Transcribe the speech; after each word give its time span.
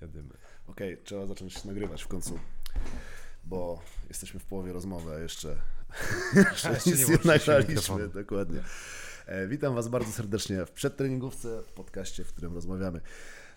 Jedymy. 0.00 0.34
Okej, 0.66 0.92
okay, 0.94 1.04
trzeba 1.04 1.26
zacząć 1.26 1.64
nagrywać 1.64 2.02
w 2.02 2.08
końcu, 2.08 2.38
bo 3.44 3.82
jesteśmy 4.08 4.40
w 4.40 4.44
połowie 4.44 4.72
rozmowy, 4.72 5.14
a 5.14 5.18
jeszcze, 5.18 5.48
jeszcze, 6.34 6.70
jeszcze 6.70 6.90
nic 6.90 7.08
nie, 7.08 7.18
nagraliśmy. 7.24 8.08
Dokładnie. 8.08 8.62
E, 9.26 9.48
witam 9.48 9.74
Was 9.74 9.88
bardzo 9.88 10.12
serdecznie 10.12 10.66
w 10.66 10.70
przedtreningówce, 10.70 11.62
w 11.62 11.72
podcaście, 11.72 12.24
w 12.24 12.28
którym 12.32 12.54
rozmawiamy 12.54 13.00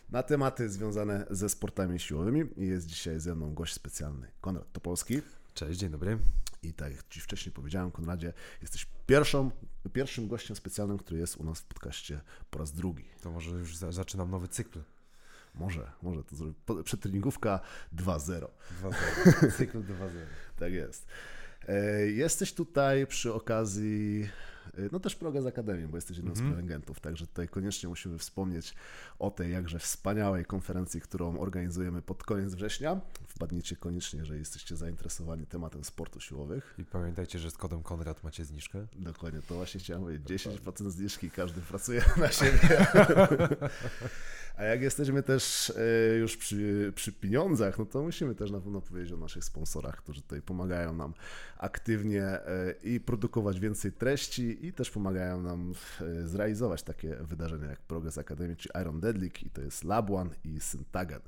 na 0.09 0.23
tematy 0.23 0.69
związane 0.69 1.25
ze 1.29 1.49
sportami 1.49 1.99
siłowymi. 1.99 2.45
I 2.57 2.67
jest 2.67 2.87
dzisiaj 2.87 3.19
ze 3.19 3.35
mną 3.35 3.53
gość 3.53 3.73
specjalny, 3.73 4.27
Konrad 4.41 4.71
Topolski. 4.71 5.21
Cześć, 5.53 5.79
dzień 5.79 5.89
dobry. 5.89 6.19
I 6.63 6.73
tak 6.73 6.95
jak 6.95 7.07
Ci 7.09 7.21
wcześniej 7.21 7.53
powiedziałem, 7.53 7.91
Konradzie, 7.91 8.33
jesteś 8.61 8.87
pierwszą, 9.05 9.51
pierwszym 9.93 10.27
gościem 10.27 10.55
specjalnym, 10.55 10.97
który 10.97 11.19
jest 11.19 11.37
u 11.37 11.43
nas 11.43 11.59
w 11.59 11.65
podcaście 11.65 12.21
po 12.49 12.59
raz 12.59 12.71
drugi. 12.71 13.05
To 13.21 13.31
może 13.31 13.51
już 13.51 13.77
za, 13.77 13.91
zaczynam 13.91 14.31
nowy 14.31 14.47
cykl. 14.47 14.79
Może, 15.55 15.91
może 16.01 16.23
to 16.23 16.35
zrobić. 16.35 16.57
Przedtreningówka 16.83 17.59
2.0. 17.95 18.47
2.0. 18.83 19.51
Cykl 19.51 19.79
2.0. 19.79 20.09
tak 20.59 20.73
jest. 20.73 21.07
E, 21.67 22.07
jesteś 22.07 22.53
tutaj 22.53 23.07
przy 23.07 23.33
okazji 23.33 24.29
no 24.91 24.99
też 24.99 25.15
proga 25.15 25.41
z 25.41 25.45
Akademią, 25.45 25.87
bo 25.87 25.97
jesteś 25.97 26.17
jednym 26.17 26.33
mm 26.33 26.35
-hmm. 26.35 26.47
z 26.47 26.49
mhm. 26.49 26.55
prelegentów, 26.55 26.99
także 26.99 27.27
tutaj 27.27 27.47
koniecznie 27.47 27.89
musimy 27.89 28.17
wspomnieć 28.17 28.75
o 29.19 29.31
tej 29.31 29.51
jakże 29.51 29.79
wspaniałej 29.79 30.45
konferencji, 30.45 31.01
którą 31.01 31.39
organizujemy 31.39 32.01
pod 32.01 32.23
koniec 32.23 32.53
września. 32.53 33.01
Wpadnijcie 33.27 33.75
koniecznie, 33.75 34.19
jeżeli 34.19 34.39
jesteście 34.39 34.75
zainteresowani 34.75 35.45
tematem 35.45 35.83
sportu 35.83 36.19
siłowych. 36.19 36.75
I 36.77 36.85
pamiętajcie, 36.85 37.39
że 37.39 37.51
z 37.51 37.57
kodem 37.57 37.83
Konrad 37.83 38.23
macie 38.23 38.45
zniżkę. 38.45 38.87
Dokładnie, 38.95 39.41
to 39.47 39.55
właśnie 39.55 39.79
chciałem 39.79 40.03
powiedzieć. 40.03 40.45
10% 40.45 40.89
zniżki, 40.89 41.31
każdy 41.31 41.61
pracuje 41.61 42.01
na 42.17 42.31
siebie. 42.31 42.59
A 44.59 44.63
jak 44.63 44.81
jesteśmy 44.81 45.23
też 45.23 45.69
e, 45.69 46.17
już 46.17 46.37
przy, 46.37 46.93
przy 46.95 47.11
pieniądzach, 47.11 47.79
no 47.79 47.85
to 47.85 48.01
musimy 48.01 48.35
też 48.35 48.51
na 48.51 48.59
pewno 48.59 48.81
powiedzieć 48.81 49.13
o 49.13 49.17
naszych 49.17 49.43
sponsorach, 49.43 49.97
którzy 49.97 50.21
tutaj 50.21 50.41
pomagają 50.41 50.93
nam 50.93 51.13
aktywnie 51.57 52.23
e, 52.23 52.73
i 52.83 52.99
produkować 52.99 53.59
więcej 53.59 53.91
treści 53.91 54.58
i 54.61 54.73
też 54.73 54.91
pomagają 54.91 55.41
nam 55.41 55.73
e, 56.01 56.27
zrealizować 56.27 56.83
takie 56.83 57.15
wydarzenia 57.15 57.67
jak 57.67 57.81
Progress 57.81 58.17
Academy, 58.17 58.55
czy 58.55 58.69
Iron 58.81 58.99
Deadlick 58.99 59.43
i 59.43 59.49
to 59.49 59.61
jest 59.61 59.83
Labuan 59.83 60.29
i 60.43 60.59
Syntagan. 60.59 61.21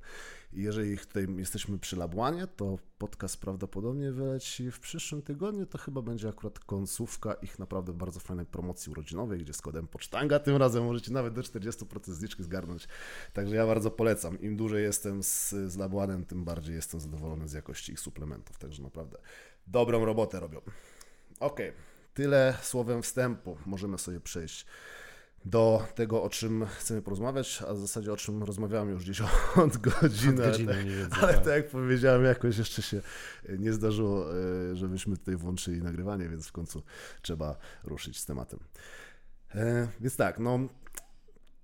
I 0.54 0.62
jeżeli 0.62 0.98
tutaj 0.98 1.28
jesteśmy 1.38 1.80
przy 1.80 1.96
Labuanie, 1.96 2.48
to 2.48 2.78
podcast 2.98 3.42
prawdopodobnie 3.42 4.12
wyleci 4.12 4.72
w 4.72 4.80
przyszłym 4.80 5.22
tygodniu. 5.22 5.66
To 5.66 5.78
chyba 5.78 6.02
będzie 6.02 6.30
akurat 6.30 6.60
końcówka 6.60 7.34
ich 7.34 7.60
naprawdę 7.60 7.94
bardzo 7.94 8.20
fajnej 8.20 8.46
promocji 8.46 8.92
urodzinowej, 8.92 9.40
gdzie 9.40 9.54
z 9.54 9.62
kodem 9.62 9.88
pocztanga 9.88 10.40
tym 10.40 10.56
razem 10.56 10.84
możecie 10.84 11.14
nawet 11.14 11.34
do 11.34 11.42
40% 11.42 12.12
zniżki 12.12 12.44
zgarnąć. 12.44 12.88
Także 13.34 13.56
ja 13.56 13.66
bardzo 13.66 13.92
polecam. 13.92 14.42
Im 14.42 14.58
dłużej 14.58 14.84
jestem 14.84 15.24
z, 15.24 15.50
z 15.50 15.78
Labuanem, 15.78 16.26
tym 16.26 16.44
bardziej 16.44 16.76
jestem 16.76 17.00
zadowolony 17.00 17.48
z 17.48 17.54
jakości 17.54 17.92
ich 17.92 18.00
suplementów. 18.00 18.58
Także 18.58 18.84
naprawdę 18.84 19.18
dobrą 19.68 20.06
robotę 20.06 20.40
robią. 20.40 20.62
Ok, 21.40 21.60
tyle 22.14 22.58
słowem 22.62 23.02
wstępu. 23.02 23.58
Możemy 23.66 23.98
sobie 23.98 24.20
przejść 24.20 24.66
do 25.46 25.86
tego, 25.96 26.24
o 26.24 26.30
czym 26.30 26.66
chcemy 26.66 27.02
porozmawiać, 27.02 27.64
a 27.68 27.74
w 27.74 27.80
zasadzie 27.80 28.14
o 28.14 28.18
czym 28.18 28.44
rozmawiamy 28.44 28.92
już 28.92 29.04
gdzieś 29.04 29.22
od 29.66 29.78
godziny. 29.78 30.44
Od 30.44 30.52
godziny 30.52 30.74
ale, 30.74 31.10
tak, 31.10 31.24
ale 31.24 31.34
tak 31.34 31.48
jak 31.48 31.70
powiedziałem, 31.70 32.24
jakoś 32.24 32.58
jeszcze 32.58 32.82
się 32.82 33.02
nie 33.60 33.74
zdarzyło, 33.74 34.36
e, 34.36 34.76
żebyśmy 34.76 35.18
tutaj 35.18 35.36
włączyli 35.36 35.82
nagrywanie, 35.82 36.30
więc 36.30 36.48
w 36.48 36.52
końcu 36.52 36.84
trzeba 37.22 37.58
ruszyć 37.84 38.20
z 38.20 38.26
tematem. 38.26 38.60
E, 39.56 39.88
więc 40.00 40.16
tak, 40.16 40.40
no 40.40 40.60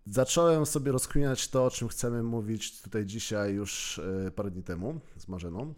zacząłem 0.06 0.66
sobie 0.66 0.92
rozkminiać 0.92 1.48
to, 1.48 1.66
o 1.66 1.72
czym 1.72 1.88
chcemy 1.88 2.24
mówić 2.24 2.82
tutaj 2.82 3.06
dzisiaj 3.06 3.54
już 3.54 4.00
e, 4.28 4.32
parę 4.32 4.52
dni 4.52 4.64
temu 4.64 5.00
z 5.18 5.28
Marzeną. 5.28 5.74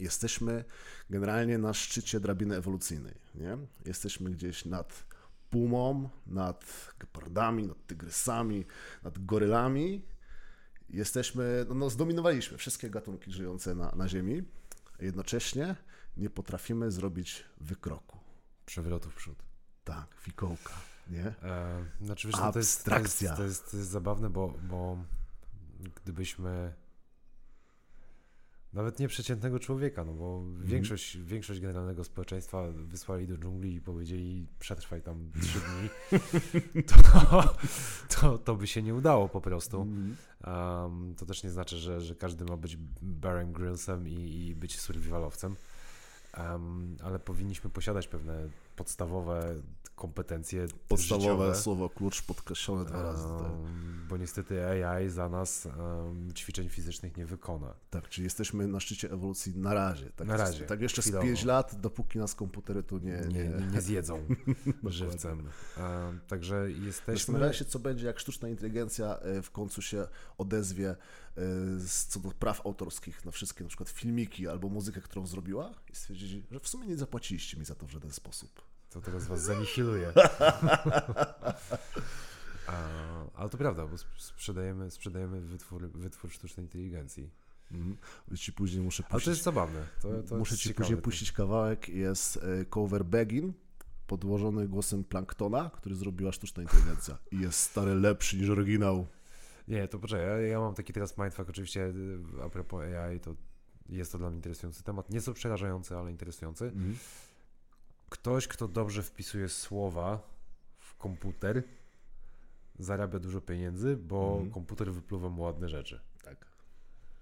Jesteśmy 0.00 0.64
generalnie 1.10 1.58
na 1.58 1.74
szczycie 1.74 2.20
drabiny 2.20 2.56
ewolucyjnej, 2.56 3.14
nie? 3.34 3.58
Jesteśmy 3.84 4.30
gdzieś 4.30 4.64
nad 4.64 5.04
pumą, 5.50 6.08
nad 6.26 6.90
gepardami, 6.98 7.66
nad 7.66 7.86
tygrysami, 7.86 8.66
nad 9.02 9.26
gorylami. 9.26 10.02
Jesteśmy, 10.88 11.66
no, 11.68 11.74
no 11.74 11.90
zdominowaliśmy 11.90 12.58
wszystkie 12.58 12.90
gatunki 12.90 13.32
żyjące 13.32 13.74
na, 13.74 13.92
na 13.96 14.08
Ziemi, 14.08 14.42
jednocześnie 15.00 15.76
nie 16.16 16.30
potrafimy 16.30 16.90
zrobić 16.90 17.44
wykroku. 17.60 18.18
Przewrotu 18.66 19.10
w 19.10 19.14
przód. 19.14 19.42
Tak, 19.84 20.06
fikołka, 20.20 20.74
nie? 21.10 21.24
E, 21.42 21.84
znaczy, 22.00 22.28
wiesz, 22.28 22.36
Abstrakcja. 22.40 23.36
To 23.36 23.42
jest, 23.42 23.60
to 23.60 23.64
jest, 23.64 23.70
to 23.70 23.76
jest 23.76 23.90
zabawne, 23.90 24.30
bo, 24.30 24.54
bo 24.68 24.98
gdybyśmy 25.94 26.72
nawet 28.72 28.98
nie 28.98 29.08
przeciętnego 29.08 29.58
człowieka, 29.58 30.04
no 30.04 30.12
bo 30.12 30.38
mm. 30.38 30.66
większość, 30.66 31.18
większość 31.18 31.60
generalnego 31.60 32.04
społeczeństwa 32.04 32.66
wysłali 32.72 33.26
do 33.26 33.38
dżungli 33.38 33.74
i 33.74 33.80
powiedzieli 33.80 34.46
przetrwaj 34.58 35.02
tam 35.02 35.30
trzy 35.42 35.58
dni, 35.60 35.88
to, 36.92 37.42
to, 38.08 38.38
to 38.38 38.54
by 38.56 38.66
się 38.66 38.82
nie 38.82 38.94
udało 38.94 39.28
po 39.28 39.40
prostu. 39.40 39.86
Um, 40.46 41.14
to 41.18 41.26
też 41.26 41.42
nie 41.42 41.50
znaczy, 41.50 41.76
że, 41.76 42.00
że 42.00 42.14
każdy 42.14 42.44
ma 42.44 42.56
być 42.56 42.76
Barem 43.02 43.52
Grillsem 43.52 44.08
i, 44.08 44.46
i 44.46 44.54
być 44.54 44.80
survivalowcem, 44.80 45.56
um, 46.38 46.96
ale 47.02 47.18
powinniśmy 47.18 47.70
posiadać 47.70 48.08
pewne 48.08 48.48
podstawowe 48.80 49.54
kompetencje 50.00 50.66
Podstawowe 50.88 51.24
życiowe. 51.24 51.54
słowo 51.54 51.90
klucz 51.90 52.22
podkreślone 52.22 52.84
dwa 52.84 53.02
razy. 53.02 53.24
Tak. 53.24 53.52
Bo 54.08 54.16
niestety 54.16 54.66
AI 54.66 55.08
za 55.08 55.28
nas 55.28 55.66
um, 55.66 56.32
ćwiczeń 56.34 56.68
fizycznych 56.68 57.16
nie 57.16 57.26
wykona. 57.26 57.74
Tak, 57.90 58.08
czyli 58.08 58.24
jesteśmy 58.24 58.68
na 58.68 58.80
szczycie 58.80 59.10
ewolucji 59.10 59.56
na 59.56 59.74
razie. 59.74 60.10
Tak, 60.10 60.28
na 60.28 60.36
razie. 60.36 60.64
Tak 60.64 60.80
jeszcze 60.80 61.02
chwilowo. 61.02 61.22
z 61.22 61.26
5 61.26 61.44
lat, 61.44 61.80
dopóki 61.80 62.18
nas 62.18 62.34
komputery 62.34 62.82
tu 62.82 62.98
nie... 62.98 63.22
Nie, 63.28 63.48
nie, 63.48 63.66
nie 63.72 63.80
zjedzą 63.80 64.26
żywcem. 64.84 65.38
Um, 65.38 66.20
także 66.28 66.70
jesteśmy... 66.70 67.16
Zastanawiam 67.16 67.52
się, 67.52 67.64
co 67.64 67.78
będzie, 67.78 68.06
jak 68.06 68.18
sztuczna 68.18 68.48
inteligencja 68.48 69.18
e, 69.18 69.42
w 69.42 69.50
końcu 69.50 69.82
się 69.82 70.06
odezwie 70.38 70.90
e, 70.90 70.96
co 72.08 72.20
do 72.20 72.30
praw 72.30 72.66
autorskich 72.66 73.24
na 73.24 73.30
wszystkie 73.30 73.64
na 73.64 73.68
przykład 73.68 73.88
filmiki 73.88 74.48
albo 74.48 74.68
muzykę, 74.68 75.00
którą 75.00 75.26
zrobiła 75.26 75.74
i 75.92 75.96
stwierdzili, 75.96 76.46
że 76.50 76.60
w 76.60 76.68
sumie 76.68 76.86
nie 76.86 76.96
zapłaciliście 76.96 77.56
mi 77.56 77.64
za 77.64 77.74
to 77.74 77.86
w 77.86 77.90
żaden 77.90 78.10
sposób. 78.10 78.69
To 78.90 79.00
teraz 79.00 79.26
was 79.26 79.42
zanihiluje. 79.42 80.12
ale 83.34 83.50
to 83.50 83.58
prawda, 83.58 83.86
bo 83.86 83.96
sprzedajemy, 84.18 84.90
sprzedajemy 84.90 85.40
wytwór, 85.40 85.90
wytwór 85.90 86.30
sztucznej 86.30 86.66
inteligencji. 86.66 87.30
Mhm. 87.70 87.96
Ci 88.36 88.52
później 88.52 88.82
muszę 88.82 89.02
puścić. 89.02 89.14
Ale 89.14 89.22
to 89.22 89.30
jest 89.30 89.42
zabawne. 89.42 89.86
To, 90.02 90.22
to 90.22 90.36
muszę 90.36 90.56
ci 90.56 90.74
później 90.74 90.98
puścić 90.98 91.32
kawałek. 91.32 91.88
Jest 91.88 92.36
e, 92.36 92.64
cover 92.64 93.04
Begin 93.04 93.52
podłożony 94.06 94.68
głosem 94.68 95.04
Planktona, 95.04 95.70
który 95.70 95.94
zrobiła 95.94 96.32
sztuczna 96.32 96.62
inteligencja. 96.62 97.18
I 97.32 97.38
jest 97.38 97.58
stary 97.58 97.94
lepszy 97.94 98.36
niż 98.36 98.50
oryginał. 98.50 99.06
Nie, 99.68 99.88
to 99.88 99.98
poczekaj, 99.98 100.26
ja, 100.26 100.40
ja 100.40 100.60
mam 100.60 100.74
taki 100.74 100.92
teraz 100.92 101.18
mindfuck, 101.18 101.50
oczywiście 101.50 101.92
e, 102.38 102.44
a 102.44 102.48
propos 102.48 102.80
AI, 102.82 103.20
to 103.20 103.34
jest 103.88 104.12
to 104.12 104.18
dla 104.18 104.28
mnie 104.28 104.36
interesujący 104.36 104.82
temat. 104.82 105.10
Nie 105.10 105.20
są 105.20 105.34
przerażający, 105.34 105.96
ale 105.96 106.10
interesujący. 106.10 106.64
Mhm 106.64 106.96
ktoś, 108.10 108.48
kto 108.48 108.68
dobrze 108.68 109.02
wpisuje 109.02 109.48
słowa 109.48 110.22
w 110.78 110.96
komputer, 110.96 111.62
zarabia 112.78 113.18
dużo 113.18 113.40
pieniędzy, 113.40 113.96
bo 113.96 114.32
mhm. 114.32 114.50
komputer 114.50 114.92
wypluwa 114.92 115.28
mu 115.28 115.42
ładne 115.42 115.68
rzeczy. 115.68 116.00
Tak. 116.22 116.46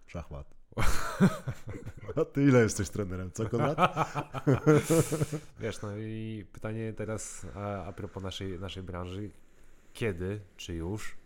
Szachmat. 0.06 0.54
A 2.16 2.24
ty 2.24 2.42
ile 2.44 2.62
jesteś 2.62 2.88
trenerem, 2.88 3.30
co 3.32 3.48
Konrad? 3.48 3.78
Wiesz, 5.60 5.82
no 5.82 5.96
i 5.96 6.46
pytanie 6.52 6.92
teraz 6.92 7.46
a, 7.54 7.84
a 7.84 7.92
propos 7.92 8.22
naszej, 8.22 8.58
naszej 8.58 8.82
branży. 8.82 9.30
Kiedy, 9.92 10.40
czy 10.56 10.74
już, 10.74 11.16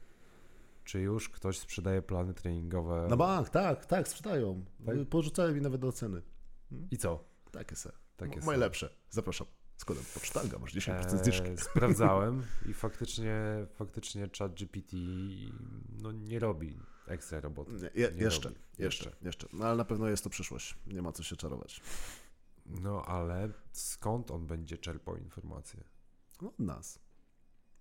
czy 0.85 1.01
już 1.01 1.29
ktoś 1.29 1.59
sprzedaje 1.59 2.03
plany 2.03 2.35
treningowe? 2.35 3.07
Na 3.11 3.17
bank, 3.17 3.49
tak, 3.49 3.87
tak, 3.87 4.09
sprzedają. 4.09 4.65
Tak? 4.87 4.97
Porzucają 5.11 5.55
mi 5.55 5.61
nawet 5.61 5.81
do 5.81 5.93
ceny. 5.93 6.23
Hmm? 6.71 6.89
I 6.91 6.97
co? 6.97 7.25
Takie 7.53 7.77
se. 7.77 8.02
Takie 8.17 8.41
Moje 8.41 8.59
lepsze. 8.59 8.97
Zapraszam. 9.11 9.47
Z 9.77 9.85
kodem 9.85 10.05
pocztanga 10.15 10.59
masz 10.59 10.75
10% 10.75 11.23
zniżki. 11.25 11.49
Eee, 11.49 11.57
sprawdzałem 11.71 12.43
i 12.69 12.75
faktycznie, 12.75 13.37
faktycznie 13.75 14.29
chat 14.39 14.55
GPT 14.55 14.97
no, 16.03 16.13
nie 16.13 16.39
robi 16.39 16.79
ekstra 17.07 17.41
roboty. 17.41 17.73
Nie, 17.73 18.03
je, 18.03 18.13
nie 18.13 18.23
jeszcze, 18.23 18.49
robi. 18.49 18.61
jeszcze, 18.79 19.17
jeszcze. 19.23 19.49
No 19.53 19.65
ale 19.65 19.77
na 19.77 19.85
pewno 19.85 20.09
jest 20.09 20.25
to 20.25 20.31
przyszłość. 20.31 20.79
Nie 20.87 21.03
ma 21.03 21.13
co 21.13 21.23
się 21.23 21.37
czarować. 21.37 21.83
No 22.67 23.03
ale 23.03 23.49
skąd 23.73 24.31
on 24.31 24.47
będzie 24.47 24.79
czerpał 24.79 25.17
informacje? 25.17 25.85
No, 26.43 26.49
od 26.49 26.59
nas. 26.59 26.99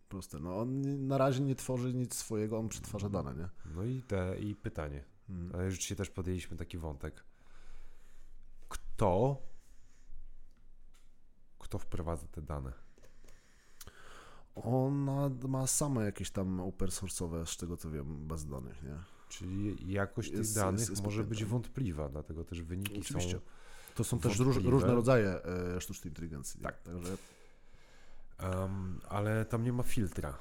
Proste. 0.10 0.39
No 0.39 0.57
on 0.57 0.81
na 1.07 1.18
razie 1.18 1.42
nie 1.42 1.56
tworzy 1.56 1.94
nic 1.94 2.16
swojego, 2.16 2.60
on 2.60 2.69
przetwarza 2.69 3.10
dane, 3.10 3.36
nie? 3.36 3.50
No 3.75 3.84
i, 3.84 4.01
te, 4.01 4.39
i 4.39 4.56
pytanie. 4.56 5.04
Hmm. 5.27 5.51
Ale 5.54 5.66
już 5.66 5.77
dzisiaj 5.80 5.98
też 5.98 6.10
podjęliśmy 6.10 6.57
taki 6.57 6.77
wątek. 6.77 7.24
Kto 8.69 9.42
kto 11.71 11.79
wprowadza 11.79 12.27
te 12.27 12.41
dane? 12.41 12.73
Ona 14.56 15.29
ma 15.47 15.68
sama 15.68 16.03
jakieś 16.03 16.31
tam 16.31 16.59
open 16.59 16.88
source'owe, 16.88 17.45
z 17.45 17.57
tego 17.57 17.77
co 17.77 17.91
wiem, 17.91 18.27
bazy 18.27 18.50
danych, 18.50 18.83
nie? 18.83 18.95
Czyli 19.29 19.91
jakość 19.91 20.29
tych 20.29 20.38
Jest- 20.39 20.56
danych 20.56 20.79
jest- 20.79 20.89
jest 20.89 21.03
może 21.03 21.23
być 21.23 21.29
podpięta. 21.29 21.51
wątpliwa, 21.51 22.09
dlatego 22.09 22.44
też 22.44 22.62
wyniki 22.62 23.00
Oczywiście. 23.00 23.35
są... 23.35 23.41
To 23.95 24.03
są 24.03 24.19
też 24.19 24.39
róż, 24.39 24.57
różne 24.57 24.95
rodzaje 24.95 25.44
e, 25.45 25.81
sztucznej 25.81 26.12
inteligencji. 26.12 26.62
Tak. 26.62 26.81
Także, 26.81 27.18
em, 28.38 29.00
ale 29.09 29.45
tam 29.45 29.63
nie 29.63 29.74
ma 29.74 29.83
filtra. 29.83 30.38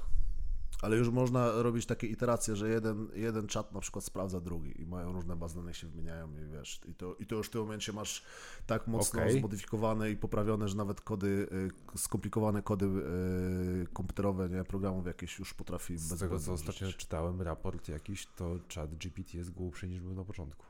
Ale 0.82 0.96
już 0.96 1.08
można 1.08 1.62
robić 1.62 1.86
takie 1.86 2.06
iteracje, 2.06 2.56
że 2.56 2.68
jeden, 2.68 3.08
jeden 3.14 3.46
czat 3.46 3.72
na 3.72 3.80
przykład 3.80 4.04
sprawdza 4.04 4.40
drugi 4.40 4.82
i 4.82 4.86
mają 4.86 5.12
różne 5.12 5.36
bazy 5.36 5.56
danych 5.56 5.76
się 5.76 5.86
wymieniają 5.86 6.28
i 6.36 6.52
wiesz, 6.52 6.80
i 6.88 6.94
to, 6.94 7.14
i 7.14 7.26
to 7.26 7.34
już 7.34 7.46
w 7.46 7.50
tym 7.50 7.60
momencie 7.60 7.92
masz 7.92 8.24
tak 8.66 8.86
mocno 8.86 9.20
Okej. 9.20 9.38
zmodyfikowane 9.38 10.10
i 10.10 10.16
poprawione, 10.16 10.68
że 10.68 10.76
nawet 10.76 11.00
kody, 11.00 11.48
y, 11.94 11.98
skomplikowane 11.98 12.62
kody 12.62 12.86
y, 12.86 13.86
komputerowe, 13.92 14.48
nie, 14.48 14.64
programów 14.64 15.06
jakieś 15.06 15.38
już 15.38 15.54
potrafi 15.54 15.98
Z 15.98 16.10
bez 16.10 16.18
tego, 16.20 16.38
co 16.38 16.52
ostatnio 16.52 16.92
czytałem, 16.92 17.42
raport 17.42 17.88
jakiś, 17.88 18.26
to 18.26 18.58
chat 18.74 18.94
GPT 18.94 19.38
jest 19.38 19.50
głupszy 19.50 19.88
niż 19.88 20.00
był 20.00 20.14
na 20.14 20.24
początku. 20.24 20.69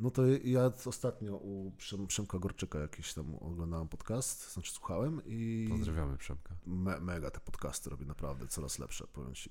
No 0.00 0.10
to 0.10 0.22
ja 0.44 0.72
ostatnio 0.86 1.36
u 1.36 1.72
Przem, 1.78 2.06
Przemka 2.06 2.38
Gorczyka 2.38 2.78
jakiś 2.78 3.14
tam 3.14 3.34
oglądałem 3.34 3.88
podcast, 3.88 4.52
znaczy 4.52 4.72
słuchałem 4.72 5.20
i 5.26 5.68
Pozdrawiamy 5.70 6.18
Przemka. 6.18 6.54
me, 6.66 7.00
mega 7.00 7.30
te 7.30 7.40
podcasty 7.40 7.90
robi 7.90 8.06
naprawdę 8.06 8.46
coraz 8.46 8.78
lepsze, 8.78 9.06
powiem 9.06 9.34
Ci. 9.34 9.50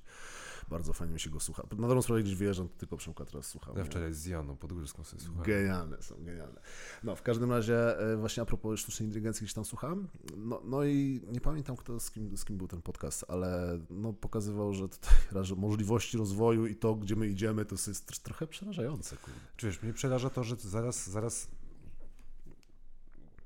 Bardzo 0.69 0.94
fajnie 0.94 1.13
mi 1.13 1.19
się 1.19 1.30
go 1.30 1.40
słucha. 1.40 1.63
Na 1.72 1.88
dobrą 1.88 2.01
sprawę 2.01 2.24
gdzieś 2.24 2.36
wyjeżdżam, 2.36 2.69
to 2.69 2.78
tylko 2.78 2.98
Przemka 2.98 3.25
teraz 3.25 3.46
słucham. 3.46 3.78
Ja 3.78 3.84
wczoraj 3.84 4.13
z 4.13 4.25
Janą 4.25 4.57
Podgórską 4.57 5.04
sobie 5.04 5.22
słuchałem. 5.22 5.46
Genialne 5.48 6.01
są, 6.01 6.16
genialne. 6.24 6.62
No, 7.04 7.16
w 7.16 7.22
każdym 7.22 7.51
razie, 7.51 8.00
e, 8.00 8.18
właśnie 8.18 8.44
a 8.44 8.46
propos 8.46 8.80
sztucznej 8.80 9.07
inteligencji, 9.07 9.44
gdzieś 9.44 9.54
tam 9.54 9.66
słuchałem. 9.66 10.07
No, 10.38 10.62
no 10.66 10.86
i 10.86 11.22
nie 11.31 11.42
pamiętam, 11.42 11.75
kto, 11.75 12.00
z, 12.00 12.12
kim, 12.12 12.38
z 12.38 12.46
kim 12.46 12.57
był 12.57 12.68
ten 12.68 12.81
podcast, 12.81 13.25
ale 13.28 13.80
no, 13.90 14.13
pokazywał, 14.13 14.74
że 14.74 14.90
tutaj 14.90 15.13
raz, 15.31 15.46
że 15.46 15.56
możliwości 15.56 16.18
rozwoju 16.18 16.66
i 16.66 16.75
to, 16.75 16.96
gdzie 16.96 17.16
my 17.16 17.28
idziemy, 17.28 17.66
to 17.66 17.75
jest 17.75 18.12
tr- 18.12 18.22
trochę 18.22 18.48
przerażające. 18.48 19.18
Kurde. 19.18 19.40
Czy 19.57 19.68
wiesz, 19.68 19.81
mnie 19.84 19.94
przeraża 19.94 20.30
to, 20.30 20.38
że 20.44 20.56
zaraz, 20.56 21.09
zaraz 21.09 21.47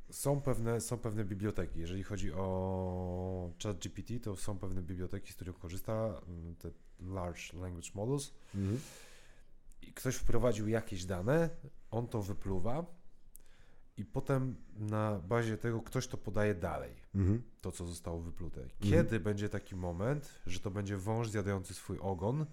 są 0.10 0.42
pewne, 0.42 0.82
są 0.82 0.98
pewne 0.98 1.26
biblioteki. 1.26 1.80
Jeżeli 1.80 2.04
chodzi 2.04 2.34
o 2.34 3.52
ChatGPT, 3.64 4.20
to 4.24 4.36
są 4.36 4.58
pewne 4.60 4.82
biblioteki, 4.82 5.32
z 5.32 5.36
których 5.36 5.60
korzysta 5.60 6.22
mm, 6.28 6.56
te 6.56 6.70
Large 7.00 7.42
Language 7.54 7.90
Models 7.96 8.34
i 9.82 9.94
ktoś 9.94 10.16
wprowadził 10.16 10.68
jakieś 10.68 11.06
dane, 11.06 11.50
on 11.92 12.08
to 12.08 12.22
wypluwa 12.22 12.86
i 13.98 14.06
potem 14.06 14.56
na 14.80 15.20
bazie 15.20 15.58
tego 15.58 15.82
ktoś 15.82 16.08
to 16.08 16.18
podaje 16.18 16.56
dalej, 16.56 16.96
Mhm. 17.16 17.44
to 17.62 17.72
co 17.72 17.86
zostało 17.88 18.20
wyplute. 18.22 18.68
Kiedy 18.80 19.20
będzie 19.20 19.50
taki 19.50 19.76
moment, 19.76 20.30
że 20.46 20.60
to 20.60 20.72
będzie 20.72 20.98
wąż 20.98 21.30
zjadający 21.30 21.74
swój 21.74 22.00
ogon, 22.00 22.46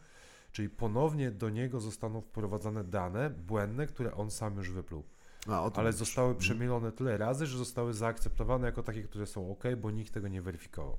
czyli 0.52 0.68
ponownie 0.70 1.30
do 1.30 1.50
niego 1.50 1.80
zostaną 1.80 2.20
wprowadzane 2.20 2.84
dane 2.84 3.30
błędne, 3.30 3.86
które 3.86 4.14
on 4.14 4.30
sam 4.30 4.56
już 4.56 4.70
wypluł, 4.70 5.04
A, 5.48 5.72
ale 5.72 5.92
zostały 5.92 6.28
Mhm. 6.28 6.40
przemielone 6.40 6.92
tyle 6.92 7.16
razy, 7.18 7.46
że 7.46 7.58
zostały 7.58 7.94
zaakceptowane 7.94 8.66
jako 8.66 8.82
takie, 8.82 9.02
które 9.02 9.26
są 9.26 9.50
ok, 9.52 9.64
bo 9.80 9.90
nikt 9.90 10.14
tego 10.14 10.28
nie 10.28 10.42
weryfikował. 10.42 10.96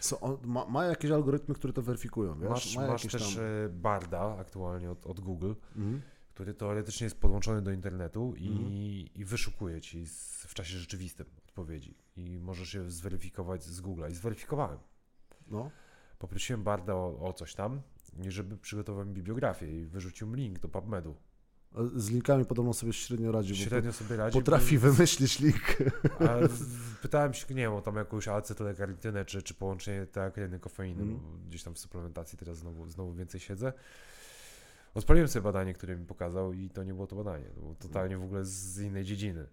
So, 0.00 0.20
on 0.20 0.38
ma, 0.44 0.64
ma 0.66 0.84
jakieś 0.84 1.10
algorytmy, 1.10 1.54
które 1.54 1.72
to 1.72 1.82
weryfikują, 1.82 2.38
wiesz? 2.38 2.50
Masz, 2.50 2.76
ma 2.76 2.86
masz 2.86 3.02
też 3.02 3.34
tam... 3.34 3.44
e, 3.44 3.68
Barda 3.68 4.36
aktualnie 4.38 4.90
od, 4.90 5.06
od 5.06 5.20
Google, 5.20 5.52
Mhm. 5.76 6.00
który 6.34 6.54
teoretycznie 6.54 7.04
jest 7.04 7.20
podłączony 7.20 7.62
do 7.62 7.70
internetu 7.72 8.34
i, 8.36 8.48
Mhm. 8.48 8.70
i 9.14 9.24
wyszukuje 9.24 9.80
ci 9.80 10.06
z, 10.06 10.44
w 10.46 10.54
czasie 10.54 10.78
rzeczywistym 10.78 11.26
odpowiedzi. 11.48 11.94
I 12.16 12.38
możesz 12.38 12.74
je 12.74 12.90
zweryfikować 12.90 13.62
z 13.64 13.82
Google'a. 13.82 14.10
I 14.10 14.14
zweryfikowałem. 14.14 14.78
No. 15.48 15.70
Poprosiłem 16.18 16.62
Barda 16.62 16.94
o, 16.94 17.18
o 17.20 17.32
coś 17.32 17.54
tam, 17.54 17.80
żeby 18.28 18.56
przygotował 18.56 19.04
mi 19.06 19.12
bibliografię 19.14 19.80
i 19.80 19.86
wyrzucił 19.86 20.26
mi 20.28 20.36
link 20.36 20.58
do 20.58 20.68
PubMedu. 20.68 21.16
Z 21.96 22.10
linkami 22.10 22.44
podobno 22.44 22.72
sobie 22.74 22.92
średnio 22.92 23.32
radzi, 23.32 23.52
bo 23.54 23.58
Średnio 23.60 23.92
sobie 23.92 24.16
radzi. 24.16 24.38
potrafi 24.38 24.78
wymyślić 24.78 25.40
link. 25.40 25.76
bo- 26.20 26.30
A 26.30 26.38
pytałem 27.02 27.34
się, 27.34 27.46
nie 27.54 27.62
wiem, 27.62 27.72
o 27.72 27.80
tam 27.82 27.96
jakąś 27.96 28.28
acetylkarnitynę, 28.28 29.24
czy, 29.24 29.42
czy 29.42 29.54
połączenie 29.54 30.06
teakreny, 30.06 30.58
kofeiny, 30.58 31.02
Mm. 31.02 31.14
bo 31.16 31.22
gdzieś 31.48 31.62
tam 31.62 31.74
w 31.74 31.78
suplementacji 31.78 32.38
teraz 32.38 32.58
znowu, 32.58 32.88
znowu 32.88 33.14
więcej 33.14 33.40
siedzę. 33.40 33.72
Odpaliłem 34.96 35.28
sobie 35.28 35.42
badanie, 35.42 35.74
które 35.74 35.96
mi 35.96 36.06
pokazał 36.06 36.52
i 36.52 36.70
to 36.70 36.84
nie 36.84 36.94
było 36.94 37.06
to 37.06 37.16
badanie. 37.16 37.44
To 37.44 37.60
było 37.60 37.74
totalnie 37.74 38.18
w 38.18 38.22
ogóle 38.22 38.44
z 38.44 38.80
innej 38.80 39.04
dziedziny. 39.04 39.46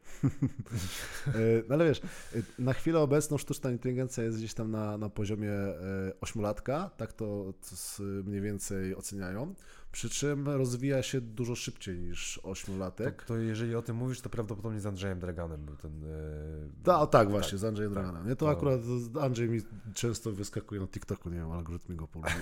E, 1.28 1.32
No 1.70 1.76
ale 1.76 1.86
wiesz, 1.86 2.02
e, 2.36 2.40
na 2.60 2.74
chwilę 2.74 3.00
obecną 3.00 3.38
sztuczna 3.38 3.72
inteligencja 3.72 4.24
jest 4.24 4.38
gdzieś 4.38 4.54
tam 4.54 4.72
na, 4.72 4.98
na 4.98 5.10
poziomie 5.10 5.52
e, 5.52 5.76
ośmiolatka, 6.22 6.90
tak 6.98 7.14
to, 7.14 7.54
to 7.62 8.04
mniej 8.04 8.42
więcej 8.42 8.96
oceniają, 8.96 9.54
przy 9.94 10.10
czym 10.10 10.50
rozwija 10.50 11.04
się 11.04 11.22
dużo 11.22 11.56
szybciej 11.56 12.00
niż 12.00 12.40
To, 12.44 12.50
ośmiolatek. 12.50 13.24
to 13.24 13.38
jeżeli 13.38 13.76
o 13.76 13.82
tym 13.82 13.96
mówisz, 13.96 14.22
to 14.22 14.30
prawdopodobnie 14.30 14.80
z 14.80 14.86
Andrzejem 14.86 15.20
Draganem 15.20 15.66
był 15.66 15.76
ten... 15.76 16.04
E, 16.04 16.84
Ta, 16.84 17.00
o 17.00 17.08
tak, 17.08 17.30
właśnie, 17.30 17.58
z 17.58 17.64
Andrzejem 17.64 17.94
tak. 17.94 18.04
Draganem. 18.04 18.28
Nie, 18.30 18.36
to 18.36 18.46
To- 18.46 18.52
akurat 18.52 18.82
Andrzej 19.22 19.50
mi 19.50 19.62
często 19.94 20.32
wyskakuje 20.32 20.82
na 20.82 20.88
TikToku, 20.88 21.30
nie 21.30 21.36
wiem, 21.36 21.52
algorytmy 21.52 21.96
go 21.96 22.08
polubiły. 22.08 22.42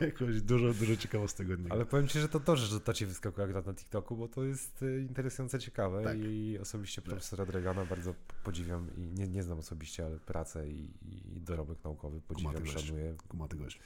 Jakoś 0.00 0.42
dużo, 0.42 0.74
dużo 0.74 0.96
ciekawostek 0.96 1.50
od 1.50 1.58
niego. 1.62 1.74
Ale 1.74 1.86
powiem 1.86 2.08
Ci, 2.08 2.20
że 2.20 2.28
to 2.28 2.40
dobrze, 2.40 2.66
że 2.66 2.80
to 2.80 2.92
Ci 2.94 3.06
wyskakuje 3.06 3.44
akurat 3.44 3.66
na 3.66 3.74
TikToku, 3.74 4.16
bo 4.16 4.28
to 4.28 4.44
jest 4.44 4.82
e, 4.82 5.00
interesujące, 5.00 5.58
ciekawe 5.58 6.02
Tak. 6.04 6.16
i 6.18 6.58
osobiście 6.60 7.02
profesora 7.02 7.46
Dragana 7.46 7.84
bardzo 7.84 8.14
podziwiam 8.44 8.88
i 8.96 9.00
nie, 9.00 9.28
nie 9.28 9.42
znam 9.42 9.58
osobiście, 9.58 10.06
ale 10.06 10.18
pracę 10.18 10.68
i, 10.68 10.90
i 11.36 11.40
dorobek 11.40 11.84
naukowy 11.84 12.20
podziwiam, 12.20 12.54
Kumaty 12.54 12.78
szanuję 12.80 13.14
Kumaty 13.28 13.56
gość. 13.56 13.80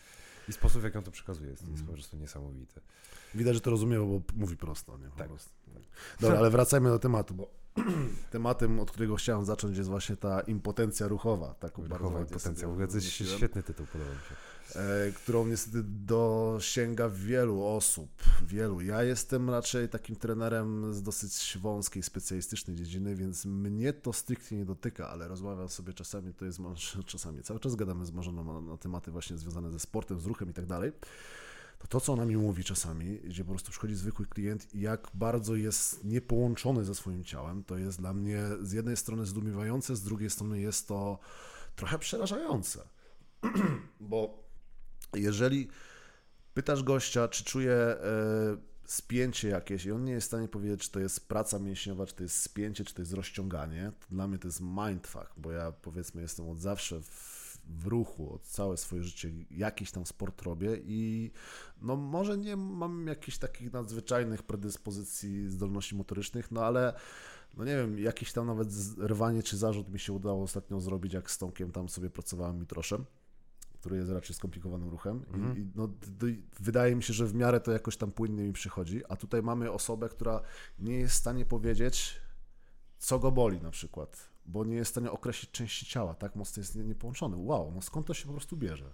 I 0.48 0.52
sposób, 0.52 0.80
w 0.80 0.84
jaki 0.84 0.98
on 0.98 1.04
to 1.04 1.10
przekazuje 1.10 1.50
jest, 1.50 1.62
jest 1.62 1.74
Mm. 1.74 1.86
po 1.86 1.92
prostu 1.92 2.16
niesamowity. 2.16 2.80
Widać, 3.34 3.54
że 3.54 3.60
to 3.60 3.70
rozumie, 3.70 3.98
bo 3.98 4.20
mówi 4.36 4.56
prosto, 4.56 4.98
nie? 4.98 5.08
Po 5.08 5.16
Tak. 5.16 5.28
prostu. 5.28 5.50
Dobra, 6.20 6.38
ale 6.38 6.50
wracajmy 6.50 6.88
do 6.90 6.98
tematu, 6.98 7.34
bo 7.34 7.50
tematem, 8.30 8.80
od 8.80 8.90
którego 8.90 9.16
chciałem 9.16 9.44
zacząć, 9.44 9.76
jest 9.76 9.88
właśnie 9.90 10.16
ta 10.16 10.40
impotencja 10.40 11.08
ruchowa. 11.08 11.54
Taką 11.54 11.82
Ruchowa 11.88 12.38
sobie 12.38 12.66
w 12.66 12.70
ogóle 12.70 12.88
to 12.88 12.94
jest 12.94 13.06
świetny 13.06 13.62
tytuł, 13.62 13.86
podoba 13.92 14.10
mi 14.10 14.16
się. 14.16 14.34
E, 14.76 15.12
którą 15.12 15.46
niestety 15.46 15.82
dosięga 15.84 17.08
wielu 17.08 17.66
osób, 17.66 18.10
wielu. 18.42 18.80
Ja 18.80 19.02
jestem 19.02 19.50
raczej 19.50 19.88
takim 19.88 20.16
trenerem 20.16 20.94
z 20.94 21.02
dosyć 21.02 21.58
wąskiej, 21.60 22.02
specjalistycznej 22.02 22.76
dziedziny, 22.76 23.16
więc 23.16 23.44
mnie 23.44 23.92
to 23.92 24.12
stricte 24.12 24.54
nie 24.54 24.64
dotyka, 24.64 25.08
ale 25.08 25.28
rozmawiam 25.28 25.68
sobie 25.68 25.92
czasami, 25.92 26.34
to 26.34 26.44
jest 26.44 26.58
czasami, 27.06 27.42
cały 27.42 27.60
czas 27.60 27.76
gadamy 27.76 28.06
z 28.06 28.12
Marzeną 28.12 28.44
na, 28.44 28.60
na 28.60 28.76
tematy 28.76 29.10
właśnie 29.10 29.38
związane 29.38 29.70
ze 29.70 29.78
sportem, 29.78 30.20
z 30.20 30.26
ruchem 30.26 30.50
i 30.50 30.52
tak 30.52 30.66
dalej. 30.66 30.92
To 31.78 31.86
to, 31.86 32.00
co 32.00 32.12
ona 32.12 32.24
mi 32.24 32.36
mówi 32.36 32.64
czasami, 32.64 33.18
gdzie 33.18 33.44
po 33.44 33.50
prostu 33.50 33.70
przychodzi 33.70 33.94
zwykły 33.94 34.26
klient 34.26 34.74
i 34.74 34.80
jak 34.80 35.08
bardzo 35.14 35.54
jest 35.54 36.04
niepołączony 36.04 36.84
ze 36.84 36.94
swoim 36.94 37.24
ciałem, 37.24 37.64
to 37.64 37.78
jest 37.78 37.98
dla 37.98 38.12
mnie 38.12 38.42
z 38.62 38.72
jednej 38.72 38.96
strony 38.96 39.26
zdumiewające, 39.26 39.96
z 39.96 40.02
drugiej 40.02 40.30
strony 40.30 40.60
jest 40.60 40.88
to 40.88 41.18
trochę 41.76 41.98
przerażające. 41.98 42.88
Bo 44.00 44.47
jeżeli 45.16 45.68
pytasz 46.54 46.82
gościa, 46.82 47.28
czy 47.28 47.44
czuje 47.44 47.74
e, 47.74 47.98
spięcie 48.84 49.48
jakieś 49.48 49.86
i 49.86 49.92
on 49.92 50.04
nie 50.04 50.12
jest 50.12 50.26
w 50.26 50.28
stanie 50.30 50.48
powiedzieć, 50.48 50.80
czy 50.80 50.90
to 50.90 51.00
jest 51.00 51.28
praca 51.28 51.58
mięśniowa, 51.58 52.06
czy 52.06 52.14
to 52.14 52.22
jest 52.22 52.42
spięcie, 52.42 52.84
czy 52.84 52.94
to 52.94 53.02
jest 53.02 53.12
rozciąganie, 53.12 53.92
to 54.00 54.06
dla 54.10 54.28
mnie 54.28 54.38
to 54.38 54.48
jest 54.48 54.60
mindfuck, 54.60 55.32
bo 55.36 55.52
ja 55.52 55.72
powiedzmy 55.72 56.22
jestem 56.22 56.48
od 56.48 56.60
zawsze 56.60 57.00
w, 57.00 57.58
w 57.64 57.86
ruchu, 57.86 58.34
od 58.34 58.42
całe 58.42 58.76
swoje 58.76 59.02
życie 59.02 59.30
jakiś 59.50 59.90
tam 59.90 60.06
sport 60.06 60.42
robię 60.42 60.76
i 60.84 61.30
no 61.82 61.96
może 61.96 62.38
nie 62.38 62.56
mam 62.56 63.06
jakichś 63.06 63.38
takich 63.38 63.72
nadzwyczajnych 63.72 64.42
predyspozycji, 64.42 65.50
zdolności 65.50 65.94
motorycznych, 65.94 66.50
no 66.50 66.64
ale 66.64 66.94
no 67.56 67.64
nie 67.64 67.76
wiem, 67.76 67.98
jakiś 67.98 68.32
tam 68.32 68.46
nawet 68.46 68.68
rwanie 68.98 69.42
czy 69.42 69.56
zarzut 69.56 69.88
mi 69.88 69.98
się 69.98 70.12
udało 70.12 70.42
ostatnio 70.42 70.80
zrobić, 70.80 71.12
jak 71.12 71.30
z 71.30 71.38
Tomkiem 71.38 71.72
tam 71.72 71.88
sobie 71.88 72.10
pracowałem 72.10 72.60
mitroszem 72.60 73.04
który 73.80 73.96
jest 73.96 74.10
raczej 74.10 74.36
skomplikowanym 74.36 74.88
ruchem. 74.88 75.24
Mhm. 75.32 75.56
I, 75.56 75.60
i 75.60 75.66
no, 75.74 75.88
wydaje 76.60 76.96
mi 76.96 77.02
się, 77.02 77.12
że 77.12 77.26
w 77.26 77.34
miarę 77.34 77.60
to 77.60 77.72
jakoś 77.72 77.96
tam 77.96 78.12
płynnie 78.12 78.42
mi 78.42 78.52
przychodzi, 78.52 79.02
a 79.08 79.16
tutaj 79.16 79.42
mamy 79.42 79.70
osobę, 79.72 80.08
która 80.08 80.40
nie 80.78 80.94
jest 80.98 81.14
w 81.14 81.18
stanie 81.18 81.44
powiedzieć, 81.46 82.20
co 82.98 83.18
go 83.18 83.32
boli 83.32 83.60
na 83.60 83.70
przykład, 83.70 84.28
bo 84.46 84.64
nie 84.64 84.76
jest 84.76 84.88
w 84.88 84.94
stanie 84.94 85.10
określić 85.10 85.50
części 85.50 85.86
ciała, 85.86 86.14
tak 86.14 86.36
mocno 86.36 86.60
jest 86.60 86.74
nie- 86.74 86.84
niepołączony. 86.84 87.36
Wow, 87.36 87.72
no 87.74 87.82
skąd 87.82 88.06
to 88.06 88.14
się 88.14 88.26
po 88.26 88.32
prostu 88.32 88.56
bierze? 88.56 88.90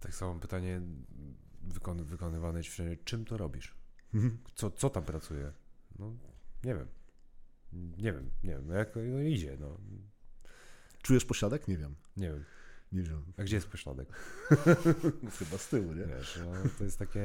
Tak 0.00 0.14
samo 0.14 0.40
pytanie 0.40 0.80
wykon, 1.62 2.04
wykonywane 2.04 2.62
wszędzie, 2.62 2.96
czym 3.04 3.24
to 3.24 3.36
robisz? 3.36 3.74
Mhm. 4.14 4.38
Co, 4.54 4.70
co 4.70 4.90
tam 4.90 5.04
pracuje? 5.04 5.52
No, 5.98 6.12
nie 6.64 6.74
wiem. 6.74 6.86
Nie 7.72 8.12
wiem, 8.12 8.30
nie 8.44 8.50
wiem. 8.50 8.66
No 8.66 8.74
jak 8.74 8.96
no 8.96 9.20
idzie, 9.20 9.56
no. 9.60 9.78
Czujesz 11.02 11.24
pośladek? 11.24 11.68
Nie 11.68 11.76
wiem. 11.76 11.94
Nie 12.16 12.28
wiem. 12.28 12.44
Nie 12.94 13.02
wiem. 13.02 13.22
A 13.36 13.42
gdzie 13.42 13.56
jest 13.56 13.68
pośladek? 13.68 14.08
Chyba 15.38 15.58
z 15.58 15.68
tyłu, 15.68 15.92
nie? 15.92 16.06
Wiesz, 16.06 16.40
no, 16.44 16.70
to 16.78 16.84
jest 16.84 16.98
takie... 16.98 17.24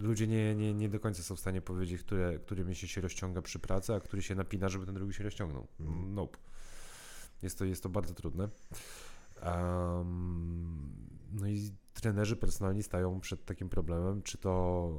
Ludzie 0.00 0.26
nie, 0.26 0.54
nie, 0.54 0.74
nie 0.74 0.88
do 0.88 1.00
końca 1.00 1.22
są 1.22 1.36
w 1.36 1.40
stanie 1.40 1.60
powiedzieć, 1.62 2.00
które, 2.00 2.38
który 2.38 2.64
mięsień 2.64 2.88
się 2.88 3.00
rozciąga 3.00 3.42
przy 3.42 3.58
pracy, 3.58 3.94
a 3.94 4.00
który 4.00 4.22
się 4.22 4.34
napina, 4.34 4.68
żeby 4.68 4.86
ten 4.86 4.94
drugi 4.94 5.14
się 5.14 5.24
rozciągnął. 5.24 5.66
Mhm. 5.80 6.14
Nope. 6.14 6.38
Jest 7.42 7.58
to, 7.58 7.64
jest 7.64 7.82
to 7.82 7.88
bardzo 7.88 8.14
trudne. 8.14 8.48
Um, 9.42 10.96
no 11.32 11.48
i 11.48 11.70
trenerzy 11.94 12.36
personalni 12.36 12.82
stają 12.82 13.20
przed 13.20 13.44
takim 13.44 13.68
problemem, 13.68 14.22
czy 14.22 14.38
to 14.38 14.92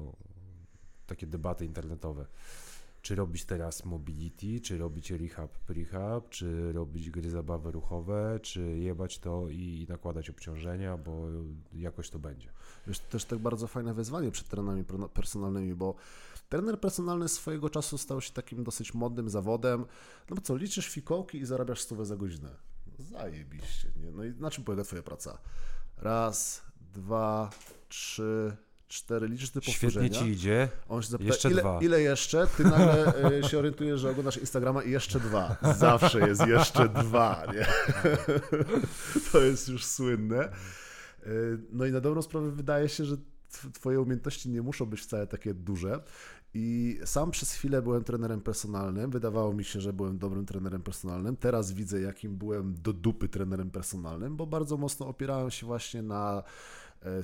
takie 1.08 1.28
debaty 1.28 1.66
internetowe. 1.66 2.26
Czy 3.02 3.16
robić 3.16 3.46
teraz 3.46 3.86
mobility, 3.86 4.60
czy 4.60 4.78
robić 4.78 5.12
rehab, 5.12 5.58
prehab, 5.58 6.30
czy 6.30 6.72
robić 6.74 7.10
gry 7.10 7.30
zabawy 7.30 7.72
ruchowe, 7.72 8.40
czy 8.42 8.62
jebać 8.62 9.20
to 9.20 9.50
i 9.50 9.86
nakładać 9.90 10.30
obciążenia, 10.30 10.98
bo 10.98 11.28
jakoś 11.74 12.10
to 12.10 12.20
będzie. 12.20 12.50
Wiesz, 12.88 13.00
to 13.00 13.06
też 13.10 13.26
tak 13.26 13.40
bardzo 13.40 13.68
fajne 13.68 13.94
wyzwanie 13.94 14.32
przed 14.32 14.48
trenerami 14.48 14.84
personalnymi, 15.14 15.76
bo 15.76 15.96
trener 16.50 16.80
personalny 16.80 17.30
swojego 17.30 17.70
czasu 17.70 17.98
stał 17.98 18.22
się 18.22 18.34
takim 18.34 18.64
dosyć 18.64 18.94
modnym 18.94 19.30
zawodem. 19.30 19.86
No 20.30 20.36
bo 20.36 20.42
co, 20.42 20.56
liczysz 20.56 20.90
fikołki 20.90 21.38
i 21.38 21.46
zarabiasz 21.46 21.82
stówę 21.82 22.06
za 22.06 22.16
godzinę. 22.16 22.56
Zajebiście, 23.00 23.92
nie? 23.96 24.12
No 24.12 24.24
i 24.24 24.34
na 24.34 24.52
czym 24.52 24.64
polega 24.64 24.84
twoja 24.84 25.04
praca? 25.04 25.38
Raz, 25.98 26.62
dwa, 26.94 27.50
trzy, 27.90 28.58
cztery, 28.92 29.28
liczysz 29.28 29.50
te 29.50 29.62
powtórzenia. 29.62 30.08
Świetnie 30.08 30.28
ci 30.28 30.32
idzie. 30.32 30.70
On 30.90 31.02
się 31.02 31.10
zapyta, 31.10 31.28
jeszcze 31.28 31.52
ile, 31.52 31.62
dwa. 31.62 31.80
ile 31.82 32.02
jeszcze? 32.02 32.48
Ty 32.58 32.64
nagle 32.64 33.14
y, 33.40 33.44
się 33.50 33.60
orientujesz, 33.60 34.00
że 34.00 34.10
oglądasz 34.10 34.38
Instagrama 34.38 34.84
i 34.84 34.92
jeszcze 34.92 35.20
dwa. 35.20 35.58
Zawsze 35.78 36.20
jest 36.28 36.48
jeszcze 36.48 36.90
dwa, 36.90 37.44
nie? 37.54 37.66
to 39.32 39.42
jest 39.42 39.70
już 39.70 39.86
słynne. 39.86 40.50
Y, 41.28 41.60
no 41.72 41.86
i 41.86 41.92
na 41.92 42.02
dobrą 42.02 42.22
sprawę 42.22 42.52
wydaje 42.52 42.90
się, 42.90 43.06
że 43.06 43.18
twoje 43.74 44.02
umiejętności 44.02 44.50
nie 44.50 44.62
muszą 44.62 44.86
być 44.86 45.02
wcale 45.02 45.28
takie 45.28 45.54
duże. 45.54 46.04
I 46.54 47.00
sam 47.06 47.32
przez 47.32 47.54
chwilę 47.54 47.82
byłem 47.82 48.04
trenerem 48.04 48.42
personalnym. 48.42 49.12
Wydawało 49.12 49.54
mi 49.54 49.64
się, 49.64 49.82
że 49.82 49.94
byłem 49.94 50.18
dobrym 50.18 50.46
trenerem 50.46 50.82
personalnym. 50.82 51.38
Teraz 51.38 51.72
widzę, 51.72 52.02
jakim 52.02 52.38
byłem 52.38 52.76
do 52.82 52.94
dupy 52.94 53.30
trenerem 53.30 53.72
personalnym, 53.72 54.38
bo 54.38 54.48
bardzo 54.48 54.78
mocno 54.78 55.08
opierałem 55.08 55.52
się 55.52 55.66
właśnie 55.66 56.02
na 56.02 56.38
e, 56.38 56.44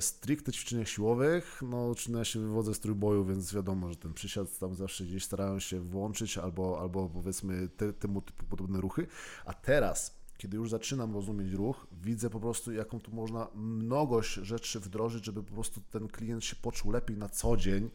stricte 0.00 0.52
ćwiczeniach 0.52 0.88
siłowych. 0.88 1.60
No, 1.62 1.94
no 2.08 2.18
ja 2.18 2.24
się 2.24 2.40
wywodzę 2.40 2.74
z 2.74 2.80
trójboju, 2.80 3.24
więc 3.24 3.54
wiadomo, 3.54 3.90
że 3.90 3.96
ten 3.96 4.14
przysiad 4.14 4.58
tam 4.58 4.74
zawsze 4.74 5.04
gdzieś 5.04 5.24
starałem 5.24 5.60
się 5.60 5.80
włączyć 5.80 6.38
albo, 6.38 6.80
albo 6.80 7.08
powiedzmy 7.08 7.68
te, 7.68 7.92
temu 7.92 8.22
typu 8.22 8.46
podobne 8.46 8.80
ruchy. 8.80 9.06
A 9.44 9.54
teraz 9.54 10.18
kiedy 10.38 10.56
już 10.56 10.70
zaczynam 10.70 11.14
rozumieć 11.14 11.52
ruch, 11.52 11.86
widzę 11.92 12.30
po 12.30 12.40
prostu, 12.40 12.72
jaką 12.72 13.00
tu 13.00 13.14
można 13.14 13.48
mnogość 13.54 14.34
rzeczy 14.34 14.80
wdrożyć, 14.80 15.24
żeby 15.24 15.42
po 15.42 15.54
prostu 15.54 15.80
ten 15.80 16.08
klient 16.08 16.44
się 16.44 16.56
poczuł 16.56 16.92
lepiej 16.92 17.16
na 17.16 17.28
co 17.28 17.56
dzień, 17.56 17.90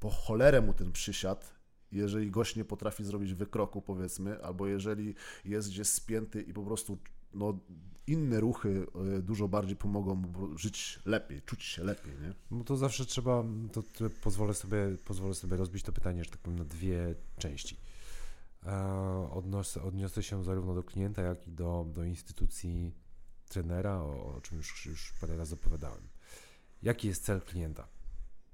po 0.00 0.10
cholerę 0.10 0.60
mu 0.60 0.72
ten 0.72 0.92
przysiad, 0.92 1.54
jeżeli 1.92 2.30
gość 2.30 2.56
nie 2.56 2.64
potrafi 2.64 3.04
zrobić 3.04 3.34
wykroku, 3.34 3.82
powiedzmy, 3.82 4.42
albo 4.42 4.66
jeżeli 4.66 5.14
jest 5.44 5.68
gdzieś 5.68 5.88
spięty 5.88 6.42
i 6.42 6.52
po 6.52 6.62
prostu 6.62 6.98
no, 7.34 7.58
inne 8.06 8.40
ruchy 8.40 8.86
e, 9.16 9.22
dużo 9.22 9.48
bardziej 9.48 9.76
pomogą 9.76 10.14
mu 10.14 10.58
żyć 10.58 11.00
lepiej, 11.04 11.42
czuć 11.42 11.62
się 11.62 11.84
lepiej, 11.84 12.12
nie? 12.20 12.34
No 12.50 12.64
to 12.64 12.76
zawsze 12.76 13.06
trzeba, 13.06 13.44
to, 13.72 13.82
to 13.82 14.10
pozwolę, 14.22 14.54
sobie, 14.54 14.96
pozwolę 15.04 15.34
sobie 15.34 15.56
rozbić 15.56 15.82
to 15.82 15.92
pytanie, 15.92 16.24
że 16.24 16.30
tak 16.30 16.40
powiem, 16.40 16.58
na 16.58 16.64
dwie 16.64 17.14
części. 17.38 17.76
E, 18.66 19.30
odniosę, 19.32 19.82
odniosę 19.82 20.22
się 20.22 20.44
zarówno 20.44 20.74
do 20.74 20.82
klienta, 20.82 21.22
jak 21.22 21.46
i 21.48 21.50
do, 21.52 21.86
do 21.94 22.04
instytucji 22.04 22.94
trenera, 23.48 24.00
o, 24.00 24.34
o 24.36 24.40
czym 24.40 24.56
już, 24.56 24.86
już 24.86 25.12
parę 25.20 25.36
razy 25.36 25.54
opowiadałem. 25.54 26.08
Jaki 26.82 27.08
jest 27.08 27.24
cel 27.24 27.40
klienta? 27.40 27.88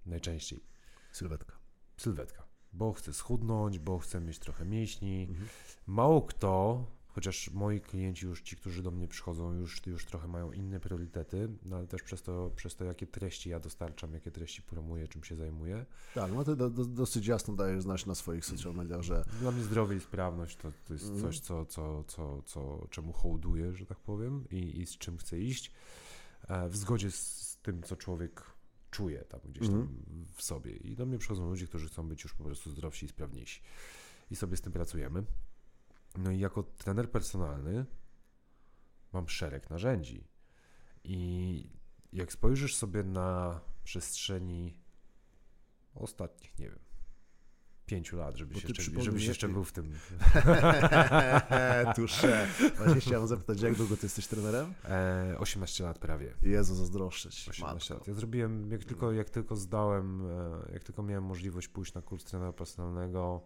Najczęściej 0.07 0.73
Sylwetka. 1.13 1.57
Sylwetka. 1.97 2.47
Bo 2.73 2.93
chcę 2.93 3.13
schudnąć, 3.13 3.79
bo 3.79 3.99
chcę 3.99 4.21
mieć 4.21 4.39
trochę 4.39 4.65
mięśni. 4.65 5.27
Mhm. 5.31 5.49
Mało 5.87 6.23
kto, 6.23 6.85
chociaż 7.15 7.51
moi 7.51 7.81
klienci 7.81 8.27
już, 8.27 8.43
ci, 8.43 8.57
którzy 8.57 8.83
do 8.83 8.91
mnie 8.91 9.09
przychodzą, 9.09 9.53
już, 9.53 9.87
już 9.87 10.05
trochę 10.05 10.29
mają 10.29 10.53
inne 10.53 10.81
priorytety, 10.81 11.49
no 11.65 11.77
ale 11.77 11.87
też 11.87 12.03
przez 12.03 12.23
to, 12.23 12.51
przez 12.57 12.77
to, 12.77 12.85
jakie 12.85 13.07
treści 13.07 13.51
ja 13.51 13.61
dostarczam, 13.61 14.15
jakie 14.15 14.31
treści 14.31 14.63
promuję, 14.63 15.09
czym 15.09 15.25
się 15.25 15.37
zajmuję. 15.37 15.87
Tak, 16.15 16.33
no 16.33 16.45
ty 16.45 16.57
do, 16.57 16.71
do, 16.71 16.85
dosyć 16.85 17.27
jasno 17.27 17.55
dajesz 17.55 17.83
znać 17.83 18.07
na 18.07 18.15
swoich 18.15 18.45
social 18.45 18.75
mediach, 18.75 19.03
że... 19.03 19.25
Dla 19.41 19.51
mnie 19.51 19.63
zdrowie 19.63 19.97
i 19.97 20.01
sprawność 20.01 20.57
to, 20.57 20.73
to 20.89 20.93
jest 20.95 21.21
coś, 21.21 21.41
co, 21.41 21.67
co, 21.67 22.05
co, 22.05 22.43
co, 22.43 22.87
czemu 22.91 23.13
hołduję, 23.13 23.73
że 23.73 23.87
tak 23.87 23.99
powiem, 24.01 24.45
i, 24.51 24.81
i 24.81 24.87
z 24.87 24.99
czym 24.99 25.19
chcę 25.19 25.39
iść, 25.39 25.73
e, 26.49 26.69
w 26.69 26.77
zgodzie 26.77 27.11
z 27.11 27.59
tym, 27.63 27.83
co 27.83 27.97
człowiek 27.97 28.43
czuje 28.91 29.19
tam 29.25 29.41
gdzieś 29.45 29.69
tam 29.69 29.81
Mhm. 29.81 30.27
w 30.35 30.43
sobie. 30.43 30.73
I 30.73 30.97
do 30.97 31.07
mnie 31.07 31.19
przychodzą 31.19 31.49
ludzie, 31.51 31.67
którzy 31.67 31.89
chcą 31.89 32.09
być 32.09 32.25
już 32.25 32.35
po 32.35 32.45
prostu 32.45 32.71
zdrowsi 32.71 33.07
i 33.07 33.09
sprawniejsi. 33.09 33.61
I 34.31 34.37
sobie 34.37 34.57
z 34.57 34.61
tym 34.61 34.73
pracujemy. 34.73 35.23
No 36.19 36.31
i 36.31 36.39
jako 36.39 36.63
trener 36.63 37.11
personalny 37.11 37.87
mam 39.13 39.29
szereg 39.29 39.71
narzędzi. 39.71 40.29
I 41.05 41.71
jak 42.13 42.33
spojrzysz 42.33 42.77
sobie 42.77 43.03
na 43.03 43.61
przestrzeni 43.85 44.79
ostatnich, 45.95 46.59
nie 46.59 46.71
wiem, 46.71 46.79
pięciu 47.87 48.17
lat, 48.17 48.37
żebyś, 48.37 48.65
jeszcze, 48.65 49.03
żebyś 49.03 49.25
jeszcze 49.27 49.47
ty- 49.47 49.53
był 49.53 49.65
w 49.65 49.73
tym. 49.73 49.93
Tusze. 51.97 52.49
Właśnie 52.77 53.01
chciałem 53.01 53.27
zapytać, 53.27 53.61
jak 53.61 53.75
długo 53.75 53.97
ty 53.97 54.07
jesteś 54.07 54.27
trenerem? 54.27 54.75
E, 54.85 55.37
18 55.39 55.85
lat 55.85 55.99
prawie. 55.99 56.35
Jezu, 56.43 56.75
zazdroszczę 56.75 57.31
ci. 57.31 57.51
18 57.51 57.95
lat. 57.95 58.07
Ja 58.09 58.15
zrobiłem, 58.15 58.71
jak 58.71 58.85
tylko, 58.85 59.13
jak 59.13 59.31
tylko 59.31 59.57
zdałem, 59.57 60.27
e, 60.31 60.73
jak 60.73 60.85
tylko 60.85 61.03
miałem 61.03 61.25
możliwość 61.25 61.69
pójść 61.69 61.95
na 61.95 62.03
kurs 62.03 62.25
trenera 62.25 62.53
personalnego, 62.53 63.45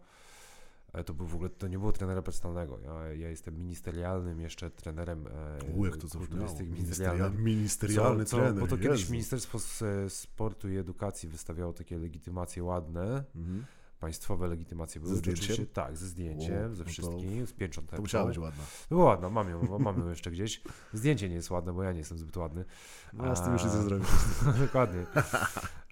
to 1.05 1.15
był 1.15 1.27
w 1.27 1.35
ogóle, 1.35 1.51
to 1.51 1.69
nie 1.69 1.79
było 1.79 1.93
trenera 1.93 2.23
personalnego. 2.23 2.79
Ja, 2.79 3.13
ja 3.15 3.31
jestem 3.31 3.59
ministerialnym 3.59 4.41
jeszcze 4.41 4.71
trenerem 4.71 5.27
e, 5.27 5.73
U, 5.77 5.85
jak 5.87 5.97
to 5.97 6.09
kulturystyki 6.09 6.71
Ministerialny, 6.71 6.75
ministerialnym. 6.75 7.45
ministerialny 7.45 8.25
Co- 8.25 8.31
co- 8.31 8.37
trener. 8.37 8.61
Bo 8.61 8.67
to 8.67 8.77
kiedyś 8.79 9.01
Jezu. 9.01 9.13
Ministerstwo 9.13 9.59
S- 9.59 9.85
Sportu 10.13 10.69
i 10.69 10.77
Edukacji 10.77 11.29
wystawiało 11.29 11.73
takie 11.73 11.99
legitymacje 11.99 12.63
ładne, 12.65 13.25
Mhm. 13.37 13.65
państwowe 14.01 14.49
legitymacje 14.49 15.01
były. 15.01 15.13
Ze 15.15 15.19
zdjęciem? 15.21 15.67
Tak, 15.67 15.97
ze 15.97 16.07
zdjęciem, 16.07 16.65
O, 16.65 16.69
no 16.69 16.75
ze 16.75 16.85
to- 16.85 16.91
wszystkim, 16.91 17.47
z 17.47 17.53
piecząteczką. 17.53 17.97
To 17.97 18.03
musiała 18.03 18.27
być 18.27 18.39
ładna. 18.39 18.63
Była 18.89 19.05
ładna, 19.05 19.31
mam 19.31 19.49
ją, 19.51 19.79
mam 19.79 19.99
ją 20.01 20.09
jeszcze 20.09 20.31
gdzieś. 20.31 20.63
Zdjęcie 20.93 21.29
nie 21.29 21.35
jest 21.35 21.51
ładne, 21.51 21.73
bo 21.73 21.83
ja 21.83 21.93
nie 21.93 21.99
jestem 21.99 22.19
zbyt 22.19 22.37
ładny. 22.37 22.65
No, 23.13 23.27
ja 23.27 23.37
z 23.37 23.43
tym 23.45 23.53
już 23.53 23.65
nic 23.65 23.73
nie 23.75 23.81
A- 23.81 23.83
zrobisz. 23.83 24.09
Dokładnie. 24.67 25.07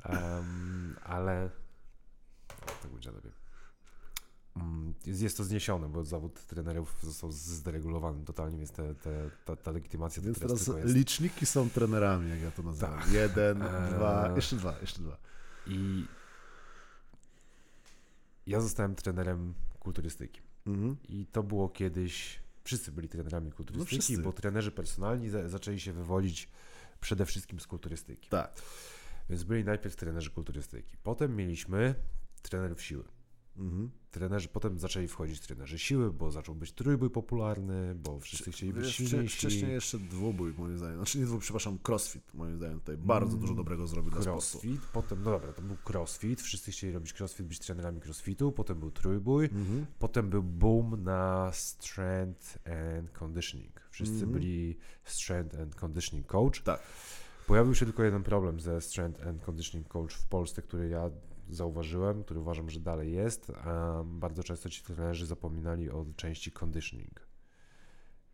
Em, 0.04 0.96
ale. 1.04 1.50
Tak 2.82 2.90
będzie 2.92 3.10
lepiej. 3.12 3.32
Mm, 4.56 4.94
Jest, 5.06 5.36
to 5.36 5.44
zniesione, 5.44 5.88
bo 5.88 6.04
zawód 6.04 6.46
trenerów 6.46 6.96
został 7.02 7.32
zderegulowany 7.32 8.24
totalnie, 8.24 8.58
więc 8.58 8.70
te, 8.70 8.94
te, 8.94 9.30
ta, 9.44 9.56
ta 9.56 9.70
legitymacja 9.70 10.22
Więc 10.22 10.38
teraz 10.38 10.64
teraz 10.64 10.84
jest. 10.84 10.96
liczniki 10.96 11.46
są 11.46 11.70
trenerami, 11.70 12.30
jak 12.30 12.40
ja 12.40 12.50
to 12.50 12.62
nazywam. 12.62 12.98
Tak. 12.98 13.12
Jeden, 13.12 13.62
Eee. 13.62 13.90
dwa, 13.94 14.32
jeszcze 14.36 14.56
dwa, 14.56 14.74
jeszcze 14.80 15.02
dwa. 15.02 15.16
I 15.66 16.04
ja 18.46 18.60
zostałem 18.60 18.94
trenerem 18.94 19.54
kulturystyki. 19.80 20.40
Mhm. 20.66 20.96
I 21.08 21.26
to 21.26 21.42
było 21.42 21.68
kiedyś. 21.68 22.40
Wszyscy 22.64 22.92
byli 22.92 23.08
trenerami 23.08 23.52
kulturystyki, 23.52 24.16
No 24.16 24.24
bo 24.24 24.32
trenerzy 24.32 24.72
personalni 24.72 25.28
za, 25.30 25.48
zaczęli 25.48 25.80
się 25.80 25.92
wywodzić 25.92 26.48
przede 27.00 27.26
wszystkim 27.26 27.60
z 27.60 27.66
kulturystyki. 27.66 28.28
Tak. 28.28 28.52
Więc 29.30 29.42
byli 29.44 29.64
najpierw 29.64 29.96
trenerzy 29.96 30.30
kulturystyki. 30.30 30.96
Potem 31.02 31.36
mieliśmy 31.36 31.94
trenerów 32.42 32.82
siły. 32.82 33.04
Mhm. 33.56 33.90
Trenerzy, 34.10 34.48
potem 34.48 34.78
zaczęli 34.78 35.08
wchodzić 35.08 35.40
trenerzy 35.40 35.78
siły, 35.78 36.12
bo 36.12 36.30
zaczął 36.30 36.54
być 36.54 36.72
trójbój 36.72 37.10
popularny, 37.10 37.94
bo 37.94 38.20
wszyscy 38.20 38.52
chcieli 38.52 38.72
być 38.72 38.84
Wiesz, 38.84 38.96
silniejsi. 38.96 39.36
Wcześniej 39.38 39.72
jeszcze 39.72 39.98
dwubój, 39.98 40.54
moim 40.58 40.78
zdaniem. 40.78 40.96
Znaczy 40.96 41.18
nie 41.18 41.24
dwubój, 41.24 41.40
przepraszam, 41.42 41.78
crossfit, 41.88 42.34
moim 42.34 42.56
zdaniem. 42.56 42.80
Tutaj 42.80 42.96
bardzo 42.96 43.28
Mm, 43.30 43.40
dużo 43.40 43.54
dobrego 43.54 43.86
zrobił 43.86 44.10
dla 44.10 44.20
sportu. 44.22 44.40
Crossfit, 44.40 44.80
potem, 44.92 45.18
no 45.22 45.30
dobra, 45.30 45.52
to 45.52 45.62
był 45.62 45.76
crossfit, 45.88 46.42
wszyscy 46.42 46.70
chcieli 46.72 46.92
robić 46.92 47.20
crossfit, 47.20 47.46
być 47.46 47.58
trenerami 47.58 48.00
crossfitu, 48.00 48.52
potem 48.52 48.80
był 48.80 48.90
trójbój, 48.90 49.44
Mhm. 49.44 49.86
potem 49.98 50.30
był 50.30 50.42
boom 50.42 51.02
na 51.02 51.50
strength 51.52 52.58
and 52.68 53.10
conditioning. 53.10 53.80
Wszyscy 53.90 54.14
Mhm. 54.14 54.32
byli 54.32 54.78
strength 55.04 55.60
and 55.60 55.74
conditioning 55.74 56.26
coach. 56.26 56.62
Tak. 56.62 56.80
Pojawił 57.46 57.74
się 57.74 57.86
tylko 57.86 58.02
jeden 58.04 58.22
problem 58.22 58.60
ze 58.60 58.80
strength 58.80 59.26
and 59.26 59.42
conditioning 59.44 59.88
coach 59.88 60.14
w 60.14 60.26
Polsce, 60.26 60.62
który 60.62 60.88
ja 60.88 61.10
zauważyłem, 61.50 62.24
który 62.24 62.40
uważam, 62.40 62.70
że 62.70 62.80
dalej 62.80 63.12
jest. 63.12 63.52
A 63.64 64.02
bardzo 64.04 64.42
często 64.42 64.68
ci 64.68 64.82
trenerzy 64.82 65.26
zapominali 65.26 65.90
o 65.90 66.06
części 66.16 66.52
conditioning. 66.52 67.26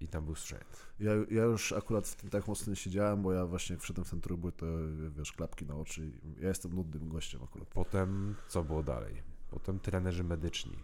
I 0.01 0.09
tam 0.09 0.25
był 0.25 0.35
strength. 0.35 0.95
Ja, 1.01 1.13
ja 1.31 1.43
już 1.43 1.73
akurat 1.73 2.09
w 2.09 2.17
tym 2.17 2.31
tak 2.31 2.49
mocno 2.49 2.71
nie 2.71 2.77
siedziałem, 2.77 3.23
bo 3.23 3.33
ja 3.33 3.47
właśnie 3.47 3.75
jak 3.75 3.83
wszedłem 3.83 4.05
w 4.05 4.11
ten 4.11 4.21
trójbój, 4.21 4.53
to 4.53 4.67
wiesz, 5.11 5.33
klapki 5.33 5.67
na 5.67 5.75
oczy. 5.77 6.13
Ja 6.41 6.49
jestem 6.49 6.75
nudnym 6.75 7.09
gościem 7.09 7.43
akurat. 7.43 7.69
Potem 7.69 8.35
co 8.49 8.65
było 8.65 8.83
dalej? 8.83 9.23
Potem 9.51 9.81
trenerzy 9.81 10.25
medyczni. 10.25 10.77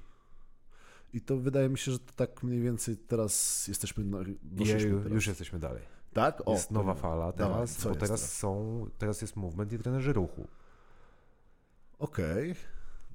I 1.12 1.20
to 1.20 1.36
wydaje 1.36 1.68
mi 1.68 1.78
się, 1.78 1.92
że 1.92 1.98
to 1.98 2.12
tak 2.16 2.42
mniej 2.42 2.60
więcej 2.60 2.96
teraz 2.96 3.64
jesteśmy. 3.68 4.04
Na, 4.04 4.18
Je, 4.64 4.66
teraz. 4.66 5.12
już 5.12 5.26
jesteśmy 5.26 5.58
dalej. 5.58 5.82
Tak? 6.12 6.42
O, 6.46 6.52
jest 6.52 6.70
nowa 6.70 6.94
fala 6.94 7.32
Dawaj, 7.32 7.54
teraz, 7.54 7.76
co 7.76 7.88
bo 7.88 7.94
teraz 7.94 8.20
teraz? 8.20 8.32
są, 8.32 8.86
teraz 8.98 9.20
jest 9.20 9.36
movement 9.36 9.72
i 9.72 9.78
trenerzy 9.78 10.12
ruchu. 10.12 10.48
Okej. 11.98 12.54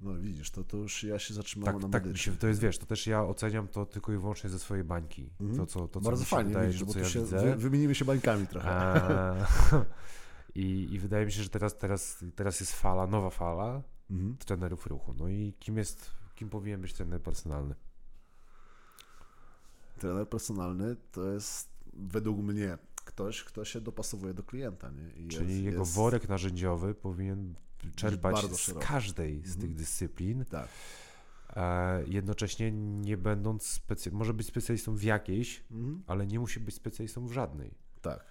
No 0.02 0.16
widzisz, 0.16 0.52
to, 0.52 0.64
to 0.64 0.78
już 0.78 1.04
ja 1.04 1.20
się 1.20 1.34
zatrzymałem 1.34 1.82
Tak, 1.82 1.92
na 1.92 2.00
tak 2.00 2.18
się, 2.18 2.38
to 2.38 2.48
jest, 2.48 2.62
wiesz, 2.62 2.78
to 2.78 2.86
też 2.86 3.08
ja 3.08 3.24
oceniam 3.24 3.68
to 3.68 3.86
tylko 3.86 4.14
i 4.14 4.18
wyłącznie 4.18 4.50
ze 4.50 4.60
swojej 4.60 4.84
bańki. 4.84 5.30
Mhm. 5.42 5.60
To, 5.60 5.66
co, 5.66 5.88
to, 5.88 6.00
co 6.00 6.10
Bardzo 6.10 6.26
fajnie, 6.26 6.48
wydaje, 6.48 6.68
widzisz, 6.68 6.82
to, 6.82 6.86
bo 6.86 6.94
co 6.94 7.00
ja 7.00 7.06
się 7.06 7.20
widzę. 7.20 7.42
wy, 7.42 7.56
wymienimy 7.56 7.96
się 7.96 8.06
bańkami 8.06 8.48
trochę. 8.48 8.70
A, 8.70 9.48
i, 10.56 10.88
I 10.92 11.00
wydaje 11.00 11.26
mi 11.26 11.32
się, 11.32 11.44
że 11.44 11.50
teraz, 11.50 11.78
teraz, 11.78 12.24
teraz 12.36 12.60
jest 12.60 12.72
fala, 12.72 13.08
nowa 13.08 13.30
fala, 13.30 13.82
mhm. 14.10 14.38
trenerów 14.38 14.88
ruchu. 14.88 15.14
No 15.14 15.28
i 15.28 15.54
kim 15.60 15.78
jest, 15.78 16.12
kim 16.36 16.50
powinien 16.50 16.82
być 16.82 16.94
trener 16.94 17.22
personalny? 17.22 17.76
Trener 20.00 20.30
personalny 20.30 20.96
to 21.12 21.32
jest 21.32 21.70
według 21.94 22.40
mnie 22.40 22.78
ktoś, 23.06 23.44
kto 23.44 23.66
się 23.66 23.82
dopasowuje 23.82 24.34
do 24.34 24.44
klienta. 24.44 24.90
Nie? 24.90 25.30
Czyli 25.30 25.54
jest, 25.54 25.66
jego 25.66 25.80
jest... 25.80 25.94
worek 25.94 26.30
narzędziowy 26.30 26.96
powinien 26.96 27.56
czerpać 27.96 28.46
z 28.46 28.74
każdej 28.80 29.42
z 29.46 29.54
tych 29.54 29.64
mhm. 29.64 29.76
dyscyplin. 29.76 30.46
Tak. 30.46 30.68
E, 31.56 32.04
jednocześnie 32.08 32.72
nie 32.72 33.18
będąc 33.18 33.64
specjalistą, 33.68 34.18
może 34.18 34.34
być 34.34 34.48
specjalistą 34.48 34.96
w 34.96 35.04
jakiejś, 35.04 35.64
mhm. 35.72 36.04
ale 36.08 36.28
nie 36.28 36.40
musi 36.40 36.60
być 36.60 36.76
specjalistą 36.76 37.28
w 37.28 37.32
żadnej. 37.32 37.74
Tak. 38.02 38.26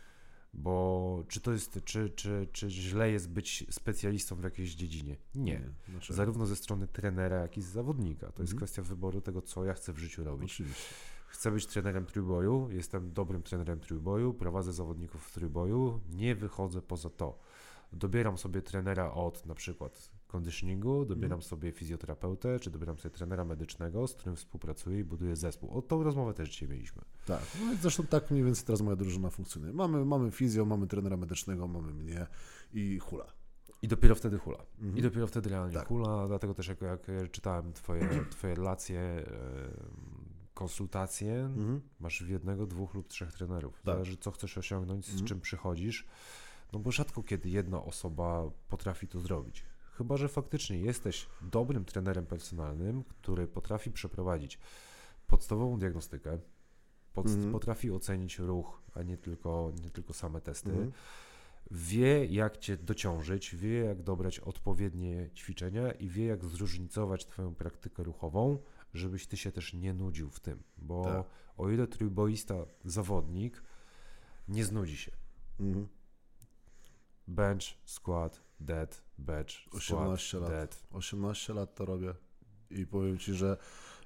Bo 0.55 1.25
czy 1.29 1.40
to 1.40 1.52
jest, 1.52 1.85
czy, 1.85 2.11
czy, 2.11 2.49
czy 2.52 2.71
źle 2.71 3.11
jest 3.11 3.31
być 3.31 3.67
specjalistą 3.71 4.37
w 4.37 4.43
jakiejś 4.43 4.75
dziedzinie? 4.75 5.17
Nie. 5.35 5.52
nie 5.52 5.71
znaczy... 5.88 6.14
Zarówno 6.14 6.47
ze 6.47 6.57
strony 6.57 6.87
trenera, 6.87 7.37
jak 7.37 7.59
i 7.59 7.62
z 7.62 7.67
zawodnika. 7.67 8.21
To 8.21 8.26
mhm. 8.26 8.45
jest 8.45 8.55
kwestia 8.55 8.83
wyboru 8.83 9.21
tego, 9.21 9.43
co 9.43 9.64
ja 9.64 9.75
chcę 9.75 9.93
w 9.93 9.99
życiu 9.99 10.25
robić. 10.25 10.52
Oczywiście. 10.52 10.95
Chcę 11.26 11.50
być 11.50 11.67
trenerem 11.67 12.07
trójboju, 12.07 12.69
jestem 12.71 13.12
dobrym 13.12 13.43
trenerem 13.43 13.81
trójboju, 13.81 14.35
prowadzę 14.35 14.73
zawodników 14.73 15.26
w 15.26 15.33
trójboju, 15.33 16.00
nie 16.11 16.35
wychodzę 16.35 16.83
poza 16.83 17.11
to. 17.11 17.38
Dobieram 17.92 18.38
sobie 18.38 18.62
trenera 18.62 19.12
od 19.12 19.47
na 19.47 19.54
przykład 19.54 20.11
conditioningu, 20.26 21.04
dobieram 21.04 21.32
mm. 21.32 21.42
sobie 21.42 21.73
fizjoterapeutę, 21.73 22.61
czy 22.61 22.70
dobieram 22.70 22.99
sobie 22.99 23.14
trenera 23.14 23.44
medycznego, 23.44 24.06
z 24.06 24.14
którym 24.14 24.37
współpracuję 24.37 24.99
i 24.99 25.04
buduję 25.04 25.37
zespół. 25.37 25.70
O 25.70 25.82
tą 25.82 26.02
rozmowę 26.02 26.35
też 26.35 26.50
dzisiaj 26.50 26.68
mieliśmy. 26.68 27.02
Tak, 27.26 27.42
no 27.61 27.75
zresztą 27.80 28.06
tak 28.06 28.30
mniej 28.30 28.44
więcej 28.44 28.64
teraz 28.66 28.80
moja 28.80 28.97
drużyna 28.97 29.30
funkcjonuje. 29.30 29.73
Mamy, 29.73 30.04
mamy 30.04 30.30
fizjo, 30.30 30.64
mamy 30.64 30.87
trenera 30.87 31.16
medycznego, 31.16 31.68
mamy 31.68 31.92
mnie 31.92 32.26
i 32.73 32.99
hula. 32.99 33.26
I 33.82 33.88
dopiero 33.88 34.14
wtedy 34.14 34.38
hula. 34.38 34.66
Mhm. 34.78 34.99
I 34.99 35.02
dopiero 35.02 35.26
wtedy 35.26 35.50
realnie 35.50 35.75
tak. 35.75 35.88
hula, 35.88 36.28
dlatego 36.28 36.54
też 36.54 36.68
jak, 36.68 36.80
jak 36.80 37.30
czytałem 37.30 37.73
twoje, 37.73 38.09
twoje 38.30 38.54
relacje, 38.54 39.25
konsultacje, 40.54 41.35
mhm. 41.44 41.80
masz 42.00 42.20
jednego, 42.20 42.66
dwóch 42.66 42.94
lub 42.94 43.09
trzech 43.09 43.32
trenerów. 43.32 43.75
Tak. 43.75 43.85
Zależy 43.85 44.16
co 44.16 44.30
chcesz 44.30 44.59
osiągnąć, 44.59 45.06
z 45.06 45.11
mhm. 45.11 45.28
czym 45.28 45.40
przychodzisz. 45.40 46.06
No 46.73 46.79
bo 46.79 46.91
rzadko 46.91 47.23
kiedy 47.23 47.49
jedna 47.49 47.85
osoba 47.85 48.50
potrafi 48.69 49.09
to 49.09 49.21
zrobić. 49.21 49.65
Chyba, 49.93 50.17
że 50.17 50.29
faktycznie 50.29 50.79
jesteś 50.79 51.27
dobrym 51.43 51.85
trenerem 51.85 52.27
personalnym, 52.27 53.05
który 53.05 53.47
potrafi 53.47 53.91
przeprowadzić 53.91 54.59
podstawową 55.27 55.79
diagnostykę, 55.79 56.39
pod, 57.12 57.27
mm. 57.27 57.53
potrafi 57.53 57.91
ocenić 57.91 58.39
ruch, 58.39 58.83
a 58.95 59.03
nie 59.03 59.19
tylko, 59.19 59.73
nie 59.83 59.91
tylko 59.91 60.12
same 60.12 60.41
testy. 60.41 60.71
Mm. 60.71 60.93
Wie, 61.71 62.27
jak 62.27 62.59
cię 62.59 62.77
dociążyć, 62.77 63.55
wie, 63.57 63.79
jak 63.79 64.03
dobrać 64.03 64.39
odpowiednie 64.39 65.31
ćwiczenia 65.35 65.93
i 65.93 66.09
wie, 66.09 66.25
jak 66.25 66.45
zróżnicować 66.45 67.27
Twoją 67.27 67.55
praktykę 67.55 68.03
ruchową, 68.03 68.59
żebyś 68.95 69.27
Ty 69.27 69.37
się 69.37 69.53
też 69.53 69.75
nie 69.75 69.95
nudził 69.95 70.31
w 70.31 70.41
tym. 70.41 70.62
Bo 70.79 71.05
tak. 71.05 71.27
o 71.57 71.71
ile 71.71 71.87
trójboista 71.87 72.55
zawodnik 72.85 73.62
nie 74.49 74.65
znudzi 74.65 74.97
się. 74.97 75.12
Mm. 75.61 75.89
Bench, 77.31 77.65
squat, 77.85 78.43
dead, 78.61 79.03
bench, 79.19 79.51
squat, 79.51 80.09
18 80.09 80.41
lat. 80.41 80.51
dead. 80.51 80.83
18 80.91 81.55
lat 81.55 81.75
to 81.75 81.85
robię 81.85 82.15
i 82.71 82.87
powiem 82.87 83.19
Ci, 83.19 83.35
że 83.35 83.57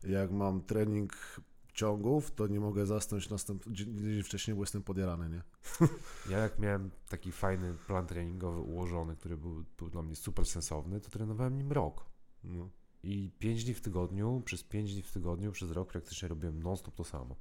jak 0.03 0.31
mam 0.31 0.63
trening 0.63 1.41
ciągów, 1.75 2.31
to 2.31 2.47
nie 2.47 2.61
mogę 2.61 2.87
zasnąć 2.87 3.31
następ... 3.31 3.65
dzień 3.71 4.23
wcześniej, 4.23 4.55
bo 4.55 4.63
jestem 4.63 4.83
podjarany, 4.83 5.29
nie? 5.29 5.43
Ja 6.31 6.39
jak 6.39 6.59
miałem 6.59 6.91
taki 7.09 7.33
fajny 7.33 7.75
plan 7.87 8.07
treningowy 8.07 8.61
ułożony, 8.61 9.17
który 9.17 9.37
był, 9.37 9.65
był 9.79 9.91
dla 9.91 10.03
mnie 10.03 10.17
super 10.17 10.47
sensowny, 10.47 11.01
to 11.01 11.11
trenowałem 11.11 11.57
nim 11.57 11.73
rok. 11.73 12.05
No. 12.45 12.71
I 13.03 13.31
5 13.39 13.65
dni 13.65 13.75
w 13.75 13.81
tygodniu, 13.81 14.43
przez 14.45 14.65
5 14.65 14.93
dni 14.93 15.03
w 15.03 15.13
tygodniu, 15.13 15.53
przez 15.53 15.71
rok 15.71 15.89
praktycznie 15.89 16.29
robiłem 16.29 16.63
non-stop 16.63 16.95
to 16.95 17.05
samo. 17.05 17.37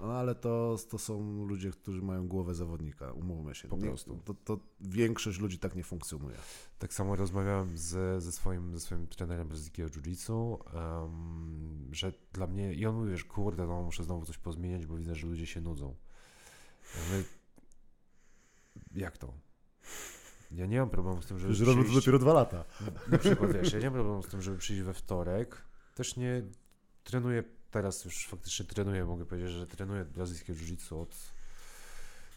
No 0.00 0.12
ale 0.12 0.34
to, 0.34 0.76
to 0.88 0.98
są 0.98 1.46
ludzie, 1.46 1.70
którzy 1.70 2.02
mają 2.02 2.28
głowę 2.28 2.54
zawodnika, 2.54 3.12
umówmy 3.12 3.54
się. 3.54 3.68
Po 3.68 3.76
prostu. 3.76 4.20
To, 4.24 4.34
to 4.34 4.58
większość 4.80 5.40
ludzi 5.40 5.58
tak 5.58 5.76
nie 5.76 5.84
funkcjonuje. 5.84 6.36
Tak 6.78 6.94
samo 6.94 7.16
rozmawiałem 7.16 7.78
z, 7.78 8.22
ze, 8.22 8.32
swoim, 8.32 8.74
ze 8.74 8.80
swoim 8.80 9.06
trenerem 9.06 9.48
brazylijskiego 9.48 9.88
jiu-jitsu, 9.88 10.58
um, 10.74 11.88
że 11.92 12.12
dla 12.32 12.46
mnie, 12.46 12.74
i 12.74 12.86
on 12.86 12.94
mówi, 12.94 13.16
że 13.16 13.24
kurde, 13.24 13.66
no 13.66 13.82
muszę 13.82 14.04
znowu 14.04 14.26
coś 14.26 14.38
pozmieniać, 14.38 14.86
bo 14.86 14.96
widzę, 14.96 15.14
że 15.14 15.26
ludzie 15.26 15.46
się 15.46 15.60
nudzą. 15.60 15.94
Ja 16.94 17.00
mówię, 17.10 17.24
jak 18.94 19.18
to? 19.18 19.34
Ja 20.50 20.66
nie 20.66 20.80
mam 20.80 20.90
problemu 20.90 21.22
z 21.22 21.26
tym, 21.26 21.38
żeby. 21.38 21.54
Że 21.54 21.64
robią 21.64 21.84
to 21.84 21.92
dopiero 21.92 22.18
dwa 22.18 22.32
lata. 22.32 22.64
Na 23.08 23.18
przykład 23.18 23.52
wiesz, 23.52 23.72
ja 23.72 23.78
nie 23.78 23.84
mam 23.84 23.94
problemu 23.94 24.22
z 24.22 24.28
tym, 24.28 24.42
żeby 24.42 24.58
przyjść 24.58 24.82
we 24.82 24.94
wtorek. 24.94 25.64
Też 25.94 26.16
nie 26.16 26.42
trenuję 27.04 27.44
teraz 27.70 28.04
już 28.04 28.26
faktycznie 28.26 28.66
trenuję, 28.66 29.04
mogę 29.04 29.26
powiedzieć, 29.26 29.50
że 29.50 29.66
trenuję 29.66 30.04
brazylijskie 30.04 30.52
jiu-jitsu 30.54 31.02
od 31.02 31.16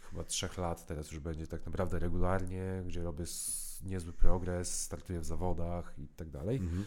chyba 0.10 0.24
trzech 0.24 0.58
lat, 0.58 0.86
teraz 0.86 1.12
już 1.12 1.19
będzie 1.19 1.48
tak 1.48 1.65
naprawdę 1.65 2.00
regularnie, 2.00 2.84
gdzie 2.86 3.04
robię 3.04 3.26
niezły 3.84 4.13
progres, 4.13 4.82
startuję 4.82 5.19
w 5.19 5.26
zawodach 5.26 5.93
i 6.00 6.08
tak 6.08 6.30
dalej. 6.30 6.58
Mhm. 6.58 6.86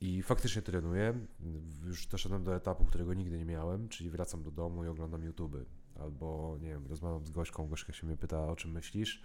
I 0.00 0.22
faktycznie 0.22 0.62
trenuję. 0.62 1.14
Już 1.86 2.06
doszedłem 2.06 2.44
do 2.44 2.56
etapu, 2.56 2.84
którego 2.84 3.14
nigdy 3.14 3.38
nie 3.38 3.44
miałem, 3.44 3.88
czyli 3.88 4.10
wracam 4.10 4.42
do 4.42 4.50
domu 4.50 4.84
i 4.84 4.88
oglądam 4.88 5.24
YouTube. 5.24 5.56
Albo, 6.00 6.56
nie 6.60 6.68
wiem, 6.68 6.86
rozmawiam 6.86 7.26
z 7.26 7.30
Gośką, 7.30 7.68
Gośka 7.68 7.92
się 7.92 8.06
mnie 8.06 8.16
pyta, 8.16 8.46
o 8.46 8.56
czym 8.56 8.70
myślisz. 8.70 9.22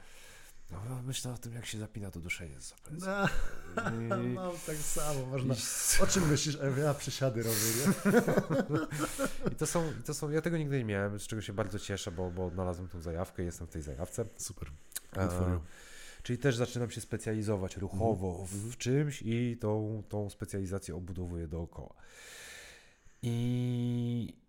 No, 0.89 1.01
myślę 1.03 1.33
o 1.33 1.38
tym, 1.38 1.53
jak 1.53 1.65
się 1.65 1.77
zapina 1.77 2.12
to 2.12 2.19
duszenie 2.19 2.59
z 2.62 2.73
no, 2.91 4.23
I... 4.23 4.27
no, 4.27 4.53
tak 4.67 4.75
samo. 4.75 5.25
Można... 5.25 5.53
I... 5.53 6.03
O 6.03 6.07
czym 6.07 6.27
myślisz? 6.29 6.57
Ja 6.77 6.93
przysiady 6.93 7.43
robię, 7.43 7.55
nie? 7.55 8.12
I 9.53 9.55
to, 9.55 9.65
są, 9.65 9.91
I 9.99 10.03
to 10.03 10.13
są... 10.13 10.29
Ja 10.29 10.41
tego 10.41 10.57
nigdy 10.57 10.77
nie 10.77 10.86
miałem, 10.86 11.19
z 11.19 11.27
czego 11.27 11.41
się 11.41 11.53
bardzo 11.53 11.79
cieszę, 11.79 12.12
bo, 12.12 12.31
bo 12.31 12.45
odnalazłem 12.45 12.88
tą 12.88 13.01
zajawkę 13.01 13.43
i 13.43 13.45
jestem 13.45 13.67
w 13.67 13.69
tej 13.69 13.81
zajawce. 13.81 14.25
Super. 14.38 14.71
Czyli 16.23 16.39
też 16.39 16.55
zaczynam 16.55 16.91
się 16.91 17.01
specjalizować 17.01 17.77
ruchowo 17.77 18.36
mm. 18.36 18.71
w 18.71 18.77
czymś 18.77 19.21
i 19.21 19.57
tą, 19.57 20.03
tą 20.09 20.29
specjalizację 20.29 20.95
obudowuję 20.95 21.47
dookoła. 21.47 21.93
I 23.21 24.42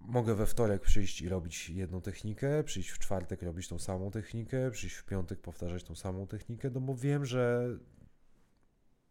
mogę 0.00 0.34
we 0.34 0.46
wtorek 0.46 0.82
przyjść 0.82 1.22
i 1.22 1.28
robić 1.28 1.70
jedną 1.70 2.00
technikę, 2.00 2.64
przyjść 2.64 2.90
w 2.90 2.98
czwartek 2.98 3.42
robić 3.42 3.68
tą 3.68 3.78
samą 3.78 4.10
technikę, 4.10 4.70
przyjść 4.70 4.96
w 4.96 5.04
piątek 5.04 5.40
powtarzać 5.40 5.84
tą 5.84 5.94
samą 5.94 6.26
technikę, 6.26 6.70
no 6.70 6.80
bo 6.80 6.94
wiem, 6.94 7.26
że 7.26 7.68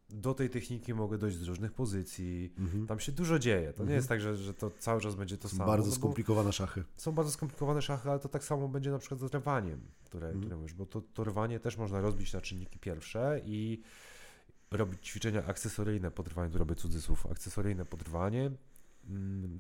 do 0.10 0.34
tej 0.34 0.50
techniki 0.50 0.94
mogę 0.94 1.18
dojść 1.18 1.38
z 1.38 1.44
różnych 1.44 1.74
pozycji. 1.74 2.54
Mhm. 2.58 2.88
Tam 2.88 3.00
się 3.00 3.12
dużo 3.12 3.40
dzieje. 3.40 3.66
To 3.66 3.70
mhm. 3.70 3.90
nie 3.90 3.96
jest 3.96 4.10
tak, 4.10 4.22
że, 4.22 4.36
że 4.36 4.54
to 4.54 4.72
cały 4.80 5.02
czas 5.02 5.16
będzie 5.16 5.38
to 5.38 5.50
samo. 5.50 5.66
Bardzo 5.66 5.90
no 5.90 5.96
skomplikowane 5.96 6.54
szachy. 6.54 6.84
Są 6.98 7.12
bardzo 7.12 7.32
skomplikowane 7.32 7.82
szachy, 7.82 8.10
ale 8.10 8.20
to 8.20 8.30
tak 8.30 8.44
samo 8.44 8.68
będzie 8.68 8.92
na 8.92 9.00
przykład 9.00 9.20
z 9.20 9.34
rwaniem, 9.36 9.82
które, 10.04 10.28
mhm. 10.28 10.42
które 10.42 10.56
mówisz, 10.56 10.74
bo 10.74 10.86
to, 10.86 11.02
to 11.02 11.24
rwanie 11.24 11.60
też 11.60 11.78
można 11.78 12.02
rozbić 12.02 12.34
na 12.34 12.42
czynniki 12.42 12.80
pierwsze 12.80 13.42
i 13.46 13.82
robić 14.72 15.08
ćwiczenia 15.08 15.46
akcesoryjne 15.46 16.12
pod 16.12 16.28
rwaniem, 16.28 16.52
tu 16.52 16.58
robię 16.58 16.76
cudzysłów, 16.76 17.26
akcesoryjne 17.26 17.86
podrwanie, 17.86 18.52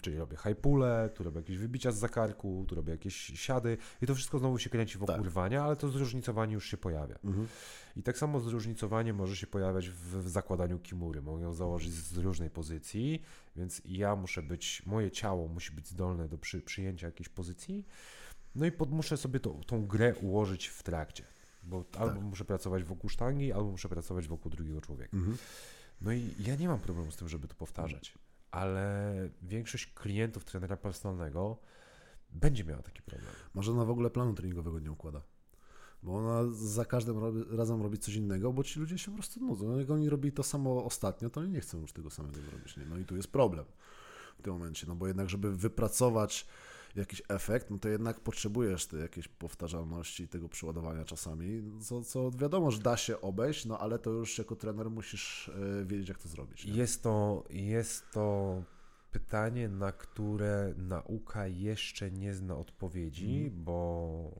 czyli 0.01 0.17
robię 0.17 0.37
high 0.37 0.57
pule, 0.57 1.09
tu 1.15 1.23
robię 1.23 1.37
jakieś 1.37 1.57
wybicia 1.57 1.91
z 1.91 1.97
zakarku, 1.97 2.65
tu 2.67 2.75
robię 2.75 2.91
jakieś 2.91 3.15
siady 3.15 3.77
i 4.01 4.07
to 4.07 4.15
wszystko 4.15 4.39
znowu 4.39 4.59
się 4.59 4.69
kręci 4.69 4.97
wokół 4.97 5.15
tak. 5.15 5.25
rwania, 5.25 5.63
ale 5.63 5.75
to 5.75 5.89
zróżnicowanie 5.89 6.53
już 6.53 6.69
się 6.69 6.77
pojawia. 6.77 7.15
Mhm. 7.23 7.47
I 7.95 8.03
tak 8.03 8.17
samo 8.17 8.39
zróżnicowanie 8.39 9.13
może 9.13 9.35
się 9.35 9.47
pojawiać 9.47 9.89
w, 9.89 10.17
w 10.17 10.29
zakładaniu 10.29 10.79
kimury. 10.79 11.21
Mogę 11.21 11.43
ją 11.43 11.53
założyć 11.53 11.93
z 11.93 12.17
różnej 12.17 12.49
pozycji, 12.49 13.21
więc 13.55 13.81
ja 13.85 14.15
muszę 14.15 14.41
być, 14.41 14.83
moje 14.85 15.11
ciało 15.11 15.47
musi 15.47 15.71
być 15.71 15.87
zdolne 15.87 16.27
do 16.27 16.37
przy, 16.37 16.61
przyjęcia 16.61 17.07
jakiejś 17.07 17.29
pozycji, 17.29 17.85
no 18.55 18.65
i 18.65 18.71
pod, 18.71 18.91
muszę 18.91 19.17
sobie 19.17 19.39
to, 19.39 19.59
tą 19.67 19.87
grę 19.87 20.15
ułożyć 20.15 20.67
w 20.67 20.83
trakcie, 20.83 21.23
bo 21.63 21.83
tak. 21.83 22.01
albo 22.01 22.21
muszę 22.21 22.45
pracować 22.45 22.83
wokół 22.83 23.09
sztangi, 23.09 23.53
albo 23.53 23.71
muszę 23.71 23.89
pracować 23.89 24.27
wokół 24.27 24.51
drugiego 24.51 24.81
człowieka. 24.81 25.17
Mhm. 25.17 25.37
No 26.01 26.13
i 26.13 26.29
ja 26.39 26.55
nie 26.55 26.67
mam 26.67 26.79
problemu 26.79 27.11
z 27.11 27.17
tym, 27.17 27.29
żeby 27.29 27.47
to 27.47 27.55
powtarzać 27.55 28.13
ale 28.55 29.29
większość 29.41 29.93
klientów 29.93 30.45
trenera 30.45 30.77
personalnego 30.77 31.57
będzie 32.29 32.63
miała 32.63 32.81
taki 32.81 33.01
problem. 33.01 33.31
Może 33.53 33.71
ona 33.71 33.85
w 33.85 33.89
ogóle 33.89 34.09
planu 34.09 34.33
treningowego 34.33 34.79
nie 34.79 34.91
układa. 34.91 35.21
Bo 36.03 36.17
ona 36.17 36.51
za 36.51 36.85
każdym 36.85 37.17
razem 37.57 37.81
robi 37.81 37.97
coś 37.97 38.15
innego, 38.15 38.53
bo 38.53 38.63
ci 38.63 38.79
ludzie 38.79 38.97
się 38.97 39.11
po 39.11 39.17
prostu 39.17 39.39
nudzą. 39.39 39.67
No, 39.67 39.79
jak 39.79 39.89
oni 39.89 40.09
robili 40.09 40.31
to 40.31 40.43
samo 40.43 40.85
ostatnio, 40.85 41.29
to 41.29 41.41
oni 41.41 41.49
nie 41.49 41.61
chcą 41.61 41.81
już 41.81 41.93
tego 41.93 42.09
samego 42.09 42.35
zrobić. 42.49 42.77
Nie? 42.77 42.85
No 42.85 42.97
i 42.97 43.05
tu 43.05 43.15
jest 43.15 43.31
problem 43.31 43.65
w 44.37 44.41
tym 44.41 44.53
momencie, 44.53 44.87
no 44.87 44.95
bo 44.95 45.07
jednak, 45.07 45.29
żeby 45.29 45.55
wypracować 45.55 46.47
jakiś 46.95 47.21
efekt, 47.29 47.69
no 47.69 47.77
to 47.77 47.89
jednak 47.89 48.19
potrzebujesz 48.19 48.85
tej 48.85 49.01
jakiejś 49.01 49.27
powtarzalności 49.27 50.27
tego 50.27 50.49
przyładowania 50.49 51.05
czasami, 51.05 51.63
co, 51.81 52.01
co 52.01 52.31
wiadomo, 52.31 52.71
że 52.71 52.79
da 52.79 52.97
się 52.97 53.21
obejść, 53.21 53.65
no 53.65 53.79
ale 53.79 53.99
to 53.99 54.09
już 54.09 54.37
jako 54.37 54.55
trener 54.55 54.89
musisz 54.89 55.49
e, 55.49 55.85
wiedzieć, 55.85 56.09
jak 56.09 56.17
to 56.17 56.29
zrobić. 56.29 56.65
Nie? 56.65 56.73
Jest 56.73 57.03
to, 57.03 57.43
jest 57.49 58.11
to 58.11 58.63
pytanie, 59.11 59.69
na 59.69 59.91
które 59.91 60.73
nauka 60.77 61.47
jeszcze 61.47 62.11
nie 62.11 62.33
zna 62.33 62.57
odpowiedzi, 62.57 63.37
mm. 63.37 63.63
bo 63.63 64.31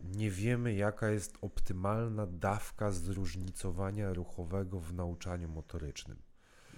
nie 0.00 0.30
wiemy, 0.30 0.74
jaka 0.74 1.10
jest 1.10 1.38
optymalna 1.40 2.26
dawka 2.26 2.90
zróżnicowania 2.90 4.12
ruchowego 4.12 4.80
w 4.80 4.94
nauczaniu 4.94 5.48
motorycznym. 5.48 6.16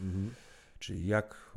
Mhm. 0.01 0.35
Czyli 0.79 1.07
jak 1.07 1.48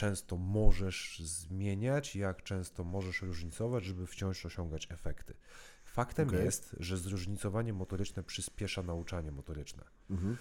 często 0.00 0.36
możesz 0.36 1.18
zmieniać, 1.18 2.16
jak 2.16 2.42
często 2.42 2.84
możesz 2.84 3.22
różnicować, 3.22 3.84
żeby 3.84 4.06
wciąż 4.06 4.46
osiągać 4.46 4.88
efekty. 4.90 5.34
Faktem 5.84 6.28
Okej. 6.28 6.44
jest, 6.44 6.76
że 6.78 6.96
zróżnicowanie 6.96 7.72
motoryczne 7.72 8.22
przyspiesza 8.22 8.82
nauczanie 8.82 9.32
motoryczne. 9.32 9.84
Mhm. 10.10 10.36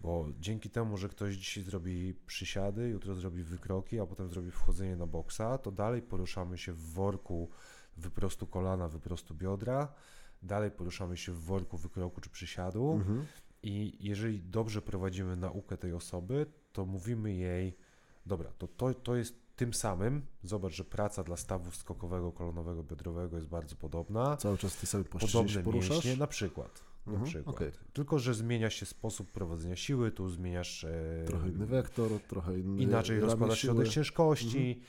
Bo 0.00 0.28
dzięki 0.40 0.70
temu, 0.70 0.96
że 0.96 1.08
ktoś 1.08 1.34
dzisiaj 1.34 1.64
zrobi 1.64 2.14
przysiady, 2.26 2.88
jutro 2.88 3.14
zrobi 3.14 3.42
wykroki, 3.42 4.00
a 4.00 4.06
potem 4.06 4.28
zrobi 4.28 4.50
wchodzenie 4.50 4.96
na 4.96 5.06
boksa, 5.06 5.58
to 5.58 5.70
dalej 5.72 6.02
poruszamy 6.02 6.58
się 6.58 6.72
w 6.72 6.92
worku 6.92 7.50
wyprostu 7.96 8.46
kolana, 8.46 8.88
wyprostu 8.88 9.34
biodra, 9.34 9.94
dalej 10.42 10.70
poruszamy 10.70 11.16
się 11.16 11.32
w 11.32 11.40
worku 11.40 11.78
wykroku 11.78 12.20
czy 12.20 12.30
przysiadu 12.30 12.92
Mhm. 12.92 13.26
i 13.62 13.96
jeżeli 14.00 14.42
dobrze 14.42 14.82
prowadzimy 14.82 15.36
naukę 15.36 15.76
tej 15.76 15.92
osoby, 15.92 16.46
to 16.72 16.86
mówimy 16.86 17.34
jej, 17.34 17.76
dobra, 18.26 18.52
to, 18.58 18.68
to, 18.68 18.94
to 18.94 19.16
jest 19.16 19.34
tym 19.56 19.74
samym, 19.74 20.26
zobacz, 20.42 20.72
że 20.72 20.84
praca 20.84 21.22
dla 21.24 21.36
stawu 21.36 21.70
skokowego, 21.70 22.32
kolonowego, 22.32 22.82
biodrowego 22.82 23.36
jest 23.36 23.48
bardzo 23.48 23.76
podobna, 23.76 24.36
Cały 24.36 24.58
czas 24.58 24.76
ty 24.76 24.86
sobie 24.86 25.04
podobne 25.04 25.62
poruszasz? 25.62 25.90
mięśnie, 25.90 26.16
na 26.16 26.26
przykład. 26.26 26.84
Na 27.06 27.12
Mhm, 27.12 27.30
przykład. 27.30 27.56
okej. 27.56 27.70
Tylko, 27.92 28.18
że 28.18 28.34
zmienia 28.34 28.70
się 28.70 28.86
sposób 28.86 29.30
prowadzenia 29.32 29.76
siły, 29.76 30.10
tu 30.10 30.28
zmieniasz 30.30 30.84
e, 30.84 31.24
Trochę 31.26 31.48
inny 31.48 31.66
wektor, 31.66 32.10
trochę 32.28 32.58
inny 32.58 32.82
inaczej 32.82 33.16
ramię 33.16 33.26
rozkłada 33.30 33.54
siły. 33.56 33.74
środek 33.74 33.92
ciężkości 33.92 34.80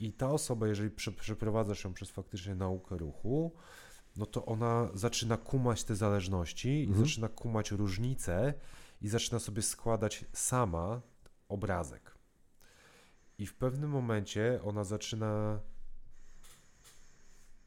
i 0.00 0.12
ta 0.12 0.30
osoba, 0.30 0.68
jeżeli 0.68 0.90
prze, 0.90 1.12
przeprowadza 1.12 1.74
się 1.74 1.94
przez 1.94 2.10
faktycznie 2.10 2.54
naukę 2.54 2.98
ruchu, 2.98 3.52
no 4.16 4.26
to 4.26 4.44
ona 4.46 4.88
zaczyna 4.94 5.36
kumać 5.36 5.84
te 5.84 5.96
zależności 5.96 6.80
Mhm. 6.88 7.04
i 7.04 7.08
zaczyna 7.08 7.28
kumać 7.28 7.70
różnice 7.70 8.54
i 9.02 9.08
zaczyna 9.08 9.38
sobie 9.38 9.62
składać 9.62 10.24
sama 10.32 11.00
obrazek. 11.48 12.09
I 13.40 13.46
w 13.46 13.54
pewnym 13.54 13.90
momencie 13.90 14.60
ona 14.64 14.84
zaczyna 14.84 15.60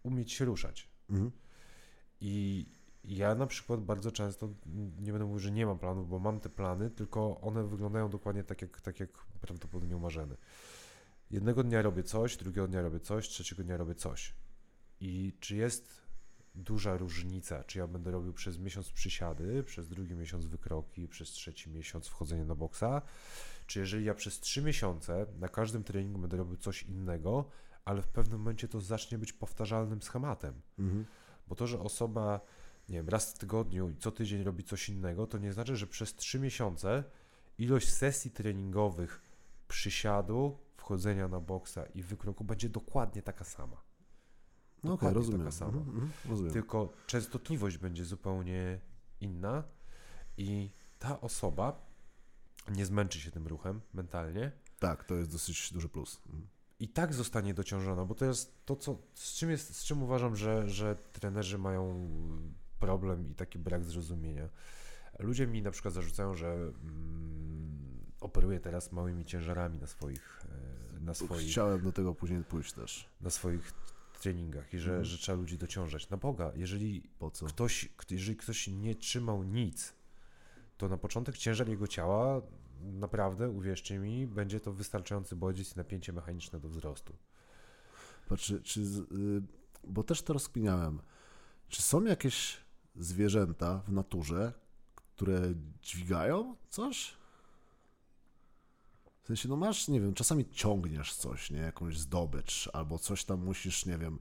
umieć 0.03 0.31
się 0.31 0.45
ruszać. 0.45 0.87
Mhm. 1.09 1.31
I 2.21 2.65
ja 3.03 3.35
na 3.35 3.47
przykład 3.47 3.81
bardzo 3.81 4.11
często, 4.11 4.49
nie 4.99 5.11
będę 5.11 5.25
mówił, 5.25 5.39
że 5.39 5.51
nie 5.51 5.65
mam 5.65 5.79
planów, 5.79 6.09
bo 6.09 6.19
mam 6.19 6.39
te 6.39 6.49
plany, 6.49 6.89
tylko 6.89 7.41
one 7.41 7.63
wyglądają 7.63 8.09
dokładnie 8.09 8.43
tak, 8.43 8.61
jak, 8.61 8.81
tak 8.81 8.99
jak 8.99 9.09
prawdopodobnie 9.41 9.97
umarzamy. 9.97 10.37
Jednego 11.31 11.63
dnia 11.63 11.81
robię 11.81 12.03
coś, 12.03 12.37
drugiego 12.37 12.67
dnia 12.67 12.81
robię 12.81 12.99
coś, 12.99 13.27
trzeciego 13.27 13.63
dnia 13.63 13.77
robię 13.77 13.95
coś. 13.95 14.33
I 14.99 15.33
czy 15.39 15.55
jest 15.55 16.01
duża 16.55 16.97
różnica, 16.97 17.63
czy 17.63 17.79
ja 17.79 17.87
będę 17.87 18.11
robił 18.11 18.33
przez 18.33 18.59
miesiąc 18.59 18.91
przysiady, 18.91 19.63
przez 19.63 19.87
drugi 19.87 20.15
miesiąc 20.15 20.45
wykroki, 20.45 21.07
przez 21.07 21.29
trzeci 21.29 21.69
miesiąc 21.69 22.07
wchodzenie 22.07 22.45
na 22.45 22.55
boksa, 22.55 23.01
czy 23.73 23.79
jeżeli 23.79 24.05
ja 24.05 24.13
przez 24.13 24.39
trzy 24.39 24.61
miesiące 24.61 25.25
na 25.39 25.47
każdym 25.47 25.83
treningu 25.83 26.19
będę 26.19 26.37
robił 26.37 26.57
coś 26.57 26.83
innego, 26.83 27.45
ale 27.85 28.01
w 28.01 28.07
pewnym 28.07 28.39
momencie 28.39 28.67
to 28.67 28.81
zacznie 28.81 29.17
być 29.17 29.33
powtarzalnym 29.33 30.01
schematem. 30.01 30.61
Mhm. 30.79 31.05
Bo 31.47 31.55
to, 31.55 31.67
że 31.67 31.79
osoba, 31.79 32.41
nie 32.89 32.95
wiem, 32.97 33.09
raz 33.09 33.33
w 33.33 33.37
tygodniu 33.37 33.89
i 33.89 33.95
co 33.97 34.11
tydzień 34.11 34.43
robi 34.43 34.63
coś 34.63 34.89
innego, 34.89 35.27
to 35.27 35.37
nie 35.37 35.53
znaczy, 35.53 35.75
że 35.75 35.87
przez 35.87 36.15
trzy 36.15 36.39
miesiące 36.39 37.03
ilość 37.57 37.93
sesji 37.93 38.31
treningowych, 38.31 39.21
przysiadu, 39.67 40.57
wchodzenia 40.77 41.27
na 41.27 41.39
boksa 41.39 41.85
i 41.85 42.03
wykroku 42.03 42.43
będzie 42.43 42.69
dokładnie 42.69 43.21
taka 43.21 43.43
sama. 43.43 43.81
No 44.83 44.91
Dokładnie 44.91 45.15
rozumiem. 45.15 45.39
taka 45.41 45.51
sama. 45.51 45.77
Mhm, 45.77 45.95
mhm, 45.95 46.11
rozumiem. 46.29 46.53
Tylko 46.53 46.93
częstotliwość 47.07 47.77
będzie 47.77 48.05
zupełnie 48.05 48.79
inna 49.21 49.63
i 50.37 50.71
ta 50.99 51.21
osoba 51.21 51.92
nie 52.71 52.85
zmęczy 52.85 53.19
się 53.19 53.31
tym 53.31 53.47
ruchem 53.47 53.81
mentalnie, 53.93 54.51
Tak, 54.79 55.03
to 55.03 55.15
jest 55.15 55.31
dosyć 55.31 55.73
duży 55.73 55.89
plus. 55.89 56.21
Mhm. 56.25 56.47
i 56.79 56.87
tak 56.87 57.13
zostanie 57.13 57.53
dociążona, 57.53 58.05
bo 58.05 58.15
to 58.15 58.25
jest 58.25 58.65
to, 58.65 58.75
co, 58.75 58.97
z 59.13 59.33
czym, 59.35 59.49
jest, 59.51 59.75
z 59.75 59.83
czym 59.83 60.03
uważam, 60.03 60.35
że, 60.35 60.69
że 60.69 60.95
trenerzy 60.95 61.57
mają 61.57 62.09
problem 62.79 63.31
i 63.31 63.35
taki 63.35 63.59
brak 63.59 63.83
zrozumienia. 63.85 64.49
Ludzie 65.19 65.47
mi 65.47 65.61
na 65.61 65.71
przykład 65.71 65.93
zarzucają, 65.93 66.35
że 66.35 66.53
mm, 66.53 68.03
operuję 68.21 68.59
teraz 68.59 68.91
małymi 68.91 69.25
ciężarami 69.25 69.79
na 69.79 69.87
swoich, 69.87 70.45
e, 70.95 70.99
na 70.99 71.13
swoich, 71.13 71.47
Chciałem 71.51 71.81
do 71.81 71.91
tego 71.91 72.15
później 72.15 72.43
pójść 72.43 72.73
też. 72.73 73.09
na 73.21 73.29
swoich 73.29 73.71
treningach 74.21 74.73
i 74.73 74.79
że, 74.79 74.89
Mhm. 74.89 75.05
że 75.05 75.17
trzeba 75.17 75.37
ludzi 75.37 75.57
dociążać. 75.57 76.09
Na 76.09 76.17
Boga, 76.17 76.51
jeżeli 76.55 77.01
Po 77.19 77.31
co? 77.31 77.45
ktoś, 77.45 77.89
jeżeli 78.09 78.37
ktoś 78.37 78.67
nie 78.67 78.95
trzymał 78.95 79.43
nic, 79.43 79.93
to 80.77 80.89
na 80.89 80.97
początek 80.97 81.37
ciężar 81.37 81.69
jego 81.69 81.87
ciała, 81.87 82.41
naprawdę, 82.81 83.49
uwierzcie 83.49 83.99
mi, 83.99 84.27
będzie 84.27 84.59
to 84.59 84.73
wystarczający 84.73 85.35
bodziec 85.35 85.73
i 85.75 85.77
napięcie 85.77 86.13
mechaniczne 86.13 86.59
do 86.59 86.69
wzrostu. 86.69 87.15
Patrzy, 88.29 88.61
czy, 88.61 88.81
y, 88.81 89.41
bo 89.83 90.03
też 90.03 90.21
to 90.21 90.33
rozkminiałem. 90.33 91.01
Czy 91.67 91.81
są 91.81 92.03
jakieś 92.03 92.57
zwierzęta 92.95 93.81
w 93.87 93.91
naturze, 93.91 94.53
które 94.95 95.41
dźwigają 95.81 96.55
coś? 96.69 97.13
W 99.21 99.27
sensie, 99.27 99.49
no 99.49 99.55
masz, 99.55 99.87
nie 99.87 100.01
wiem, 100.01 100.13
czasami 100.13 100.49
ciągniesz 100.49 101.15
coś, 101.15 101.51
nie? 101.51 101.59
Jakąś 101.59 101.97
zdobycz, 101.97 102.69
albo 102.73 102.99
coś 102.99 103.25
tam 103.25 103.45
musisz, 103.45 103.85
nie 103.85 103.97
wiem, 103.97 104.19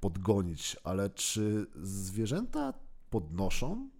podgonić, 0.00 0.76
ale 0.84 1.10
czy 1.10 1.66
zwierzęta 1.82 2.74
podnoszą 3.10 3.90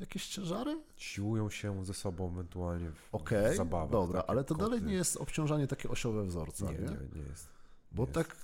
jakieś 0.00 0.26
ciężary? 0.28 0.80
Siłują 0.96 1.50
się 1.50 1.84
ze 1.84 1.94
sobą 1.94 2.32
ewentualnie 2.32 2.90
w, 2.90 3.14
Okej, 3.14 3.54
w 3.54 3.56
zabawach. 3.56 3.90
dobra, 3.90 4.20
tak 4.20 4.30
ale 4.30 4.44
to 4.44 4.54
dalej 4.54 4.78
koty. 4.80 4.90
nie 4.90 4.96
jest 4.96 5.16
obciążanie 5.16 5.66
takie 5.66 5.88
osiowe 5.88 6.24
wzorca, 6.24 6.64
Nie, 6.64 6.72
nie? 6.72 6.78
nie, 6.84 7.20
nie 7.22 7.28
jest. 7.28 7.48
Bo 7.92 8.02
jest. 8.02 8.14
tak 8.14 8.36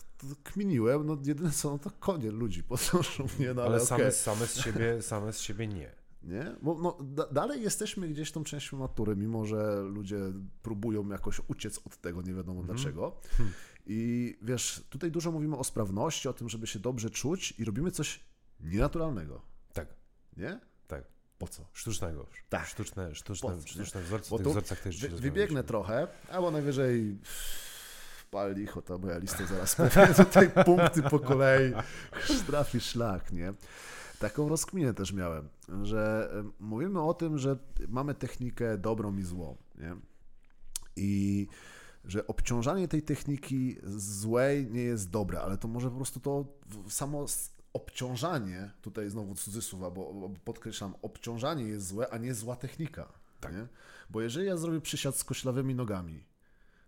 kminiłem, 0.45 1.07
no 1.07 1.19
jedyne 1.25 1.51
co, 1.51 1.71
no 1.71 1.79
to 1.79 1.91
konie 2.01 2.31
ludzi 2.31 2.63
podnoszą, 2.63 3.27
nie? 3.39 3.55
No, 3.55 3.63
ale 3.63 3.71
Ale 3.71 3.87
same, 3.87 4.05
okej. 4.05 4.13
same, 4.13 4.47
z 4.47 4.57
siebie, 4.61 5.03
same 5.03 5.33
z 5.33 5.41
siebie 5.41 5.67
nie. 5.69 5.91
Nie? 6.23 6.57
Bo 6.63 6.75
no, 6.83 6.97
da, 7.01 7.27
dalej 7.27 7.63
jesteśmy 7.63 8.09
gdzieś 8.09 8.33
tą 8.33 8.45
częścią 8.45 8.79
natury, 8.79 9.17
mimo 9.17 9.45
że 9.47 9.83
ludzie 9.83 10.19
próbują 10.63 11.09
jakoś 11.09 11.41
uciec 11.49 11.81
od 11.87 11.97
tego, 11.97 12.23
nie 12.23 12.35
wiadomo 12.35 12.61
Mhm. 12.61 12.77
dlaczego. 12.79 13.17
Hmm. 13.37 13.55
I 13.87 14.39
wiesz, 14.43 14.85
tutaj 14.91 15.11
dużo 15.11 15.33
mówimy 15.33 15.57
o 15.57 15.65
sprawności, 15.65 16.29
o 16.29 16.33
tym, 16.33 16.49
żeby 16.49 16.67
się 16.67 16.79
dobrze 16.79 17.11
czuć 17.11 17.55
i 17.59 17.65
robimy 17.65 17.91
coś 17.91 18.21
nienaturalnego, 18.61 19.43
Tak, 19.73 19.89
nie? 20.37 20.61
Po 21.39 21.49
co? 21.49 21.63
Sztucznego. 21.73 22.27
Tak. 22.49 22.67
Sztuczne, 22.67 23.15
sztuczne, 23.15 23.51
Po 23.51 23.57
co, 23.57 23.69
sztuczne 23.69 24.03
wzorce, 24.03 24.31
Bo 24.31 24.39
w 24.39 24.43
tych 24.43 24.51
wzorcach 24.51 24.81
też 24.81 25.01
Wy, 25.01 25.09
wybiegnę 25.09 25.65
trochę, 25.65 26.09
albo 26.31 26.51
najwyżej 26.51 27.19
pal 28.31 28.55
licho, 28.55 28.83
ta 28.83 28.99
moja 28.99 29.19
lista 29.19 29.47
zaraz 29.47 29.77
tutaj 30.27 30.51
punkty 30.51 31.03
po 31.03 31.19
kolei 31.19 31.73
trafi 32.47 32.81
szlak, 32.81 33.33
nie? 33.33 33.55
Taką 34.19 34.49
rozkminę 34.49 34.95
też 34.95 35.13
miałem, 35.13 35.49
że 35.83 36.31
mówimy 36.61 37.03
o 37.03 37.15
tym, 37.15 37.39
że 37.39 37.57
mamy 37.89 38.15
technikę 38.15 38.79
dobrą 38.79 39.17
i 39.17 39.23
złą, 39.23 39.57
nie? 39.79 39.97
I 40.97 41.47
że 42.05 42.27
obciążanie 42.27 42.89
tej 42.89 43.03
techniki 43.03 43.77
złej 43.97 44.71
nie 44.71 44.83
jest 44.83 45.11
dobre, 45.11 45.41
ale 45.41 45.59
to 45.59 45.69
może 45.69 45.91
po 45.91 45.97
prostu 45.97 46.21
to 46.21 46.45
samo 46.89 47.27
obciążanie, 47.75 48.71
tutaj 48.83 49.11
znowu 49.11 49.35
cudzysłów, 49.35 49.81
bo 49.81 49.91
bo 49.91 50.31
podkreślam, 50.45 50.95
obciążanie 51.03 51.65
jest 51.65 51.87
złe, 51.87 52.11
a 52.11 52.19
nie 52.19 52.35
zła 52.35 52.57
technika. 52.57 53.13
Tak. 53.41 53.53
Nie? 53.53 53.67
Bo 54.11 54.21
jeżeli 54.21 54.47
ja 54.47 54.57
zrobię 54.57 54.81
przysiad 54.81 55.17
z 55.17 55.25
koślawymi 55.25 55.75
nogami, 55.75 56.25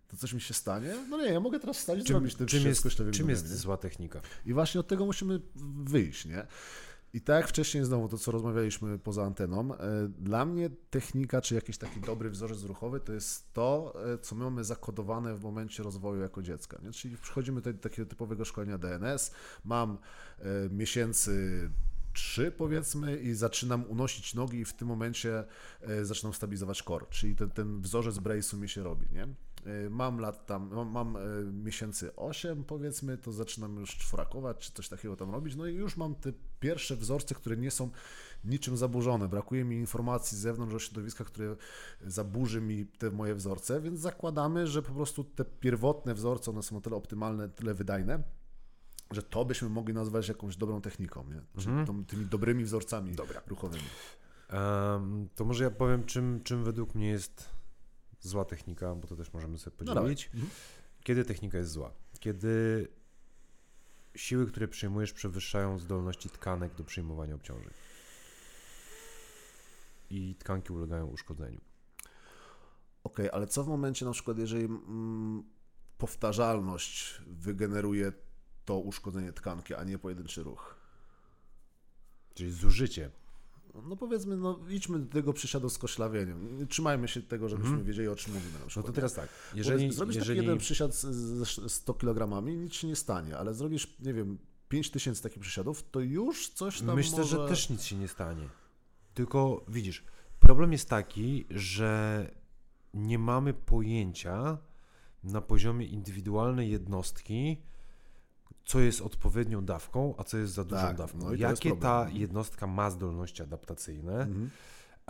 to 0.07 0.17
coś 0.17 0.33
mi 0.33 0.41
się 0.41 0.53
stanie? 0.53 0.95
No 1.09 1.17
nie, 1.21 1.31
ja 1.31 1.39
mogę 1.39 1.59
teraz 1.59 1.77
wstać 1.77 1.99
i 1.99 2.03
Czym, 2.03 2.07
zrobić 2.13 2.35
ten 2.35 2.47
czym, 2.47 2.57
przysiad 2.57 2.67
jest, 2.67 2.79
z 2.81 2.83
koślawymi 2.83 3.17
czym 3.17 3.27
nogami. 3.27 3.41
jest 3.41 3.51
nie? 3.51 3.57
zła 3.57 3.77
technika? 3.77 4.21
I 4.45 4.53
właśnie 4.53 4.79
od 4.79 4.87
tego 4.87 5.05
musimy 5.05 5.41
wyjść, 5.83 6.25
nie? 6.25 6.47
I 7.13 7.21
tak 7.21 7.41
jak 7.41 7.49
wcześniej 7.49 7.85
znowu 7.85 8.07
to, 8.07 8.17
co 8.17 8.31
rozmawialiśmy 8.31 8.99
poza 8.99 9.23
anteną, 9.23 9.75
e, 9.75 10.07
dla 10.07 10.45
mnie 10.45 10.69
technika, 10.89 11.41
czy 11.41 11.55
jakiś 11.55 11.77
taki 11.77 12.01
dobry 12.01 12.29
wzorzec 12.29 12.63
ruchowy, 12.63 12.99
to 12.99 13.13
jest 13.13 13.53
to, 13.53 13.93
e, 14.13 14.17
co 14.17 14.35
my 14.35 14.43
mamy 14.43 14.63
zakodowane 14.63 15.35
w 15.35 15.43
momencie 15.43 15.83
rozwoju 15.83 16.21
jako 16.21 16.41
dziecka. 16.41 16.77
Nie? 16.83 16.91
Czyli 16.91 17.17
przychodzimy 17.17 17.61
do 17.61 17.73
takiego 17.73 18.09
typowego 18.09 18.45
szkolenia 18.45 18.77
DNS, 18.77 19.31
mam 19.65 19.97
e, 20.39 20.43
miesięcy 20.69 21.69
trzy 22.13 22.51
powiedzmy 22.51 23.17
i 23.17 23.33
zaczynam 23.33 23.83
unosić 23.83 24.33
nogi 24.33 24.59
i 24.59 24.65
w 24.65 24.73
tym 24.73 24.87
momencie 24.87 25.43
zaczynam 26.01 26.33
stabilizować 26.33 26.83
core, 26.83 27.05
czyli 27.09 27.35
ten, 27.35 27.49
ten 27.49 27.81
wzorzec 27.81 28.15
brace'u 28.15 28.57
mi 28.57 28.69
się 28.69 28.83
robi, 28.83 29.05
nie? 29.11 29.27
E, 29.85 29.89
Mam 29.89 30.19
lat 30.19 30.45
tam, 30.45 30.69
mam, 30.75 30.89
mam 30.91 31.17
e, 31.17 31.19
miesięcy 31.63 32.15
8 32.15 32.63
powiedzmy, 32.63 33.17
to 33.17 33.31
zaczynam 33.31 33.75
już 33.75 33.97
czworakować, 33.97 34.57
czy 34.57 34.71
coś 34.71 34.89
takiego 34.89 35.15
tam 35.15 35.31
robić, 35.31 35.55
no 35.55 35.65
i 35.67 35.73
już 35.75 35.97
mam 35.97 36.15
te 36.15 36.33
pierwsze 36.59 36.95
wzorce, 36.95 37.35
które 37.35 37.57
nie 37.57 37.71
są 37.71 37.89
niczym 38.45 38.77
zaburzone. 38.77 39.27
Brakuje 39.27 39.63
mi 39.65 39.75
informacji 39.75 40.37
z 40.37 40.41
zewnątrz 40.41 40.73
o 40.75 40.79
środowiska, 40.79 41.23
które 41.23 41.55
zaburzy 42.05 42.61
mi 42.61 42.85
te 42.85 43.11
moje 43.11 43.35
wzorce, 43.35 43.81
więc 43.81 43.99
zakładamy, 43.99 44.67
że 44.67 44.81
po 44.81 44.91
prostu 44.93 45.23
te 45.23 45.45
pierwotne 45.45 46.13
wzorce, 46.13 46.51
one 46.51 46.63
są 46.63 46.77
o 46.77 46.81
tyle 46.81 46.95
optymalne, 46.95 47.49
tyle 47.49 47.73
wydajne, 47.73 48.23
że 49.11 49.23
to 49.23 49.45
byśmy 49.45 49.69
mogli 49.69 49.93
nazwać 49.93 50.27
jakąś 50.27 50.57
dobrą 50.57 50.81
techniką, 50.81 51.23
nie? 51.29 51.41
Czyli 51.57 51.67
Mhm. 51.69 51.87
tą, 51.87 52.05
tymi 52.05 52.25
dobrymi 52.25 52.63
wzorcami 52.63 53.11
Dobra. 53.15 53.41
ruchowymi. 53.47 53.83
Em, 54.49 55.29
to 55.35 55.45
może 55.45 55.63
ja 55.63 55.71
powiem, 55.71 56.03
czym, 56.05 56.43
czym 56.43 56.63
według 56.63 56.95
mnie 56.95 57.07
jest 57.09 57.56
zła 58.21 58.45
technika, 58.45 58.95
bo 58.95 59.07
to 59.07 59.15
też 59.15 59.33
możemy 59.33 59.57
sobie 59.57 59.77
No 59.85 59.95
podzielić. 59.95 60.25
Mhm. 60.25 60.49
Kiedy 61.03 61.25
technika 61.25 61.57
jest 61.57 61.71
zła? 61.71 61.91
Kiedy 62.19 62.87
siły, 64.15 64.47
które 64.47 64.67
przyjmujesz, 64.67 65.13
przewyższają 65.13 65.79
zdolności 65.79 66.29
tkanek 66.29 66.75
do 66.75 66.83
przyjmowania 66.83 67.35
obciążeń. 67.35 67.73
I 70.09 70.35
tkanki 70.35 70.73
ulegają 70.73 71.05
uszkodzeniu. 71.05 71.61
Okej, 73.03 73.29
ale 73.29 73.47
co 73.47 73.63
w 73.63 73.67
momencie 73.67 74.05
na 74.05 74.11
przykład, 74.11 74.37
jeżeli 74.37 74.65
mm, 74.65 75.43
powtarzalność 75.97 77.21
wygeneruje 77.27 78.11
to 78.65 78.79
uszkodzenie 78.79 79.33
tkanki, 79.33 79.73
a 79.75 79.83
nie 79.83 79.97
pojedynczy 79.97 80.43
ruch? 80.43 80.75
Czyli 82.33 82.51
zużycie. 82.51 83.11
No 83.83 83.95
powiedzmy, 83.95 84.37
no 84.37 84.59
idźmy 84.69 84.99
do 84.99 85.13
tego 85.13 85.33
przysiadu 85.33 85.69
z 85.69 85.77
koślawieniem. 85.77 86.57
Nie 86.57 86.65
Trzymajmy 86.65 87.07
się 87.07 87.21
tego, 87.21 87.49
żebyśmy 87.49 87.69
Mhm. 87.69 87.87
wiedzieli, 87.87 88.07
o 88.07 88.15
czym 88.15 88.33
mówimy 88.33 88.53
na 88.53 88.59
No 88.59 88.65
przykład. 88.67 88.85
to 88.85 88.93
teraz 88.93 89.13
tak. 89.13 89.29
Bo 89.51 89.57
Jeżeli, 89.57 89.91
zrobisz 89.91 90.15
jeżeli 90.15 90.37
taki 90.39 90.45
jeden 90.45 90.57
przysiad 90.59 90.95
z, 90.95 91.01
z 91.05 91.71
100 91.71 91.93
kg, 91.93 92.45
nic 92.57 92.73
się 92.73 92.87
nie 92.87 92.95
stanie, 92.95 93.37
ale 93.37 93.53
zrobisz, 93.53 93.95
nie 93.99 94.13
wiem, 94.13 94.37
5000 94.69 95.23
takich 95.23 95.39
przysiadów, 95.39 95.83
to 95.91 95.99
już 95.99 96.49
coś 96.49 96.81
tam 96.81 96.95
Myślę, 96.95 97.17
może... 97.17 97.37
że 97.37 97.47
też 97.47 97.69
nic 97.69 97.83
się 97.83 97.95
nie 97.95 98.07
stanie. 98.07 98.49
Tylko 99.13 99.65
widzisz, 99.67 100.03
problem 100.39 100.71
jest 100.71 100.89
taki, 100.89 101.45
że 101.49 102.31
nie 102.93 103.19
mamy 103.19 103.53
pojęcia 103.53 104.57
na 105.23 105.41
poziomie 105.41 105.85
indywidualnej 105.85 106.71
jednostki, 106.71 107.61
co 108.67 108.79
jest 108.79 109.01
odpowiednią 109.01 109.65
dawką, 109.65 110.13
a 110.17 110.23
co 110.23 110.37
jest 110.37 110.53
za 110.53 110.63
dużą 110.63 110.81
Tak, 110.81 110.97
dawką. 110.97 111.17
no 111.17 111.33
Jakie 111.33 111.69
ta 111.75 111.75
problem. 112.01 112.17
jednostka 112.21 112.67
ma 112.67 112.89
zdolności 112.91 113.43
adaptacyjne 113.43 114.13
Mhm. 114.21 114.49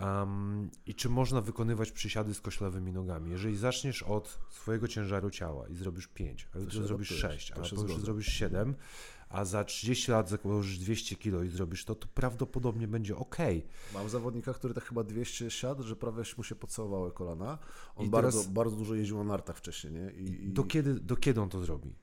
um, 0.02 0.70
i 0.86 0.94
czy 0.94 1.08
można 1.08 1.40
wykonywać 1.40 1.92
przysiady 1.92 2.34
z 2.34 2.40
koślawymi 2.40 2.92
nogami. 2.92 3.30
Jeżeli 3.30 3.56
zaczniesz 3.56 4.02
od 4.02 4.38
swojego 4.50 4.88
ciężaru 4.88 5.30
ciała 5.30 5.68
i 5.68 5.74
zrobisz 5.74 6.06
5, 6.06 6.48
a 6.54 6.58
jutro 6.58 6.82
zrobisz 6.86 7.12
adaptujesz, 7.12 7.42
6, 7.42 7.52
to 7.54 7.62
a 7.62 7.64
zgodzę. 7.64 8.00
zrobisz 8.00 8.26
7, 8.26 8.74
a 9.28 9.44
za 9.44 9.64
30 9.64 10.10
lat 10.10 10.28
założysz 10.28 10.78
200 10.78 11.16
kg 11.16 11.44
i 11.46 11.48
zrobisz 11.48 11.84
to, 11.84 11.94
to 11.94 12.08
prawdopodobnie 12.14 12.88
będzie 12.88 13.16
ok. 13.16 13.36
Mam 13.94 14.08
zawodnika, 14.08 14.54
który 14.54 14.74
tak 14.74 14.84
chyba 14.84 15.04
200 15.04 15.50
siadł, 15.50 15.82
że 15.82 15.96
prawie 15.96 16.22
mu 16.36 16.44
się 16.44 16.54
pocałowały 16.54 17.12
kolana. 17.12 17.58
On 17.96 18.06
I 18.06 18.10
bardzo, 18.10 18.38
teraz- 18.38 18.52
bardzo 18.52 18.76
dużo 18.76 18.94
jeździł 18.94 19.18
na 19.18 19.24
nartach 19.24 19.56
wcześniej, 19.56 19.92
nie? 19.92 20.10
I, 20.12 20.44
i... 20.44 20.52
Do, 20.52 20.64
kiedy, 20.64 20.94
do 21.00 21.16
kiedy 21.16 21.40
on 21.40 21.48
to 21.48 21.60
zrobi? 21.64 21.94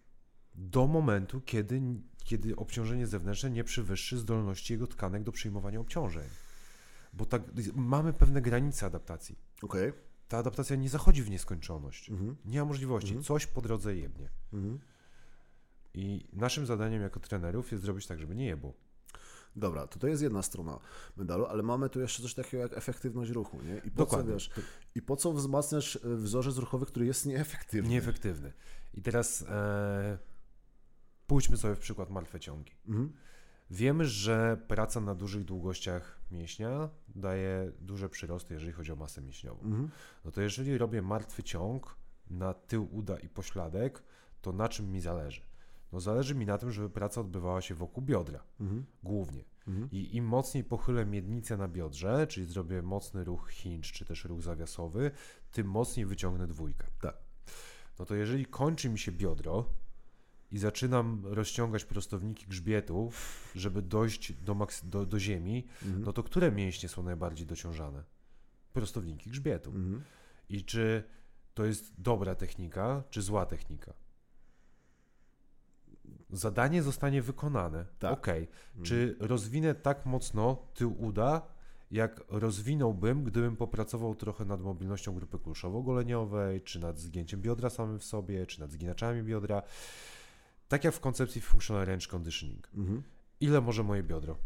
Do 0.57 0.87
momentu, 0.87 1.41
kiedy, 1.41 1.81
kiedy 2.23 2.55
obciążenie 2.55 3.07
zewnętrzne 3.07 3.49
nie 3.49 3.63
przewyższy 3.63 4.17
zdolności 4.17 4.73
jego 4.73 4.87
tkanek 4.87 5.23
do 5.23 5.31
przyjmowania 5.31 5.79
obciążeń. 5.79 6.23
Bo 7.13 7.25
tak, 7.25 7.41
mamy 7.75 8.13
pewne 8.13 8.41
granice 8.41 8.85
adaptacji. 8.85 9.35
Okej. 9.61 9.93
Ta 10.27 10.37
adaptacja 10.37 10.75
nie 10.75 10.89
zachodzi 10.89 11.23
w 11.23 11.29
nieskończoność. 11.29 12.09
Mhm. 12.09 12.35
Nie 12.45 12.59
ma 12.59 12.65
możliwości. 12.65 13.09
Mhm. 13.09 13.23
Coś 13.23 13.45
po 13.45 13.61
drodze 13.61 13.95
jebnie. 13.95 14.29
Mhm. 14.53 14.79
I 15.93 16.27
naszym 16.33 16.65
zadaniem 16.65 17.01
jako 17.01 17.19
trenerów 17.19 17.71
jest 17.71 17.83
zrobić 17.83 18.07
tak, 18.07 18.19
żeby 18.19 18.35
nie 18.35 18.45
jebło. 18.45 18.73
Dobra, 19.55 19.87
to 19.87 19.99
to 19.99 20.07
jest 20.07 20.21
jedna 20.23 20.43
strona 20.43 20.79
medalu, 21.17 21.45
ale 21.45 21.63
mamy 21.63 21.89
tu 21.89 21.99
jeszcze 21.99 22.23
coś 22.23 22.33
takiego 22.33 22.63
jak 22.63 22.77
efektywność 22.77 23.31
ruchu, 23.31 23.61
nie? 23.61 23.77
I 23.77 23.91
po 23.91 23.97
Dokładnie. 23.97 24.27
co, 24.27 24.33
wiesz, 24.33 24.49
i 24.95 25.01
po 25.01 25.15
co 25.15 25.33
wzmacniasz 25.33 25.95
e, 25.95 26.15
wzorzec 26.15 26.57
ruchowy, 26.57 26.85
który 26.85 27.05
jest 27.05 27.25
nieefektywny? 27.25 27.89
Nieefektywny. 27.89 28.53
I 28.93 29.01
teraz 29.01 29.41
e, 29.41 30.17
pójdźmy 31.27 31.57
sobie 31.57 31.75
w 31.75 31.79
przykład 31.79 32.09
martwe 32.09 32.39
ciągi. 32.39 32.71
Mhm. 32.87 33.13
Wiemy, 33.71 34.05
że 34.05 34.57
praca 34.67 35.01
na 35.01 35.15
dużych 35.15 35.43
długościach 35.43 36.19
mięśnia 36.31 36.89
daje 37.15 37.71
duże 37.81 38.09
przyrosty, 38.09 38.53
jeżeli 38.53 38.71
chodzi 38.71 38.91
o 38.91 38.95
masę 38.95 39.21
mięśniową. 39.21 39.61
Mhm. 39.61 39.89
No 40.25 40.31
to 40.31 40.41
jeżeli 40.41 40.77
robię 40.77 41.01
martwy 41.01 41.43
ciąg 41.43 41.95
na 42.29 42.53
tył 42.53 42.87
uda 42.91 43.17
i 43.19 43.29
pośladek, 43.29 44.03
to 44.41 44.53
na 44.53 44.69
czym 44.69 44.91
mi 44.91 45.01
zależy? 45.01 45.41
No 45.91 45.99
zależy 45.99 46.35
mi 46.35 46.45
na 46.45 46.57
tym, 46.57 46.71
żeby 46.71 46.89
praca 46.89 47.21
odbywała 47.21 47.61
się 47.61 47.75
wokół 47.75 48.03
biodra, 48.03 48.43
Mhm. 48.59 48.85
głównie. 49.03 49.43
Mhm. 49.67 49.89
I 49.91 50.15
im 50.15 50.25
mocniej 50.25 50.63
pochylę 50.63 51.05
miednicę 51.05 51.57
na 51.57 51.67
biodrze, 51.67 52.27
czyli 52.27 52.45
zrobię 52.45 52.81
mocny 52.81 53.23
ruch 53.23 53.49
hinge, 53.51 53.89
czy 53.93 54.05
też 54.05 54.25
ruch 54.25 54.41
zawiasowy, 54.41 55.11
tym 55.51 55.67
mocniej 55.67 56.05
wyciągnę 56.05 56.47
dwójkę. 56.47 56.87
Tak. 57.01 57.17
No 57.99 58.05
to 58.05 58.15
jeżeli 58.15 58.45
kończy 58.45 58.89
mi 58.89 58.99
się 58.99 59.11
biodro 59.11 59.65
i 60.51 60.57
zaczynam 60.57 61.21
rozciągać 61.25 61.85
prostowniki 61.85 62.45
grzbietu, 62.47 63.11
żeby 63.55 63.81
dojść 63.81 64.33
do, 64.33 64.55
maks- 64.55 64.85
do, 64.85 65.05
do 65.05 65.19
ziemi, 65.19 65.67
Mhm. 65.85 66.03
no 66.03 66.13
to 66.13 66.23
które 66.23 66.51
mięśnie 66.51 66.89
są 66.89 67.03
najbardziej 67.03 67.47
dociążane? 67.47 68.03
Prostowniki 68.73 69.29
grzbietu. 69.29 69.69
Mhm. 69.69 70.03
I 70.49 70.63
czy 70.63 71.03
to 71.53 71.65
jest 71.65 72.01
dobra 72.01 72.35
technika, 72.35 73.03
czy 73.09 73.21
zła 73.21 73.45
technika? 73.45 73.93
Zadanie 76.29 76.83
zostanie 76.83 77.21
wykonane. 77.21 77.85
Tak. 77.99 78.13
Okej. 78.13 78.41
Mhm. 78.67 78.83
Czy 78.85 79.15
rozwinę 79.19 79.75
tak 79.75 80.05
mocno 80.05 80.57
tył 80.73 81.03
uda, 81.03 81.41
jak 81.91 82.23
rozwinąłbym, 82.27 83.23
gdybym 83.23 83.55
popracował 83.55 84.15
trochę 84.15 84.45
nad 84.45 84.61
mobilnością 84.61 85.13
grupy 85.15 85.37
kulszowo-goleniowej, 85.37 86.63
czy 86.63 86.79
nad 86.79 86.99
zgięciem 86.99 87.41
biodra 87.41 87.69
samym 87.69 87.99
w 87.99 88.03
sobie, 88.03 88.45
czy 88.45 88.59
nad 88.59 88.71
zginaczami 88.71 89.23
biodra. 89.23 89.61
Tak 90.67 90.83
jak 90.83 90.93
w 90.93 90.99
koncepcji 90.99 91.41
Functional 91.41 91.85
Range 91.85 92.07
Conditioning. 92.07 92.69
Mhm. 92.73 93.03
Ile 93.39 93.61
może 93.61 93.83
moje 93.83 94.03
biodro? 94.03 94.37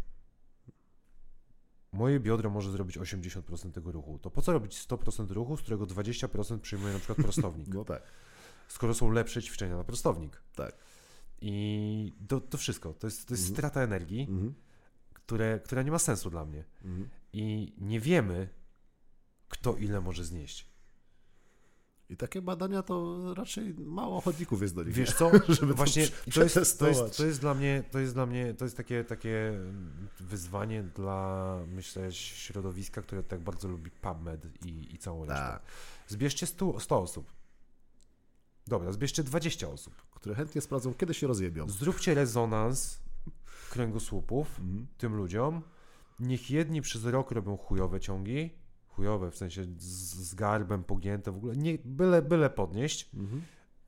Moje 1.92 2.20
biodro 2.20 2.50
może 2.50 2.72
zrobić 2.72 2.98
80% 2.98 3.72
tego 3.72 3.92
ruchu. 3.92 4.20
To 4.20 4.30
po 4.32 4.42
co 4.42 4.54
robić 4.54 4.88
100% 4.88 5.32
ruchu, 5.32 5.58
z 5.58 5.62
którego 5.62 5.86
20% 5.86 6.60
przyjmuje 6.60 6.94
na 6.94 7.00
przykład 7.00 7.18
prostownik? 7.28 7.68
No 7.68 7.86
tak, 7.86 8.04
skoro 8.68 8.94
są 8.94 9.12
lepsze 9.12 9.42
ćwiczenia 9.44 9.78
na 9.78 9.84
prostownik. 9.84 10.42
tak. 10.56 10.76
I 11.42 12.14
to, 12.28 12.42
to 12.42 12.58
wszystko. 12.58 12.94
To 12.94 13.08
jest, 13.08 13.28
to 13.28 13.34
jest 13.34 13.44
Mhm. 13.44 13.56
strata 13.58 13.82
energii, 13.82 14.22
Mhm. 14.22 14.54
które, 15.14 15.60
która 15.60 15.82
nie 15.84 15.92
ma 15.92 16.00
sensu 16.00 16.30
dla 16.30 16.46
mnie. 16.46 16.64
Mhm. 16.86 17.10
I 17.34 17.74
nie 17.78 18.00
wiemy, 18.00 18.50
kto 19.50 19.76
ile 19.76 20.02
może 20.02 20.24
znieść. 20.26 20.69
I 22.10 22.18
takie 22.18 22.42
badania 22.42 22.84
to 22.84 23.18
raczej 23.34 23.74
mało 23.74 24.18
ochotników 24.18 24.62
jest 24.62 24.76
do 24.76 24.84
nich. 24.84 24.94
Wiesz 24.94 25.14
co? 25.14 25.32
Żeby 25.54 25.68
to 25.74 25.78
Właśnie 25.78 26.04
prze- 26.30 26.32
to 26.32 26.60
jest, 26.60 26.80
to, 26.80 26.88
jest, 26.88 27.18
to 27.18 27.26
jest 27.26 27.42
dla 27.42 27.54
mnie, 27.54 27.84
to 27.92 28.00
jest 28.00 28.14
dla 28.14 28.26
mnie, 28.26 28.54
to 28.54 28.66
jest 28.66 28.78
takie, 28.78 29.04
takie 29.04 29.50
mm, 29.50 30.08
wyzwanie 30.20 30.84
dla, 30.84 31.58
myślę, 31.68 32.12
środowiska, 32.12 33.02
które 33.02 33.24
tak 33.24 33.40
bardzo 33.42 33.68
lubi 33.68 33.92
PubMed 33.92 34.66
i, 34.66 34.94
i 34.96 34.98
całą 34.98 35.26
resztę. 35.26 35.44
Tak. 35.44 35.62
Zbierzcie 36.08 36.46
100, 36.48 36.80
100 36.80 37.02
osób. 37.02 37.34
Dobra, 38.68 38.92
zbierzcie 38.92 39.24
20 39.24 39.68
osób. 39.70 39.96
które 40.12 40.36
chętnie 40.36 40.62
sprawdzą, 40.62 40.94
kiedy 40.94 41.14
się 41.14 41.28
rozjebią. 41.28 41.70
Zróbcie 41.70 42.14
rezonans 42.14 43.00
kręgosłupów 43.72 44.60
Mhm. 44.60 44.88
tym 44.98 45.16
ludziom. 45.16 45.62
Niech 46.20 46.52
jedni 46.52 46.82
przez 46.82 47.06
rok 47.06 47.32
robią 47.32 47.58
chujowe 47.58 48.00
ciągi, 48.00 48.50
chujowe 48.90 49.32
w 49.32 49.36
sensie 49.36 49.64
z, 49.64 50.16
z 50.30 50.36
garbem 50.36 50.84
pogięte 50.84 51.32
w 51.32 51.36
ogóle, 51.36 51.56
nie, 51.56 51.78
byle, 51.86 52.22
byle 52.22 52.50
podnieść. 52.50 53.10
Mhm. 53.14 53.42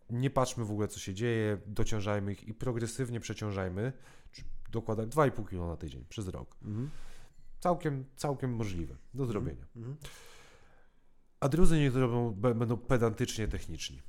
Nie 0.10 0.30
patrzmy 0.30 0.66
w 0.66 0.72
ogóle 0.72 0.88
co 0.88 1.00
się 1.00 1.14
dzieje, 1.14 1.58
dociążajmy 1.68 2.32
ich 2.32 2.48
i 2.48 2.54
progresywnie 2.54 3.20
przeciążajmy. 3.20 3.94
Czy 4.32 4.42
Dokładać 4.72 5.10
2,5 5.10 5.46
kg 5.46 5.68
na 5.68 5.78
tydzień 5.78 6.06
przez 6.10 6.28
rok. 6.28 6.58
Mhm. 6.62 6.90
Całkiem, 7.60 8.06
całkiem 8.16 8.56
możliwe 8.56 8.96
do 9.14 9.26
zrobienia. 9.26 9.66
Mhm. 9.76 9.98
A 11.40 11.50
drudzy 11.50 11.80
niech 11.80 11.96
robią, 11.96 12.32
będą 12.32 12.78
pedantycznie 12.78 13.48
techniczni. 13.48 14.02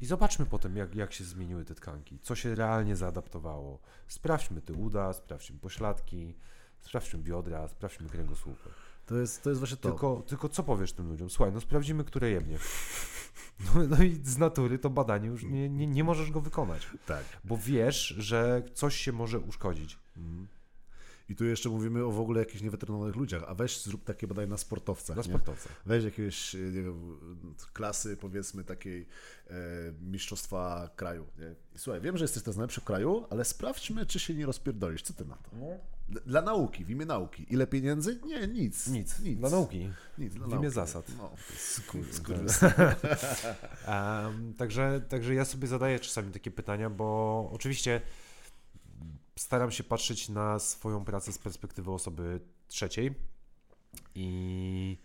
I 0.00 0.06
zobaczmy 0.06 0.46
potem, 0.46 0.76
jak, 0.76 0.94
jak 0.94 1.12
się 1.12 1.24
zmieniły 1.24 1.64
te 1.64 1.74
tkanki, 1.74 2.18
co 2.18 2.34
się 2.34 2.54
realnie 2.54 2.96
zaadaptowało. 2.96 3.80
Sprawdźmy 4.08 4.62
te 4.62 4.72
uda, 4.72 5.12
sprawdźmy 5.12 5.58
pośladki, 5.58 6.36
sprawdźmy 6.80 7.22
biodra, 7.22 7.68
sprawdźmy 7.68 8.08
kręgosłupy. 8.08 8.70
To 9.06 9.16
jest, 9.16 9.42
to 9.42 9.50
jest 9.50 9.60
właśnie 9.60 9.76
to. 9.76 9.88
Tylko, 9.88 10.22
tylko 10.26 10.48
co 10.48 10.62
powiesz 10.62 10.92
tym 10.92 11.08
ludziom? 11.08 11.30
Słuchaj, 11.30 11.52
no 11.52 11.60
sprawdzimy, 11.60 12.04
które 12.04 12.30
jebnie. 12.30 12.58
No, 13.74 13.82
no 13.88 14.02
i 14.02 14.20
z 14.24 14.38
natury 14.38 14.78
to 14.78 14.90
badanie 14.90 15.28
już 15.28 15.42
nie, 15.44 15.68
nie, 15.68 15.86
nie 15.86 16.04
możesz 16.04 16.30
go 16.30 16.40
wykonać, 16.40 16.86
Tak. 17.06 17.24
bo 17.44 17.56
wiesz, 17.56 18.06
że 18.18 18.62
coś 18.74 18.96
się 18.96 19.12
może 19.12 19.38
uszkodzić. 19.38 19.98
Mhm. 20.16 20.48
I 21.28 21.36
tu 21.36 21.44
jeszcze 21.44 21.68
mówimy 21.68 22.04
o 22.04 22.10
w 22.10 22.20
ogóle 22.20 22.40
jakichś 22.40 22.62
niewytrenowanych 22.62 23.16
ludziach, 23.16 23.44
a 23.48 23.54
weź 23.54 23.82
zrób 23.82 24.04
takie 24.04 24.26
badanie 24.26 24.48
na 24.48 24.56
sportowcach. 24.58 25.16
Dla 25.16 25.24
nie? 25.24 25.28
sportowca. 25.28 25.68
Weź 25.86 26.04
jakieś, 26.04 26.54
nie 26.54 26.82
wiem, 26.82 27.18
klasy 27.72 28.16
powiedzmy 28.16 28.64
takiej 28.64 29.06
e, 29.50 29.54
mistrzostwa 30.00 30.90
kraju. 30.96 31.26
Nie? 31.38 31.54
I 31.74 31.78
słuchaj, 31.78 32.00
wiem, 32.00 32.16
że 32.16 32.24
jesteś 32.24 32.42
teraz 32.42 32.56
najlepszy 32.56 32.80
w 32.80 32.84
kraju, 32.84 33.26
ale 33.30 33.44
sprawdźmy, 33.44 34.06
czy 34.06 34.18
się 34.20 34.34
nie 34.34 34.46
rozpierdolisz. 34.46 35.02
Co 35.02 35.14
ty 35.14 35.24
na 35.24 35.36
to? 35.36 35.50
D- 35.56 35.78
Dla 36.26 36.42
nauki, 36.42 36.84
w 36.84 36.90
imię 36.90 37.06
nauki. 37.06 37.46
Ile 37.54 37.66
pieniędzy? 37.66 38.20
Nie, 38.24 38.46
nic. 38.48 38.86
Nic. 38.86 39.20
Nic. 39.20 39.38
Dla 39.38 39.50
nauki. 39.50 39.90
Nic, 40.18 40.34
dla 40.34 40.46
W 40.46 40.50
imię 40.50 40.56
nauki. 40.60 40.74
zasad. 40.74 41.06
No, 41.18 41.30
skur, 41.56 42.04
skur, 42.14 42.36
Em, 43.86 44.54
także, 44.54 45.00
także 45.08 45.34
ja 45.34 45.44
sobie 45.44 45.68
zadaję 45.68 46.00
czasami 46.00 46.32
takie 46.32 46.50
pytania, 46.50 46.90
bo 46.90 47.48
oczywiście 47.52 48.00
staram 49.36 49.70
się 49.70 49.84
patrzeć 49.84 50.28
na 50.28 50.58
swoją 50.58 51.04
pracę 51.04 51.32
z 51.32 51.38
perspektywy 51.38 51.90
osoby 51.90 52.40
trzeciej 52.68 53.14
i 54.14 54.98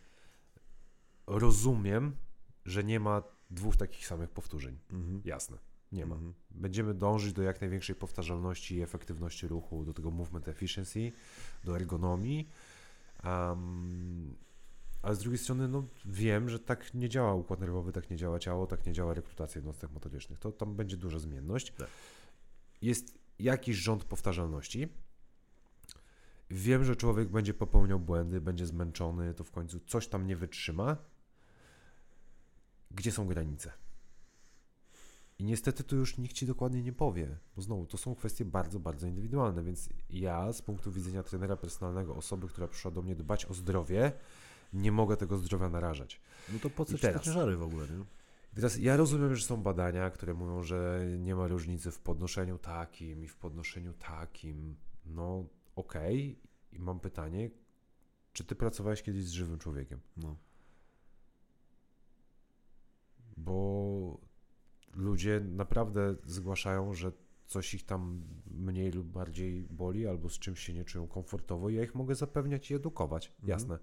rozumiem, 1.27 2.15
że 2.65 2.83
nie 2.83 2.99
ma 2.99 3.23
dwóch 3.49 3.77
takich 3.77 4.07
samych 4.07 4.29
powtórzeń. 4.29 4.79
Mhm. 4.91 5.21
Jasne, 5.25 5.57
nie 5.91 6.05
ma. 6.05 6.15
Mhm. 6.15 6.33
Będziemy 6.51 6.93
dążyć 6.93 7.33
do 7.33 7.41
jak 7.41 7.61
największej 7.61 7.95
powtarzalności 7.95 8.75
i 8.75 8.81
efektywności 8.81 9.47
ruchu, 9.47 9.85
do 9.85 9.93
tego 9.93 10.11
movement 10.11 10.47
efficiency, 10.47 11.11
do 11.63 11.75
ergonomii. 11.75 12.49
Um, 13.23 14.35
ale 15.01 15.15
z 15.15 15.19
drugiej 15.19 15.37
strony, 15.37 15.67
no, 15.67 15.83
wiem, 16.05 16.49
że 16.49 16.59
tak 16.59 16.93
nie 16.93 17.09
działa 17.09 17.33
układ 17.33 17.59
nerwowy, 17.59 17.91
tak 17.91 18.09
nie 18.09 18.17
działa 18.17 18.39
ciało, 18.39 18.67
tak 18.67 18.85
nie 18.85 18.93
działa 18.93 19.13
rekrutacja 19.13 19.59
jednostek 19.59 19.91
motorycznych. 19.91 20.39
To 20.39 20.51
tam 20.51 20.75
będzie 20.75 20.97
duża 20.97 21.19
zmienność. 21.19 21.71
Tak. 21.71 21.87
Jest 22.81 23.17
jakiś 23.39 23.77
rząd 23.77 24.03
powtarzalności. 24.03 24.87
Wiem, 26.49 26.83
że 26.83 26.95
człowiek 26.95 27.29
będzie 27.29 27.53
popełniał 27.53 27.99
błędy, 27.99 28.41
będzie 28.41 28.65
zmęczony, 28.65 29.33
to 29.33 29.43
w 29.43 29.51
końcu 29.51 29.79
coś 29.79 30.07
tam 30.07 30.27
nie 30.27 30.35
wytrzyma. 30.35 30.97
Gdzie 32.91 33.11
są 33.11 33.27
granice? 33.27 33.71
I 35.39 35.43
niestety 35.43 35.83
tu 35.83 35.95
już 35.95 36.17
nikt 36.17 36.33
ci 36.33 36.45
dokładnie 36.45 36.83
nie 36.83 36.93
powie, 36.93 37.37
bo 37.55 37.61
znowu 37.61 37.85
to 37.85 37.97
są 37.97 38.15
kwestie 38.15 38.45
bardzo, 38.45 38.79
bardzo 38.79 39.07
indywidualne, 39.07 39.63
więc 39.63 39.89
ja 40.09 40.53
z 40.53 40.61
punktu 40.61 40.91
widzenia 40.91 41.23
trenera 41.23 41.57
personalnego, 41.57 42.15
osoby, 42.15 42.47
która 42.47 42.67
przyszła 42.67 42.91
do 42.91 43.01
mnie 43.01 43.15
dbać 43.15 43.45
o 43.45 43.53
zdrowie, 43.53 44.11
nie 44.73 44.91
mogę 44.91 45.17
tego 45.17 45.37
zdrowia 45.37 45.69
narażać. 45.69 46.21
No 46.53 46.59
to 46.59 46.69
po 46.69 46.85
co 46.85 46.97
te 46.97 47.19
ciężary 47.19 47.57
w 47.57 47.63
ogóle, 47.63 47.87
nie? 47.87 48.05
Teraz 48.55 48.77
ja 48.77 48.97
rozumiem, 48.97 49.35
że 49.35 49.45
są 49.45 49.63
badania, 49.63 50.09
które 50.09 50.33
mówią, 50.33 50.63
że 50.63 51.05
nie 51.19 51.35
ma 51.35 51.47
różnicy 51.47 51.91
w 51.91 51.99
podnoszeniu 51.99 52.57
takim 52.57 53.23
i 53.23 53.27
w 53.27 53.35
podnoszeniu 53.35 53.93
takim. 53.93 54.75
No 55.05 55.45
okej. 55.75 56.39
I 56.71 56.79
mam 56.79 56.99
pytanie, 56.99 57.49
czy 58.33 58.43
ty 58.43 58.55
pracowałeś 58.55 59.03
kiedyś 59.03 59.23
z 59.23 59.31
żywym 59.31 59.59
człowiekiem? 59.59 59.99
No. 60.17 60.35
Bo 63.37 64.26
ludzie 64.97 65.41
naprawdę 65.51 66.15
zgłaszają, 66.25 66.93
że 66.93 67.11
coś 67.45 67.73
ich 67.73 67.85
tam 67.85 68.21
mniej 68.51 68.91
lub 68.91 69.07
bardziej 69.07 69.63
boli, 69.63 70.07
albo 70.07 70.29
z 70.29 70.39
czymś 70.39 70.59
się 70.59 70.73
nie 70.73 70.85
czują 70.85 71.07
komfortowo. 71.07 71.69
Ja 71.69 71.83
ich 71.83 71.95
mogę 71.95 72.15
zapewniać 72.15 72.71
i 72.71 72.73
edukować, 72.73 73.27
Mhm. 73.27 73.49
jasne. 73.49 73.79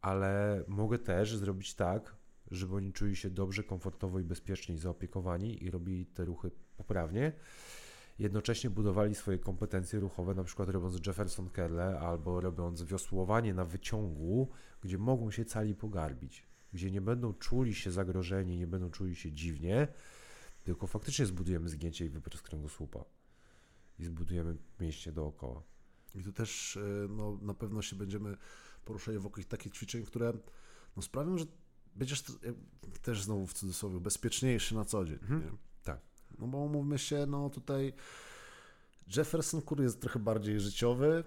Ale 0.00 0.64
mogę 0.68 0.98
też 0.98 1.36
zrobić 1.36 1.74
tak, 1.74 2.16
żeby 2.50 2.74
oni 2.74 2.92
czuli 2.92 3.16
się 3.16 3.30
dobrze, 3.30 3.62
komfortowo 3.64 4.20
i 4.20 4.24
bezpiecznie 4.24 4.74
i 4.74 4.78
zaopiekowani 4.78 5.64
i 5.64 5.70
robili 5.70 6.06
te 6.06 6.24
ruchy 6.24 6.50
poprawnie. 6.76 7.32
Jednocześnie 8.18 8.70
budowali 8.70 9.14
swoje 9.14 9.38
kompetencje 9.38 10.00
ruchowe, 10.00 10.34
na 10.34 10.44
przykład 10.44 10.68
robiąc 10.68 11.06
Jefferson 11.06 11.50
Curle 11.50 12.00
albo 12.00 12.40
robiąc 12.40 12.82
wiosłowanie 12.82 13.54
na 13.54 13.64
wyciągu, 13.64 14.48
gdzie 14.80 14.98
mogą 14.98 15.30
się 15.30 15.44
cali 15.44 15.74
pogarbić, 15.74 16.46
gdzie 16.72 16.90
nie 16.90 17.00
będą 17.00 17.34
czuli 17.34 17.74
się 17.74 17.90
zagrożeni, 17.90 18.58
nie 18.58 18.66
będą 18.66 18.90
czuli 18.90 19.16
się 19.16 19.32
dziwnie, 19.32 19.88
tylko 20.68 20.86
faktycznie 20.86 21.26
zbudujemy 21.26 21.68
zgięcie 21.68 22.06
i 22.06 22.08
wyprost 22.08 22.42
kręgosłupa 22.42 23.04
i 23.98 24.04
zbudujemy 24.04 24.56
mięśnie 24.80 25.12
dookoła. 25.12 25.62
I 26.14 26.22
tu 26.22 26.32
też 26.32 26.76
e, 26.76 27.08
no, 27.08 27.38
na 27.42 27.54
pewno 27.54 27.82
się 27.82 27.96
będziemy 27.96 28.36
poruszali 28.84 29.18
wokół 29.18 29.44
takich 29.44 29.72
ćwiczeń, 29.72 30.04
które 30.04 30.32
no, 30.96 31.02
sprawią, 31.02 31.38
że 31.38 31.44
będziesz 31.94 32.20
e, 32.20 32.24
też 33.02 33.22
znowu 33.22 33.46
w 33.46 33.52
cudzysłowie 33.52 34.00
bezpieczniejszy 34.00 34.74
na 34.74 34.84
co 34.84 35.04
dzień. 35.04 35.18
Mhm. 35.22 35.42
Nie? 35.44 35.50
Tak. 35.82 36.00
No 36.38 36.46
bo 36.46 36.58
umówmy 36.58 36.98
się, 36.98 37.26
no 37.26 37.50
tutaj 37.50 37.92
Jefferson 39.16 39.62
Kur 39.62 39.82
jest 39.82 40.00
trochę 40.00 40.18
bardziej 40.18 40.60
życiowy 40.60 41.24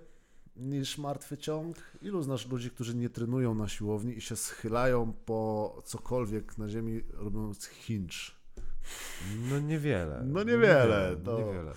niż 0.56 0.98
martwy 0.98 1.38
ciąg. 1.38 1.78
Ilu 2.02 2.24
znasz 2.24 2.48
ludzi, 2.48 2.70
którzy 2.70 2.96
nie 2.96 3.10
trenują 3.10 3.56
na 3.56 3.68
siłowni 3.68 4.18
i 4.18 4.22
się 4.22 4.36
schylają 4.36 5.14
po 5.14 5.82
cokolwiek 5.86 6.58
na 6.58 6.70
ziemi, 6.70 7.02
robiąc 7.10 7.66
hinge? 7.66 8.41
No 9.50 9.60
niewiele. 9.60 10.24
No 10.26 10.44
niewiele, 10.44 11.16
No 11.18 11.32
to- 11.32 11.38
niewiele. 11.40 11.72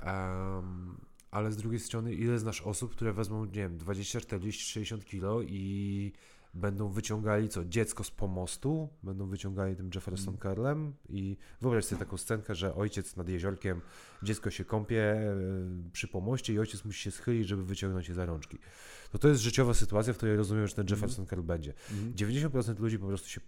Em, 0.00 0.96
ale 1.30 1.52
z 1.52 1.56
drugiej 1.56 1.80
strony, 1.80 2.14
ile 2.14 2.38
znasz 2.38 2.60
osób, 2.62 2.92
które 2.92 3.12
wezmą, 3.12 3.44
nie 3.44 3.50
wiem, 3.52 3.78
20, 3.78 4.20
40, 4.20 4.72
60 4.72 5.04
kilo 5.04 5.42
i 5.42 6.12
będą 6.54 6.88
wyciągali 6.88 7.48
co? 7.48 7.64
Dziecko 7.64 8.04
z 8.04 8.10
pomostu, 8.10 8.88
będą 9.02 9.26
wyciągali 9.28 9.76
tym 9.76 9.90
Jefferson 9.94 10.36
Curlem 10.36 10.92
i 11.08 11.36
wyobraź 11.60 11.84
sobie 11.84 11.98
taką 11.98 12.16
scenkę, 12.16 12.54
że 12.54 12.74
ojciec 12.74 13.16
nad 13.16 13.28
jeziorkiem, 13.28 13.80
dziecko 14.22 14.50
się 14.50 14.64
kąpie 14.64 15.02
e, 15.02 15.34
przy 15.92 16.08
pomoście 16.08 16.52
i 16.52 16.58
ojciec 16.58 16.84
musi 16.84 17.02
się 17.02 17.10
schylić, 17.10 17.48
żeby 17.48 17.64
wyciągnąć 17.64 18.08
je 18.08 18.14
za 18.14 18.26
rączki. 18.26 18.58
To 19.12 19.18
to 19.18 19.28
jest 19.28 19.40
życiowa 19.40 19.74
sytuacja, 19.74 20.12
w 20.12 20.16
której 20.16 20.36
rozumiem, 20.36 20.66
że 20.68 20.74
ten 20.74 20.86
Jefferson 20.90 21.26
Curl 21.26 21.42
będzie. 21.42 21.72
90% 22.14 22.78
ludzi 22.80 22.98
po 22.98 23.06
prostu 23.06 23.28
się 23.28 23.40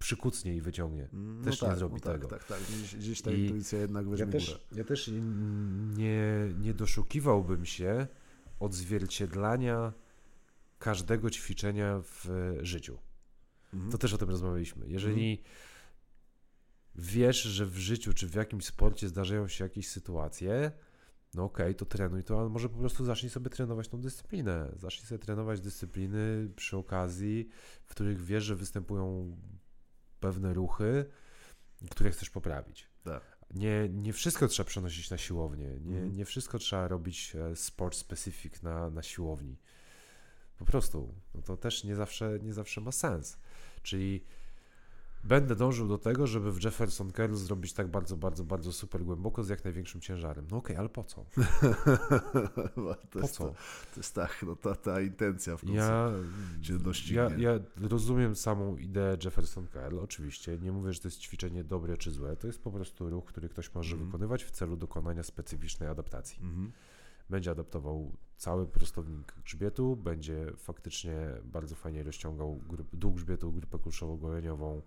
przykucnie 0.00 0.56
i 0.56 0.60
wyciągnie. 0.60 1.08
Mm, 1.12 1.44
Też 1.44 1.62
nie 1.62 1.76
zrobi 1.76 2.00
tak, 2.00 2.12
tego. 2.12 2.28
Tak, 2.28 2.44
tak, 2.44 2.60
gdzieś, 2.62 2.96
gdzieś 2.96 3.22
ta 3.22 3.30
I 3.30 3.40
intuicja 3.40 3.78
jednak 3.78 4.08
weźmie 4.08 4.26
Ja 4.26 4.32
górę. 4.32 4.38
też, 4.38 4.66
ja 4.72 4.84
też 4.84 5.10
nie, 5.96 6.54
nie 6.60 6.74
doszukiwałbym 6.74 7.66
się 7.66 8.06
odzwierciedlania 8.60 9.92
każdego 10.78 11.30
ćwiczenia 11.30 12.00
w 12.02 12.28
życiu. 12.62 12.98
Mhm. 13.74 13.92
To 13.92 13.98
też 13.98 14.14
o 14.14 14.18
tym 14.18 14.30
rozmawialiśmy. 14.30 14.88
Jeżeli 14.88 15.42
wiesz, 16.94 17.42
że 17.42 17.66
w 17.66 17.78
życiu 17.78 18.12
czy 18.12 18.28
w 18.28 18.34
jakimś 18.34 18.64
sporcie 18.64 19.08
zdarzają 19.08 19.48
się 19.48 19.64
jakieś 19.64 19.88
sytuacje, 19.88 20.72
no 21.34 21.44
okej, 21.44 21.74
to 21.74 21.84
trenuj 21.86 22.24
to, 22.24 22.40
ale 22.40 22.48
może 22.48 22.68
po 22.68 22.78
prostu 22.78 23.04
zacznij 23.04 23.30
sobie 23.30 23.50
trenować 23.50 23.88
tą 23.88 24.00
dyscyplinę. 24.00 24.72
Zacznij 24.76 25.06
sobie 25.06 25.18
trenować 25.18 25.60
dyscypliny 25.60 26.48
przy 26.56 26.76
okazji, 26.76 27.48
w 27.84 27.90
których 27.90 28.24
wiesz, 28.24 28.44
że 28.44 28.56
występują 28.56 29.36
pewne 30.20 30.54
ruchy, 30.54 31.04
które 31.90 32.10
chcesz 32.10 32.30
poprawić. 32.30 32.86
Tak. 33.04 33.22
Nie, 33.54 33.88
nie 33.88 34.12
wszystko 34.12 34.48
trzeba 34.48 34.66
przenosić 34.66 35.10
na 35.10 35.18
siłownię. 35.18 35.66
Nie, 35.66 35.96
Mhm. 35.96 36.16
nie 36.16 36.24
wszystko 36.24 36.58
trzeba 36.58 36.88
robić 36.88 37.36
e, 37.36 37.56
sport 37.56 37.96
specific 37.96 38.62
na, 38.62 38.90
na 38.90 39.02
siłowni. 39.02 39.56
Po 40.58 40.64
prostu. 40.64 41.14
No 41.34 41.42
to 41.42 41.56
też 41.56 41.84
nie 41.84 41.96
zawsze, 41.96 42.38
nie 42.42 42.52
zawsze 42.54 42.80
ma 42.80 42.92
sens. 42.92 43.38
Czyli 43.82 44.24
będę 45.24 45.56
dążył 45.56 45.88
do 45.88 45.98
tego, 45.98 46.26
żeby 46.26 46.52
w 46.52 46.64
Jefferson 46.64 47.12
Curl 47.12 47.34
zrobić 47.34 47.72
tak 47.72 47.88
bardzo, 47.88 48.16
bardzo, 48.16 48.44
bardzo 48.44 48.72
super 48.72 49.02
głęboko 49.04 49.44
z 49.44 49.48
jak 49.48 49.64
największym 49.64 50.00
ciężarem. 50.00 50.46
No 50.50 50.56
okej, 50.56 50.76
ale 50.76 50.88
po 50.88 51.04
co? 51.04 51.24
to, 53.10 53.20
Po 53.20 53.28
co? 53.28 53.44
To, 53.44 53.50
to 53.94 53.96
jest 53.96 54.14
tak, 54.14 54.44
no 54.46 54.56
ta, 54.56 54.74
ta 54.74 55.00
intencja 55.00 55.56
w 55.56 55.60
końcu 55.60 55.74
Ja, 55.76 56.10
cię 56.62 56.78
doścignie. 56.78 57.16
ja, 57.16 57.30
ja 57.52 57.58
rozumiem 57.88 58.36
samą 58.36 58.76
ideę 58.76 59.16
Jefferson 59.24 59.66
Curl, 59.66 59.98
oczywiście. 59.98 60.58
Nie 60.58 60.72
mówię, 60.72 60.92
że 60.92 61.00
to 61.00 61.08
jest 61.08 61.18
ćwiczenie 61.20 61.64
dobre 61.64 61.96
czy 61.96 62.10
złe. 62.10 62.36
To 62.36 62.46
jest 62.46 62.62
po 62.62 62.70
prostu 62.70 63.10
ruch, 63.10 63.24
który 63.24 63.48
ktoś 63.48 63.74
może 63.74 63.92
Mhm. 63.92 64.06
wykonywać 64.06 64.44
w 64.44 64.50
celu 64.50 64.76
dokonania 64.76 65.22
specyficznej 65.22 65.88
adaptacji. 65.88 66.42
Mhm. 66.42 66.72
będzie 67.30 67.50
adaptował 67.50 68.12
cały 68.40 68.66
prostownik 68.66 69.34
grzbietu, 69.44 69.96
będzie 69.96 70.52
faktycznie 70.56 71.16
bardzo 71.44 71.74
fajnie 71.74 72.02
rozciągał 72.02 72.56
grup, 72.56 72.96
dół 72.96 73.12
grzbietu, 73.12 73.52
grupę 73.52 73.78
kulszowo-goleniową. 73.78 74.82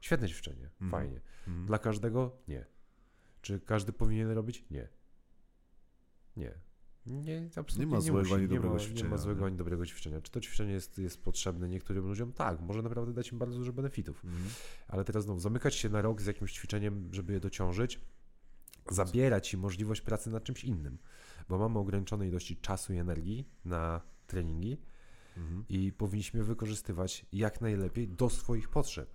Świetne 0.00 0.28
ćwiczenie, 0.28 0.70
Mhm. 0.80 0.90
fajnie. 0.90 1.20
Mhm. 1.48 1.66
Dla 1.66 1.78
każdego? 1.78 2.36
Nie. 2.48 2.64
Czy 3.42 3.60
każdy 3.60 3.92
powinien 3.92 4.30
robić? 4.30 4.64
Nie. 4.70 4.88
Nie. 6.36 6.54
Nie, 7.06 7.48
absolutnie 7.56 7.86
Nie 7.86 7.92
ma 7.92 8.00
złego 8.00 8.18
musi. 8.18 8.34
ani 8.34 8.42
nie 8.42 8.48
dobrego 8.48 8.68
ma, 8.74 8.80
Nie 8.80 8.86
ćwiczenia, 8.86 9.10
ma 9.10 9.16
złego 9.16 9.40
nie? 9.40 9.46
ani 9.46 9.56
dobrego 9.56 9.86
ćwiczenia. 9.86 10.20
Czy 10.20 10.30
to 10.30 10.40
ćwiczenie 10.40 10.72
jest, 10.72 10.98
jest 10.98 11.24
potrzebne 11.24 11.68
niektórym 11.68 12.06
ludziom? 12.06 12.32
Tak, 12.32 12.60
może 12.60 12.82
naprawdę 12.82 13.12
dać 13.12 13.32
im 13.32 13.38
bardzo 13.38 13.58
dużo 13.58 13.72
benefitów. 13.72 14.24
Mhm. 14.24 14.44
Ale 14.88 15.04
teraz 15.04 15.24
znowu, 15.24 15.40
zamykać 15.40 15.74
się 15.74 15.88
na 15.88 16.02
rok 16.02 16.20
z 16.22 16.26
jakimś 16.26 16.52
ćwiczeniem, 16.52 17.08
żeby 17.12 17.32
je 17.32 17.40
dociążyć, 17.40 18.00
zabierać 18.90 19.54
im 19.54 19.60
możliwość 19.60 20.00
pracy 20.00 20.30
nad 20.30 20.44
czymś 20.44 20.64
innym, 20.64 20.98
bo 21.48 21.58
mamy 21.58 21.78
ograniczone 21.78 22.28
ilości 22.28 22.56
czasu 22.56 22.92
i 22.92 22.96
energii 22.96 23.48
na 23.64 24.00
treningi 24.26 24.78
Mhm. 25.38 25.64
i 25.68 25.92
powinniśmy 25.92 26.44
wykorzystywać 26.44 27.26
jak 27.32 27.60
najlepiej 27.60 28.08
do 28.08 28.30
swoich 28.30 28.68
potrzeb. 28.68 29.10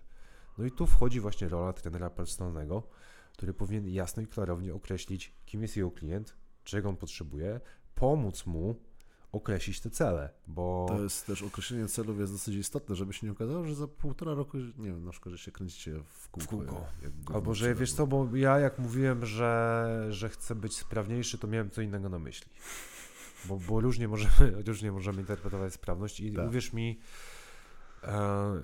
No 0.58 0.66
i 0.66 0.72
tu 0.72 0.88
wchodzi 0.88 1.20
właśnie 1.20 1.50
rola 1.50 1.74
trenera 1.74 2.10
personalnego, 2.10 2.84
który 3.32 3.54
powinien 3.54 3.88
jasno 3.90 4.24
i 4.24 4.28
klarownie 4.28 4.74
określić, 4.74 5.34
kim 5.46 5.62
jest 5.62 5.78
jego 5.78 5.92
klient, 5.92 6.38
czego 6.64 6.90
on 6.90 6.98
potrzebuje, 6.98 7.60
pomóc 7.96 8.46
mu 8.46 8.76
określić 9.34 9.80
te 9.80 9.90
cele, 9.90 10.30
bo 10.48 10.86
To 10.90 11.04
jest 11.04 11.26
też 11.26 11.44
określenie 11.44 11.88
celów 11.88 12.20
jest 12.20 12.34
dosyć 12.34 12.56
istotne, 12.56 12.96
żeby 12.96 13.14
się 13.14 13.28
nie 13.28 13.32
okazało, 13.34 13.66
że 13.66 13.76
za 13.76 13.88
półtora 13.88 14.34
roku, 14.34 14.58
nie 14.58 14.88
wiem, 14.92 15.06
na 15.06 15.12
przykład, 15.12 15.32
że 15.32 15.38
się 15.38 15.52
kręcicie 15.52 16.00
w 16.04 16.30
kółko. 16.30 16.48
W 16.48 16.50
kółko. 16.50 16.86
Albo 17.34 17.54
że 17.54 17.76
wiesz 17.76 17.94
co, 17.94 18.08
bo 18.08 18.36
ja 18.36 18.60
jak 18.60 18.80
mówiłem, 18.80 19.26
że, 19.26 20.06
że 20.10 20.30
chcę 20.30 20.56
być 20.56 20.78
sprawniejszy, 20.78 21.38
to 21.38 21.48
miałem 21.48 21.70
co 21.70 21.82
innego 21.82 22.10
na 22.10 22.20
myśli. 22.20 22.52
Bo, 23.46 23.58
bo 23.58 23.82
różnie, 23.82 24.08
możemy, 24.08 24.64
różnie 24.68 24.92
możemy 24.92 25.22
interpretować 25.22 25.74
sprawność 25.74 26.20
i 26.20 26.32
Tak. 26.34 26.48
uwierz 26.48 26.74
mi, 26.74 27.00
e, 28.04 28.18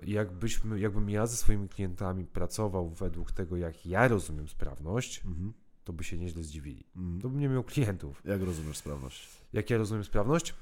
jakbyśmy, 0.03 0.79
jakbym 0.79 1.09
ja 1.09 1.27
ze 1.27 1.37
swoimi 1.37 1.69
klientami 1.69 2.25
pracował 2.25 2.89
według 2.89 3.31
tego, 3.31 3.57
jak 3.57 3.85
ja 3.85 4.07
rozumiem 4.07 4.47
sprawność, 4.47 5.21
Mhm. 5.25 5.53
To 5.83 5.93
by 5.93 6.03
się 6.03 6.17
nieźle 6.17 6.43
zdziwili. 6.43 6.83
Mm. 6.95 7.21
To 7.21 7.29
bym 7.29 7.39
nie 7.39 7.49
miał 7.49 7.63
klientów. 7.63 8.21
Jak 8.25 8.41
rozumiesz 8.41 8.77
sprawność? 8.77 9.27
Jak 9.53 9.69
ja 9.69 9.77
rozumiem 9.77 10.03
sprawność, 10.03 10.55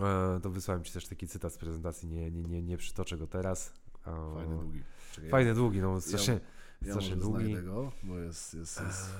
e, 0.00 0.40
to 0.42 0.50
wysłałem 0.50 0.84
Ci 0.84 0.92
też 0.92 1.08
taki 1.08 1.28
cytat 1.28 1.52
z 1.52 1.58
prezentacji, 1.58 2.08
nie, 2.08 2.30
nie, 2.30 2.42
nie, 2.42 2.62
nie 2.62 2.76
przytoczę 2.76 3.16
go 3.16 3.26
teraz. 3.26 3.72
E, 4.06 4.34
Fajny, 4.34 4.58
długi. 4.58 4.82
Czekaj, 5.12 5.30
Fajny, 5.30 5.54
długi, 5.54 5.80
no 5.80 6.00
strasznie, 6.00 6.40
ja 6.82 6.92
strasznie 6.92 7.16
może 7.16 7.26
długi. 7.26 7.44
znajdę 7.44 7.62
go, 7.62 7.92
bo 8.02 8.18
jest... 8.18 8.54
jest, 8.54 8.80
jest... 8.80 9.10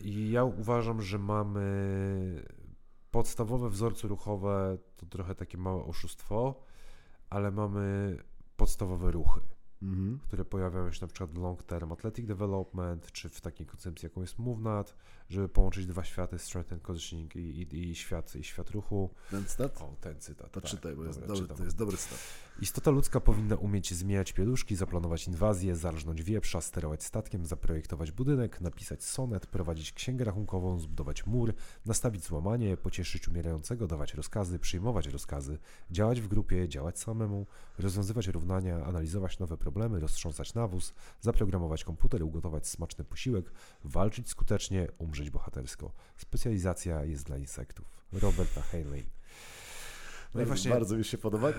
Eee, 0.00 0.08
I 0.08 0.30
ja 0.30 0.44
uważam, 0.44 1.02
że 1.02 1.18
mamy 1.18 2.44
podstawowe 3.10 3.70
wzorce 3.70 4.08
ruchowe, 4.08 4.78
to 4.96 5.06
trochę 5.06 5.34
takie 5.34 5.58
małe 5.58 5.84
oszustwo, 5.84 6.64
ale 7.30 7.50
mamy 7.50 8.16
podstawowe 8.56 9.10
ruchy, 9.10 9.40
Mhm. 9.82 10.18
które 10.18 10.44
pojawiają 10.44 10.92
się 10.92 10.98
na 11.02 11.08
przykład 11.08 11.30
w 11.30 11.38
long 11.38 11.62
term 11.62 11.92
athletic 11.92 12.26
development, 12.26 13.12
czy 13.12 13.28
w 13.28 13.40
takiej 13.40 13.66
koncepcji, 13.66 14.06
jaką 14.06 14.20
jest 14.20 14.38
MoveNat, 14.38 14.94
żeby 15.28 15.48
połączyć 15.48 15.86
dwa 15.86 16.04
światy, 16.04 16.38
strength 16.38 16.72
and 16.72 16.82
conditioning 16.82 17.36
i, 17.36 17.38
i, 17.38 17.90
i, 17.90 17.94
świat, 17.94 18.36
i 18.36 18.44
świat 18.44 18.70
ruchu. 18.70 19.10
Ten 19.30 19.44
cytat? 19.44 19.82
O, 19.82 19.96
ten 20.00 20.20
cytat. 20.20 20.52
To 20.52 20.60
tak, 20.60 20.70
czytaj, 20.70 20.96
bo 20.96 21.04
jest 21.04 21.20
dobra, 21.20 21.36
dobry, 21.36 21.54
to 21.56 21.64
jest 21.64 21.76
dobry 21.76 21.96
cytat. 21.96 22.18
Istota 22.60 22.90
ludzka 22.90 23.20
powinna 23.20 23.56
umieć 23.56 23.94
zmieniać 23.94 24.32
pieluszki, 24.32 24.76
zaplanować 24.76 25.26
inwazję, 25.26 25.76
zarżnąć 25.76 26.22
wieprza, 26.22 26.60
sterować 26.60 27.04
statkiem, 27.04 27.46
zaprojektować 27.46 28.12
budynek, 28.12 28.60
napisać 28.60 29.04
sonet, 29.04 29.46
prowadzić 29.46 29.92
księgę 29.92 30.24
rachunkową, 30.24 30.78
zbudować 30.78 31.26
mur, 31.26 31.54
nastawić 31.86 32.24
złamanie, 32.24 32.76
pocieszyć 32.76 33.28
umierającego, 33.28 33.86
dawać 33.86 34.14
rozkazy, 34.14 34.58
przyjmować 34.58 35.06
rozkazy, 35.06 35.58
działać 35.90 36.20
w 36.20 36.28
grupie, 36.28 36.68
działać 36.68 36.98
samemu, 36.98 37.46
rozwiązywać 37.78 38.26
równania, 38.28 38.84
analizować 38.84 39.38
nowe 39.38 39.56
problemy, 39.56 40.00
roztrząsać 40.00 40.54
nawóz, 40.54 40.94
zaprogramować 41.20 41.84
komputer, 41.84 42.22
ugotować 42.22 42.68
smaczny 42.68 43.04
posiłek, 43.04 43.52
walczyć 43.84 44.28
skutecznie, 44.28 44.88
umrzeć 44.98 45.17
bohatersko. 45.30 45.92
Specjalizacja 46.16 47.04
jest 47.04 47.24
dla 47.26 47.36
insektów. 47.36 47.86
Roberta 48.12 48.62
Heinlein. 48.62 49.04
No 50.34 50.40
i 50.40 50.44
Bardzo, 50.44 50.48
właśnie 50.48 50.70
bardzo 50.70 50.96
mi 50.96 51.04
się 51.04 51.18
podoba. 51.18 51.52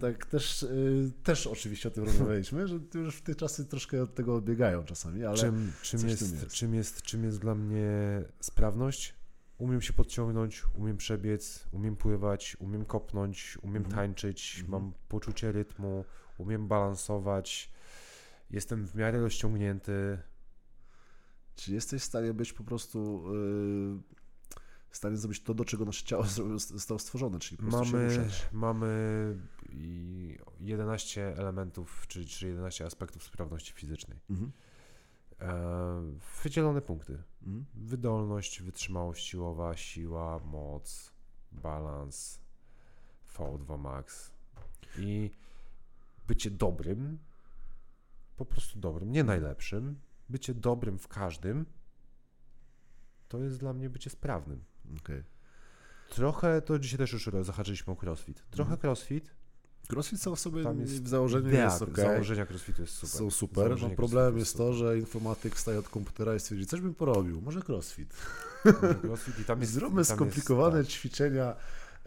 Tak 0.00 0.26
też, 0.26 0.62
y, 0.62 1.12
też 1.22 1.46
oczywiście 1.46 1.88
o 1.88 1.92
tym 1.92 2.04
rozmawialiśmy, 2.04 2.68
że 2.68 2.78
już 2.94 3.16
w 3.16 3.22
te 3.22 3.34
czasy 3.34 3.64
troszkę 3.66 4.02
od 4.02 4.14
tego 4.14 4.34
odbiegają 4.34 4.84
czasami, 4.84 5.24
ale 5.24 5.36
czym, 5.36 5.72
czym, 5.82 6.08
jest, 6.08 6.22
jest. 6.22 6.48
Czym, 6.48 6.74
jest, 6.74 7.02
czym 7.02 7.24
jest 7.24 7.38
dla 7.38 7.54
mnie 7.54 7.88
sprawność? 8.40 9.14
Umiem 9.58 9.82
się 9.82 9.92
podciągnąć, 9.92 10.62
umiem 10.74 10.96
przebiec, 10.96 11.64
umiem 11.72 11.96
pływać, 11.96 12.56
umiem 12.60 12.84
kopnąć, 12.84 13.58
umiem 13.62 13.82
Mhm. 13.82 13.94
tańczyć, 13.94 14.54
Mhm. 14.60 14.70
mam 14.82 14.92
poczucie 15.08 15.52
rytmu, 15.52 16.04
umiem 16.38 16.68
balansować, 16.68 17.72
jestem 18.50 18.86
w 18.86 18.94
miarę 18.94 19.20
rozciągnięty. 19.20 20.18
Czy 21.56 21.74
jesteś 21.74 22.02
w 22.02 22.04
stanie 22.04 22.34
być 22.34 22.52
po 22.52 22.64
prostu 22.64 23.24
y, 23.34 24.16
w 24.90 24.96
stanie 24.96 25.16
zrobić 25.16 25.42
to, 25.42 25.54
do 25.54 25.64
czego 25.64 25.84
nasze 25.84 26.04
ciało 26.04 26.24
zostało 26.58 26.98
stworzone, 26.98 27.38
czyli 27.38 27.56
po 27.56 27.62
prostu 27.62 27.96
Mamy, 27.96 28.10
się 28.10 28.16
ruszać. 28.18 28.48
mamy 28.52 29.36
i 29.72 30.38
11 30.60 31.36
elementów, 31.38 32.04
czy, 32.08 32.26
czy 32.26 32.48
11 32.48 32.84
aspektów 32.84 33.22
sprawności 33.24 33.72
fizycznej. 33.72 34.18
Mhm. 34.30 34.52
E, 35.40 36.18
wydzielone 36.44 36.82
punkty. 36.82 37.22
Mhm. 37.42 37.64
Wydolność, 37.74 38.62
wytrzymałość 38.62 39.26
siłowa, 39.26 39.76
siła, 39.76 40.38
moc, 40.38 41.12
balans, 41.52 42.40
VO2 43.34 43.78
max 43.78 44.32
i 44.98 45.30
bycie 46.26 46.50
dobrym, 46.50 47.18
po 48.36 48.44
prostu 48.44 48.78
dobrym, 48.78 49.12
nie 49.12 49.24
najlepszym, 49.24 50.00
bycie 50.28 50.54
dobrym 50.54 50.98
w 50.98 51.08
każdym, 51.08 51.66
to 53.28 53.38
jest 53.38 53.58
dla 53.60 53.72
mnie 53.72 53.90
bycie 53.90 54.10
sprawnym. 54.10 54.64
Okej. 55.00 55.22
Trochę, 56.10 56.62
to 56.62 56.78
dzisiaj 56.78 56.98
też 56.98 57.12
już 57.12 57.30
zahaczyliśmy 57.42 57.92
o 57.92 57.96
crossfit, 58.02 58.42
trochę 58.50 58.72
Mhm. 58.72 58.80
crossfit, 58.90 59.30
Crossfit 59.92 60.22
sam 60.22 60.36
w 60.36 60.40
sobie 60.40 60.62
tam 60.62 60.80
jest 60.80 61.02
w 61.02 61.08
założeniu 61.08 61.48
idea, 61.48 61.64
jest 61.64 61.82
ok. 61.82 61.96
założenia 61.96 62.46
crossfitu 62.46 62.82
jest 62.82 62.94
super. 62.94 63.10
Są 63.10 63.30
super. 63.30 63.82
No, 63.82 63.90
problemem 63.90 64.38
jest 64.38 64.56
to, 64.56 64.72
że 64.74 64.98
informatyk 64.98 65.54
wstaje 65.54 65.78
od 65.78 65.88
komputera 65.88 66.34
i 66.34 66.40
stwierdzi, 66.40 66.66
coś 66.66 66.80
bym 66.80 66.94
porobił, 66.94 67.40
może 67.40 67.60
crossfit. 67.68 68.14
super. 68.62 69.00
Crossfit 69.04 69.38
i 69.38 69.44
tam 69.44 69.60
jest, 69.60 69.72
Zróbmy 69.72 70.04
tam 70.04 70.16
skomplikowane 70.16 70.78
Jest, 70.78 70.90
ćwiczenia, 70.90 71.56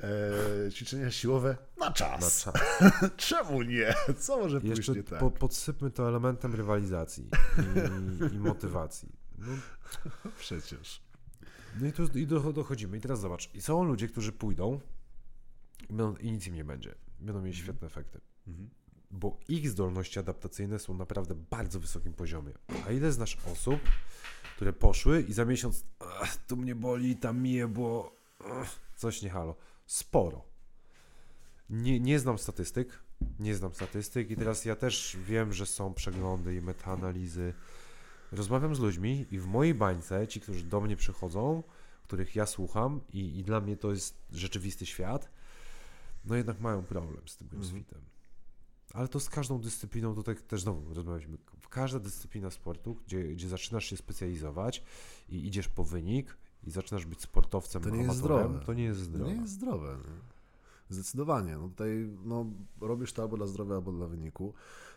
e, 0.03 0.71
ćwiczenia 0.71 1.11
siłowe 1.11 1.57
na 1.77 1.91
czas. 1.91 2.45
na 2.45 2.51
czas. 2.53 2.63
Czemu 3.27 3.61
nie? 3.61 3.93
Co 4.19 4.37
może 4.37 4.61
pójść 4.61 4.77
Jeszcze 4.77 4.91
nie 4.93 5.03
tak? 5.03 5.19
po, 5.19 5.31
podsypmy 5.31 5.91
to 5.91 6.07
elementem 6.07 6.55
rywalizacji 6.55 7.29
i, 8.31 8.35
i 8.35 8.39
motywacji. 8.39 9.09
No, 9.37 9.47
Przecież. 10.39 11.01
no 11.81 11.87
i 11.87 11.91
tu 11.93 12.17
i 12.17 12.27
do, 12.27 12.53
dochodzimy. 12.53 12.97
I 12.97 13.01
teraz 13.01 13.19
zobacz. 13.19 13.49
I 13.55 13.61
są 13.61 13.83
ludzie, 13.83 14.07
którzy 14.07 14.31
pójdą 14.31 14.79
i, 15.89 15.93
będą, 15.93 16.15
i 16.15 16.31
nic 16.31 16.47
im 16.47 16.55
nie 16.55 16.65
będzie. 16.65 16.95
Będą 17.19 17.41
mieli 17.41 17.55
świetne 17.55 17.87
efekty. 17.87 18.21
Mhm. 18.47 18.69
Bo 19.11 19.39
ich 19.47 19.69
zdolności 19.69 20.19
adaptacyjne 20.19 20.79
są 20.79 20.93
naprawdę 20.93 21.35
bardzo 21.35 21.79
wysokim 21.79 22.13
poziomie. 22.13 22.53
A 22.87 22.91
ile 22.91 23.11
znasz 23.11 23.37
osób, 23.51 23.79
które 24.55 24.73
poszły 24.73 25.21
i 25.21 25.33
za 25.33 25.45
miesiąc 25.45 25.85
"Ach, 25.99 26.37
tu 26.37 26.57
mnie 26.57 26.75
boli, 26.75 27.15
tam 27.15 27.41
mi 27.41 27.67
bo 27.67 28.19
coś 28.95 29.21
nie 29.21 29.29
halo. 29.29 29.55
Sporo. 29.89 30.41
Nie, 31.69 31.99
nie 31.99 32.19
znam 32.19 32.37
statystyk, 32.37 32.99
nie 33.39 33.55
znam 33.55 33.73
statystyk 33.73 34.31
i 34.31 34.35
teraz 34.35 34.65
ja 34.65 34.75
też 34.75 35.17
wiem, 35.25 35.53
że 35.53 35.65
są 35.65 35.93
przeglądy 35.93 36.55
i 36.55 36.61
metaanalizy. 36.61 37.53
Rozmawiam 38.31 38.75
z 38.75 38.79
ludźmi 38.79 39.25
i 39.31 39.39
w 39.39 39.45
mojej 39.45 39.73
bańce 39.73 40.27
ci, 40.27 40.41
którzy 40.41 40.63
do 40.63 40.81
mnie 40.81 40.95
przychodzą, 40.95 41.63
których 42.03 42.35
ja 42.35 42.45
słucham 42.45 43.01
i, 43.13 43.39
i 43.39 43.43
dla 43.43 43.61
mnie 43.61 43.77
to 43.77 43.91
jest 43.91 44.17
rzeczywisty 44.31 44.85
świat, 44.85 45.29
no 46.25 46.35
jednak 46.35 46.59
mają 46.59 46.83
problem 46.83 47.27
z 47.27 47.37
tym 47.37 47.47
Mhm. 47.47 47.61
crossfitem. 47.61 48.01
Ale 48.93 49.07
to 49.07 49.19
z 49.19 49.29
każdą 49.29 49.61
dyscypliną, 49.61 50.15
tutaj 50.15 50.35
też 50.35 50.61
znowu 50.61 50.93
rozmawialiśmy, 50.93 51.37
każda 51.69 51.99
dyscyplina 51.99 52.51
sportu, 52.51 52.97
gdzie, 53.05 53.23
gdzie 53.23 53.49
zaczynasz 53.49 53.85
się 53.85 53.97
specjalizować 53.97 54.83
i 55.29 55.47
idziesz 55.47 55.67
po 55.67 55.83
wynik 55.83 56.37
i 56.63 56.71
zaczynasz 56.71 57.05
być 57.05 57.21
sportowcem 57.21 57.81
To 57.81 57.89
nie 57.89 58.03
jest 58.03 58.17
zdrowe. 58.17 58.59
to 58.65 58.73
nie 58.73 58.83
jest 58.83 58.99
To 58.99 59.05
zdrowe. 59.05 59.33
nie 59.33 59.41
jest 59.41 59.53
zdrowe. 59.53 59.97
Zdecydowanie. 60.89 61.57
No 61.57 61.69
tutaj 61.69 62.09
no, 62.25 62.45
robisz 62.81 63.13
to 63.13 63.21
albo 63.21 63.37
dla 63.37 63.47
zdrowia, 63.47 63.75
albo 63.75 63.91
dla 63.91 64.07
wyniku. 64.07 64.53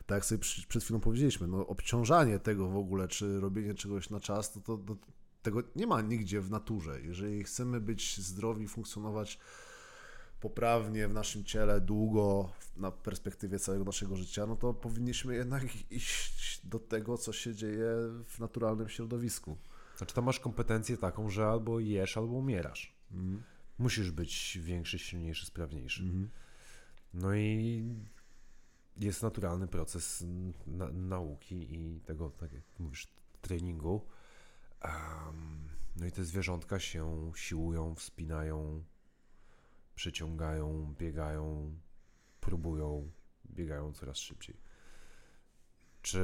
Tak 0.06 0.16
jak 0.16 0.24
sobie 0.24 0.38
przy, 0.38 0.66
przed 0.66 0.84
chwilą 0.84 1.00
powiedzieliśmy, 1.00 1.46
no, 1.46 1.66
obciążanie 1.66 2.38
tego 2.38 2.68
w 2.68 2.76
ogóle, 2.76 3.08
czy 3.08 3.40
robienie 3.40 3.74
czegoś 3.74 4.10
na 4.10 4.20
czas, 4.20 4.52
to, 4.52 4.60
to, 4.60 4.76
to 4.78 4.96
tego 5.42 5.62
nie 5.76 5.86
ma 5.86 6.00
nigdzie 6.00 6.40
w 6.40 6.50
naturze. 6.50 7.00
Jeżeli 7.00 7.44
chcemy 7.44 7.80
być 7.80 8.18
zdrowi, 8.20 8.68
funkcjonować 8.68 9.38
poprawnie 10.40 11.08
w 11.08 11.14
naszym 11.14 11.44
ciele 11.44 11.80
długo, 11.80 12.52
na 12.76 12.90
perspektywie 12.90 13.58
całego 13.58 13.84
naszego 13.84 14.16
życia, 14.16 14.46
no 14.46 14.56
to 14.56 14.74
powinniśmy 14.74 15.34
jednak 15.34 15.62
iść 15.90 16.60
do 16.66 16.78
tego, 16.78 17.18
co 17.18 17.32
się 17.32 17.54
dzieje 17.54 17.86
w 18.26 18.38
naturalnym 18.38 18.88
środowisku. 18.88 19.56
Znaczy 20.02 20.14
tam 20.14 20.24
masz 20.24 20.40
kompetencję 20.40 20.96
taką, 20.96 21.30
że 21.30 21.46
albo 21.46 21.80
jesz, 21.80 22.16
albo 22.16 22.32
umierasz. 22.32 22.94
Mhm. 23.10 23.42
Musisz 23.78 24.10
być 24.10 24.58
większy, 24.62 24.98
silniejszy, 24.98 25.46
sprawniejszy. 25.46 26.02
Mhm. 26.02 26.30
No 27.14 27.34
i 27.34 27.84
jest 28.96 29.22
naturalny 29.22 29.68
proces 29.68 30.24
na, 30.66 30.88
nauki 30.88 31.74
i 31.74 32.00
tego, 32.00 32.30
tak 32.30 32.52
jak 32.52 32.62
mówisz, 32.78 33.08
treningu. 33.40 34.06
Em, 34.80 35.68
no 35.96 36.06
i 36.06 36.12
te 36.12 36.24
zwierzątka 36.24 36.78
się 36.78 37.32
siłują, 37.34 37.94
wspinają, 37.94 38.84
przyciągają, 39.94 40.94
biegają, 40.98 41.74
próbują, 42.40 43.10
biegają 43.50 43.92
coraz 43.92 44.18
szybciej. 44.18 44.56
Czy 46.02 46.20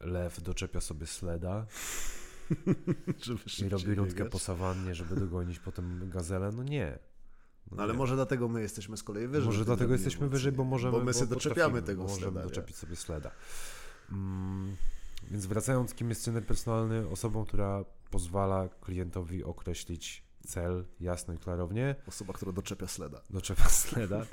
lew 0.00 0.40
doczepia 0.42 0.80
sobie 0.80 1.06
sleda 1.06 1.66
i 3.66 3.68
robi 3.68 3.94
rundkę 3.94 4.24
po 4.24 4.38
sawannie, 4.38 4.94
żeby 4.94 5.16
dogonić 5.16 5.58
potem 5.58 6.10
gazelę? 6.10 6.52
No 6.52 6.62
nie. 6.62 6.98
No 7.70 7.82
ale 7.82 7.92
nie. 7.92 7.98
może 7.98 8.14
dlatego 8.14 8.48
my 8.48 8.62
jesteśmy 8.62 8.96
z 8.96 9.02
kolei 9.02 9.28
wyżej. 9.28 9.46
Może 9.46 9.64
dlatego 9.64 9.92
jesteśmy 9.92 10.28
wyżej, 10.28 10.52
bo 10.52 10.64
możemy. 10.64 10.92
Bo 10.92 11.04
my 11.04 11.14
sobie 11.14 11.26
doczepiamy 11.26 11.82
tego 11.82 12.02
bo 12.02 12.08
Możemy 12.08 12.22
sleda, 12.22 12.40
nie? 12.40 12.48
doczepić 12.48 12.76
sobie 12.76 12.96
sleda. 12.96 13.30
Mm, 14.12 14.76
więc 15.30 15.46
wracając, 15.46 15.94
kim 15.94 16.08
jest 16.08 16.24
trener 16.24 16.46
personalny? 16.46 17.08
Osobą, 17.08 17.44
która 17.44 17.84
pozwala 18.10 18.68
klientowi 18.68 19.44
określić 19.44 20.24
cel 20.46 20.84
jasno 21.00 21.34
i 21.34 21.38
klarownie, 21.38 21.96
Osoba, 22.06 22.32
która 22.32 22.52
doczepia 22.52 22.86
sleda. 22.86 23.20
doczepia 23.30 23.68
sleda 23.84 24.26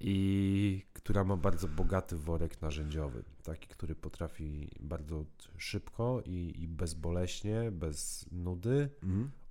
i 0.00 0.82
która 0.92 1.24
ma 1.24 1.36
bardzo 1.36 1.68
bogaty 1.68 2.16
worek 2.16 2.62
narzędziowy. 2.62 3.24
Taki, 3.42 3.68
który 3.68 3.94
potrafi 3.94 4.70
bardzo 4.80 5.24
szybko 5.56 6.22
i, 6.24 6.54
i 6.58 6.68
bezboleśnie, 6.68 7.70
bez 7.70 8.26
nudy 8.32 8.88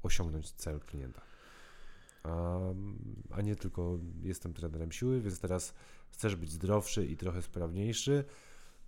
osiągnąć 0.03 0.51
cel 0.51 0.79
klienta. 0.79 1.21
A, 2.23 2.59
a 3.31 3.41
nie 3.41 3.55
tylko 3.55 3.99
jestem 4.23 4.53
trenerem 4.53 4.91
siły, 4.91 5.21
więc 5.21 5.39
teraz 5.39 5.73
chcesz 6.09 6.35
być 6.35 6.51
zdrowszy 6.51 7.05
i 7.05 7.17
trochę 7.17 7.41
sprawniejszy, 7.41 8.23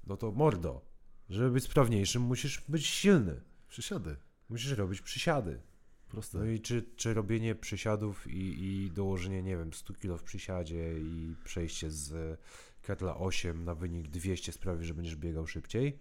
no 0.07 0.17
to 0.17 0.31
mordo. 0.31 0.81
Żeby 1.29 1.51
być 1.51 1.63
sprawniejszym, 1.63 2.21
musisz 2.21 2.63
być 2.69 2.87
silny. 2.87 3.41
Przysiady. 3.67 4.15
Musisz 4.49 4.71
robić 4.71 5.01
przysiady. 5.01 5.61
Proste. 6.09 6.37
No 6.37 6.45
i 6.45 6.59
czy, 6.59 6.83
czy 6.95 7.13
robienie 7.13 7.55
przysiadów 7.55 8.27
i, 8.27 8.65
i 8.65 8.91
dołożenie, 8.91 9.43
nie 9.43 9.57
wiem, 9.57 9.73
100 9.73 9.93
kg 9.93 10.17
w 10.17 10.23
przysiadzie 10.23 10.99
i 10.99 11.35
przejście 11.43 11.91
z 11.91 12.39
ketla 12.81 13.17
8 13.17 13.63
na 13.63 13.75
wynik 13.75 14.07
200 14.07 14.51
sprawi, 14.51 14.85
że 14.85 14.93
będziesz 14.93 15.15
biegał 15.15 15.47
szybciej? 15.47 15.99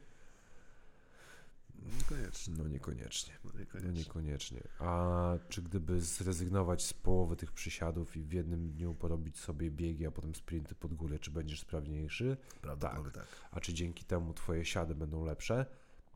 Niekoniecznie. 1.99 2.55
No 2.59 2.69
niekoniecznie. 2.69 3.35
No 3.45 3.51
No 3.55 3.61
niekoniecznie. 3.61 3.93
niekoniecznie. 3.99 4.61
A 4.79 5.33
czy 5.49 5.63
gdyby 5.63 6.01
zrezygnować 6.01 6.85
z 6.85 6.93
połowy 6.93 7.37
tych 7.37 7.53
przysiadów 7.53 8.17
i 8.17 8.23
w 8.23 8.33
jednym 8.33 8.71
dniu 8.71 8.95
porobić 8.95 9.39
sobie 9.39 9.71
biegi, 9.71 10.07
a 10.07 10.11
potem 10.11 10.35
sprinty 10.35 10.75
pod 10.75 10.95
górę, 10.95 11.19
czy 11.19 11.31
będziesz 11.31 11.61
sprawniejszy? 11.61 12.37
Prawdopodobnie 12.63 13.13
tak. 13.13 13.27
A 13.51 13.61
czy 13.61 13.75
dzięki 13.75 14.05
temu 14.05 14.35
twoje 14.35 14.65
siady 14.65 14.95
będą 14.95 15.25
lepsze? 15.25 15.67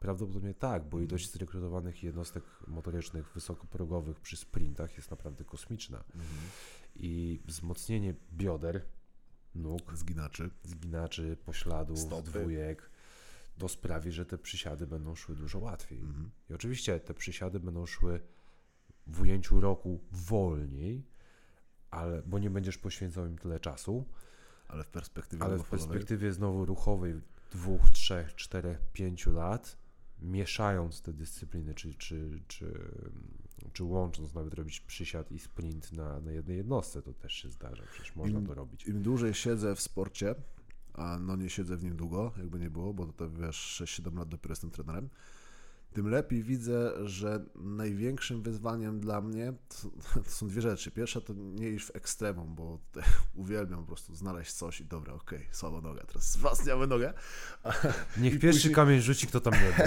Prawdopodobnie 0.01 0.55
tak, 0.55 0.89
bo 0.89 1.01
ilość 1.01 1.33
zrekrutowanych 1.33 2.03
jednostek 2.03 2.45
motorycznych 2.67 3.33
wysokoprogowych 3.33 4.21
przy 4.21 4.37
sprintach 4.37 4.97
jest 4.97 5.11
naprawdę 5.11 5.45
kosmiczna. 5.45 5.99
Mhm. 5.99 6.25
I 6.97 7.41
wzmocnienie 7.45 8.15
bioder, 8.33 8.85
nóg, 9.55 9.97
Zginaczy. 9.97 10.51
zginaczy, 10.65 11.37
pośladów, 11.45 11.99
Stopy. 11.99 12.31
dwójek, 12.31 12.91
to 13.59 13.69
sprawi, 13.69 14.13
że 14.13 14.27
te 14.27 14.39
przysiady 14.39 14.87
będą 14.87 15.15
szły 15.15 15.37
dużo 15.37 15.59
łatwiej. 15.59 15.99
Mhm. 15.99 16.31
I 16.51 16.55
oczywiście 16.55 17.01
te 17.01 17.15
przysiady 17.15 17.61
będą 17.61 17.87
szły 17.87 18.21
w 19.07 19.21
ujęciu 19.21 19.61
roku 19.61 20.01
wolniej, 20.13 21.07
ale, 21.91 22.23
bo 22.23 22.39
nie 22.39 22.51
będziesz 22.51 22.79
poświęcał 22.79 23.27
im 23.27 23.39
tyle 23.39 23.61
czasu, 23.61 24.05
Ale 24.69 24.85
w 24.85 24.89
perspektywie 24.89 25.45
ale 25.45 25.59
w 25.59 25.65
perspektywie 25.65 26.33
znowu 26.33 26.65
ruchowej 26.65 27.21
dwóch, 27.53 27.91
trzech, 27.91 28.35
czterech, 28.35 28.81
pięciu 28.93 29.33
lat, 29.33 29.77
mieszając 30.23 31.03
te 31.03 31.12
dyscypliny, 31.12 31.75
czy, 31.75 31.95
czy, 31.95 32.41
czy, 32.49 32.91
czy 33.73 33.85
łącząc 33.85 34.35
nawet 34.35 34.55
robić 34.55 34.81
przysiad 34.81 35.33
i 35.33 35.39
sprint 35.39 35.93
na, 35.93 36.21
na 36.21 36.33
jednej 36.33 36.57
jednostce, 36.57 37.03
to 37.03 37.12
też 37.12 37.33
się 37.33 37.51
zdarza, 37.51 37.83
przecież 37.93 38.16
można 38.16 38.39
Im- 38.39 38.47
to 38.47 38.55
robić. 38.55 38.87
Im 38.87 39.03
dłużej 39.03 39.35
siedzę 39.35 39.75
w 39.75 39.81
sporcie, 39.81 40.35
a 40.95 41.18
no 41.18 41.37
nie 41.37 41.51
siedzę 41.51 41.77
w 41.77 41.85
nim 41.85 41.97
długo, 41.97 42.33
jakby 42.37 42.59
nie 42.59 42.71
było, 42.71 42.95
bo 42.95 43.07
to 43.07 43.31
wiesz, 43.31 43.83
6-7 43.85 44.18
lat 44.18 44.29
dopiero 44.29 44.53
jestem 44.53 44.71
trenerem, 44.71 45.09
tym 45.93 46.09
lepiej 46.09 46.43
widzę, 46.43 46.93
że 47.09 47.45
największym 47.55 48.43
wyzwaniem 48.43 49.01
dla 49.01 49.20
mnie 49.20 49.53
to, 49.68 49.91
to 50.22 50.30
są 50.30 50.49
dwie 50.49 50.62
rzeczy. 50.62 50.91
Pierwsza 50.91 51.20
to 51.20 51.32
nie 51.34 51.68
iść 51.70 51.86
w 51.86 51.97
ekstremum, 51.97 52.55
bo 52.55 52.78
te, 52.93 53.03
uwielbiam 53.34 53.80
po 53.80 53.86
prostu 53.86 54.14
znaleźć 54.14 54.53
coś 54.53 54.80
i 54.80 54.84
dobra, 54.84 55.14
okej, 55.14 55.49
słaba 55.53 55.80
noga, 55.80 56.03
teraz 56.07 56.26
wzmacniamy 56.36 56.86
nogę. 56.86 57.12
A, 57.62 57.72
Niech 58.18 58.38
pierwszy 58.38 58.59
później- 58.61 58.74
kamień 58.74 59.01
rzuci, 59.01 59.26
kto 59.26 59.41
tam 59.41 59.53
nie 59.55 59.61
był. 59.76 59.86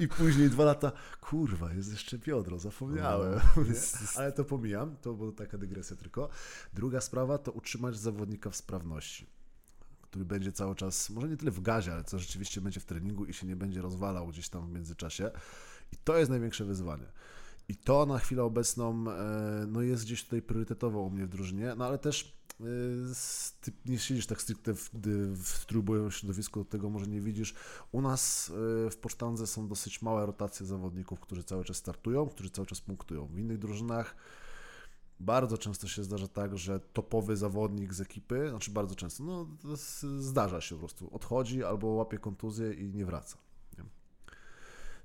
I 0.00 0.08
później 0.08 0.50
dwa 0.50 0.64
lata, 0.64 0.92
kurwa, 1.20 1.72
jest 1.72 1.90
jeszcze 1.90 2.18
biodro, 2.18 2.58
zapomniałem. 2.58 3.40
No, 3.56 3.62
jest- 3.62 4.16
Ale 4.18 4.32
to 4.32 4.44
pomijam, 4.44 4.96
to 4.96 5.14
była 5.14 5.32
taka 5.32 5.58
dygresja 5.58 5.96
tylko. 5.96 6.28
Druga 6.74 7.00
sprawa 7.00 7.38
to 7.38 7.52
utrzymać 7.52 7.96
zawodnika 7.98 8.50
w 8.50 8.56
sprawności, 8.56 9.26
który 10.10 10.24
będzie 10.24 10.52
cały 10.52 10.74
czas, 10.74 11.10
może 11.10 11.28
nie 11.28 11.36
tyle 11.36 11.50
w 11.50 11.60
gazie, 11.60 11.92
ale 11.92 12.04
co 12.04 12.18
rzeczywiście 12.18 12.60
będzie 12.60 12.80
w 12.80 12.84
treningu 12.84 13.24
i 13.24 13.34
się 13.34 13.46
nie 13.46 13.56
będzie 13.56 13.82
rozwalał 13.82 14.26
gdzieś 14.26 14.48
tam 14.48 14.66
w 14.66 14.72
międzyczasie. 14.72 15.30
I 15.92 15.96
to 16.04 16.18
jest 16.18 16.30
największe 16.30 16.64
wyzwanie. 16.64 17.06
I 17.68 17.76
to 17.76 18.06
na 18.06 18.18
chwilę 18.18 18.44
obecną 18.44 19.10
e, 19.10 19.66
no 19.68 19.82
jest 19.82 20.04
gdzieś 20.04 20.24
tutaj 20.24 20.42
priorytetowo 20.42 21.00
u 21.00 21.10
mnie 21.10 21.26
w 21.26 21.28
drużynie, 21.28 21.74
no 21.76 21.86
ale 21.86 21.98
też 21.98 22.38
e, 22.60 22.64
ty 23.60 23.72
nie 23.86 23.98
siedzisz 23.98 24.26
tak 24.26 24.42
stricte 24.42 24.74
w, 24.74 24.90
w 25.44 25.66
trójbojowym 25.66 26.10
środowisku, 26.10 26.64
tego 26.64 26.90
może 26.90 27.06
nie 27.06 27.20
widzisz. 27.20 27.54
U 27.92 28.00
nas 28.02 28.52
e, 28.86 28.90
w 28.90 28.96
Pocztandze 28.96 29.46
są 29.46 29.68
dosyć 29.68 30.02
małe 30.02 30.26
rotacje 30.26 30.66
zawodników, 30.66 31.20
którzy 31.20 31.44
cały 31.44 31.64
czas 31.64 31.76
startują, 31.76 32.28
którzy 32.28 32.50
cały 32.50 32.66
czas 32.66 32.80
punktują. 32.80 33.26
W 33.26 33.38
innych 33.38 33.58
drużynach 33.58 34.16
bardzo 35.20 35.58
często 35.58 35.88
się 35.88 36.04
zdarza 36.04 36.28
tak, 36.28 36.58
że 36.58 36.80
topowy 36.80 37.36
zawodnik 37.36 37.94
z 37.94 38.00
ekipy, 38.00 38.50
znaczy 38.50 38.70
bardzo 38.70 38.94
często, 38.94 39.24
no 39.24 39.46
zdarza 40.18 40.60
się 40.60 40.74
po 40.74 40.78
prostu, 40.78 41.14
odchodzi 41.14 41.64
albo 41.64 41.86
łapie 41.86 42.18
kontuzję 42.18 42.72
i 42.72 42.94
nie 42.94 43.04
wraca. 43.04 43.38
Nie? 43.78 43.84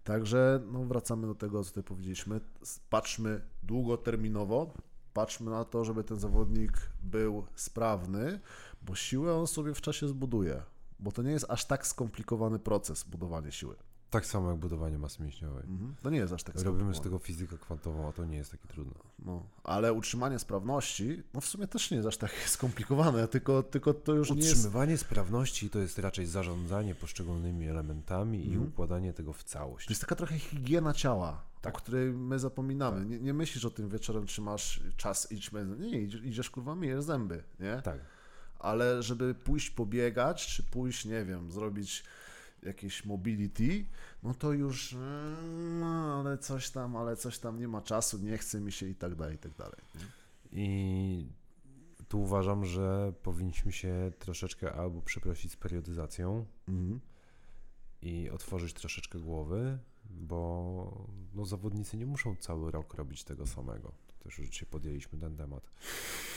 Także 0.04 0.62
no, 0.72 0.84
wracamy 0.84 1.28
do 1.28 1.36
tego, 1.36 1.64
co 1.64 1.70
tutaj 1.70 1.84
powiedzieliśmy. 1.84 2.42
Patrzmy 2.90 3.42
długoterminowo, 3.64 4.74
patrzmy 5.14 5.52
na 5.52 5.66
to, 5.66 5.86
żeby 5.86 6.04
ten 6.04 6.20
zawodnik 6.20 6.74
był 7.04 7.46
sprawny, 7.56 8.40
bo 8.82 8.96
siłę 8.96 9.36
on 9.36 9.48
sobie 9.48 9.74
w 9.74 9.82
czasie 9.82 10.08
zbuduje. 10.08 10.64
Bo 11.00 11.12
to 11.12 11.22
nie 11.22 11.32
jest 11.32 11.46
aż 11.50 11.66
tak 11.66 11.88
skomplikowany 11.88 12.60
proces 12.60 13.04
budowanie 13.04 13.52
siły. 13.52 13.76
Tak 14.14 14.26
samo 14.26 14.50
jak 14.50 14.60
budowanie 14.60 14.98
masy 14.98 15.24
mięśniowej. 15.24 15.64
Mhm. 15.64 15.96
To 16.04 16.10
nie 16.10 16.18
jest 16.18 16.34
aż 16.34 16.44
tak 16.44 16.56
Robimy 16.62 16.96
z 16.96 17.02
tego 17.02 17.20
fizykę 17.20 17.58
kwantową, 17.58 18.08
a 18.08 18.12
to 18.12 18.26
nie 18.26 18.38
jest 18.38 18.52
takie 18.52 18.68
trudne. 18.68 18.94
No, 19.20 19.44
ale 19.64 19.94
utrzymanie 19.94 20.40
sprawności, 20.40 21.24
no 21.34 21.42
w 21.42 21.46
sumie 21.46 21.68
też 21.68 21.92
nie 21.92 21.98
jest 21.98 22.08
aż 22.08 22.18
tak 22.18 22.32
skomplikowane, 22.50 23.28
tylko, 23.28 23.64
tylko 23.64 23.94
to 23.94 24.14
już 24.14 24.32
nie 24.32 24.36
jest... 24.38 24.50
Utrzymywanie 24.52 24.98
sprawności 24.98 25.70
to 25.70 25.80
jest 25.80 26.00
raczej 26.00 26.26
zarządzanie 26.26 26.96
poszczególnymi 26.96 27.68
elementami 27.68 28.40
i 28.46 28.48
Mhm. 28.54 28.68
układanie 28.68 29.14
tego 29.14 29.34
w 29.34 29.44
To 29.44 29.50
całość. 29.50 29.90
jest 29.90 30.02
taka 30.02 30.16
trochę 30.16 30.40
higiena 30.40 30.94
ciała, 30.94 31.42
Tak. 31.62 31.74
o 31.76 31.78
której 31.78 32.12
my 32.14 32.40
zapominamy. 32.40 33.06
Nie, 33.06 33.20
nie 33.20 33.34
myślisz 33.34 33.66
o 33.66 33.70
tym 33.72 33.90
wieczorem, 33.90 34.26
czy 34.26 34.42
masz 34.42 34.84
czas, 34.98 35.28
nie, 35.32 35.90
nie, 35.92 36.02
idziesz, 36.02 36.24
idziesz 36.24 36.50
kurwa, 36.50 36.76
myjesz 36.76 37.04
zęby, 37.04 37.44
nie? 37.60 37.82
Tak. 37.84 38.00
Ale 38.60 39.04
żeby 39.04 39.36
pójść 39.36 39.70
pobiegać, 39.70 40.48
czy 40.48 40.64
pójść, 40.64 41.06
nie 41.06 41.26
wiem, 41.26 41.52
zrobić 41.52 42.04
jakieś 42.66 43.06
mobility, 43.06 43.86
no 44.24 44.34
to 44.34 44.54
już, 44.54 44.94
mm, 44.94 45.80
no, 45.80 46.20
ale 46.20 46.38
coś 46.38 46.70
tam, 46.70 46.96
ale 46.96 47.16
coś 47.16 47.40
tam, 47.40 47.60
nie 47.60 47.68
ma 47.68 47.82
czasu, 47.82 48.18
nie 48.18 48.38
chce 48.38 48.62
mi 48.62 48.72
się 48.72 48.88
i 48.88 48.96
tak 48.96 49.16
dalej, 49.16 49.36
i 49.36 49.40
tak 49.40 49.54
dalej. 49.54 49.80
Nie? 49.96 50.06
I 50.52 51.28
tu 52.08 52.22
uważam, 52.22 52.66
że 52.66 53.14
powinniśmy 53.24 53.72
się 53.72 54.12
troszeczkę 54.20 54.74
albo 54.74 55.02
przeprosić 55.02 55.52
z 55.52 55.56
periodyzacją 55.56 56.46
Mhm. 56.68 57.00
I 58.04 58.30
otworzyć 58.30 58.74
troszeczkę 58.74 59.20
głowy, 59.20 59.78
bo 60.10 61.08
no, 61.34 61.46
zawodnicy 61.46 61.98
nie 61.98 62.06
muszą 62.06 62.36
cały 62.36 62.72
rok 62.72 62.94
robić 62.94 63.24
tego 63.24 63.48
samego. 63.48 63.92
Też 64.24 64.38
już 64.38 64.48
dzisiaj 64.50 64.68
podjęliśmy 64.72 65.20
ten 65.20 65.38
temat. 65.38 65.72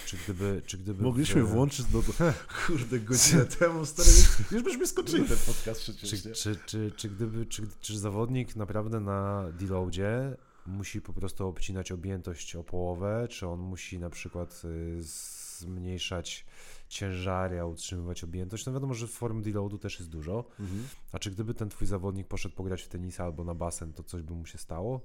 Czy 0.06 0.16
gdyby, 0.16 0.62
czy 0.66 0.78
gdyby 0.78 1.02
Mogliśmy 1.02 1.42
w- 1.44 1.48
włączyć 1.48 1.86
do, 1.86 2.02
kurde, 2.66 3.00
godzinę 3.00 3.44
temu, 3.58 3.86
stary, 3.86 4.08
już 4.50 4.62
byśmy 4.62 4.86
skończyli 4.86 5.28
ten 5.28 5.38
podcast 5.46 5.80
przecież, 5.80 6.10
Czy, 6.22 6.34
czy, 6.34 6.56
czy, 6.66 6.92
czy, 6.96 7.08
gdyby, 7.10 7.46
czy, 7.46 7.62
czy 7.80 7.98
zawodnik 7.98 8.56
naprawdę 8.56 9.00
na 9.00 9.48
deloadzie 9.52 10.36
musi 10.66 11.00
po 11.00 11.12
prostu 11.12 11.46
obcinać 11.48 11.92
objętość 11.92 12.56
o 12.56 12.64
połowę, 12.64 13.26
czy 13.30 13.48
on 13.48 13.60
musi 13.60 13.98
na 13.98 14.10
przykład 14.10 14.62
y, 14.64 15.02
zmniejszać 15.02 16.46
ciężary, 16.88 17.60
a 17.60 17.66
utrzymywać 17.66 18.24
objętość? 18.24 18.66
No 18.66 18.72
wiadomo, 18.72 18.94
że 18.94 19.06
form 19.06 19.42
deloadu 19.42 19.78
też 19.78 19.98
jest 19.98 20.10
dużo. 20.10 20.44
Mhm. 20.60 20.88
A 21.12 21.18
czy 21.18 21.30
gdyby 21.30 21.54
ten 21.54 21.68
twój 21.68 21.86
zawodnik 21.86 22.28
poszedł 22.28 22.54
pograć 22.54 22.82
w 22.82 22.88
tenisa 22.88 23.24
albo 23.24 23.44
na 23.44 23.54
basen, 23.54 23.92
to 23.92 24.02
coś 24.02 24.22
by 24.22 24.34
mu 24.34 24.46
się 24.46 24.58
stało? 24.58 25.00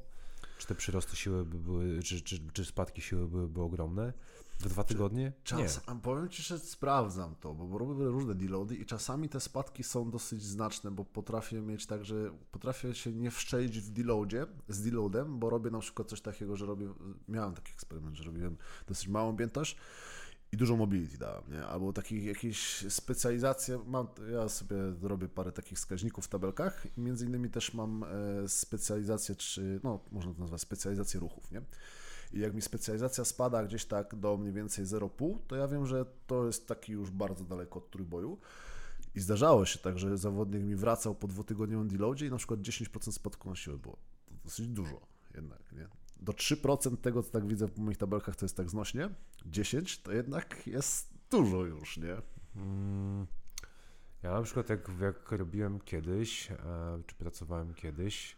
Czy 0.57 0.67
te 0.67 0.75
przyrosty 0.75 1.15
siły 1.15 1.45
by 1.45 1.57
były, 1.57 2.03
czy, 2.03 2.21
czy, 2.21 2.39
czy 2.53 2.65
spadki 2.65 3.01
siły 3.01 3.27
byłyby 3.27 3.61
ogromne? 3.61 4.13
W 4.59 4.69
dwa 4.69 4.83
tygodnie? 4.83 5.33
Czas, 5.43 5.81
a 5.85 5.95
powiem 5.95 6.29
Ci, 6.29 6.43
że 6.43 6.59
sprawdzam 6.59 7.35
to, 7.35 7.53
bo 7.53 7.77
robię 7.77 8.05
różne 8.05 8.35
deloady 8.35 8.75
i 8.75 8.85
czasami 8.85 9.29
te 9.29 9.39
spadki 9.39 9.83
są 9.83 10.11
dosyć 10.11 10.43
znaczne, 10.43 10.91
bo 10.91 11.05
potrafię 11.05 11.61
mieć 11.61 11.85
tak, 11.85 12.05
że 12.05 12.31
potrafię 12.51 12.95
się 12.95 13.11
nie 13.11 13.31
wszczelić 13.31 13.79
w 13.79 13.89
deloadzie, 13.89 14.45
z 14.69 14.81
deloadem, 14.81 15.39
bo 15.39 15.49
robię 15.49 15.71
na 15.71 15.79
przykład 15.79 16.07
coś 16.07 16.21
takiego, 16.21 16.57
że 16.57 16.65
robię, 16.65 16.93
miałem 17.27 17.53
taki 17.53 17.71
eksperyment, 17.71 18.15
że 18.15 18.23
robiłem 18.23 18.57
dosyć 18.87 19.07
małą 19.07 19.29
objętość 19.29 19.77
i 20.51 20.57
dużą 20.57 20.77
mobility 20.77 21.17
dałem, 21.17 21.43
nie? 21.51 21.65
Albo 21.65 21.93
takich 21.93 22.23
jakieś 22.23 22.85
specjalizacje, 22.89 23.79
mam, 23.87 24.07
ja 24.31 24.49
sobie 24.49 24.75
robię 25.01 25.27
parę 25.27 25.51
takich 25.51 25.77
wskaźników 25.77 26.25
w 26.25 26.27
tabelkach 26.27 26.97
i 26.97 27.01
między 27.01 27.25
innymi 27.25 27.49
też 27.49 27.73
mam 27.73 28.03
e, 28.03 28.07
specjalizację, 28.49 29.35
czy, 29.35 29.79
no 29.83 29.99
można 30.11 30.33
to 30.33 30.39
nazwać 30.39 30.61
specjalizację 30.61 31.19
ruchów, 31.19 31.51
nie? 31.51 31.61
I 32.33 32.39
jak 32.39 32.53
mi 32.53 32.61
specjalizacja 32.61 33.25
spada 33.25 33.63
gdzieś 33.63 33.85
tak 33.85 34.15
do 34.15 34.37
mniej 34.37 34.53
więcej 34.53 34.85
0,5, 34.85 35.37
to 35.47 35.55
ja 35.55 35.67
wiem, 35.67 35.85
że 35.85 36.05
to 36.27 36.45
jest 36.45 36.67
taki 36.67 36.91
już 36.91 37.11
bardzo 37.11 37.43
daleko 37.43 37.79
od 37.79 37.91
trójboju. 37.91 38.37
I 39.15 39.19
zdarzało 39.19 39.65
się 39.65 39.79
tak, 39.79 39.99
że 39.99 40.17
zawodnik 40.17 40.63
mi 40.63 40.75
wracał 40.75 41.15
po 41.15 41.27
dwutygodniowym 41.27 41.87
deloadzie 41.87 42.27
i 42.27 42.29
na 42.29 42.37
przykład 42.37 42.59
10% 42.59 43.11
spadku 43.11 43.49
na 43.49 43.55
siłę 43.55 43.77
było. 43.77 43.97
To 44.25 44.33
dosyć 44.43 44.67
dużo 44.67 45.01
jednak, 45.35 45.71
nie? 45.71 46.00
Do 46.21 46.31
3% 46.31 46.97
tego, 46.97 47.23
co 47.23 47.31
tak 47.31 47.47
widzę 47.47 47.67
w 47.67 47.77
moich 47.77 47.97
tabelkach, 47.97 48.35
to 48.35 48.45
jest 48.45 48.57
tak 48.57 48.69
znośnie. 48.69 49.09
10 49.45 50.01
to 50.01 50.11
jednak 50.11 50.67
jest 50.67 51.13
dużo 51.31 51.65
już, 51.65 51.97
nie? 51.97 52.17
Mm, 52.55 53.27
Ja 54.23 54.31
na 54.31 54.41
przykład 54.41 54.69
jak, 54.69 54.89
jak 55.01 55.31
robiłem 55.31 55.79
kiedyś, 55.79 56.51
e, 56.51 56.57
czy 57.07 57.15
pracowałem 57.15 57.73
kiedyś, 57.73 58.37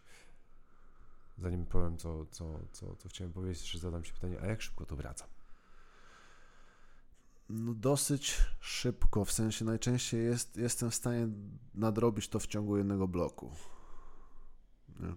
zanim 1.38 1.66
powiem 1.66 1.96
co, 1.96 2.26
co, 2.26 2.60
co, 2.72 2.96
co 2.96 3.08
chciałem 3.08 3.32
powiedzieć, 3.32 3.62
jeszcze 3.62 3.78
zadam 3.78 4.04
się 4.04 4.12
pytanie, 4.12 4.40
a 4.40 4.46
jak 4.46 4.62
szybko 4.62 4.86
to 4.86 4.96
wraca? 4.96 5.26
No 7.48 7.74
dosyć 7.74 8.36
szybko, 8.60 9.24
w 9.24 9.32
sensie 9.32 9.64
najczęściej 9.64 10.24
jest, 10.24 10.56
jestem 10.56 10.90
w 10.90 10.94
stanie 10.94 11.28
nadrobić 11.74 12.28
to 12.28 12.38
w 12.38 12.46
ciągu 12.46 12.76
jednego 12.76 13.08
bloku. 13.08 13.52
Nie? 15.00 15.14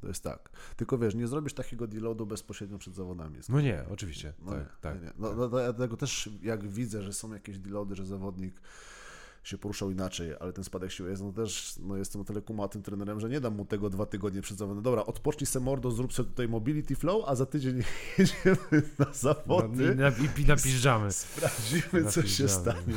To 0.00 0.08
jest 0.08 0.22
tak. 0.22 0.50
Tylko 0.76 0.98
wiesz, 0.98 1.14
nie 1.14 1.26
zrobisz 1.26 1.54
takiego 1.54 1.86
deloadu 1.86 2.26
bezpośrednio 2.26 2.78
przed 2.78 2.94
zawodami. 2.94 3.38
No 3.48 3.60
nie, 3.60 3.84
oczywiście. 3.90 4.32
No, 4.38 4.52
tak, 4.52 4.60
nie, 4.60 4.66
tak. 4.80 5.02
nie. 5.02 5.12
No, 5.18 5.34
no, 5.34 5.48
dlatego 5.48 5.96
też 5.96 6.30
jak 6.42 6.68
widzę, 6.68 7.02
że 7.02 7.12
są 7.12 7.32
jakieś 7.32 7.58
deloady, 7.58 7.96
że 7.96 8.06
zawodnik 8.06 8.60
się 9.46 9.58
poruszał 9.58 9.90
inaczej, 9.90 10.34
ale 10.40 10.52
ten 10.52 10.64
spadek 10.64 10.92
siły 10.92 11.10
jest, 11.10 11.22
no 11.22 11.32
też 11.32 11.74
no 11.78 11.96
jestem 11.96 12.20
o 12.20 12.24
tyle 12.24 12.42
kumatym 12.42 12.82
trenerem, 12.82 13.20
że 13.20 13.28
nie 13.28 13.40
dam 13.40 13.54
mu 13.54 13.64
tego 13.64 13.90
dwa 13.90 14.06
tygodnie 14.06 14.42
przed 14.42 14.58
zawodem. 14.58 14.82
Dobra, 14.82 15.06
odpocznij 15.06 15.46
se 15.46 15.60
mordo, 15.60 15.90
zrób 15.90 16.12
sobie 16.12 16.28
tutaj 16.28 16.48
mobility 16.48 16.96
flow, 16.96 17.24
a 17.26 17.34
za 17.34 17.46
tydzień 17.46 17.76
jedziemy 18.18 18.82
na 18.98 19.12
zawody. 19.12 19.94
No, 19.94 20.08
i, 20.08 20.42
i 20.42 20.46
napiżdżamy. 20.46 21.12
Sprawdzimy, 21.12 22.04
co 22.04 22.22
się 22.22 22.48
stanie. 22.48 22.94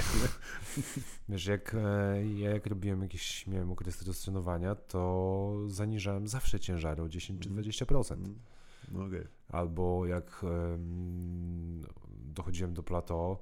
Wiesz, 1.29 1.45
jak 1.45 1.75
e, 1.75 2.25
ja 2.25 2.49
jak 2.49 2.65
robiłem 2.65 3.01
jakieś, 3.01 3.47
miałem 3.47 3.71
okres 3.71 4.07
roztrenowania, 4.07 4.75
to 4.75 5.53
zaniżałem 5.67 6.27
zawsze 6.27 6.59
ciężary 6.59 7.03
o 7.03 7.09
10 7.09 7.41
czy 7.41 7.49
20%. 7.49 8.13
Mm. 8.13 9.07
Okay. 9.07 9.27
Albo 9.47 10.05
jak 10.05 10.43
um, 10.43 11.85
dochodziłem 12.09 12.73
do 12.73 12.83
plateau, 12.83 13.37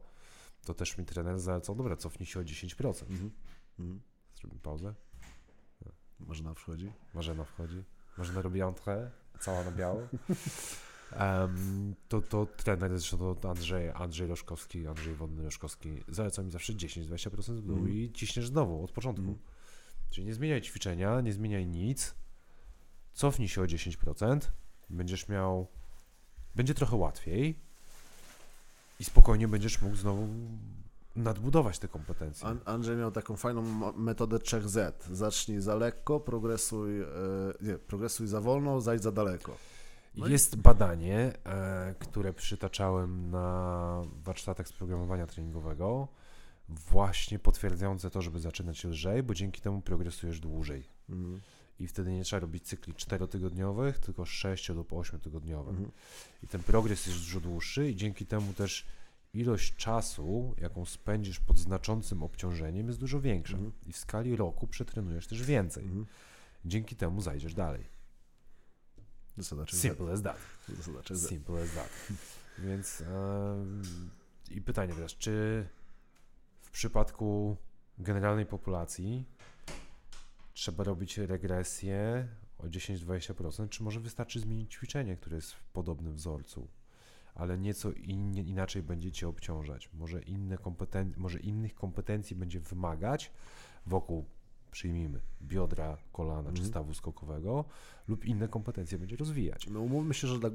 to 0.67 0.73
też 0.73 0.97
mi 0.97 1.05
trener 1.05 1.39
zalecał, 1.39 1.75
dobra, 1.75 1.95
cofnij 1.95 2.25
się 2.25 2.39
o 2.39 2.43
10%. 2.43 2.87
Mhm. 3.09 3.31
Mhm. 3.79 4.01
Zrobimy 4.35 4.61
pauzę. 4.61 4.93
Marzena 6.19 6.53
wchodzi. 6.53 6.91
Marzena 7.13 7.43
wchodzi. 7.43 7.83
Marzena 8.17 8.41
robi 8.41 8.59
entrée, 8.59 9.09
cała 9.39 9.63
na 9.63 9.71
biało. 9.71 10.01
Um, 11.11 11.95
to, 12.07 12.21
to 12.21 12.45
trener, 12.45 12.99
zresztą 12.99 13.35
to 13.35 13.49
Andrzej, 13.49 13.89
Andrzej 13.89 14.27
Roszkowski, 14.27 14.87
Andrzej 14.87 15.15
Wodny 15.15 15.43
Roszkowski 15.43 16.03
zalecał 16.07 16.45
mi 16.45 16.51
zawsze 16.51 16.73
10-20% 16.73 17.55
w 17.55 17.61
dół 17.61 17.77
mm. 17.77 17.91
i 17.91 18.11
ciśniesz 18.11 18.47
znowu 18.47 18.83
od 18.83 18.91
początku. 18.91 19.23
Mm. 19.23 19.39
Czyli 20.09 20.27
nie 20.27 20.33
zmieniaj 20.33 20.61
ćwiczenia, 20.61 21.21
nie 21.21 21.33
zmieniaj 21.33 21.67
nic, 21.67 22.15
cofnij 23.13 23.47
się 23.47 23.61
o 23.61 23.65
10%, 23.65 24.39
będziesz 24.89 25.27
miał, 25.27 25.67
będzie 26.55 26.73
trochę 26.73 26.95
łatwiej, 26.95 27.59
i 28.99 29.03
spokojnie 29.03 29.47
będziesz 29.47 29.81
mógł 29.81 29.95
znowu 29.95 30.27
nadbudować 31.15 31.79
te 31.79 31.87
kompetencje. 31.87 32.47
Andrzej 32.65 32.97
miał 32.97 33.11
taką 33.11 33.35
fajną 33.35 33.91
metodę 33.93 34.37
3Z. 34.37 34.91
Zacznij 35.11 35.61
za 35.61 35.75
lekko, 35.75 36.19
progresuj, 36.19 37.01
e, 37.01 37.05
nie, 37.61 37.77
progresuj 37.77 38.27
za 38.27 38.41
wolno, 38.41 38.81
zajdź 38.81 39.03
za 39.03 39.11
daleko. 39.11 39.57
No 40.15 40.27
Jest 40.27 40.53
i... 40.53 40.57
badanie, 40.57 41.33
e, 41.45 41.95
które 41.99 42.33
przytaczałem 42.33 43.29
na 43.29 44.01
warsztatach 44.23 44.67
z 44.67 44.73
programowania 44.73 45.27
treningowego, 45.27 46.07
właśnie 46.69 47.39
potwierdzające 47.39 48.09
to, 48.09 48.21
żeby 48.21 48.39
zaczynać 48.39 48.83
lżej, 48.83 49.23
bo 49.23 49.33
dzięki 49.33 49.61
temu 49.61 49.81
progresujesz 49.81 50.39
dłużej. 50.39 50.89
Mhm 51.09 51.41
i 51.79 51.87
wtedy 51.87 52.11
nie 52.11 52.23
trzeba 52.23 52.39
robić 52.39 52.67
cykli 52.67 52.93
czterotygodniowych, 52.93 53.99
tylko 53.99 54.25
6 54.25 54.69
lub 54.69 54.93
8 54.93 55.19
tygodniowych. 55.19 55.75
Mhm. 55.75 55.91
I 56.43 56.47
ten 56.47 56.63
progres 56.63 57.07
jest 57.07 57.19
dużo 57.19 57.39
dłuższy 57.39 57.89
i 57.91 57.95
dzięki 57.95 58.25
temu 58.25 58.53
też 58.53 58.85
ilość 59.33 59.75
czasu, 59.75 60.55
jaką 60.57 60.85
spędzisz 60.85 61.39
pod 61.39 61.59
znaczącym 61.59 62.23
obciążeniem 62.23 62.87
jest 62.87 62.99
dużo 62.99 63.21
większa. 63.21 63.53
Mhm. 63.53 63.71
I 63.87 63.93
w 63.93 63.97
skali 63.97 64.35
roku 64.35 64.67
przetrenujesz 64.67 65.27
też 65.27 65.43
więcej. 65.43 65.83
Mhm. 65.83 66.05
Dzięki 66.65 66.95
temu 66.95 67.21
zajdziesz 67.21 67.53
dalej. 67.53 67.83
Simple 69.81 70.11
as 70.11 70.21
that. 70.21 70.37
Simple 71.29 71.61
as 71.61 71.71
that. 71.71 71.89
Więc 72.59 72.99
yy, 72.99 74.55
i 74.55 74.61
pytanie 74.61 74.93
teraz, 74.93 75.11
czy 75.11 75.65
w 76.61 76.71
przypadku 76.71 77.57
generalnej 77.97 78.45
populacji 78.45 79.25
trzeba 80.57 80.83
robić 80.83 81.17
regresję 81.17 82.27
o 82.57 82.63
10-20%, 82.63 83.69
czy 83.69 83.83
może 83.83 83.99
wystarczy 83.99 84.39
zmienić 84.39 84.73
ćwiczenie, 84.73 85.17
które 85.17 85.35
jest 85.35 85.51
w 85.51 85.63
podobnym 85.63 86.13
wzorcu, 86.13 86.67
ale 87.35 87.57
nieco 87.57 87.91
in, 87.91 88.33
inaczej 88.37 88.83
będzie 88.83 89.11
cię 89.11 89.27
obciążać. 89.27 89.89
Może, 89.93 90.21
inne 90.21 90.55
kompeten- 90.57 91.17
może 91.17 91.39
innych 91.39 91.75
kompetencji 91.75 92.35
będzie 92.35 92.59
wymagać 92.59 93.31
wokół, 93.85 94.25
przyjmijmy, 94.71 95.21
biodra, 95.41 95.97
kolana 96.11 96.39
mm. 96.39 96.53
czy 96.53 96.61
mhm. 96.61 96.69
stawu 96.69 96.93
skokowego, 96.93 97.65
lub 98.07 98.25
inne 98.25 98.47
kompetencje 98.47 98.97
będzie 98.97 99.15
rozwijać. 99.15 99.67
No 99.69 99.81
umówmy 99.81 100.13
się, 100.13 100.27
że 100.27 100.39
dla 100.39 100.49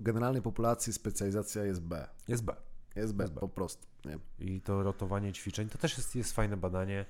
generalnej 0.00 0.42
populacji 0.42 0.92
specjalizacja 0.92 1.64
jest 1.64 1.80
B. 1.80 2.08
Jest 2.28 2.44
B. 2.44 2.56
Jest 2.96 3.14
B, 3.14 3.24
jest 3.24 3.34
B. 3.34 3.40
po 3.40 3.48
prostu. 3.48 3.86
Nie? 4.04 4.18
I 4.46 4.60
to 4.60 4.82
rotowanie 4.82 5.32
ćwiczeń, 5.32 5.68
to 5.68 5.78
też 5.78 5.98
jest, 5.98 6.16
jest 6.16 6.32
fajne 6.32 6.56
badanie. 6.56 7.04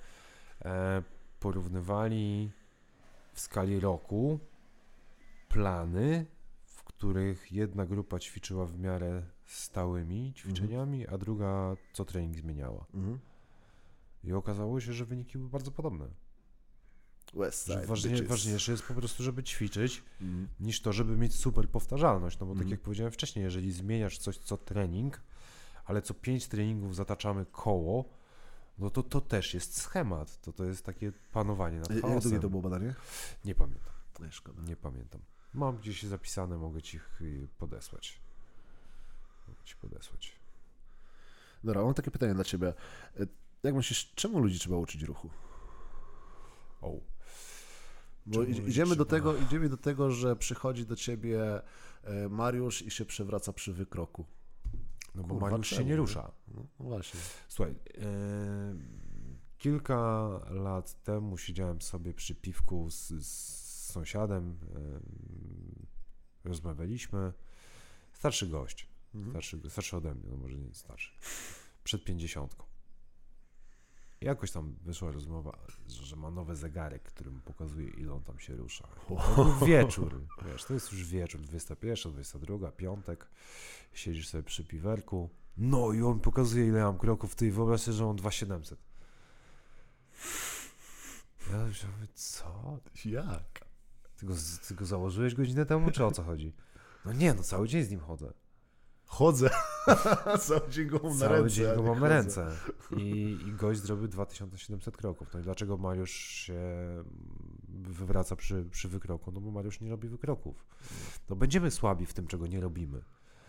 E, 0.64 1.02
porównywali 1.40 2.50
w 3.32 3.40
skali 3.40 3.80
roku 3.80 4.40
plany, 5.48 6.26
w 6.64 6.84
których 6.84 7.52
jedna 7.52 7.86
grupa 7.86 8.18
ćwiczyła 8.18 8.66
w 8.66 8.78
miarę 8.78 9.22
stałymi 9.46 10.32
ćwiczeniami, 10.36 11.00
mhm. 11.00 11.14
a 11.14 11.18
druga 11.18 11.76
co 11.92 12.04
trening 12.04 12.36
zmieniała. 12.36 12.86
Mhm. 12.94 13.18
I 14.24 14.32
okazało 14.32 14.80
się, 14.80 14.92
że 14.92 15.04
wyniki 15.04 15.38
były 15.38 15.50
bardzo 15.50 15.70
podobne. 15.70 16.08
Ważnie, 17.86 18.22
ważniejsze 18.22 18.72
jest 18.72 18.84
po 18.84 18.94
prostu, 18.94 19.22
żeby 19.22 19.42
ćwiczyć, 19.42 20.02
mhm. 20.20 20.48
niż 20.60 20.82
to, 20.82 20.92
żeby 20.92 21.16
mieć 21.16 21.34
super 21.34 21.68
powtarzalność. 21.68 22.38
No 22.38 22.46
bo 22.46 22.52
tak 22.52 22.62
mhm. 22.62 22.70
jak 22.70 22.80
powiedziałem 22.80 23.12
wcześniej, 23.12 23.42
jeżeli 23.42 23.72
zmieniasz 23.72 24.18
coś 24.18 24.38
co 24.38 24.56
trening, 24.56 25.20
ale 25.84 26.02
co 26.02 26.14
pięć 26.14 26.46
treningów 26.46 26.96
zataczamy 26.96 27.46
koło, 27.46 28.04
no 28.78 28.90
to 28.90 29.02
to 29.02 29.20
też 29.20 29.54
jest 29.54 29.80
schemat. 29.80 30.40
To, 30.40 30.52
to 30.52 30.64
jest 30.64 30.84
takie 30.84 31.12
panowanie 31.32 31.78
nad 31.78 31.88
chaosem. 31.88 32.10
Jak 32.12 32.22
długie 32.22 32.40
to 32.40 32.50
było 32.50 32.62
badanie? 32.62 32.94
Nie 33.44 33.54
pamiętam. 33.54 33.92
Nie, 34.20 34.32
szkoda. 34.32 34.62
Nie 34.62 34.76
pamiętam. 34.76 35.20
Mam 35.54 35.76
gdzieś 35.76 36.02
zapisane, 36.02 36.58
mogę 36.58 36.82
ci 36.82 37.00
podesłać. 37.58 38.20
Mogę 39.48 39.64
ci 39.64 39.76
podesłać. 39.76 40.38
Dobra, 41.64 41.82
mam 41.82 41.94
takie 41.94 42.10
pytanie 42.10 42.34
dla 42.34 42.44
ciebie. 42.44 42.74
E, 43.20 43.26
jak 43.62 43.74
myślisz, 43.74 44.12
czemu 44.14 44.38
ludzi 44.38 44.58
trzeba 44.58 44.76
uczyć 44.76 45.02
ruchu? 45.02 45.30
O. 46.80 46.92
Bo 48.26 48.42
idziemy 48.42 48.96
do, 48.96 49.04
tego, 49.04 49.36
idziemy 49.36 49.68
do 49.68 49.76
tego, 49.76 50.10
że 50.10 50.36
przychodzi 50.36 50.86
do 50.86 50.96
ciebie 50.96 51.62
e, 52.02 52.28
Mariusz 52.28 52.82
i 52.82 52.90
się 52.90 53.04
przewraca 53.04 53.52
przy 53.52 53.72
wykroku. 53.72 54.26
No 55.18 55.24
bo 55.24 55.38
Kurwa, 55.38 55.62
się 55.62 55.84
nie 55.84 55.96
rusza. 55.96 56.32
No, 56.48 56.66
no 56.80 56.84
właśnie. 56.84 57.20
Słuchaj, 57.48 57.74
yy, 57.74 58.02
kilka 59.58 60.28
lat 60.50 61.02
temu 61.02 61.38
siedziałem 61.38 61.82
sobie 61.82 62.14
przy 62.14 62.34
piwku 62.34 62.90
z, 62.90 63.08
z 63.26 63.58
sąsiadem, 63.92 64.58
yy, 64.74 66.50
rozmawialiśmy. 66.50 67.32
Starszy 68.12 68.46
gość, 68.46 68.88
mhm. 69.14 69.32
starszy, 69.32 69.70
starszy 69.70 69.96
ode 69.96 70.14
mnie, 70.14 70.30
no 70.30 70.36
może 70.36 70.58
nie 70.58 70.74
starszy, 70.74 71.10
przed 71.84 72.04
pięćdziesiątką. 72.04 72.67
Jakoś 74.20 74.50
tam 74.50 74.74
wyszła 74.84 75.12
rozmowa, 75.12 75.58
że 75.88 76.16
ma 76.16 76.30
nowy 76.30 76.56
zegarek, 76.56 77.02
który 77.02 77.30
mu 77.30 77.40
pokazuje, 77.40 77.88
ile 77.88 78.12
on 78.12 78.22
tam 78.22 78.38
się 78.38 78.56
rusza. 78.56 78.88
To 79.08 79.44
był 79.44 79.66
wieczór, 79.66 80.20
wiesz, 80.46 80.64
to 80.64 80.74
jest 80.74 80.92
już 80.92 81.04
wieczór, 81.04 81.40
21, 81.40 82.12
22, 82.12 82.72
piątek, 82.72 83.28
siedzisz 83.92 84.28
sobie 84.28 84.42
przy 84.42 84.64
piwerku, 84.64 85.30
no 85.56 85.92
i 85.92 86.02
on 86.02 86.20
pokazuje, 86.20 86.66
ile 86.66 86.82
mam 86.82 86.98
kroków, 86.98 87.34
ty 87.34 87.52
wyobraź 87.52 87.80
sobie, 87.80 87.96
że 87.96 88.04
mam 88.04 88.16
2700. 88.16 88.78
Ja 91.52 91.64
myślałem, 91.64 92.06
co? 92.14 92.78
Jak? 93.04 93.68
Ty 94.16 94.26
go, 94.26 94.34
ty 94.68 94.74
go 94.74 94.86
założyłeś 94.86 95.34
godzinę 95.34 95.66
temu, 95.66 95.90
czy 95.90 96.04
o 96.04 96.10
co 96.10 96.22
chodzi? 96.22 96.52
No 97.04 97.12
nie, 97.12 97.34
no 97.34 97.42
cały 97.42 97.68
dzień 97.68 97.82
z 97.82 97.90
nim 97.90 98.00
chodzę. 98.00 98.32
Chodzę. 99.08 99.50
Cały 100.40 100.70
dzień 100.70 100.86
go 100.86 101.00
mam 101.04 101.18
na 101.18 101.28
ręce. 101.28 101.50
dzień 101.50 101.74
go 101.76 101.82
mam 101.82 102.00
na 102.00 102.08
ręce. 102.08 102.50
I, 102.96 103.38
I 103.46 103.52
gość 103.52 103.80
zrobił 103.80 104.08
2700 104.08 104.96
kroków. 104.96 105.28
No 105.34 105.40
i 105.40 105.42
dlaczego 105.42 105.76
Mariusz 105.76 106.10
się 106.10 106.60
wywraca 107.68 108.36
przy, 108.36 108.64
przy 108.70 108.88
wykroku? 108.88 109.32
No 109.32 109.40
bo 109.40 109.50
Mariusz 109.50 109.80
nie 109.80 109.90
robi 109.90 110.08
wykroków. 110.08 110.66
No 111.30 111.36
będziemy 111.36 111.70
słabi 111.70 112.06
w 112.06 112.14
tym, 112.14 112.26
czego 112.26 112.46
nie 112.46 112.60
robimy. 112.60 113.02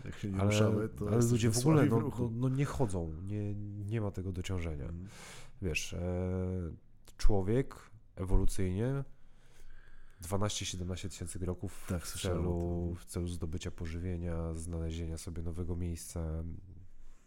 Jak 0.04 0.14
się 0.18 0.30
nie 0.30 0.40
ale, 0.40 0.50
ruszamy, 0.50 0.88
to 0.88 1.08
ale 1.08 1.26
ludzie 1.26 1.50
w 1.50 1.58
ogóle 1.58 1.86
no, 1.86 2.00
no, 2.00 2.30
no, 2.32 2.48
nie 2.48 2.64
chodzą, 2.64 3.12
nie, 3.22 3.54
nie 3.86 4.00
ma 4.00 4.10
tego 4.10 4.32
dociążenia. 4.32 4.84
Mm. 4.84 5.06
Wiesz, 5.62 5.92
e, 5.92 6.00
człowiek 7.16 7.76
ewolucyjnie 8.16 9.04
12-17 10.22 11.08
tysięcy 11.08 11.38
kroków 11.38 11.86
tak, 11.88 12.06
w, 12.06 12.20
celu, 12.22 12.94
w 12.98 13.04
celu 13.04 13.28
zdobycia 13.28 13.70
pożywienia, 13.70 14.54
znalezienia 14.54 15.18
sobie 15.18 15.42
nowego 15.42 15.76
miejsca. 15.76 16.44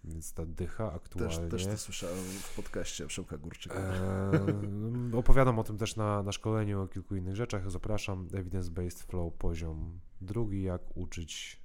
Więc 0.03 0.33
ta 0.33 0.45
dycha 0.45 0.93
aktualnie. 0.93 1.37
Też, 1.37 1.49
też 1.49 1.65
to 1.65 1.77
słyszałem 1.77 2.17
w 2.23 2.55
podcaście 2.55 3.07
Przełka 3.07 3.37
Górczyka. 3.37 3.75
E, 3.75 5.17
opowiadam 5.17 5.59
o 5.59 5.63
tym 5.63 5.77
też 5.77 5.95
na, 5.95 6.23
na 6.23 6.31
szkoleniu, 6.31 6.81
o 6.81 6.87
kilku 6.87 7.15
innych 7.15 7.35
rzeczach. 7.35 7.71
Zapraszam. 7.71 8.27
Evidence-Based 8.27 9.03
Flow, 9.03 9.33
poziom 9.33 9.99
drugi. 10.21 10.63
Jak 10.63 10.97
uczyć, 10.97 11.61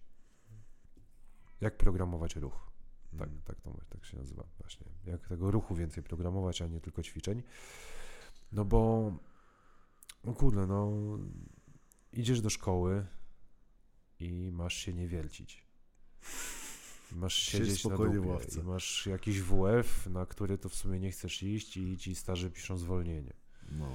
jak 1.60 1.76
programować 1.76 2.36
ruch. 2.36 2.68
Tak, 3.18 3.28
Mhm. 3.28 3.42
tak, 3.44 3.60
to, 3.60 3.74
tak 3.88 4.04
się 4.04 4.16
nazywa 4.16 4.44
właśnie. 4.58 4.86
Jak 5.04 5.28
tego 5.28 5.50
ruchu 5.50 5.74
więcej 5.74 6.02
programować, 6.02 6.62
a 6.62 6.66
nie 6.66 6.80
tylko 6.80 7.02
ćwiczeń. 7.02 7.42
No 8.52 8.64
bo, 8.64 9.12
no 10.24 10.32
kurde, 10.34 10.66
no 10.66 10.92
idziesz 12.12 12.40
do 12.40 12.50
szkoły 12.50 13.06
i 14.20 14.50
masz 14.52 14.74
się 14.74 14.94
nie 14.94 15.08
wiercić. 15.08 15.64
Masz 17.12 17.34
siedzieć 17.34 17.84
na 17.84 17.96
dupie 17.96 18.38
i 18.60 18.62
masz 18.62 19.06
jakiś 19.06 19.40
WF, 19.40 20.06
na 20.06 20.26
który 20.26 20.58
to 20.58 20.68
w 20.68 20.74
sumie 20.74 21.00
nie 21.00 21.10
chcesz 21.10 21.42
iść 21.42 21.76
i 21.76 21.96
ci 21.98 22.14
starzy 22.14 22.50
piszą 22.50 22.76
zwolnienie. 22.76 23.32
No. 23.72 23.88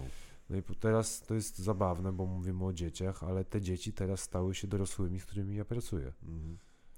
No 0.50 0.58
i 0.58 0.64
teraz 0.80 1.22
to 1.22 1.34
jest 1.36 1.58
zabawne, 1.58 2.12
bo 2.12 2.26
mówimy 2.26 2.66
o 2.66 2.74
dzieciach, 2.74 3.24
ale 3.24 3.46
te 3.46 3.62
dzieci 3.62 3.94
teraz 3.94 4.20
stały 4.22 4.56
się 4.56 4.68
dorosłymi, 4.68 5.20
z 5.20 5.26
którymi 5.26 5.56
ja 5.56 5.66
pracuję. 5.66 6.14
Mhm. 6.24 6.58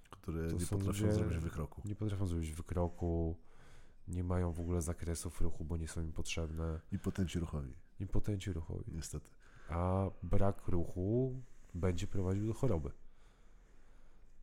Które 0.10 0.50
To 0.50 0.58
nie 0.58 0.66
potrafią 0.66 0.88
ludzie- 0.88 1.14
zrobić 1.14 1.38
wykroku. 1.38 1.82
Nie 1.86 1.96
potrafią 1.96 2.28
zrobić 2.28 2.52
wykroku, 2.52 3.36
nie 4.08 4.24
mają 4.24 4.52
w 4.52 4.60
ogóle 4.60 4.82
zakresów 4.82 5.42
ruchu, 5.42 5.66
bo 5.66 5.78
nie 5.78 5.88
są 5.88 6.02
im 6.02 6.12
potrzebne. 6.12 6.82
I 6.92 7.00
potenci 7.00 7.40
ruchowi, 7.40 7.74
Impotenci 8.00 8.54
ruchowi. 8.54 8.84
niestety. 8.92 9.30
A 9.70 10.10
brak 10.24 10.68
ruchu 10.68 11.42
będzie 11.74 12.08
prowadził 12.08 12.48
do 12.48 12.54
choroby. 12.54 12.92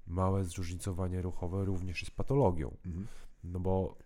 Małe 0.07 0.45
zróżnicowanie 0.45 1.23
ruchowe 1.23 1.65
również 1.65 2.03
jest 2.03 2.17
patologią, 2.17 2.77
Mhm. 2.87 3.07
no 3.45 3.61
bo 3.61 3.97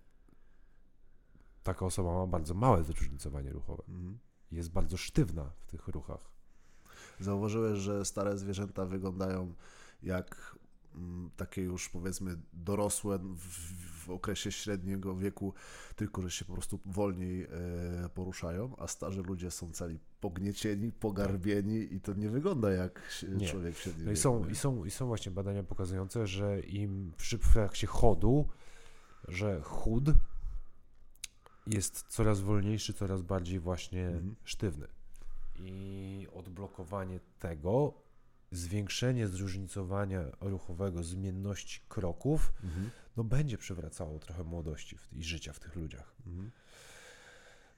taka 1.63 1.87
osoba 1.87 2.13
ma 2.15 2.27
bardzo 2.27 2.55
małe 2.55 2.85
zróżnicowanie 2.85 3.53
ruchowe. 3.53 3.83
Mhm. 3.89 4.19
Jest 4.53 4.71
bardzo 4.71 4.97
sztywna 4.97 5.51
w 5.61 5.67
tych 5.67 5.89
ruchach. 5.89 6.31
Zauważyłeś, 7.21 7.79
że 7.79 8.05
stare 8.05 8.39
zwierzęta 8.39 8.87
wyglądają 8.87 9.55
jak 10.03 10.59
mm, 10.95 11.31
takie 11.37 11.63
już 11.63 11.89
powiedzmy 11.89 12.37
dorosłe 12.53 13.19
w, 13.19 13.39
w 14.07 14.11
okresie 14.11 14.53
średniego 14.53 15.17
wieku, 15.17 15.55
tylko 15.97 16.23
że 16.23 16.31
się 16.31 16.45
po 16.45 16.53
prostu 16.53 16.81
wolniej 16.87 17.43
e, 17.45 17.49
poruszają, 18.15 18.77
a 18.79 18.87
starzy 18.87 19.23
ludzie 19.23 19.51
są 19.51 19.73
cali 19.73 19.99
pogniecieni, 20.21 20.93
pogarbieni 20.93 21.95
i 21.95 22.01
to 22.01 22.13
nie 22.15 22.29
wygląda 22.31 22.73
jak 22.73 23.03
Nie. 23.39 23.47
człowiek 23.49 23.75
w 23.75 23.79
średnim 23.79 24.05
No 24.07 24.13
i 24.13 24.15
wieku. 24.15 24.23
są, 24.23 24.45
nie? 24.45 24.51
i, 24.53 24.55
są, 24.55 24.85
I 24.85 24.91
są 24.91 25.07
właśnie 25.07 25.33
badania 25.33 25.63
pokazujące, 25.63 26.27
że 26.27 26.61
im 26.61 27.13
w 27.19 27.53
trakcie 27.53 27.87
chodu, 27.87 28.49
że 29.29 29.61
chód 29.63 30.05
jest 31.67 32.05
coraz 32.09 32.41
wolniejszy, 32.41 32.93
coraz 32.95 33.23
bardziej 33.23 33.61
właśnie 33.61 34.07
Mhm. 34.07 34.35
sztywny. 34.45 34.87
I 35.59 36.27
odblokowanie 36.35 37.21
tego, 37.39 37.95
zwiększenie 38.51 39.29
zróżnicowania 39.29 40.25
ruchowego, 40.41 41.03
zmienności 41.03 41.81
kroków, 41.89 42.53
Mhm. 42.65 42.91
no 43.17 43.25
będzie 43.25 43.59
przywracało 43.59 44.19
trochę 44.19 44.45
młodości 44.45 44.99
w, 44.99 45.13
i 45.13 45.25
życia 45.25 45.53
w 45.53 45.59
tych 45.61 45.77
ludziach. 45.77 46.15
Mhm. 46.27 46.51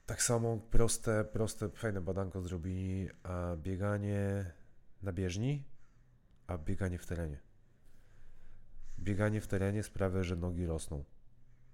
Tak 0.06 0.22
samo 0.22 0.56
proste, 0.56 1.24
proste, 1.24 1.68
fajne 1.68 2.00
badanko 2.00 2.42
zrobili, 2.42 3.08
a 3.22 3.56
bieganie 3.56 4.52
na 5.02 5.12
bieżni, 5.12 5.64
a 6.46 6.58
bieganie 6.58 6.98
w 6.98 7.06
terenie. 7.06 7.40
Bieganie 8.98 9.40
w 9.40 9.46
terenie 9.46 9.82
sprawia, 9.82 10.22
że 10.22 10.36
nogi 10.36 10.66
rosną, 10.66 11.04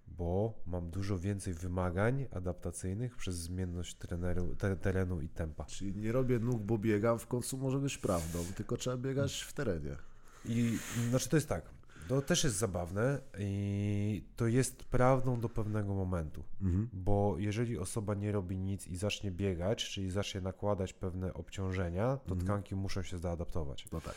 bo 0.06 0.54
mam 0.66 0.90
dużo 0.90 1.18
więcej 1.18 1.54
wymagań 1.54 2.26
adaptacyjnych 2.32 3.16
przez 3.16 3.36
zmienność 3.36 3.94
treneru, 3.94 4.56
te, 4.56 4.76
terenu 4.76 5.20
i 5.20 5.28
tempa. 5.28 5.64
Czyli 5.64 5.96
nie 5.96 6.12
robię 6.12 6.38
nóg, 6.38 6.62
bo 6.62 6.78
biegam, 6.78 7.18
w 7.18 7.26
końcu 7.26 7.58
może 7.58 7.78
być 7.78 7.98
prawdą, 7.98 8.38
tylko 8.56 8.76
trzeba 8.76 8.96
biegać 8.96 9.40
w 9.42 9.52
terenie. 9.52 9.96
I 10.44 10.78
znaczy 11.10 11.28
to 11.28 11.36
jest 11.36 11.48
tak, 11.48 11.70
to 12.08 12.22
też 12.22 12.44
jest 12.44 12.56
zabawne 12.56 13.20
i 13.38 14.24
to 14.36 14.46
jest 14.46 14.84
prawdą 14.84 15.40
do 15.40 15.48
pewnego 15.48 15.94
momentu. 15.94 16.44
Mhm. 16.62 16.88
Bo 16.92 17.34
jeżeli 17.38 17.78
osoba 17.78 18.14
nie 18.14 18.32
robi 18.32 18.58
nic 18.58 18.86
i 18.86 18.96
zacznie 18.96 19.30
biegać, 19.30 19.84
czyli 19.90 20.10
zacznie 20.10 20.40
nakładać 20.40 20.92
pewne 20.92 21.34
obciążenia, 21.34 22.16
to 22.16 22.32
Mhm. 22.34 22.40
tkanki 22.40 22.74
muszą 22.74 23.02
się 23.02 23.18
zaadaptować. 23.18 23.86
No 23.92 24.00
tak. 24.00 24.14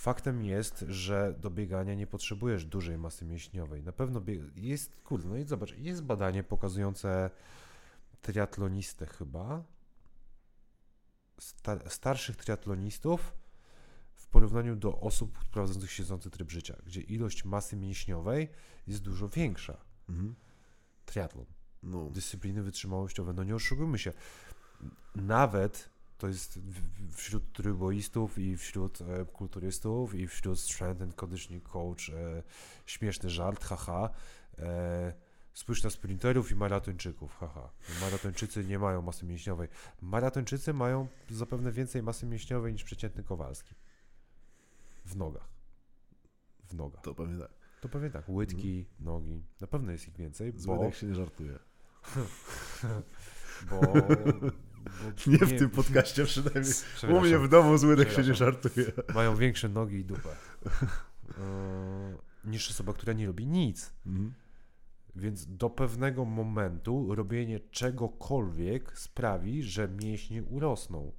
Faktem 0.00 0.44
jest, 0.44 0.84
że 0.88 1.34
do 1.38 1.50
biegania 1.50 1.94
nie 1.94 2.06
potrzebujesz 2.06 2.64
dużej 2.64 2.98
masy 2.98 3.24
mięśniowej. 3.24 3.82
Na 3.82 3.92
pewno 3.92 4.20
bieg... 4.20 4.40
jest, 4.56 4.96
kurde, 5.04 5.28
no 5.28 5.36
i 5.36 5.44
zobacz, 5.44 5.78
jest 5.78 6.04
badanie 6.04 6.42
pokazujące 6.42 7.30
triatlonistę 8.22 9.06
chyba, 9.06 9.64
sta- 11.40 11.88
starszych 11.88 12.36
triatlonistów 12.36 13.34
w 14.14 14.26
porównaniu 14.28 14.76
do 14.76 15.00
osób 15.00 15.44
prowadzących 15.44 15.92
siedzący 15.92 16.30
tryb 16.30 16.50
życia, 16.50 16.76
gdzie 16.86 17.00
ilość 17.00 17.44
masy 17.44 17.76
mięśniowej 17.76 18.48
jest 18.86 19.02
dużo 19.02 19.28
większa. 19.28 19.76
Mhm. 20.08 20.34
Triatlon 21.04 21.46
No. 21.82 22.10
dyscypliny 22.10 22.62
wytrzymałościowe. 22.62 23.32
No 23.32 23.44
nie 23.44 23.54
oszukujmy 23.54 23.98
się. 23.98 24.12
Nawet 25.14 25.90
to 26.20 26.28
jest 26.28 26.58
wśród 27.12 27.52
tryboistów 27.52 28.38
i 28.38 28.56
wśród 28.56 29.00
e, 29.00 29.24
kulturystów 29.24 30.14
i 30.14 30.26
wśród 30.26 30.60
strength 30.60 31.02
and 31.02 31.14
conditioning 31.14 31.68
coach 31.68 32.10
e, 32.10 32.42
śmieszny 32.86 33.30
żart, 33.30 33.64
haha. 33.64 34.10
E, 34.58 35.12
spójrz 35.52 35.82
na 35.82 35.90
sprinterów 35.90 36.50
i 36.50 36.54
maratończyków, 36.54 37.36
haha. 37.36 37.72
Maratończycy 38.00 38.64
nie 38.64 38.78
mają 38.78 39.02
masy 39.02 39.26
mięśniowej. 39.26 39.68
Maratończycy 40.00 40.72
mają 40.72 41.06
zapewne 41.30 41.72
więcej 41.72 42.02
masy 42.02 42.26
mięśniowej 42.26 42.72
niż 42.72 42.84
przeciętny 42.84 43.24
Kowalski. 43.24 43.74
W 45.04 45.16
nogach. 45.16 45.48
W 46.64 46.74
nogach. 46.74 47.02
To 47.02 47.14
pewnie 47.14 47.38
tak. 47.38 47.50
To 47.80 47.88
pewnie 47.88 48.10
tak. 48.10 48.28
Łydki, 48.28 48.86
nogi. 49.00 49.44
Na 49.60 49.66
pewno 49.66 49.92
jest 49.92 50.08
ich 50.08 50.16
więcej, 50.16 50.52
Z 50.56 50.66
bo... 50.66 50.92
się 50.92 51.06
nie 51.06 51.14
żartuje. 51.14 51.58
bo, 53.70 53.80
bo 54.84 55.30
Nie 55.30 55.38
w 55.38 55.58
tym 55.58 55.70
podcaście 55.70 56.24
przynajmniej. 56.24 56.72
U 57.18 57.20
mnie 57.20 57.38
w 57.38 57.48
domu 57.48 57.78
z 57.78 57.84
łydek 57.84 58.12
się 58.12 58.22
nie 58.22 58.34
żartuje. 58.34 58.92
mają 59.14 59.36
większe 59.36 59.68
nogi 59.68 59.96
i 59.96 60.04
dupę 60.04 60.28
e, 60.28 62.16
niż 62.44 62.70
osoba, 62.70 62.92
która 62.92 63.12
nie 63.12 63.26
robi 63.26 63.46
nic. 63.46 63.92
Mhm. 64.06 64.32
Więc 65.16 65.56
do 65.56 65.70
pewnego 65.70 66.24
momentu 66.24 67.14
robienie 67.14 67.60
czegokolwiek 67.60 68.98
sprawi, 68.98 69.62
że 69.62 69.88
mięśnie 69.88 70.42
urosną. 70.42 71.12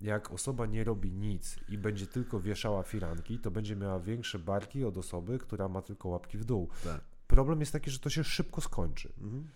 Jak 0.00 0.32
osoba 0.32 0.66
nie 0.66 0.84
robi 0.84 1.12
nic 1.12 1.56
i 1.68 1.78
będzie 1.78 2.06
tylko 2.06 2.40
wieszała 2.40 2.82
firanki, 2.82 3.38
to 3.38 3.50
będzie 3.50 3.76
miała 3.76 4.00
większe 4.00 4.38
barki 4.38 4.84
od 4.84 4.98
osoby, 4.98 5.38
która 5.38 5.68
ma 5.68 5.82
tylko 5.82 6.08
łapki 6.08 6.38
w 6.38 6.44
dół. 6.44 6.68
Tak. 6.84 7.00
Problem 7.26 7.60
jest 7.60 7.72
taki, 7.72 7.90
że 7.90 7.98
to 7.98 8.10
się 8.10 8.24
szybko 8.24 8.60
skończy. 8.60 9.12
Mhm. 9.20 9.48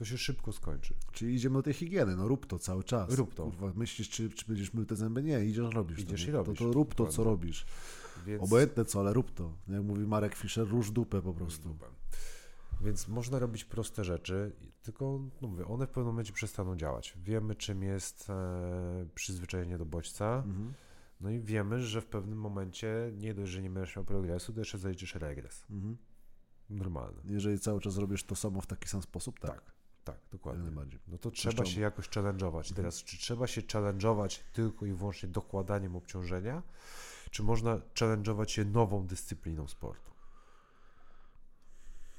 To 0.00 0.04
się 0.04 0.18
szybko 0.18 0.52
skończy. 0.52 0.94
Czyli 1.12 1.34
idziemy 1.34 1.54
do 1.54 1.62
tej 1.62 1.72
higieny, 1.74 2.16
no 2.16 2.28
rób 2.28 2.46
to 2.46 2.58
cały 2.58 2.84
czas. 2.84 3.14
Rób 3.14 3.34
to. 3.34 3.44
Kurwa, 3.44 3.72
myślisz, 3.76 4.10
czy, 4.10 4.30
czy 4.30 4.44
będziesz 4.46 4.74
mył 4.74 4.84
te 4.84 4.96
zęby? 4.96 5.22
Nie, 5.22 5.44
idziesz, 5.44 5.74
robisz 5.74 5.98
Idziesz 5.98 6.22
to. 6.24 6.28
i 6.28 6.32
robisz, 6.32 6.58
To, 6.58 6.64
to 6.64 6.72
rób 6.72 6.94
to, 6.94 7.06
co 7.06 7.24
robisz. 7.24 7.66
Więc... 8.26 8.42
Obojętne 8.42 8.84
co, 8.84 9.00
ale 9.00 9.12
rób 9.12 9.30
to. 9.34 9.52
Jak 9.68 9.82
mówi 9.82 10.06
Marek 10.06 10.34
Fischer, 10.34 10.68
rusz 10.68 10.90
dupę 10.90 11.22
po 11.22 11.34
prostu. 11.34 11.76
Więc 12.80 13.08
można 13.08 13.38
robić 13.38 13.64
proste 13.64 14.04
rzeczy, 14.04 14.52
tylko 14.82 15.20
no 15.42 15.48
mówię, 15.48 15.66
one 15.66 15.86
w 15.86 15.90
pewnym 15.90 16.06
momencie 16.06 16.32
przestaną 16.32 16.76
działać. 16.76 17.14
Wiemy, 17.22 17.54
czym 17.54 17.82
jest 17.82 18.30
e, 18.30 19.06
przyzwyczajenie 19.14 19.78
do 19.78 19.86
bodźca, 19.86 20.42
Mhm. 20.46 20.72
no 21.20 21.30
i 21.30 21.40
wiemy, 21.40 21.80
że 21.80 22.00
w 22.00 22.06
pewnym 22.06 22.38
momencie 22.38 23.12
nie 23.18 23.34
dość, 23.34 23.52
że 23.52 23.62
nie 23.62 23.70
będziesz 23.70 23.96
miał 23.96 24.04
progresu, 24.04 24.52
to 24.52 24.60
jeszcze 24.60 24.78
zaliczysz 24.78 25.14
regres. 25.14 25.66
Mhm. 25.70 25.96
Normalny. 26.70 27.22
Jeżeli 27.24 27.58
cały 27.58 27.80
czas 27.80 27.96
robisz 27.96 28.24
to 28.24 28.36
samo 28.36 28.60
w 28.60 28.66
taki 28.66 28.88
sam 28.88 29.02
sposób, 29.02 29.40
tak. 29.40 29.50
Tak, 29.50 29.72
tak, 30.04 30.16
Jak 30.22 30.30
dokładnie. 30.32 30.62
najbardziej. 30.64 31.00
No 31.08 31.18
to 31.18 31.30
trzeba 31.30 31.56
Zresztą- 31.56 31.74
się 31.74 31.80
jakoś 31.80 32.08
challenge'ować. 32.08 32.74
Teraz, 32.74 33.04
czy 33.04 33.18
trzeba 33.18 33.46
się 33.46 33.60
challenge'ować 33.62 34.40
tylko 34.52 34.86
i 34.86 34.92
wyłącznie 34.92 35.28
dokładaniem 35.28 35.96
obciążenia, 35.96 36.62
czy 37.30 37.42
można 37.42 37.76
challenge'ować 37.94 38.48
się 38.48 38.64
nową 38.64 39.06
dyscypliną 39.06 39.68
sportu? 39.68 40.10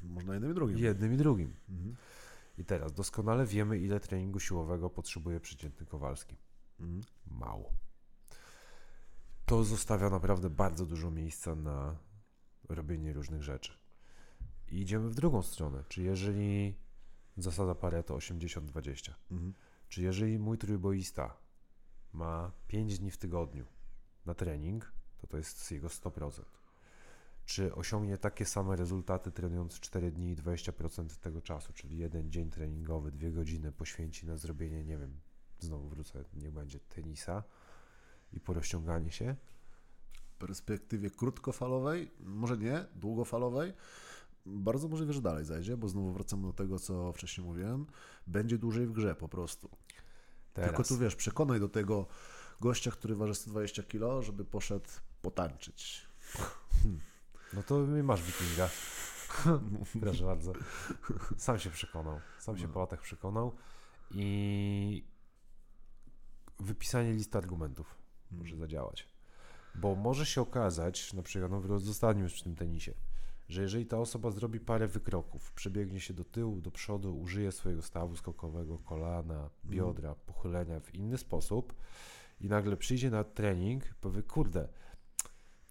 Można 0.02 0.34
jednym 0.34 0.52
i 0.52 0.56
drugim. 0.56 0.78
Jednym 0.78 1.14
i 1.14 1.18
drugim. 1.18 1.54
Mhm. 1.70 1.96
I 2.58 2.66
teraz 2.66 2.94
doskonale 2.94 3.46
wiemy, 3.46 3.78
ile 3.78 4.00
treningu 4.00 4.40
siłowego 4.40 4.90
potrzebuje 4.90 5.40
przeciętny 5.40 5.86
Kowalski. 5.86 6.36
Mhm. 6.80 7.02
Mało. 7.28 7.72
To 9.46 9.64
zostawia 9.64 10.10
naprawdę 10.10 10.50
bardzo 10.50 10.86
dużo 10.86 11.12
miejsca 11.12 11.56
na 11.56 11.96
robienie 12.70 13.14
różnych 13.14 13.44
rzeczy. 13.44 13.74
I 14.72 14.82
idziemy 14.82 15.10
w 15.10 15.16
drugą 15.16 15.42
stronę. 15.42 15.84
Czy 15.90 16.02
jeżeli 16.04 16.76
zasada 17.42 17.76
Pareto 17.76 18.16
80-20, 18.16 19.14
Mhm. 19.32 19.54
czy 19.90 20.02
jeżeli 20.02 20.40
mój 20.40 20.58
trójboista 20.58 21.38
ma 22.14 22.52
5 22.68 23.00
dni 23.00 23.12
w 23.12 23.18
tygodniu 23.18 23.66
na 24.26 24.34
trening, 24.34 24.92
to 25.18 25.28
to 25.28 25.38
jest 25.38 25.72
jego 25.72 25.88
100%. 25.88 26.44
Czy 27.46 27.76
osiągnie 27.76 28.18
takie 28.18 28.46
same 28.46 28.76
rezultaty 28.76 29.32
trenując 29.32 29.80
4 29.80 30.12
dni 30.12 30.30
i 30.32 30.36
20% 30.36 31.18
tego 31.18 31.42
czasu, 31.42 31.74
czyli 31.74 31.98
jeden 31.98 32.32
dzień 32.32 32.50
treningowy, 32.50 33.12
dwie 33.12 33.32
godziny 33.32 33.72
poświęci 33.72 34.26
na 34.28 34.38
zrobienie, 34.38 34.84
nie 34.84 34.98
wiem, 34.98 35.20
znowu 35.60 35.90
wrócę, 35.90 36.24
niech 36.34 36.52
będzie 36.52 36.80
tenisa 36.80 37.44
i 38.34 38.40
porozciąganie 38.40 39.12
się? 39.12 39.36
W 40.14 40.38
perspektywie 40.38 41.10
krótkofalowej, 41.10 42.12
może 42.20 42.58
nie, 42.58 42.86
długofalowej, 42.96 43.74
bardzo 44.46 44.88
możliwe, 44.88 45.14
że 45.14 45.22
dalej 45.22 45.46
zajdzie, 45.46 45.78
bo 45.78 45.88
znowu 45.90 46.14
wracamy 46.14 46.48
do 46.48 46.54
tego, 46.54 46.80
co 46.80 47.14
wcześniej 47.14 47.48
mówiłem. 47.48 47.86
Będzie 48.28 48.58
dłużej 48.58 48.88
w 48.88 48.92
grze 48.92 49.16
po 49.16 49.28
prostu. 49.30 49.70
Teraz. 50.54 50.70
Tylko 50.70 50.84
tu 50.84 50.98
wiesz, 50.98 51.16
przekonaj 51.16 51.60
do 51.60 51.70
tego 51.70 52.06
gościa, 52.62 52.92
który 52.92 53.16
waży 53.16 53.36
120 53.36 53.84
kg, 53.84 54.22
żeby 54.26 54.46
poszedł 54.46 54.90
potańczyć. 55.22 56.08
No 57.54 57.64
to 57.64 57.80
masz 58.04 58.24
wikinga. 58.24 58.70
Proszę 60.02 60.26
bardzo. 60.26 60.54
Sam 61.38 61.60
się 61.60 61.70
przekonał. 61.70 62.20
Sam 62.40 62.58
się 62.58 62.68
No. 62.68 62.74
po 62.74 62.80
latach 62.80 63.02
przekonał 63.02 63.56
i 64.12 65.06
wypisanie 66.60 67.14
listy 67.14 67.38
argumentów 67.38 67.96
może 68.32 68.58
zadziałać. 68.58 69.08
Bo 69.76 69.96
może 69.96 70.26
się 70.26 70.42
okazać, 70.42 71.14
na 71.14 71.24
przykład, 71.24 71.52
no 71.52 71.80
zostaniemy 71.80 72.24
już 72.24 72.34
przy 72.34 72.44
tym 72.44 72.56
tenisie, 72.56 72.94
że 73.52 73.62
jeżeli 73.62 73.86
ta 73.86 73.98
osoba 73.98 74.32
zrobi 74.32 74.60
parę 74.60 74.88
wykroków, 74.88 75.52
przebiegnie 75.52 76.00
się 76.00 76.14
do 76.14 76.24
tyłu, 76.24 76.62
do 76.62 76.72
przodu, 76.72 77.20
użyje 77.20 77.52
swojego 77.52 77.82
stawu 77.82 78.16
skokowego, 78.16 78.78
kolana, 78.78 79.50
biodra, 79.66 80.16
pochylenia 80.16 80.80
w 80.80 80.96
inny 80.96 81.18
sposób 81.18 81.74
i 82.42 82.48
nagle 82.48 82.78
przyjdzie 82.78 83.10
na 83.10 83.24
trening, 83.24 83.94
powie, 84.02 84.24
kurde, 84.24 84.68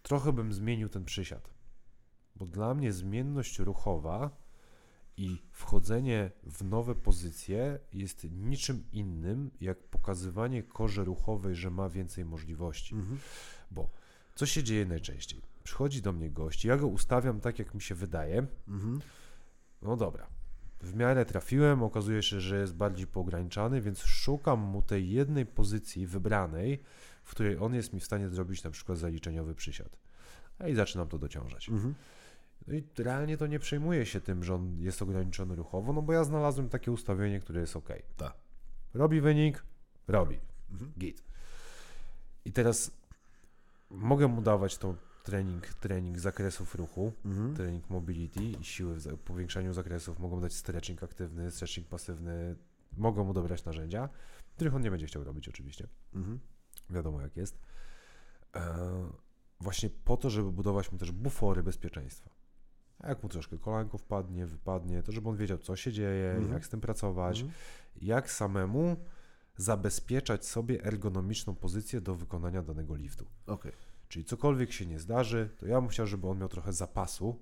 trochę 0.02 0.32
bym 0.32 0.52
zmienił 0.52 0.88
ten 0.88 1.04
przysiad. 1.04 1.50
Bo 2.36 2.46
dla 2.46 2.74
mnie 2.74 2.92
zmienność 2.92 3.58
ruchowa 3.58 4.30
i 5.16 5.42
wchodzenie 5.52 6.30
w 6.42 6.64
nowe 6.64 6.94
pozycje 6.94 7.78
jest 7.92 8.26
niczym 8.30 8.84
innym, 8.92 9.50
jak 9.60 9.78
pokazywanie 9.78 10.62
korze 10.62 11.04
ruchowej, 11.04 11.54
że 11.54 11.70
ma 11.70 11.88
więcej 11.88 12.24
możliwości. 12.24 12.94
Mhm. 12.94 13.18
Bo 13.70 13.90
co 14.34 14.46
się 14.46 14.62
dzieje 14.62 14.86
najczęściej? 14.86 15.49
Przychodzi 15.70 16.02
do 16.02 16.12
mnie 16.12 16.30
gość, 16.30 16.64
ja 16.64 16.76
go 16.76 16.86
ustawiam 16.86 17.40
tak, 17.40 17.58
jak 17.58 17.74
mi 17.74 17.82
się 17.82 17.94
wydaje. 17.94 18.46
Mhm. 18.68 19.00
No 19.82 19.96
dobra. 19.96 20.26
W 20.80 20.94
miarę 20.94 21.24
trafiłem, 21.24 21.82
okazuje 21.82 22.22
się, 22.22 22.40
że 22.40 22.60
jest 22.60 22.74
bardziej 22.74 23.06
poograniczany, 23.06 23.80
więc 23.80 24.02
szukam 24.02 24.60
mu 24.60 24.82
tej 24.82 25.10
jednej 25.10 25.46
pozycji 25.46 26.06
wybranej, 26.06 26.82
w 27.24 27.30
której 27.30 27.58
on 27.58 27.74
jest 27.74 27.92
mi 27.92 28.00
w 28.00 28.04
stanie 28.04 28.28
zrobić 28.28 28.64
na 28.64 28.70
przykład 28.70 28.98
zaliczeniowy 28.98 29.54
przysiad. 29.54 29.96
I 30.68 30.74
zaczynam 30.74 31.08
to 31.08 31.18
dociążać. 31.18 31.68
Mhm. 31.68 31.94
No 32.66 32.74
i 32.74 32.84
realnie 32.98 33.36
to 33.36 33.46
nie 33.46 33.58
przejmuję 33.58 34.06
się 34.06 34.20
tym, 34.20 34.44
że 34.44 34.54
on 34.54 34.78
jest 34.78 35.02
ograniczony 35.02 35.56
ruchowo, 35.56 35.92
no 35.92 36.02
bo 36.02 36.12
ja 36.12 36.24
znalazłem 36.24 36.68
takie 36.68 36.92
ustawienie, 36.92 37.40
które 37.40 37.60
jest 37.60 37.76
ok. 37.76 37.88
Tak. 38.16 38.34
Robi 38.94 39.20
wynik, 39.20 39.64
robi. 40.08 40.38
Mhm. 40.70 40.92
Git. 40.98 41.22
I 42.44 42.52
teraz 42.52 42.90
mogę 43.90 44.28
mu 44.28 44.42
dawać 44.42 44.78
tą 44.78 44.96
trening, 45.30 45.66
trening 45.66 46.18
zakresów 46.18 46.74
ruchu, 46.74 47.12
Mhm. 47.24 47.54
trening 47.56 47.90
mobility 47.90 48.44
i 48.44 48.64
siły 48.64 48.94
w 48.94 49.00
za- 49.00 49.16
powiększaniu 49.16 49.72
zakresów, 49.72 50.18
mogą 50.18 50.40
dać 50.40 50.52
stretching 50.52 51.02
aktywny, 51.02 51.50
stretching 51.50 51.88
pasywny, 51.88 52.56
mogą 52.96 53.24
mu 53.24 53.32
dobrać 53.34 53.64
narzędzia, 53.64 54.08
których 54.56 54.74
on 54.74 54.82
nie 54.82 54.90
będzie 54.90 55.06
chciał 55.06 55.24
robić 55.24 55.48
oczywiście, 55.48 55.88
Mhm. 56.14 56.40
wiadomo 56.90 57.20
jak 57.20 57.36
jest. 57.36 57.58
E, 58.56 58.60
właśnie 59.60 59.90
po 60.04 60.16
to, 60.16 60.30
żeby 60.30 60.52
budować 60.52 60.92
mu 60.92 60.98
też 60.98 61.12
bufory 61.12 61.62
bezpieczeństwa. 61.62 62.30
A 62.98 63.08
jak 63.08 63.22
mu 63.22 63.28
troszkę 63.28 63.58
kolanko 63.58 63.98
wpadnie, 63.98 64.46
wypadnie, 64.46 65.02
to 65.02 65.12
żeby 65.12 65.28
on 65.28 65.36
wiedział 65.36 65.58
co 65.58 65.76
się 65.76 65.92
dzieje, 65.92 66.30
Mhm. 66.32 66.52
jak 66.52 66.66
z 66.66 66.68
tym 66.68 66.80
pracować, 66.80 67.40
Mhm. 67.40 67.58
jak 68.02 68.30
samemu 68.30 68.96
zabezpieczać 69.56 70.46
sobie 70.46 70.84
ergonomiczną 70.84 71.54
pozycję 71.54 72.00
do 72.00 72.14
wykonania 72.14 72.62
danego 72.62 72.96
liftu. 72.96 73.26
Okej. 73.46 73.72
Czyli 74.10 74.24
cokolwiek 74.24 74.72
się 74.72 74.86
nie 74.86 74.98
zdarzy, 74.98 75.50
to 75.60 75.66
ja 75.66 75.80
bym 75.80 75.90
chciał, 75.90 76.06
żeby 76.06 76.28
on 76.28 76.38
miał 76.38 76.48
trochę 76.48 76.72
zapasu, 76.72 77.38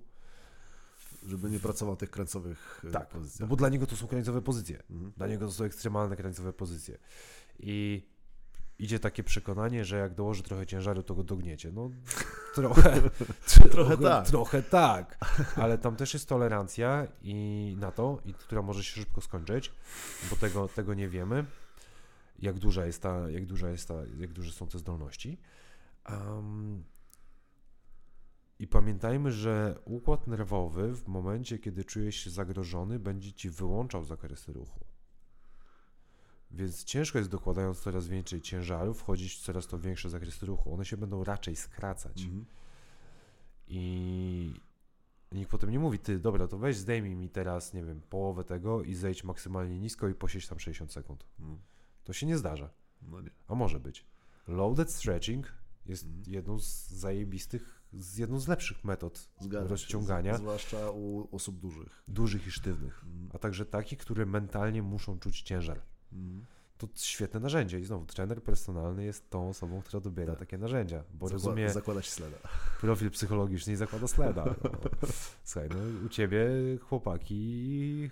Żeby 1.27 1.49
nie 1.49 1.59
pracował 1.59 1.95
tych 1.95 2.09
krańcowych 2.11 2.81
e, 2.87 2.91
tak, 2.91 3.13
no 3.13 3.19
pozycjach. 3.19 3.49
bo 3.49 3.55
dla 3.55 3.69
niego 3.69 3.87
to 3.87 3.95
są 3.95 4.07
krańcowe 4.07 4.41
pozycje. 4.41 4.83
Mhm. 4.89 5.11
Dla 5.17 5.27
niego 5.27 5.45
to 5.45 5.51
są 5.51 5.63
ekstremalne 5.63 6.15
krańcowe 6.15 6.53
pozycje. 6.53 6.97
I 7.59 8.07
idzie 8.79 8.99
takie 8.99 9.23
przekonanie, 9.23 9.85
że 9.85 9.97
jak 9.97 10.13
dołoży 10.13 10.43
trochę 10.43 10.65
ciężaru, 10.65 11.03
to 11.03 11.15
go 11.15 11.23
dogniecie. 11.23 11.71
No 11.71 11.89
trochę, 12.55 13.01
Trochę 13.71 13.97
tak. 13.97 14.27
Trochę 14.27 14.63
tak. 14.63 15.17
Ale 15.55 15.77
tam 15.77 15.95
też 15.95 16.13
jest 16.13 16.29
tolerancja 16.29 17.07
i 17.21 17.75
na 17.79 17.91
to, 17.91 18.19
i 18.25 18.33
która 18.33 18.61
może 18.61 18.83
się 18.83 19.01
szybko 19.01 19.21
skończyć, 19.21 19.71
bo 20.29 20.35
tego, 20.35 20.67
tego 20.67 20.93
nie 20.93 21.09
wiemy, 21.09 21.45
jak 22.39 22.59
duża 22.59 22.85
jest 22.85 23.01
ta, 23.01 23.29
jak 23.29 23.45
duża 23.45 23.69
jest 23.69 23.87
ta, 23.87 23.95
jak 24.19 24.33
duże 24.33 24.51
są 24.51 24.67
te 24.67 24.79
zdolności. 24.79 25.37
Am, 26.09 26.83
I 28.59 28.67
pamiętajmy, 28.67 29.31
że 29.31 29.79
układ 29.85 30.27
nerwowy 30.27 30.95
w 30.95 31.07
momencie, 31.07 31.59
kiedy 31.59 31.83
czujesz 31.83 32.15
się 32.15 32.29
zagrożony, 32.29 32.99
będzie 32.99 33.33
ci 33.33 33.49
wyłączał 33.49 34.03
zakresy 34.03 34.53
ruchu. 34.53 34.85
Więc 36.51 36.83
ciężko 36.83 37.17
jest 37.17 37.29
dokładając 37.29 37.79
coraz 37.79 38.07
więcej 38.07 38.41
ciężaru, 38.41 38.93
wchodzić 38.93 39.33
w 39.35 39.39
coraz 39.41 39.67
to 39.67 39.79
większe 39.79 40.09
zakresy 40.09 40.45
ruchu. 40.45 40.73
One 40.73 40.85
się 40.85 40.97
będą 40.97 41.23
raczej 41.23 41.55
skracać. 41.55 42.21
Mhm. 42.23 42.45
I 43.67 44.53
nikt 45.31 45.51
potem 45.51 45.69
nie 45.69 45.79
mówi, 45.79 45.99
ty, 45.99 46.19
dobra, 46.19 46.47
to 46.47 46.57
weź 46.57 46.77
zdejmij 46.77 47.15
mi 47.15 47.29
teraz, 47.29 47.73
nie 47.73 47.83
wiem, 47.83 48.01
połowę 48.09 48.43
tego 48.43 48.83
i 48.83 48.95
zejdź 48.95 49.23
maksymalnie 49.23 49.79
nisko 49.79 50.07
i 50.07 50.13
posiedź 50.15 50.47
tam 50.47 50.59
60 50.59 50.91
sekund. 50.93 51.25
Mhm. 51.39 51.59
To 52.03 52.13
się 52.13 52.25
nie 52.25 52.37
zdarza, 52.37 52.69
No 53.01 53.21
nie. 53.21 53.29
a 53.47 53.55
może 53.55 53.79
być. 53.79 54.05
Loaded 54.47 54.91
stretching 54.91 55.53
jest 55.89 56.05
Mhm. 56.05 56.23
jedną 56.27 56.59
z 56.59 56.89
zajebistych, 56.89 57.81
z 57.93 58.17
jedną 58.17 58.39
z 58.39 58.47
lepszych 58.47 58.83
metod 58.83 59.29
Zgadzam 59.41 59.67
się. 59.67 59.69
rozciągania 59.69 60.37
Z- 60.37 60.39
Zwłaszcza 60.39 60.91
u 60.91 61.35
osób 61.35 61.59
dużych. 61.59 62.03
dużych 62.07 62.47
i 62.47 62.51
sztywnych, 62.51 63.03
Mhm. 63.05 63.29
a 63.33 63.37
także 63.37 63.65
takich, 63.65 63.99
które 63.99 64.25
mentalnie 64.25 64.83
muszą 64.83 65.19
czuć 65.19 65.41
ciężar. 65.41 65.81
Mhm. 66.13 66.45
To 66.79 66.87
świetne 66.95 67.39
narzędzie 67.39 67.79
i 67.79 67.85
znowu 67.85 68.05
trener 68.05 68.43
personalny 68.43 69.03
jest 69.05 69.29
tą 69.29 69.49
osobą, 69.49 69.81
która 69.81 69.99
dobiera 70.01 70.33
Tak. 70.33 70.39
takie 70.39 70.57
narzędzia, 70.57 71.03
bo 71.13 71.25
Zakła- 71.27 71.31
rozumie 71.33 71.69
Zakładać 71.69 72.09
sleda. 72.09 72.37
profil 72.81 73.11
psychologiczny 73.11 73.73
i 73.73 73.75
zakłada 73.75 74.07
sleda. 74.07 74.45
No. 74.45 74.69
Słuchaj, 75.43 75.69
no, 75.69 76.05
u 76.05 76.09
ciebie 76.09 76.39
chłopaki 76.81 78.09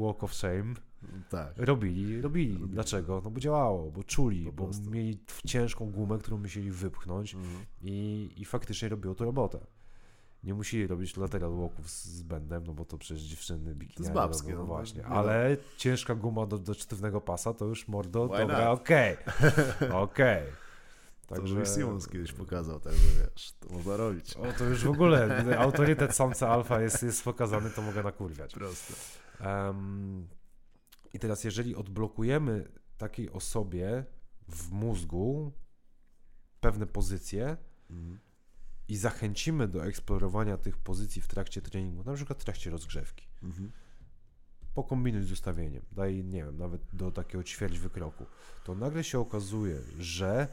walk 0.00 0.24
of 0.24 0.34
shame 0.34 0.74
Tak. 1.30 1.52
robili, 1.56 2.20
robili. 2.20 2.58
Dlaczego? 2.68 3.20
No 3.24 3.30
bo 3.30 3.40
działało, 3.40 3.90
bo 3.90 4.04
czuli, 4.04 4.52
bo 4.52 4.70
mieli 4.90 5.18
ciężką 5.46 5.90
gumę, 5.90 6.18
którą 6.18 6.38
musieli 6.38 6.70
wypchnąć 6.70 7.34
Mhm. 7.34 7.64
i, 7.82 8.30
i 8.36 8.44
faktycznie 8.44 8.88
robiło 8.88 9.14
to 9.14 9.24
robotę. 9.24 9.58
Nie 10.44 10.54
musieli 10.54 10.86
robić 10.86 11.16
lateral 11.16 11.56
walków 11.56 11.90
z, 11.90 12.22
bendem, 12.22 12.64
no 12.66 12.72
bo 12.72 12.84
to 12.84 12.98
przecież 12.98 13.22
dziewczyny 13.22 13.74
bikiniane 13.74 14.14
babskie, 14.14 14.50
robią 14.50 14.60
no, 14.60 14.66
właśnie. 14.66 15.00
nie 15.00 15.06
Ale 15.06 15.56
ciężka 15.76 16.14
guma 16.14 16.46
do, 16.46 16.58
do 16.58 16.74
sztywnego 16.74 17.20
pasa 17.20 17.54
to 17.54 17.64
już 17.64 17.88
mordo, 17.88 18.28
Why 18.28 18.38
dobra, 18.38 18.70
okej, 18.70 19.16
okej. 19.90 20.42
To 21.26 21.42
Louis 21.42 21.74
Simons 21.74 22.08
kiedyś 22.08 22.32
pokazał, 22.32 22.80
także 22.80 23.06
wiesz, 23.20 23.52
to 23.60 23.68
można 23.68 23.96
robić. 23.96 24.34
O, 24.34 24.52
to 24.58 24.64
już 24.64 24.84
w 24.84 24.90
ogóle 24.90 25.44
autorytet 25.58 26.16
samca 26.16 26.48
alfa 26.48 26.80
jest, 26.80 27.02
jest 27.02 27.24
pokazany, 27.24 27.70
to 27.70 27.82
mogę 27.82 28.02
nakurwiać. 28.02 28.54
Proste. 28.54 28.94
Em, 29.40 30.28
I 31.14 31.18
teraz, 31.18 31.44
jeżeli 31.44 31.76
odblokujemy 31.76 32.68
takiej 32.98 33.30
osobie 33.30 34.04
w 34.48 34.70
mózgu 34.70 35.52
pewne 36.60 36.86
pozycje 36.86 37.56
Mhm. 37.90 38.18
I 38.90 38.96
zachęcimy 38.96 39.68
do 39.68 39.86
eksplorowania 39.86 40.56
tych 40.56 40.78
pozycji 40.78 41.22
w 41.22 41.28
trakcie 41.28 41.62
treningu, 41.62 42.04
na 42.04 42.14
przykład 42.14 42.40
w 42.40 42.44
trakcie 42.44 42.70
rozgrzewki, 42.70 43.26
Mhm. 43.42 43.72
pokombinuj 44.74 45.22
z 45.22 45.32
ustawieniem, 45.32 45.82
daj, 45.92 46.24
nie 46.24 46.44
wiem, 46.44 46.56
nawet 46.56 46.82
do 46.92 47.10
takiego 47.10 47.44
ćwierć 47.44 47.78
wykroku, 47.78 48.26
to 48.64 48.74
nagle 48.74 49.04
się 49.04 49.18
okazuje, 49.18 49.80
że 49.98 50.48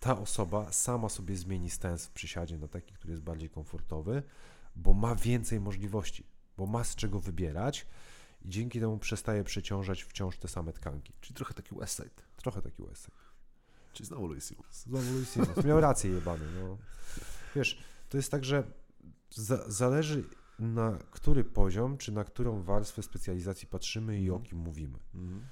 ta 0.00 0.18
osoba 0.18 0.72
sama 0.72 1.08
sobie 1.08 1.36
zmieni 1.36 1.70
stens 1.70 2.06
w 2.06 2.10
przysiadzie 2.10 2.58
na 2.58 2.68
taki, 2.68 2.94
który 2.94 3.10
jest 3.12 3.22
bardziej 3.22 3.50
komfortowy, 3.50 4.22
bo 4.76 4.92
ma 4.92 5.14
więcej 5.14 5.60
możliwości, 5.60 6.26
bo 6.56 6.66
ma 6.66 6.84
z 6.84 6.94
czego 6.96 7.20
wybierać 7.20 7.86
i 8.42 8.48
dzięki 8.48 8.80
temu 8.80 8.98
przestaje 8.98 9.44
przeciążać 9.44 10.02
wciąż 10.02 10.38
te 10.38 10.48
same 10.48 10.72
tkanki. 10.72 11.12
Czyli 11.20 11.34
trochę 11.34 11.54
taki 11.54 11.74
Westside. 11.74 12.22
Trochę 12.36 12.62
taki 12.62 12.82
Westside. 12.82 13.16
Czyli 13.92 14.06
znowu 14.06 14.26
Louis 14.26 14.44
Simons. 14.48 14.82
Znowu 14.82 15.12
Louis. 15.12 15.36
Miał 15.64 15.80
rację 15.80 16.10
jebany. 16.10 16.44
No. 16.60 16.78
Wiesz, 17.54 17.78
to 18.08 18.16
jest 18.16 18.30
tak, 18.30 18.44
że 18.44 18.64
za, 19.30 19.70
zależy 19.70 20.24
na 20.58 20.98
który 21.10 21.44
poziom, 21.44 21.98
czy 21.98 22.12
na 22.12 22.24
którą 22.24 22.62
warstwę 22.62 23.02
specjalizacji 23.02 23.68
patrzymy 23.68 24.20
i 24.20 24.30
o 24.30 24.40
kim 24.40 24.58
mówimy. 24.58 24.98
Mhm. 25.14 25.46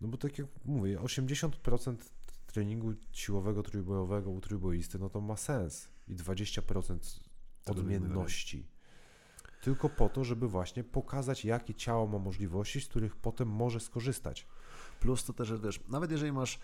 No 0.00 0.08
bo 0.08 0.16
tak 0.16 0.38
jak 0.38 0.48
mówię, 0.64 0.98
80% 0.98 1.96
treningu 2.46 2.94
siłowego, 3.12 3.62
trójbojowego 3.62 4.30
u 4.30 4.40
trójboisty, 4.40 4.98
no 4.98 5.10
to 5.10 5.20
ma 5.20 5.36
sens. 5.36 5.88
I 6.08 6.16
20% 6.16 6.98
Tego 7.64 7.80
odmienności. 7.80 8.66
Tylko 9.62 9.88
po 9.88 10.08
to, 10.08 10.24
żeby 10.24 10.48
właśnie 10.48 10.84
pokazać, 10.84 11.44
jakie 11.44 11.74
ciało 11.74 12.06
ma 12.06 12.18
możliwości, 12.18 12.80
z 12.80 12.88
których 12.88 13.16
potem 13.16 13.48
może 13.48 13.80
skorzystać. 13.80 14.46
Plus 15.00 15.24
to 15.24 15.32
też, 15.32 15.48
że 15.48 15.58
wiesz, 15.58 15.80
nawet 15.88 16.10
jeżeli 16.10 16.32
masz 16.32 16.58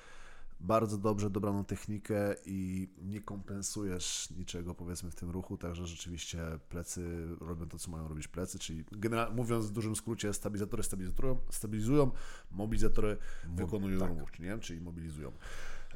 bardzo 0.60 0.98
dobrze 0.98 1.30
dobraną 1.30 1.64
technikę 1.64 2.34
i 2.46 2.88
nie 3.02 3.20
kompensujesz 3.20 4.30
niczego 4.30 4.74
powiedzmy 4.74 5.10
w 5.10 5.14
tym 5.14 5.30
ruchu, 5.30 5.56
także 5.56 5.86
rzeczywiście 5.86 6.38
plecy 6.68 7.28
robią 7.40 7.68
to, 7.68 7.78
co 7.78 7.90
mają 7.90 8.08
robić 8.08 8.28
plecy, 8.28 8.58
czyli 8.58 8.84
generalnie 8.92 9.36
mówiąc 9.36 9.66
w 9.66 9.72
dużym 9.72 9.96
skrócie 9.96 10.34
stabilizatory 10.34 10.82
stabilizują, 10.82 11.38
stabilizują 11.50 12.10
mobilizatory 12.50 13.16
wykonują 13.56 14.00
tak. 14.00 14.18
ruch, 14.18 14.38
nie? 14.38 14.58
czyli 14.58 14.80
mobilizują. 14.80 15.32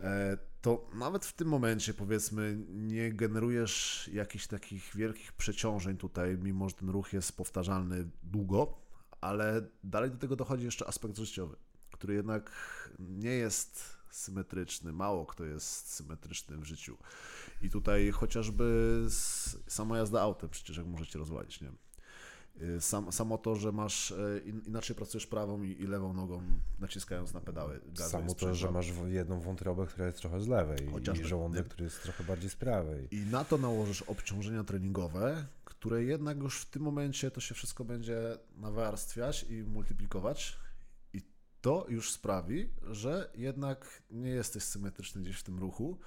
E, 0.02 0.38
to 0.60 0.90
nawet 0.94 1.24
w 1.24 1.32
tym 1.32 1.48
momencie, 1.48 1.94
powiedzmy, 1.94 2.58
nie 2.68 3.12
generujesz 3.12 4.10
jakichś 4.12 4.46
takich 4.46 4.96
wielkich 4.96 5.32
przeciążeń 5.32 5.96
tutaj, 5.96 6.38
mimo 6.38 6.68
że 6.68 6.74
ten 6.74 6.88
ruch 6.88 7.12
jest 7.12 7.36
powtarzalny 7.36 8.10
długo, 8.22 8.78
ale 9.20 9.62
dalej 9.84 10.10
do 10.10 10.16
tego 10.16 10.36
dochodzi 10.36 10.64
jeszcze 10.64 10.88
aspekt 10.88 11.18
życiowy, 11.18 11.56
który 11.90 12.14
jednak 12.14 12.52
nie 12.98 13.30
jest 13.30 13.97
symetryczny. 14.10 14.92
Mało 14.92 15.26
kto 15.26 15.44
jest 15.44 15.92
symetryczny 15.92 16.56
w 16.56 16.64
życiu. 16.64 16.96
I 17.62 17.70
tutaj 17.70 18.10
chociażby 18.10 19.06
sama 19.66 19.98
jazda 19.98 20.20
autem, 20.20 20.50
przecież 20.50 20.76
jak 20.76 20.86
możecie 20.86 21.18
rozwalić, 21.18 21.60
nie? 21.60 21.72
Y, 22.62 22.80
sam, 22.80 23.12
samo 23.12 23.38
to, 23.38 23.56
że 23.56 23.72
masz 23.72 24.10
e, 24.12 24.16
inaczej 24.66 24.96
pracujesz 24.96 25.26
prawą 25.26 25.62
i, 25.62 25.70
i 25.70 25.86
lewą 25.86 26.12
nogą, 26.12 26.42
naciskając 26.78 27.34
na 27.34 27.40
pedały. 27.40 27.80
Samo 27.94 28.34
to, 28.34 28.54
że 28.54 28.70
masz 28.70 28.92
jedną 29.06 29.40
wątrobę, 29.40 29.86
która 29.86 30.06
jest 30.06 30.18
trochę 30.18 30.40
z 30.40 30.48
lewej 30.48 30.90
Chociażby, 30.92 31.24
i 31.24 31.26
żołądek, 31.26 31.64
nie? 31.64 31.70
który 31.70 31.84
jest 31.84 32.02
trochę 32.02 32.24
bardziej 32.24 32.50
z 32.50 32.56
prawej. 32.56 33.08
I 33.10 33.20
na 33.20 33.44
to 33.44 33.58
nałożysz 33.58 34.02
obciążenia 34.02 34.64
treningowe, 34.64 35.46
które 35.64 36.04
jednak 36.04 36.38
już 36.38 36.60
w 36.60 36.70
tym 36.70 36.82
momencie 36.82 37.30
to 37.30 37.40
się 37.40 37.54
wszystko 37.54 37.84
będzie 37.84 38.38
nawarstwiać 38.56 39.46
i 39.48 39.62
multiplikować. 39.62 40.58
To 41.60 41.86
już 41.88 42.12
sprawi, 42.12 42.70
że 42.90 43.30
jednak 43.34 44.02
nie 44.10 44.30
jesteś 44.30 44.62
symetryczny 44.62 45.22
gdzieś 45.22 45.36
w 45.36 45.42
tym 45.42 45.58
ruchu, 45.58 45.98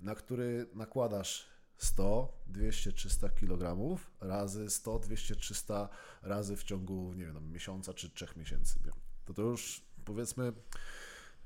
na 0.00 0.14
który 0.14 0.66
nakładasz 0.74 1.46
100, 1.76 2.42
200, 2.46 2.92
300 2.92 3.28
kg 3.28 3.98
razy 4.20 4.70
100, 4.70 4.98
200, 4.98 5.36
300 5.36 5.88
razy 6.22 6.56
w 6.56 6.64
ciągu, 6.64 7.12
nie 7.14 7.24
wiem, 7.26 7.52
miesiąca 7.52 7.94
czy 7.94 8.10
trzech 8.10 8.36
miesięcy. 8.36 8.78
Nie? 8.84 8.90
To 9.24 9.34
to 9.34 9.42
już 9.42 9.84
powiedzmy 10.04 10.52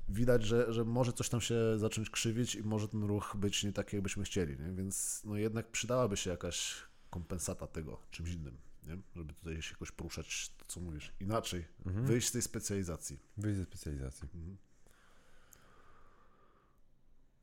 widać, 0.09 0.43
że, 0.43 0.73
że 0.73 0.85
może 0.85 1.13
coś 1.13 1.29
tam 1.29 1.41
się 1.41 1.55
zacząć 1.77 2.09
krzywić 2.09 2.55
i 2.55 2.63
może 2.63 2.87
ten 2.87 3.03
ruch 3.03 3.35
być 3.37 3.63
nie 3.63 3.73
taki, 3.73 3.95
jakbyśmy 3.95 4.23
chcieli, 4.23 4.59
nie? 4.59 4.71
więc 4.71 5.21
no 5.25 5.37
jednak 5.37 5.71
przydałaby 5.71 6.17
się 6.17 6.29
jakaś 6.29 6.75
kompensata 7.09 7.67
tego 7.67 8.01
czymś 8.11 8.31
innym, 8.31 8.57
nie? 8.85 8.97
żeby 9.15 9.33
tutaj 9.33 9.61
się 9.61 9.73
jakoś 9.73 9.91
poruszać, 9.91 10.49
to 10.57 10.65
co 10.67 10.79
mówisz, 10.79 11.13
inaczej, 11.19 11.65
mhm. 11.85 12.05
wyjść 12.05 12.27
z 12.27 12.31
tej 12.31 12.41
specjalizacji. 12.41 13.19
Wyjść 13.37 13.57
ze 13.57 13.65
specjalizacji. 13.65 14.29
Mhm. 14.33 14.57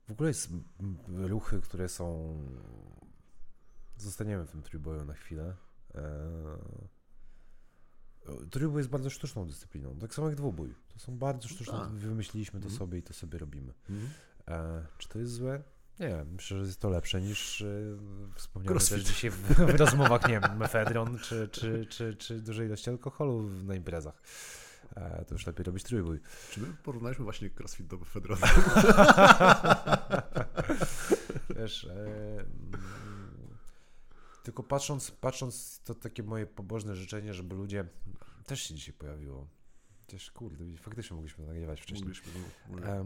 W 0.09 0.13
ogóle 0.13 0.29
jest 0.29 0.49
ruchy, 1.09 1.61
które 1.61 1.89
są. 1.89 2.39
Zostaniemy 3.97 4.47
w 4.47 4.51
tym 4.51 4.63
trójboju 4.63 5.05
na 5.05 5.15
chwilę. 5.15 5.57
Eee... 5.95 6.03
Trójbój 8.51 8.79
jest 8.79 8.91
bardzo 8.91 9.11
sztuczną 9.11 9.47
dyscypliną, 9.47 9.99
tak 9.99 10.15
samo 10.15 10.29
jak 10.29 10.37
dwubój. 10.37 10.75
To 10.89 10.99
są 10.99 11.19
bardzo 11.19 11.49
sztuczne, 11.49 11.79
no 11.79 11.91
wymyśliliśmy 11.91 12.61
to 12.61 12.67
mm. 12.67 12.79
sobie 12.79 12.99
i 12.99 13.03
to 13.03 13.15
sobie 13.15 13.39
robimy. 13.39 13.73
Eee, 14.47 14.85
czy 14.99 15.09
to 15.09 15.19
jest 15.19 15.33
złe? 15.33 15.63
Nie, 16.03 16.25
myślę, 16.33 16.59
że 16.59 16.65
jest 16.65 16.81
to 16.81 16.91
lepsze 16.91 17.21
niż 17.21 17.63
e, 17.63 17.67
wspomniałem 18.35 18.79
też 18.79 19.03
dzisiaj 19.03 19.31
w, 19.31 19.37
w 19.73 19.75
rozmowach, 19.75 20.29
nie 20.29 20.41
wiem, 20.41 20.57
mefedron 20.57 21.19
czy, 21.19 21.49
czy, 21.49 21.87
czy, 21.87 22.17
czy 22.17 22.41
dużej 22.41 22.67
ilości 22.67 22.91
alkoholu 22.91 23.43
na 23.43 23.75
imprezach. 23.75 24.23
E, 24.97 25.25
to 25.25 25.35
już 25.35 25.47
lepiej 25.47 25.65
robić 25.65 25.85
trójbój. 25.85 26.21
Czy 26.51 26.61
my 26.61 26.67
porównaliśmy 26.83 27.25
właśnie 27.25 27.51
crossfit 27.59 27.87
do 27.87 27.99
Fedrona? 27.99 28.47
Wiesz, 31.57 31.85
e, 31.85 31.91
mm, 31.91 32.49
tylko 34.43 34.63
patrząc, 34.63 35.11
patrząc, 35.11 35.81
to 35.85 35.95
takie 35.95 36.23
moje 36.23 36.47
pobożne 36.47 36.97
życzenie, 36.97 37.35
żeby 37.35 37.55
ludzie, 37.55 37.85
też 38.47 38.63
się 38.63 38.75
dzisiaj 38.75 38.95
pojawiło, 38.95 39.47
też 40.07 40.31
kurde, 40.31 40.65
faktycznie 40.77 41.15
mogliśmy 41.15 41.47
nagrywać 41.47 41.81
wcześniej. 41.81 42.09
Mogliśmy, 42.09 42.33
no, 42.69 43.05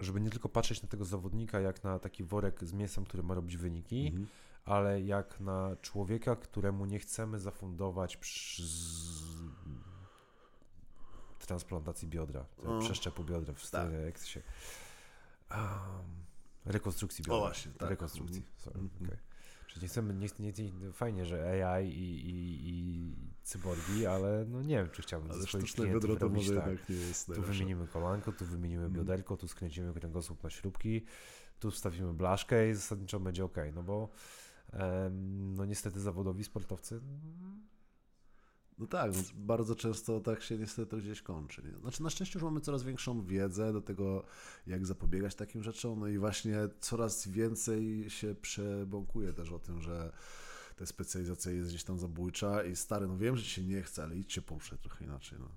żeby 0.00 0.20
nie 0.20 0.30
tylko 0.30 0.48
patrzeć 0.48 0.82
na 0.82 0.88
tego 0.88 1.04
zawodnika 1.04 1.60
jak 1.60 1.84
na 1.84 1.98
taki 1.98 2.24
worek 2.24 2.64
z 2.64 2.72
mięsem, 2.72 3.04
który 3.04 3.22
ma 3.22 3.34
robić 3.34 3.56
wyniki, 3.56 4.06
mhm. 4.06 4.26
ale 4.64 5.02
jak 5.02 5.40
na 5.40 5.76
człowieka, 5.82 6.36
któremu 6.36 6.84
nie 6.84 6.98
chcemy 6.98 7.38
zafundować 7.38 8.16
przy, 8.16 8.62
transplantacji 11.38 12.08
biodra, 12.08 12.44
o. 12.64 12.78
przeszczepu 12.78 13.24
biodra 13.24 13.54
w 13.54 13.70
tak. 13.70 13.88
jak 14.04 14.18
się... 14.18 14.42
Um, 15.50 15.60
rekonstrukcji 16.64 17.24
biodra. 17.24 17.36
O 17.36 17.40
właśnie, 17.40 17.72
tak. 17.72 17.90
Rekonstrukcji, 17.90 18.38
mhm. 18.38 18.58
sorry, 18.58 18.80
-hmm. 18.80 19.04
okay. 19.04 19.27
Czyli 19.78 19.84
nie 19.84 19.88
chcemy, 19.88 20.14
nie, 20.14 20.28
nie, 20.38 20.52
nie, 20.52 20.92
fajnie, 20.92 21.26
że 21.26 21.66
AI 21.66 21.88
i, 21.88 22.30
i, 22.30 22.68
i 22.68 23.14
cyborgi, 23.42 24.06
ale 24.06 24.44
no 24.48 24.62
nie 24.62 24.76
wiem, 24.76 24.90
czy 24.90 25.02
chciałbym 25.02 25.30
ale 25.30 25.40
ze 25.40 25.46
swoich 25.46 25.72
klientów 25.72 26.18
to 26.18 26.28
robić 26.28 26.50
tak. 26.50 26.88
nie 26.88 26.96
jest 26.96 27.26
Tu 27.26 27.42
wymienimy 27.42 27.86
kolanko, 27.86 28.32
tu 28.32 28.44
wymienimy 28.44 28.84
mm. 28.84 28.92
bioderko, 28.92 29.36
tu 29.36 29.48
skręcimy 29.48 29.94
kręgosłup 29.94 30.42
na 30.42 30.50
śrubki, 30.50 31.04
tu 31.60 31.70
wstawimy 31.70 32.14
blaszkę 32.14 32.70
i 32.70 32.74
zasadniczo 32.74 33.20
będzie 33.20 33.44
ok, 33.44 33.56
no 33.74 33.82
bo 33.82 34.08
no 35.56 35.64
niestety 35.64 36.00
zawodowi 36.00 36.44
sportowcy 36.44 37.00
no 38.78 38.86
tak, 38.86 39.12
bardzo 39.34 39.74
często 39.74 40.20
tak 40.20 40.42
się 40.42 40.58
niestety 40.58 40.96
gdzieś 40.96 41.22
kończy. 41.22 41.62
Nie? 41.62 41.80
Znaczy 41.80 42.02
na 42.02 42.10
szczęście 42.10 42.38
już 42.38 42.44
mamy 42.44 42.60
coraz 42.60 42.82
większą 42.82 43.26
wiedzę 43.26 43.72
do 43.72 43.80
tego, 43.80 44.24
jak 44.66 44.86
zapobiegać 44.86 45.34
takim 45.34 45.62
rzeczom, 45.62 46.00
no 46.00 46.06
i 46.06 46.18
właśnie 46.18 46.56
coraz 46.80 47.28
więcej 47.28 48.10
się 48.10 48.34
przebąkuje 48.34 49.32
też 49.32 49.52
o 49.52 49.58
tym, 49.58 49.80
że 49.80 50.12
ta 50.76 50.86
specjalizacja 50.86 51.52
jest 51.52 51.68
gdzieś 51.68 51.84
tam 51.84 51.98
zabójcza 51.98 52.64
i 52.64 52.76
stary, 52.76 53.06
no 53.06 53.16
wiem, 53.16 53.36
że 53.36 53.42
ci 53.42 53.50
się 53.50 53.62
nie 53.62 53.82
chce, 53.82 54.02
ale 54.02 54.16
idźcie 54.16 54.42
poruszać 54.42 54.80
trochę 54.80 55.04
inaczej, 55.04 55.38
no. 55.40 55.48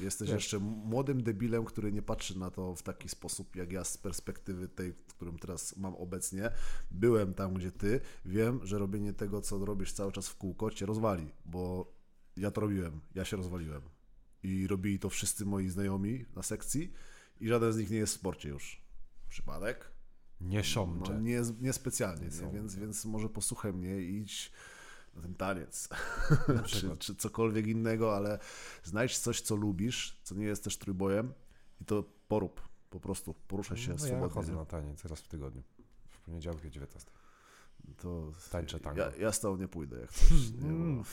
Jesteś 0.00 0.28
Wiesz. 0.28 0.34
jeszcze 0.34 0.58
młodym 0.58 1.22
debilem, 1.22 1.64
który 1.64 1.92
nie 1.92 2.02
patrzy 2.02 2.38
na 2.38 2.50
to 2.50 2.74
w 2.74 2.82
taki 2.82 3.08
sposób, 3.08 3.56
jak 3.56 3.72
ja 3.72 3.84
z 3.84 3.98
perspektywy 3.98 4.68
tej, 4.68 4.92
w 4.92 5.14
którym 5.14 5.38
teraz 5.38 5.76
mam 5.76 5.94
obecnie. 5.94 6.50
Byłem 6.90 7.34
tam, 7.34 7.54
gdzie 7.54 7.72
ty. 7.72 8.00
Wiem, 8.24 8.60
że 8.62 8.78
robienie 8.78 9.12
tego, 9.12 9.40
co 9.40 9.64
robisz 9.64 9.92
cały 9.92 10.12
czas 10.12 10.28
w 10.28 10.36
kółko, 10.36 10.70
cię 10.70 10.86
rozwali, 10.86 11.32
bo 11.44 11.92
ja 12.40 12.50
to 12.50 12.60
robiłem, 12.60 13.00
ja 13.14 13.24
się 13.24 13.36
rozwaliłem. 13.36 13.82
I 14.42 14.66
robili 14.66 14.98
to 14.98 15.10
wszyscy 15.10 15.44
moi 15.44 15.68
znajomi 15.68 16.24
na 16.36 16.42
sekcji 16.42 16.92
i 17.40 17.48
żaden 17.48 17.72
z 17.72 17.78
nich 17.78 17.90
nie 17.90 17.96
jest 17.96 18.12
w 18.12 18.16
sporcie 18.16 18.48
już. 18.48 18.82
Przypadek? 19.28 19.90
Nie 20.40 20.64
szomcze. 20.64 21.12
No, 21.12 21.20
nie, 21.20 21.40
nie 21.60 21.72
specjalnie, 21.72 22.28
nie, 22.42 22.52
więc, 22.52 22.76
więc 22.76 23.04
może 23.04 23.28
posłuchaj 23.28 23.72
mnie 23.72 24.00
i 24.00 24.16
idź 24.16 24.52
na 25.14 25.22
ten 25.22 25.34
taniec, 25.34 25.88
czy, 26.66 26.96
czy 26.96 27.14
cokolwiek 27.14 27.66
innego, 27.66 28.16
ale 28.16 28.38
znajdź 28.82 29.18
coś, 29.18 29.40
co 29.40 29.56
lubisz, 29.56 30.20
co 30.22 30.34
nie 30.34 30.44
jest 30.44 30.64
też 30.64 30.78
trójbojem 30.78 31.32
i 31.80 31.84
to 31.84 32.04
porób, 32.28 32.68
po 32.90 33.00
prostu, 33.00 33.34
poruszaj 33.34 33.76
się 33.76 33.90
no, 33.90 33.98
swobodnie. 33.98 34.22
Ja 34.22 34.28
chodzę 34.28 34.54
na 34.54 34.64
taniec 34.64 35.04
raz 35.04 35.20
w 35.20 35.28
tygodniu, 35.28 35.62
w 36.08 36.20
poniedziałek 36.20 36.64
o 36.64 36.70
19 36.70 37.10
to 37.98 38.32
tańczę 38.50 38.80
tango. 38.80 39.00
Ja, 39.00 39.10
ja 39.18 39.32
z 39.32 39.40
tobą 39.40 39.56
nie 39.56 39.68
pójdę, 39.68 40.00
jak 40.00 40.12
coś. 40.12 40.30
Nie, 40.50 40.68
mm. 40.68 41.04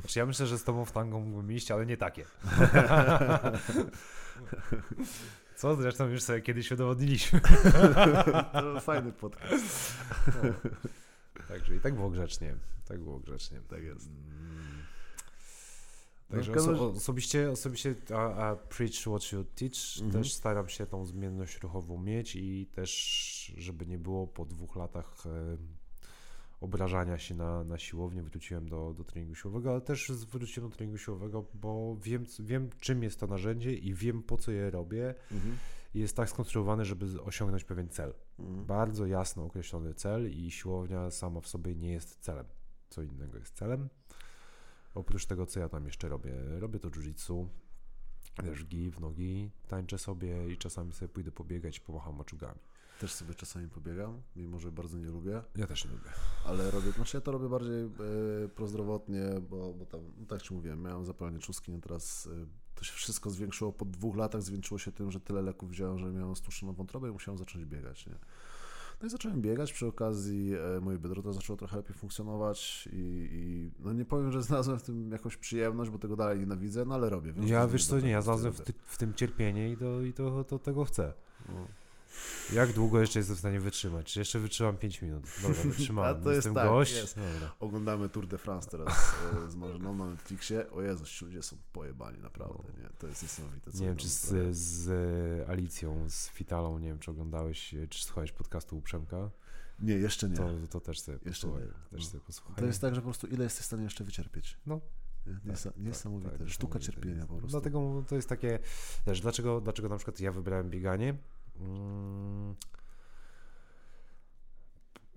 znaczy, 0.00 0.18
ja 0.18 0.26
myślę, 0.26 0.46
że 0.46 0.58
z 0.58 0.64
tobą 0.64 0.84
w 0.84 0.92
tango 0.92 1.20
mógłbym 1.20 1.52
iść, 1.52 1.70
ale 1.70 1.86
nie 1.86 1.96
takie. 1.96 2.24
Co 5.56 5.76
zresztą 5.76 6.08
już 6.08 6.22
sobie 6.22 6.40
kiedyś 6.40 6.72
udowodniliśmy. 6.72 7.40
to 8.52 8.80
fajny 8.80 9.12
podcast. 9.12 9.94
No. 10.26 10.70
Także 11.48 11.76
i 11.76 11.80
tak 11.80 11.94
było 11.94 12.10
grzecznie. 12.10 12.54
Tak 12.88 13.00
było 13.00 13.18
grzecznie. 13.18 13.60
Tak 13.68 13.82
jest. 13.82 14.06
Mm. 14.06 14.68
Także 16.30 16.52
oso 16.52 16.88
osobiście, 16.88 17.50
osobiście 17.50 17.94
a, 18.14 18.34
a 18.34 18.56
preach 18.56 18.92
what 18.92 19.32
you 19.32 19.44
teach, 19.44 20.02
mhm. 20.02 20.12
też 20.12 20.32
staram 20.32 20.68
się 20.68 20.86
tą 20.86 21.04
zmienność 21.04 21.60
ruchową 21.62 21.98
mieć 21.98 22.36
i 22.36 22.66
też, 22.66 23.52
żeby 23.56 23.86
nie 23.86 23.98
było 23.98 24.26
po 24.26 24.44
dwóch 24.44 24.76
latach 24.76 25.26
e, 25.26 25.56
obrażania 26.60 27.18
się 27.18 27.34
na, 27.34 27.64
na 27.64 27.78
siłownię, 27.78 28.22
wróciłem 28.22 28.68
do, 28.68 28.94
do 28.94 29.04
treningu 29.04 29.34
siłowego, 29.34 29.70
ale 29.70 29.80
też 29.80 30.12
wróciłem 30.12 30.70
do 30.70 30.76
treningu 30.76 30.98
siłowego, 30.98 31.44
bo 31.54 31.96
wiem, 32.02 32.24
wiem 32.40 32.70
czym 32.80 33.02
jest 33.02 33.20
to 33.20 33.26
narzędzie 33.26 33.74
i 33.74 33.94
wiem 33.94 34.22
po 34.22 34.36
co 34.36 34.52
je 34.52 34.70
robię. 34.70 35.14
Mhm. 35.32 35.56
Jest 35.94 36.16
tak 36.16 36.28
skonstruowane, 36.28 36.84
żeby 36.84 37.22
osiągnąć 37.22 37.64
pewien 37.64 37.88
cel. 37.88 38.14
Mhm. 38.38 38.66
Bardzo 38.66 39.06
jasno 39.06 39.44
określony 39.44 39.94
cel 39.94 40.30
i 40.30 40.50
siłownia 40.50 41.10
sama 41.10 41.40
w 41.40 41.48
sobie 41.48 41.74
nie 41.74 41.92
jest 41.92 42.20
celem. 42.20 42.46
Co 42.88 43.02
innego 43.02 43.38
jest 43.38 43.54
celem. 43.54 43.88
Oprócz 44.94 45.26
tego, 45.26 45.46
co 45.46 45.60
ja 45.60 45.68
tam 45.68 45.84
jeszcze 45.84 46.08
robię. 46.08 46.34
Robię 46.58 46.78
to 46.78 46.90
jiu-jitsu, 46.90 47.46
też 48.42 48.64
gi 48.64 48.90
w 48.90 49.00
nogi, 49.00 49.50
tańczę 49.68 49.98
sobie 49.98 50.52
i 50.52 50.56
czasami 50.56 50.92
sobie 50.92 51.08
pójdę 51.08 51.32
pobiegać, 51.32 51.80
pomacham 51.80 52.16
maczugami. 52.16 52.60
Też 52.98 53.12
sobie 53.12 53.34
czasami 53.34 53.68
pobiegam, 53.68 54.22
mimo 54.36 54.58
że 54.58 54.72
bardzo 54.72 54.98
nie 54.98 55.10
lubię. 55.10 55.42
Ja 55.56 55.66
też 55.66 55.84
nie 55.84 55.90
lubię. 55.90 56.10
Ale 56.44 56.70
robię, 56.70 56.90
znaczy 56.92 57.16
ja 57.16 57.20
to 57.20 57.32
robię 57.32 57.48
bardziej 57.48 57.82
e, 57.84 57.88
prozdrowotnie, 58.54 59.22
bo, 59.50 59.74
bo 59.74 59.86
tam, 59.86 60.00
no 60.18 60.26
tak 60.26 60.42
jak 60.42 60.50
mówiłem, 60.50 60.82
miałem 60.82 61.04
zapalenie 61.04 61.38
czustki, 61.38 61.72
no 61.72 61.78
teraz 61.78 62.28
e, 62.42 62.46
To 62.74 62.84
się 62.84 62.92
wszystko 62.92 63.30
zwiększyło 63.30 63.72
po 63.72 63.84
dwóch 63.84 64.16
latach, 64.16 64.42
zwiększyło 64.42 64.78
się 64.78 64.92
tym, 64.92 65.10
że 65.10 65.20
tyle 65.20 65.42
leków 65.42 65.70
wziąłem, 65.70 65.98
że 65.98 66.12
miałem 66.12 66.36
stłuczoną 66.36 66.72
wątrobę 66.72 67.08
i 67.08 67.12
musiałem 67.12 67.38
zacząć 67.38 67.64
biegać, 67.64 68.06
nie? 68.06 68.14
No 69.00 69.06
i 69.06 69.10
zacząłem 69.10 69.42
biegać, 69.42 69.72
przy 69.72 69.86
okazji 69.86 70.54
e, 70.76 70.80
moje 70.80 70.98
biodro 70.98 71.22
to 71.22 71.32
zaczęło 71.32 71.56
trochę 71.56 71.76
lepiej 71.76 71.94
funkcjonować 71.94 72.88
i, 72.92 73.28
i 73.32 73.70
no 73.84 73.92
nie 73.92 74.04
powiem, 74.04 74.32
że 74.32 74.42
znalazłem 74.42 74.78
w 74.78 74.82
tym 74.82 75.10
jakąś 75.12 75.36
przyjemność, 75.36 75.90
bo 75.90 75.98
tego 75.98 76.16
dalej 76.16 76.38
nienawidzę, 76.38 76.84
no 76.84 76.94
ale 76.94 77.10
robię. 77.10 77.32
Ja 77.46 77.66
wiesz 77.66 77.86
co, 77.86 78.00
nie, 78.00 78.10
ja 78.10 78.22
znalazłem 78.22 78.52
w, 78.52 78.60
ty, 78.60 78.72
w, 78.86 78.98
tym 78.98 79.14
cierpienie 79.14 79.72
i, 79.72 79.76
to, 79.76 80.02
i 80.02 80.12
to, 80.12 80.44
to 80.44 80.58
tego 80.58 80.84
chcę. 80.84 81.12
No. 81.48 81.68
Jak 82.52 82.72
długo 82.72 83.00
jeszcze 83.00 83.18
jestem 83.18 83.36
w 83.36 83.38
stanie 83.38 83.60
wytrzymać? 83.60 84.12
Czy 84.12 84.18
jeszcze 84.18 84.38
wytrzymam 84.38 84.76
5 84.76 85.02
minut? 85.02 85.24
Dobra, 85.42 85.62
wytrzymałem. 85.72 86.16
A 86.16 86.24
to 86.24 86.32
jestem 86.32 86.52
jest 86.52 86.62
tak, 86.62 86.68
gość. 86.68 86.96
Jest. 86.96 87.16
Oglądamy 87.60 88.08
Tour 88.08 88.26
de 88.26 88.38
France 88.38 88.70
teraz 88.70 89.14
e, 89.46 89.50
z 89.50 89.56
Marzyną 89.56 89.94
na 89.94 90.06
Netflixie. 90.06 90.70
O 90.70 90.82
Jezu, 90.82 91.04
ci 91.04 91.24
ludzie 91.24 91.42
są 91.42 91.56
pojebani, 91.72 92.18
naprawdę. 92.18 92.62
No. 92.76 92.82
Nie? 92.82 92.90
To 92.98 93.06
jest 93.06 93.22
niesamowite. 93.22 93.70
nie 93.74 93.86
wiem, 93.86 93.96
czy 93.96 94.08
z, 94.08 94.56
z, 94.56 95.48
Alicją, 95.48 96.10
z 96.10 96.28
Fitalą, 96.28 96.78
nie 96.78 96.88
wiem, 96.88 96.98
czy 96.98 97.10
oglądałeś, 97.10 97.74
czy 97.90 98.04
słuchałeś 98.04 98.32
podcastu 98.32 98.78
Uprzemka? 98.78 99.30
Nie, 99.78 99.94
jeszcze 99.94 100.28
nie. 100.28 100.36
To, 100.36 100.50
to 100.70 100.80
też 100.80 101.00
sobie 101.00 101.18
jeszcze 101.24 101.48
nie. 101.48 101.54
Też 101.90 102.06
sobie 102.06 102.24
posłuchaj. 102.24 102.56
To 102.56 102.64
jest 102.64 102.80
tak, 102.80 102.94
że 102.94 103.00
po 103.00 103.04
prostu 103.04 103.26
ile 103.26 103.44
jesteś 103.44 103.62
w 103.62 103.66
stanie 103.66 103.82
jeszcze 103.82 104.04
wycierpieć? 104.04 104.58
No. 104.66 104.80
Niesa, 105.44 105.70
tak, 105.70 105.82
niesamowite. 105.82 106.38
Tak, 106.38 106.48
Sztuka 106.48 106.78
cierpienia 106.78 107.26
po 107.26 107.36
prostu. 107.36 107.48
Dlatego 107.48 108.04
to 108.08 108.16
jest 108.16 108.28
takie, 108.28 108.58
też 109.04 109.20
dlaczego, 109.20 109.60
dlaczego 109.60 109.88
na 109.88 109.96
przykład 109.96 110.20
ja 110.20 110.32
wybrałem 110.32 110.70
bieganie? 110.70 111.14
Mm, 111.60 112.54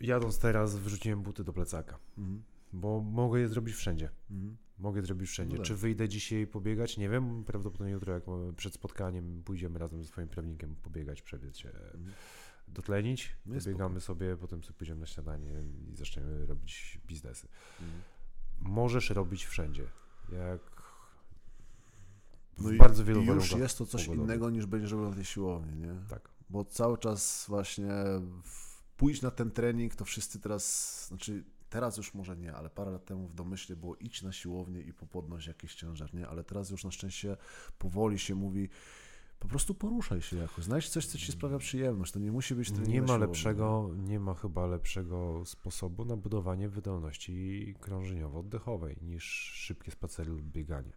jadąc 0.01 0.39
teraz, 0.39 0.75
wrzuciłem 0.75 1.21
buty 1.21 1.43
do 1.43 1.53
plecaka, 1.53 1.99
mhm. 2.17 2.43
bo 2.73 3.01
mogę 3.01 3.39
je 3.39 3.47
zrobić 3.47 3.75
wszędzie. 3.75 4.09
Mhm. 4.31 4.57
Mogę 4.79 4.99
je 4.99 5.05
zrobić 5.05 5.29
wszędzie. 5.29 5.57
No 5.57 5.63
Czy 5.63 5.73
tak. 5.73 5.79
wyjdę 5.79 6.09
dzisiaj 6.09 6.47
pobiegać? 6.47 6.97
Nie 6.97 7.09
wiem. 7.09 7.43
Prawdopodobnie 7.43 7.93
jutro, 7.93 8.13
jak 8.13 8.23
przed 8.55 8.73
spotkaniem, 8.73 9.43
pójdziemy 9.45 9.79
razem 9.79 10.03
ze 10.03 10.07
swoim 10.07 10.27
prawnikiem 10.27 10.75
pobiegać, 10.75 11.21
przebiec 11.21 11.57
się, 11.57 11.69
mhm. 11.69 12.11
dotlenić. 12.67 13.35
No 13.45 13.59
Pobiegamy 13.59 14.01
sobie, 14.01 14.37
potem 14.37 14.63
sobie 14.63 14.77
pójdziemy 14.77 14.99
na 14.99 15.05
śniadanie 15.05 15.63
i 15.91 15.95
zaczniemy 15.95 16.45
robić 16.45 16.99
biznesy. 17.07 17.47
Mhm. 17.81 18.01
Możesz 18.59 19.09
robić 19.09 19.45
wszędzie. 19.45 19.87
Jak 20.31 20.81
w 22.57 22.71
no 22.71 22.77
bardzo 22.77 23.05
wielu 23.05 23.23
już 23.23 23.51
jest 23.51 23.77
to 23.77 23.85
coś 23.85 24.07
innego 24.07 24.49
niż 24.49 24.65
będziesz 24.65 24.91
robił 24.91 25.09
na 25.09 25.15
tej 25.15 25.25
siłowni, 25.25 25.75
nie? 25.75 25.95
Tak. 26.09 26.29
Bo 26.51 26.65
cały 26.65 26.97
czas 26.97 27.45
właśnie 27.47 27.91
pójść 28.97 29.21
na 29.21 29.31
ten 29.31 29.51
trening, 29.51 29.95
to 29.95 30.05
wszyscy 30.05 30.39
teraz, 30.39 31.07
znaczy 31.07 31.43
teraz 31.69 31.97
już 31.97 32.13
może 32.13 32.37
nie, 32.37 32.53
ale 32.53 32.69
parę 32.69 32.91
lat 32.91 33.05
temu 33.05 33.27
w 33.27 33.33
domyśle 33.33 33.75
było 33.75 33.95
idź 33.95 34.21
na 34.21 34.31
siłownię 34.31 34.81
i 34.81 34.93
popodnoś 34.93 35.47
jakiś 35.47 35.75
ciężar, 35.75 36.13
nie? 36.13 36.27
Ale 36.27 36.43
teraz 36.43 36.69
już 36.69 36.83
na 36.83 36.91
szczęście 36.91 37.37
powoli 37.77 38.19
się 38.19 38.35
mówi, 38.35 38.69
po 39.39 39.47
prostu 39.47 39.75
poruszaj 39.75 40.21
się 40.21 40.37
jakoś, 40.37 40.63
znajdź 40.63 40.89
coś, 40.89 41.05
co 41.05 41.17
ci 41.17 41.31
sprawia 41.31 41.57
przyjemność, 41.57 42.11
to 42.11 42.19
nie 42.19 42.31
musi 42.31 42.55
być 42.55 42.71
trening 42.71 42.93
Nie 42.93 43.01
ma 43.01 43.17
lepszego, 43.17 43.89
nie 43.97 44.19
ma 44.19 44.33
chyba 44.33 44.65
lepszego 44.65 45.45
sposobu 45.45 46.05
na 46.05 46.17
budowanie 46.17 46.69
wydolności 46.69 47.75
krążeniowo-oddechowej 47.79 49.01
niż 49.01 49.23
szybkie 49.53 49.91
spacery 49.91 50.31
lub 50.31 50.45
bieganie. 50.45 50.93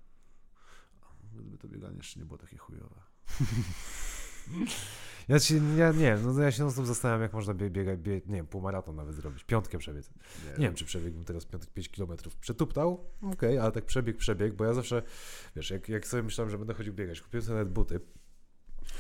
Gdyby 1.33 1.59
to 1.59 1.69
bieganie 1.69 1.97
jeszcze 1.97 2.21
nie 2.21 2.27
było 2.27 2.39
takie 2.39 2.57
chujowe. 2.57 3.01
Ja, 5.29 5.39
się, 5.39 5.77
ja 5.77 5.93
nie 5.93 6.16
no 6.16 6.43
ja 6.43 6.51
się 6.51 6.70
znów 6.70 6.87
zastanawiam, 6.87 7.22
jak 7.22 7.33
można 7.33 7.55
biegać, 7.55 7.99
bie, 7.99 8.12
nie 8.27 8.37
wiem, 8.37 8.47
półmaraton 8.47 8.97
nawet 8.97 9.14
zrobić, 9.14 9.45
piątkę 9.45 9.79
przebiec. 9.79 10.11
Nie, 10.45 10.51
nie 10.51 10.66
wiem, 10.66 10.75
czy 10.75 10.85
przebiegłbym 10.85 11.25
teraz 11.25 11.45
piątek 11.45 11.70
5 11.70 11.89
km. 11.89 12.16
Przetuptał? 12.41 12.93
Okej, 13.22 13.33
okay, 13.33 13.62
ale 13.62 13.72
tak 13.72 13.85
przebieg, 13.85 14.16
przebieg, 14.16 14.55
bo 14.55 14.64
ja 14.64 14.75
zawsze, 14.75 15.03
wiesz, 15.57 15.70
jak, 15.70 15.89
jak 15.89 16.07
sobie 16.07 16.22
myślałem, 16.22 16.51
że 16.51 16.59
będę 16.59 16.75
chodził 16.75 16.95
biegać, 16.95 17.20
kupiłem 17.20 17.45
sobie 17.45 17.55
nawet 17.55 17.72
buty, 17.72 18.01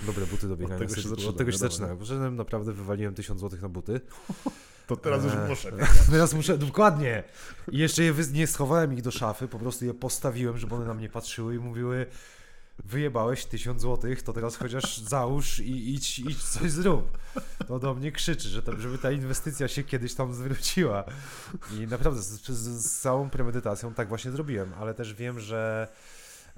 dobre 0.06 0.26
buty 0.26 0.48
do 0.48 0.56
biegania. 0.56 0.74
Od 0.74 0.88
tego 0.88 1.02
się 1.02 1.08
zaczyna. 1.08 1.28
Od 1.28 1.36
tego 1.36 1.52
się 1.52 1.58
zaczyna. 1.58 1.96
Poszedłem, 1.96 2.36
naprawdę 2.36 2.72
wywaliłem 2.72 3.14
1000 3.14 3.40
zł 3.40 3.58
na 3.62 3.68
buty. 3.68 4.00
To 4.86 4.96
teraz 4.96 5.24
już 5.24 5.32
muszę. 5.48 5.72
Teraz 6.10 6.34
muszę, 6.34 6.58
dokładnie. 6.58 7.24
I 7.72 7.78
jeszcze 7.78 8.02
je 8.02 8.14
nie 8.32 8.46
schowałem 8.46 8.92
ich 8.92 9.02
do 9.02 9.10
szafy, 9.10 9.48
po 9.48 9.58
prostu 9.58 9.84
je 9.84 9.94
postawiłem, 9.94 10.58
żeby 10.58 10.74
one 10.74 10.84
na 10.84 10.94
mnie 10.94 11.08
patrzyły 11.08 11.54
i 11.54 11.58
mówiły 11.58 12.06
wyjebałeś 12.84 13.44
tysiąc 13.44 13.80
złotych, 13.80 14.22
to 14.22 14.32
teraz 14.32 14.56
chociaż 14.56 14.98
załóż 14.98 15.58
i 15.58 15.94
idź, 15.94 16.18
idź 16.18 16.44
coś 16.44 16.70
zrób. 16.70 17.18
To 17.68 17.78
do 17.78 17.94
mnie 17.94 18.12
krzyczy, 18.12 18.48
że 18.48 18.62
żeby 18.78 18.98
ta 18.98 19.10
inwestycja 19.10 19.68
się 19.68 19.82
kiedyś 19.82 20.14
tam 20.14 20.34
zwróciła. 20.34 21.04
I 21.78 21.86
naprawdę 21.86 22.22
z, 22.22 22.46
z, 22.46 22.84
z 22.86 23.00
całą 23.00 23.30
premedytacją 23.30 23.94
tak 23.94 24.08
właśnie 24.08 24.30
zrobiłem, 24.30 24.72
ale 24.74 24.94
też 24.94 25.14
wiem, 25.14 25.40
że 25.40 25.88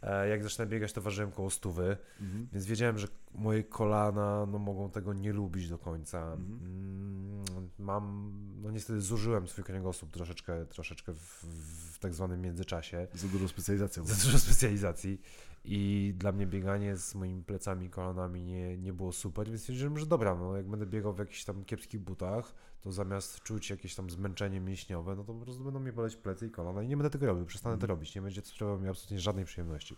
e, 0.03 0.29
jak 0.29 0.43
zacznę 0.43 0.67
biegać, 0.67 0.93
to 0.93 1.01
ważyłem 1.01 1.33
koło 1.33 1.51
stówy, 1.51 1.97
mhm. 2.21 2.49
więc 2.53 2.67
wiedziałem, 2.67 2.99
że 2.99 3.09
moje 3.35 3.64
kolana 3.64 4.47
no, 4.47 4.59
mogą 4.59 4.91
tego 4.91 5.12
nie 5.12 5.33
lubić 5.33 5.69
do 5.69 5.79
końca. 5.79 6.19
Mhm. 6.19 6.61
Mm, 6.62 7.71
mam, 7.79 8.33
no 8.62 8.71
niestety 8.71 9.01
zużyłem 9.01 9.49
swój 9.49 9.64
kręgosłup 9.64 10.12
troszeczkę, 10.12 10.67
troszeczkę 10.67 11.12
w, 11.12 11.45
w 11.93 11.99
tak 11.99 12.14
zwanym 12.14 12.41
międzyczasie. 12.41 13.07
Za 13.14 13.29
dużo 13.29 13.49
specjalizacji. 13.49 14.07
Za 14.07 14.25
dużo 14.25 14.39
specjalizacji. 14.39 15.21
I 15.69 16.14
dla 16.19 16.33
mnie 16.33 16.47
bieganie 16.47 16.97
z 16.97 17.14
moimi 17.14 17.43
plecami 17.43 17.87
i 17.87 17.91
kolanami 17.91 18.43
nie, 18.43 18.79
nie 18.79 18.93
było 18.93 19.12
super, 19.12 19.49
więc 19.49 19.61
stwierdziłem, 19.61 19.99
że 19.99 20.07
dobra, 20.07 20.35
no 20.35 20.57
jak 20.57 20.67
będę 20.69 20.87
biegał 20.87 21.12
w 21.12 21.19
jakichś 21.19 21.45
tam 21.45 21.64
kiepskich 21.64 22.01
butach, 22.01 22.55
to 22.81 22.93
zamiast 22.93 23.41
czuć 23.41 23.71
jakieś 23.71 23.95
tam 23.95 24.11
zmęczenie 24.11 24.61
mięśniowe, 24.61 25.17
no 25.17 25.25
to 25.25 25.35
po 25.35 25.41
prostu 25.41 25.64
będą 25.64 25.81
mi 25.81 25.93
boleć 25.93 26.17
plecy 26.17 26.47
i 26.47 26.51
kolana 26.51 26.83
i 26.83 26.89
nie 26.89 26.97
będę 26.97 27.11
tego 27.11 27.27
robił, 27.27 27.47
przestanę 27.47 27.73
to 27.73 27.83
mhm. 27.83 27.89
robić, 27.89 28.14
nie 28.14 28.23
będzie 28.23 28.43
to 28.43 28.49
sprawiało 28.49 28.79
mi 28.79 28.89
absolutnie 28.89 29.21
żadnej 29.21 29.45
przyjemności. 29.45 29.97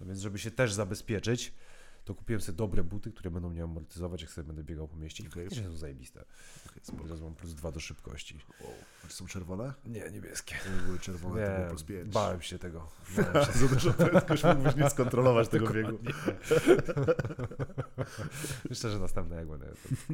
No 0.00 0.06
więc 0.06 0.20
żeby 0.20 0.38
się 0.38 0.50
też 0.50 0.72
zabezpieczyć, 0.72 1.54
to 2.08 2.14
kupiłem 2.14 2.40
sobie 2.40 2.56
dobre 2.56 2.84
buty, 2.84 3.12
które 3.12 3.30
będą 3.30 3.50
mnie 3.50 3.62
amortyzować, 3.62 4.22
jak 4.22 4.30
sobie 4.30 4.46
będę 4.46 4.64
biegał 4.64 4.88
po 4.88 4.96
mieście. 4.96 5.24
I 5.50 5.54
są 5.64 5.76
zajebiste. 5.76 6.24
Okay, 6.66 7.02
Teraz 7.02 7.20
mam 7.20 7.34
plus 7.34 7.54
dwa 7.54 7.72
do 7.72 7.80
szybkości. 7.80 8.40
Wow. 8.60 8.72
Czy 9.08 9.14
są 9.14 9.26
czerwone? 9.26 9.74
Nie, 9.86 10.10
niebieskie. 10.10 10.54
Nie 10.76 10.82
były 10.82 10.98
czerwone, 10.98 11.40
nie, 11.40 11.46
to 11.46 11.56
było 11.56 11.68
plus 11.68 11.82
pięć. 11.82 12.08
Bałem 12.08 12.42
się 12.42 12.58
tego. 12.58 12.88
Za 13.60 13.68
dużo 13.68 13.92
prędkość 13.92 14.44
mógłbyś 14.44 14.76
nie 14.76 14.90
skontrolować 14.90 15.48
tego 15.48 15.70
biegu. 15.70 15.98
Myślę, 18.70 18.90
że 18.90 18.98
następne 18.98 19.36
jak 19.36 19.48
będę 19.48 19.66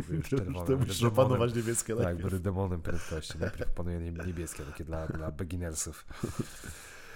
to 0.06 0.12
już 0.12 0.28
czerwone. 0.30 0.66
To 0.66 0.76
musisz 0.76 1.02
opanować 1.02 1.54
niebieskie 1.54 1.96
Tak, 1.96 2.16
będę 2.16 2.40
demonem 2.40 2.82
prędkości. 2.82 3.38
Najpierw 3.38 3.70
panuję 3.70 4.12
niebieskie, 4.26 4.62
takie 4.64 4.84
dla, 4.84 5.06
dla 5.06 5.30
beginnersów. 5.30 6.06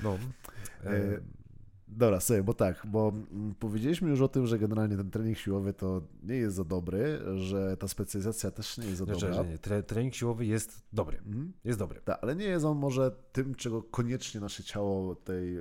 No. 0.03 0.19
E, 0.85 1.21
Dobra, 1.91 2.21
sobie, 2.21 2.43
bo 2.43 2.55
tak, 2.55 2.87
bo 2.87 3.09
mm, 3.09 3.55
powiedzieliśmy 3.55 4.11
już 4.11 4.21
o 4.21 4.29
tym, 4.29 4.47
że 4.47 4.59
generalnie 4.59 4.97
ten 4.97 5.11
trening 5.11 5.39
siłowy 5.39 5.73
to 5.73 6.03
nie 6.23 6.35
jest 6.35 6.57
za 6.57 6.65
dobry, 6.65 7.21
że 7.37 7.77
ta 7.77 7.89
specjalizacja 7.89 8.51
też 8.51 8.79
nie 8.79 8.87
jest 8.87 8.99
za 8.99 9.05
znaczy, 9.05 9.29
dobra. 9.31 9.43
Nie, 9.43 9.59
Tre 9.59 9.83
trening 9.83 10.15
siłowy 10.15 10.47
jest 10.47 10.83
dobry, 10.93 11.19
mhm. 11.19 11.53
jest 11.65 11.79
dobry. 11.79 12.01
Tak, 12.01 12.19
ale 12.23 12.37
nie 12.37 12.45
jest 12.45 12.65
on 12.65 12.79
może 12.79 13.11
tym, 13.33 13.55
czego 13.55 13.83
koniecznie 13.83 14.41
nasze 14.41 14.65
ciało 14.65 15.15
tej 15.15 15.57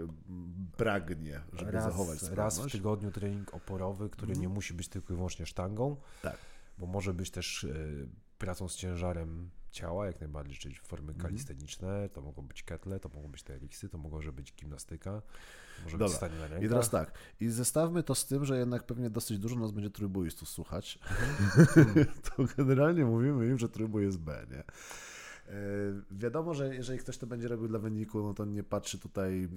pragnie, 0.77 1.41
żeby 1.53 1.71
raz, 1.71 1.83
zachować 1.83 2.19
sprawność. 2.19 2.57
Raz 2.57 2.67
w 2.67 2.71
tygodniu 2.71 3.11
trening 3.11 3.53
oporowy, 3.53 4.09
który 4.09 4.31
mhm. 4.31 4.41
nie 4.41 4.49
musi 4.49 4.73
być 4.73 4.87
tylko 4.87 5.13
i 5.13 5.15
wyłącznie 5.15 5.45
sztangą, 5.45 5.95
tak. 6.21 6.37
bo 6.77 6.85
może 6.85 7.13
być 7.13 7.31
też 7.31 7.63
y, 7.63 8.09
pracą 8.37 8.67
z 8.67 8.75
ciężarem 8.75 9.49
ciała, 9.77 10.05
jak 10.05 10.19
najbardziej, 10.19 10.57
czyli 10.57 10.75
formy 10.75 11.11
mhm. 11.11 11.21
kalisteniczne, 11.27 12.09
to 12.09 12.21
mogą 12.21 12.41
być 12.41 12.63
ketle, 12.63 12.99
to 12.99 13.09
mogą 13.09 13.27
być 13.27 13.43
TRX-y, 13.43 13.89
to 13.89 13.97
może 13.97 14.31
być 14.31 14.53
gimnastyka. 14.53 15.21
Może 15.83 15.97
Dobra. 15.97 16.29
być 16.29 16.51
na 16.51 16.59
I 16.59 16.69
teraz 16.69 16.89
tak. 16.89 17.11
I 17.39 17.49
zestawmy 17.49 18.03
to 18.03 18.15
z 18.15 18.25
tym, 18.25 18.45
że 18.45 18.57
jednak 18.57 18.83
pewnie 18.83 19.09
dosyć 19.09 19.39
dużo 19.39 19.55
nas 19.55 19.71
będzie 19.71 19.89
trójboistów 19.89 20.49
słuchać. 20.49 20.99
to 22.35 22.43
generalnie 22.57 23.05
mówimy 23.05 23.47
im, 23.47 23.57
że 23.57 23.69
trójbój 23.69 24.03
jest 24.03 24.19
B, 24.19 24.45
nie? 24.51 24.59
E, 24.59 24.63
wiadomo, 26.11 26.53
że 26.53 26.75
jeżeli 26.75 26.99
ktoś 26.99 27.17
to 27.17 27.27
będzie 27.27 27.47
robił 27.47 27.67
dla 27.67 27.79
wyniku, 27.79 28.23
no 28.23 28.33
to 28.33 28.45
nie 28.45 28.63
patrzy 28.63 28.99
tutaj 28.99 29.49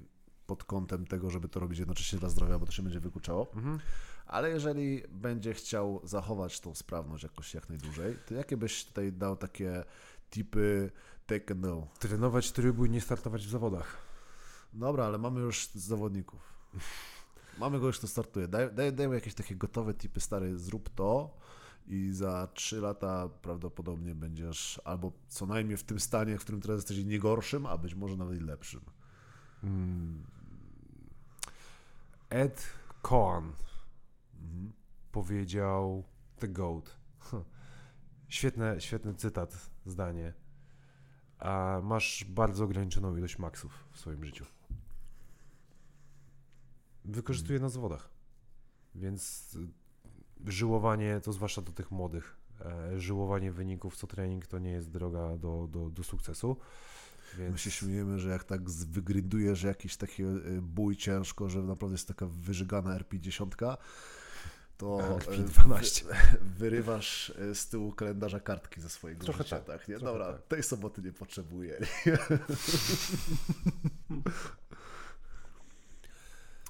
pod 0.47 0.64
kątem 0.64 1.06
tego, 1.06 1.30
żeby 1.30 1.48
to 1.48 1.60
robić 1.60 1.78
jednocześnie 1.78 2.18
dla 2.18 2.28
zdrowia, 2.28 2.59
bo 2.59 2.66
to 2.66 2.72
się 2.72 2.82
będzie 2.82 3.01
wykluczało. 3.01 3.52
Mhm. 3.55 3.78
Ale 4.31 4.51
jeżeli 4.51 5.02
będzie 5.09 5.55
chciał 5.55 6.01
zachować 6.05 6.61
tą 6.61 6.74
sprawność 6.74 7.23
jakoś 7.23 7.55
jak 7.55 7.69
najdłużej, 7.69 8.16
to 8.27 8.35
jakie 8.35 8.57
byś 8.57 8.85
tutaj 8.85 9.12
dał 9.12 9.36
takie 9.36 9.85
tipy 10.31 10.90
take 11.27 11.55
and 11.55 11.62
no? 11.62 11.86
Trenować 11.98 12.52
trójbój, 12.52 12.90
nie 12.90 13.01
startować 13.01 13.47
w 13.47 13.51
zawodach. 13.51 13.97
Dobra, 14.73 15.05
ale 15.05 15.19
mamy 15.19 15.40
już 15.40 15.69
zawodników. 15.74 16.55
Mamy 17.59 17.81
go 17.81 17.86
już, 17.86 17.98
kto 17.98 18.09
startuje. 18.09 18.48
Daj, 18.48 18.74
daj, 18.74 18.93
dajmy 18.93 19.15
jakieś 19.15 19.35
takie 19.35 19.57
gotowe 19.57 19.94
typy, 19.94 20.20
stary, 20.20 20.59
zrób 20.59 20.89
to 20.89 21.39
i 21.86 22.11
za 22.12 22.48
3 22.55 22.81
lata 22.81 23.28
prawdopodobnie 23.43 24.15
będziesz 24.15 24.81
albo 24.85 25.12
co 25.28 25.47
najmniej 25.47 25.77
w 25.77 25.85
tym 25.85 26.01
stanie, 26.01 26.39
w 26.39 26.40
którym 26.40 26.61
teraz 26.61 26.77
jesteś 26.77 27.05
nie 27.05 27.19
gorszym, 27.19 27.66
a 27.66 27.78
być 27.78 27.94
może 27.94 28.16
nawet 28.16 28.39
i 28.39 28.40
lepszym. 28.40 28.81
Hmm. 29.61 30.24
Ed 32.31 32.66
Cohen. 33.02 33.52
Powiedział 35.12 36.05
The 36.39 36.49
Goat. 36.49 36.97
Świetne, 38.28 38.81
świetny 38.81 39.15
cytat, 39.15 39.70
zdanie. 39.87 40.32
A 41.39 41.81
masz 41.82 42.24
bardzo 42.28 42.65
ograniczoną 42.65 43.16
ilość 43.16 43.39
maksów 43.39 43.85
w 43.93 43.99
swoim 43.99 44.24
życiu. 44.24 44.45
wykorzystuje 47.05 47.61
na 47.61 47.69
zawodach. 47.69 48.11
Więc 48.95 49.55
y, 50.47 50.53
żyłowanie, 50.53 51.20
to 51.20 51.32
zwłaszcza 51.32 51.62
do 51.62 51.73
tych 51.73 51.91
młodych, 51.91 52.37
e, 52.61 53.01
żyłowanie 53.01 53.53
wyników 53.53 53.97
co 53.97 54.07
trening 54.07 54.47
to 54.47 54.59
nie 54.59 54.70
jest 54.70 54.91
droga 54.91 55.37
do, 55.37 55.69
do, 55.70 55.91
do 55.91 56.03
sukcesu. 56.05 56.57
Więc... 57.39 57.53
My 57.53 57.59
się 57.59 57.70
śmiejemy, 57.70 58.19
że 58.19 58.31
jak 58.31 58.45
tak 58.45 58.70
wygrydujesz 58.70 59.62
jakiś 59.62 59.97
taki 59.97 60.23
y, 60.23 60.62
bój 60.62 60.97
ciężko, 60.97 61.49
że 61.49 61.62
naprawdę 61.62 61.95
jest 61.95 62.09
taka 62.09 62.27
wyżygana 62.27 62.99
RP10, 62.99 63.77
to 64.81 64.86
RP12. 65.19 66.05
wyrywasz 66.59 67.31
e, 67.31 67.55
z 67.55 67.69
tyłu 67.69 67.93
kalendarza 67.93 68.40
kartki 68.40 68.81
ze 68.81 68.89
swojego 68.89 69.24
Trochę 69.24 69.43
życia. 69.43 69.57
tak, 69.57 69.66
tak 69.66 69.89
nie? 69.89 69.98
Trochę 69.98 70.12
Dobra, 70.12 70.32
tak. 70.32 70.43
tej 70.43 70.62
soboty 70.62 71.02
nie 71.02 71.12
potrzebuję. 71.12 71.77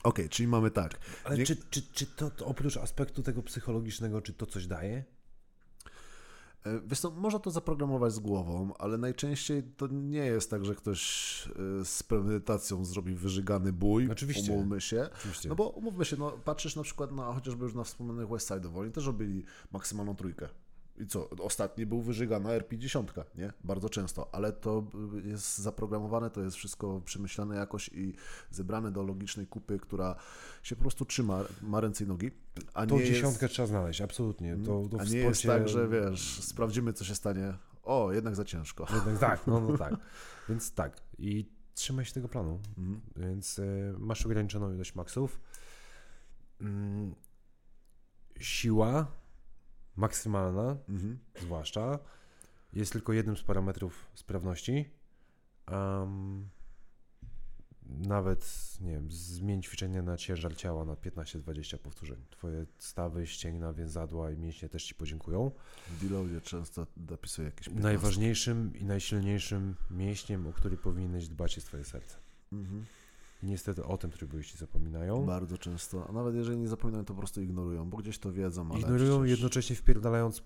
Okej, 0.02 0.24
okay, 0.24 0.28
czyli 0.28 0.48
mamy 0.48 0.70
tak. 0.70 0.98
Ale 1.24 1.38
nie... 1.38 1.46
czy, 1.46 1.56
czy, 1.70 1.82
czy 1.82 2.06
to, 2.06 2.30
to 2.30 2.46
oprócz 2.46 2.76
aspektu 2.76 3.22
tego 3.22 3.42
psychologicznego, 3.42 4.22
czy 4.22 4.32
to 4.32 4.46
coś 4.46 4.66
daje? 4.66 5.04
E, 6.66 6.80
wiesz 6.86 7.00
co, 7.00 7.10
można 7.10 7.38
to 7.38 7.50
zaprogramować 7.50 8.12
z 8.12 8.18
głową, 8.18 8.72
ale 8.78 8.98
najczęściej 8.98 9.62
to 9.62 9.86
nie 9.86 10.18
jest 10.18 10.50
tak, 10.50 10.64
że 10.64 10.74
ktoś 10.74 11.00
e, 11.80 11.84
z 11.84 12.02
premedytacją 12.02 12.84
zrobi 12.84 13.14
wyżygany 13.14 13.72
bój. 13.72 14.10
Oczywiście. 14.10 14.52
Umówmy 14.52 14.80
się. 14.80 15.08
Oczywiście. 15.18 15.48
No 15.48 15.54
bo 15.54 15.68
umówmy 15.68 16.04
się, 16.04 16.16
no, 16.16 16.30
patrzysz 16.30 16.76
na 16.76 16.82
przykład 16.82 17.12
na 17.12 17.32
chociażby 17.32 17.64
już 17.64 17.74
na 17.74 17.84
wspomnianych 17.84 18.28
West 18.28 18.50
Side'ów, 18.50 18.78
oni 18.78 18.92
też 18.92 19.06
robili 19.06 19.44
maksymalną 19.72 20.16
trójkę. 20.16 20.48
I 21.00 21.06
co? 21.06 21.30
Ostatni 21.30 21.86
był 21.86 22.02
wyżygana 22.02 22.48
RP10, 22.48 23.04
nie? 23.34 23.52
Bardzo 23.64 23.88
często, 23.88 24.34
ale 24.34 24.52
to 24.52 24.84
jest 25.24 25.58
zaprogramowane, 25.58 26.30
to 26.30 26.40
jest 26.40 26.56
wszystko 26.56 27.00
przemyślane 27.04 27.56
jakoś 27.56 27.88
i 27.88 28.14
zebrane 28.50 28.92
do 28.92 29.02
logicznej 29.02 29.46
kupy, 29.46 29.78
która 29.78 30.16
się 30.62 30.76
po 30.76 30.82
prostu 30.82 31.04
trzyma, 31.04 31.44
ma 31.62 31.80
ręce 31.80 32.04
i 32.04 32.06
nogi. 32.06 32.30
A 32.74 32.86
Tą 32.86 32.98
dziesiątkę 32.98 33.44
jest... 33.44 33.54
trzeba 33.54 33.66
znaleźć, 33.66 34.00
absolutnie. 34.00 34.56
To, 34.56 34.88
to 34.90 35.00
a 35.00 35.04
nie 35.04 35.18
jest 35.18 35.42
tak, 35.42 35.68
że 35.68 35.88
wiesz, 35.88 36.40
sprawdzimy 36.42 36.92
co 36.92 37.04
się 37.04 37.14
stanie. 37.14 37.54
O, 37.82 38.12
jednak 38.12 38.36
za 38.36 38.44
ciężko. 38.44 38.86
Jednak 38.94 39.18
tak, 39.18 39.46
no, 39.46 39.60
no 39.60 39.78
tak. 39.78 39.94
Więc 40.48 40.74
tak. 40.74 40.96
I 41.18 41.50
trzymaj 41.74 42.04
się 42.04 42.12
tego 42.12 42.28
planu. 42.28 42.60
Mhm. 42.78 43.00
Więc 43.16 43.58
y, 43.58 43.94
masz 43.98 44.26
ograniczoną 44.26 44.72
ilość 44.74 44.94
maksów. 44.94 45.40
Mm, 46.60 47.14
siła 48.40 49.19
maksymalna, 49.96 50.76
mhm. 50.88 51.18
zwłaszcza, 51.40 51.98
jest 52.72 52.92
tylko 52.92 53.12
jednym 53.12 53.36
z 53.36 53.42
parametrów 53.42 54.06
sprawności. 54.14 54.90
Um, 55.72 56.48
nawet, 57.98 58.52
nie 58.80 58.90
wiem, 58.90 59.10
zmień 59.10 59.62
ćwiczenie 59.62 60.02
na 60.02 60.16
ciężar 60.16 60.56
ciała 60.56 60.84
na 60.84 60.94
15-20 60.94 61.78
powtórzeń. 61.78 62.16
Twoje 62.30 62.66
stawy, 62.78 63.26
ścięgna, 63.26 63.72
więzadła 63.72 64.30
i 64.30 64.36
mięśnie 64.36 64.68
też 64.68 64.84
Ci 64.84 64.94
podziękują. 64.94 65.50
W 65.88 66.08
deloadzie 66.08 66.40
często 66.40 66.86
dopisuję 66.96 67.46
jakieś 67.46 67.64
15. 67.66 67.82
Najważniejszym 67.82 68.72
i 68.76 68.84
najsilniejszym 68.84 69.74
mięśniem, 69.90 70.46
o 70.46 70.52
który 70.52 70.76
powinieneś 70.76 71.28
dbać 71.28 71.56
jest 71.56 71.68
Twoje 71.68 71.84
serce. 71.84 72.16
Mhm. 72.52 72.84
Niestety 73.42 73.84
o 73.84 73.96
tym 73.96 74.10
trybuiści 74.10 74.58
zapominają. 74.58 75.26
Bardzo 75.26 75.58
często, 75.58 76.06
a 76.08 76.12
nawet 76.12 76.34
jeżeli 76.34 76.58
nie 76.58 76.68
zapominają, 76.68 77.04
to 77.04 77.14
po 77.14 77.18
prostu 77.18 77.40
ignorują, 77.40 77.90
bo 77.90 77.96
gdzieś 77.96 78.18
to 78.18 78.32
wiedzą. 78.32 78.70
Ale 78.70 78.80
ignorują 78.80 79.18
przecież... 79.18 79.30
jednocześnie 79.30 79.76
wpierdalając 79.76 80.42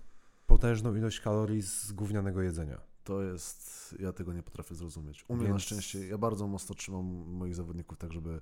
potężną 0.47 0.95
ilość 0.95 1.19
kalorii 1.19 1.61
z 1.61 1.91
gównianego 1.91 2.41
jedzenia. 2.41 2.81
To 3.03 3.21
jest, 3.21 3.95
ja 3.99 4.13
tego 4.13 4.33
nie 4.33 4.43
potrafię 4.43 4.75
zrozumieć. 4.75 5.25
U 5.27 5.35
mnie 5.35 5.45
Więc... 5.45 5.55
na 5.55 5.59
szczęście, 5.59 6.07
ja 6.07 6.17
bardzo 6.17 6.47
mocno 6.47 6.75
trzymam 6.75 7.05
moich 7.27 7.55
zawodników 7.55 7.97
tak, 7.97 8.13
żeby 8.13 8.41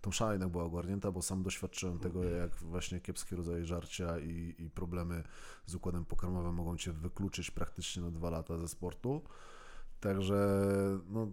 tą 0.00 0.10
szala 0.10 0.32
jednak 0.32 0.48
była 0.48 0.64
ogarnięta, 0.64 1.12
bo 1.12 1.22
sam 1.22 1.42
doświadczyłem 1.42 1.98
tego, 1.98 2.24
jak 2.24 2.56
właśnie 2.56 3.00
kiepskie 3.00 3.36
rodzaje 3.36 3.64
żarcia 3.64 4.18
i, 4.18 4.54
i 4.58 4.70
problemy 4.70 5.22
z 5.66 5.74
układem 5.74 6.04
pokarmowym 6.04 6.54
mogą 6.54 6.76
cię 6.76 6.92
wykluczyć 6.92 7.50
praktycznie 7.50 8.02
na 8.02 8.10
dwa 8.10 8.30
lata 8.30 8.58
ze 8.58 8.68
sportu. 8.68 9.22
Także, 10.00 10.60
no 11.08 11.28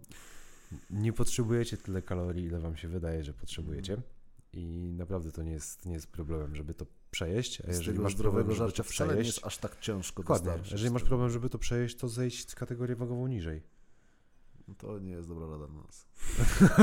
nie 0.89 1.14
potrzebujecie 1.14 1.77
tyle 1.77 2.02
kalorii, 2.02 2.45
ile 2.45 2.60
wam 2.60 2.77
się 2.77 2.88
wydaje, 2.88 3.23
że 3.23 3.34
potrzebujecie. 3.34 3.93
Mhm. 3.93 4.11
I 4.53 4.93
naprawdę 4.98 5.31
to 5.31 5.43
nie 5.43 5.52
jest, 5.52 5.85
nie 5.85 5.93
jest 5.93 6.07
problemem, 6.07 6.56
żeby 6.56 6.73
to 6.73 6.85
przejeść. 7.11 7.61
A 7.61 7.68
jeżeli 7.68 7.99
masz 7.99 8.14
zdrowego 8.14 8.56
żarcia 8.56 8.84
wcale 8.84 9.15
nie 9.15 9.22
jest 9.22 9.45
aż 9.45 9.57
tak 9.57 9.80
ciężko 9.80 10.23
Dokładnie. 10.23 10.52
Jeżeli 10.72 10.91
masz 10.91 11.03
problem, 11.03 11.30
żeby 11.30 11.49
to 11.49 11.57
przejeść, 11.57 11.98
to 11.98 12.10
zejdź 12.10 12.49
z 12.49 12.56
kategorię 12.56 12.95
wagową 12.95 13.27
niżej. 13.27 13.61
No 14.68 14.76
to 14.76 14.99
nie 14.99 15.11
jest 15.11 15.27
dobra 15.27 15.48
rada 15.48 15.68
dla 15.68 15.84
nas. 15.84 16.07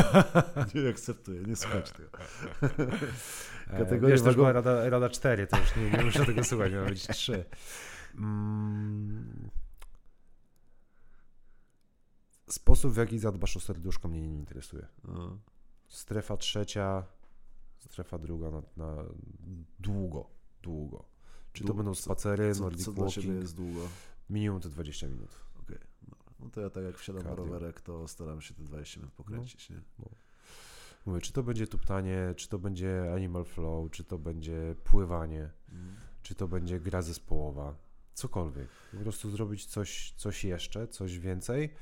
nie 0.75 0.89
akceptuję, 0.91 1.43
nie 1.43 1.57
słuchajcie 1.57 1.93
tego. 1.93 2.11
Kategoria 3.79 4.15
Wiesz, 4.15 4.23
wagowa... 4.23 4.53
rada, 4.53 4.89
rada 4.89 5.09
4, 5.09 5.47
to 5.47 5.59
już 5.59 5.77
nie, 5.77 5.91
nie 5.91 6.05
muszę 6.05 6.27
tego 6.27 6.45
słuchać, 6.45 6.73
miała 6.73 6.89
być 6.89 7.07
3. 7.07 7.45
Mm, 8.15 9.51
Sposób, 12.55 12.93
w 12.93 12.97
jaki 12.97 13.19
zadbasz 13.19 13.57
o 13.57 13.61
serduszko, 13.61 14.09
mnie 14.09 14.21
nie 14.21 14.39
interesuje. 14.39 14.87
No. 15.05 15.39
Strefa 15.89 16.37
trzecia, 16.37 17.07
strefa 17.79 18.19
druga 18.19 18.51
na, 18.51 18.63
na 18.77 19.05
długo, 19.81 20.31
długo. 20.63 21.05
Czy 21.53 21.65
to 21.65 21.75
będą 21.75 21.95
spacery, 21.95 22.55
co, 22.55 22.61
Nordic 22.61 22.85
co 22.85 22.93
walking? 22.93 23.27
dla 23.27 23.35
jest 23.35 23.57
długo? 23.57 23.81
Minimum 24.31 24.61
te 24.61 24.69
20 24.69 25.09
minut. 25.09 25.31
Okej, 25.63 25.77
okay, 25.77 25.89
no 26.41 26.51
to 26.51 26.61
ja 26.61 26.71
tak 26.71 26.85
jak 26.85 26.99
wsiadam 26.99 27.23
Cardio. 27.23 27.45
na 27.45 27.51
rowerek, 27.51 27.81
to 27.81 28.09
staram 28.09 28.41
się 28.41 28.55
te 28.55 28.63
20 28.63 29.01
minut 29.01 29.15
pokręcić, 29.15 29.71
no, 29.71 29.77
nie? 29.77 29.83
No. 29.99 30.09
Mówię, 31.07 31.21
czy 31.21 31.33
to 31.33 31.43
będzie 31.43 31.67
tuptanie, 31.67 32.35
czy 32.37 32.49
to 32.49 32.59
będzie 32.59 33.13
animal 33.15 33.45
flow, 33.45 33.91
czy 33.91 34.05
to 34.05 34.19
będzie 34.19 34.75
pływanie, 34.85 35.51
mm. 35.73 35.97
czy 36.23 36.35
to 36.35 36.49
będzie 36.49 36.81
gra 36.81 37.03
zespołowa, 37.03 37.75
cokolwiek. 38.15 38.69
Po 38.93 38.99
prostu 38.99 39.31
zrobić 39.31 39.67
coś, 39.67 40.15
coś 40.17 40.45
jeszcze, 40.45 40.89
coś 40.89 41.19
więcej 41.19 41.75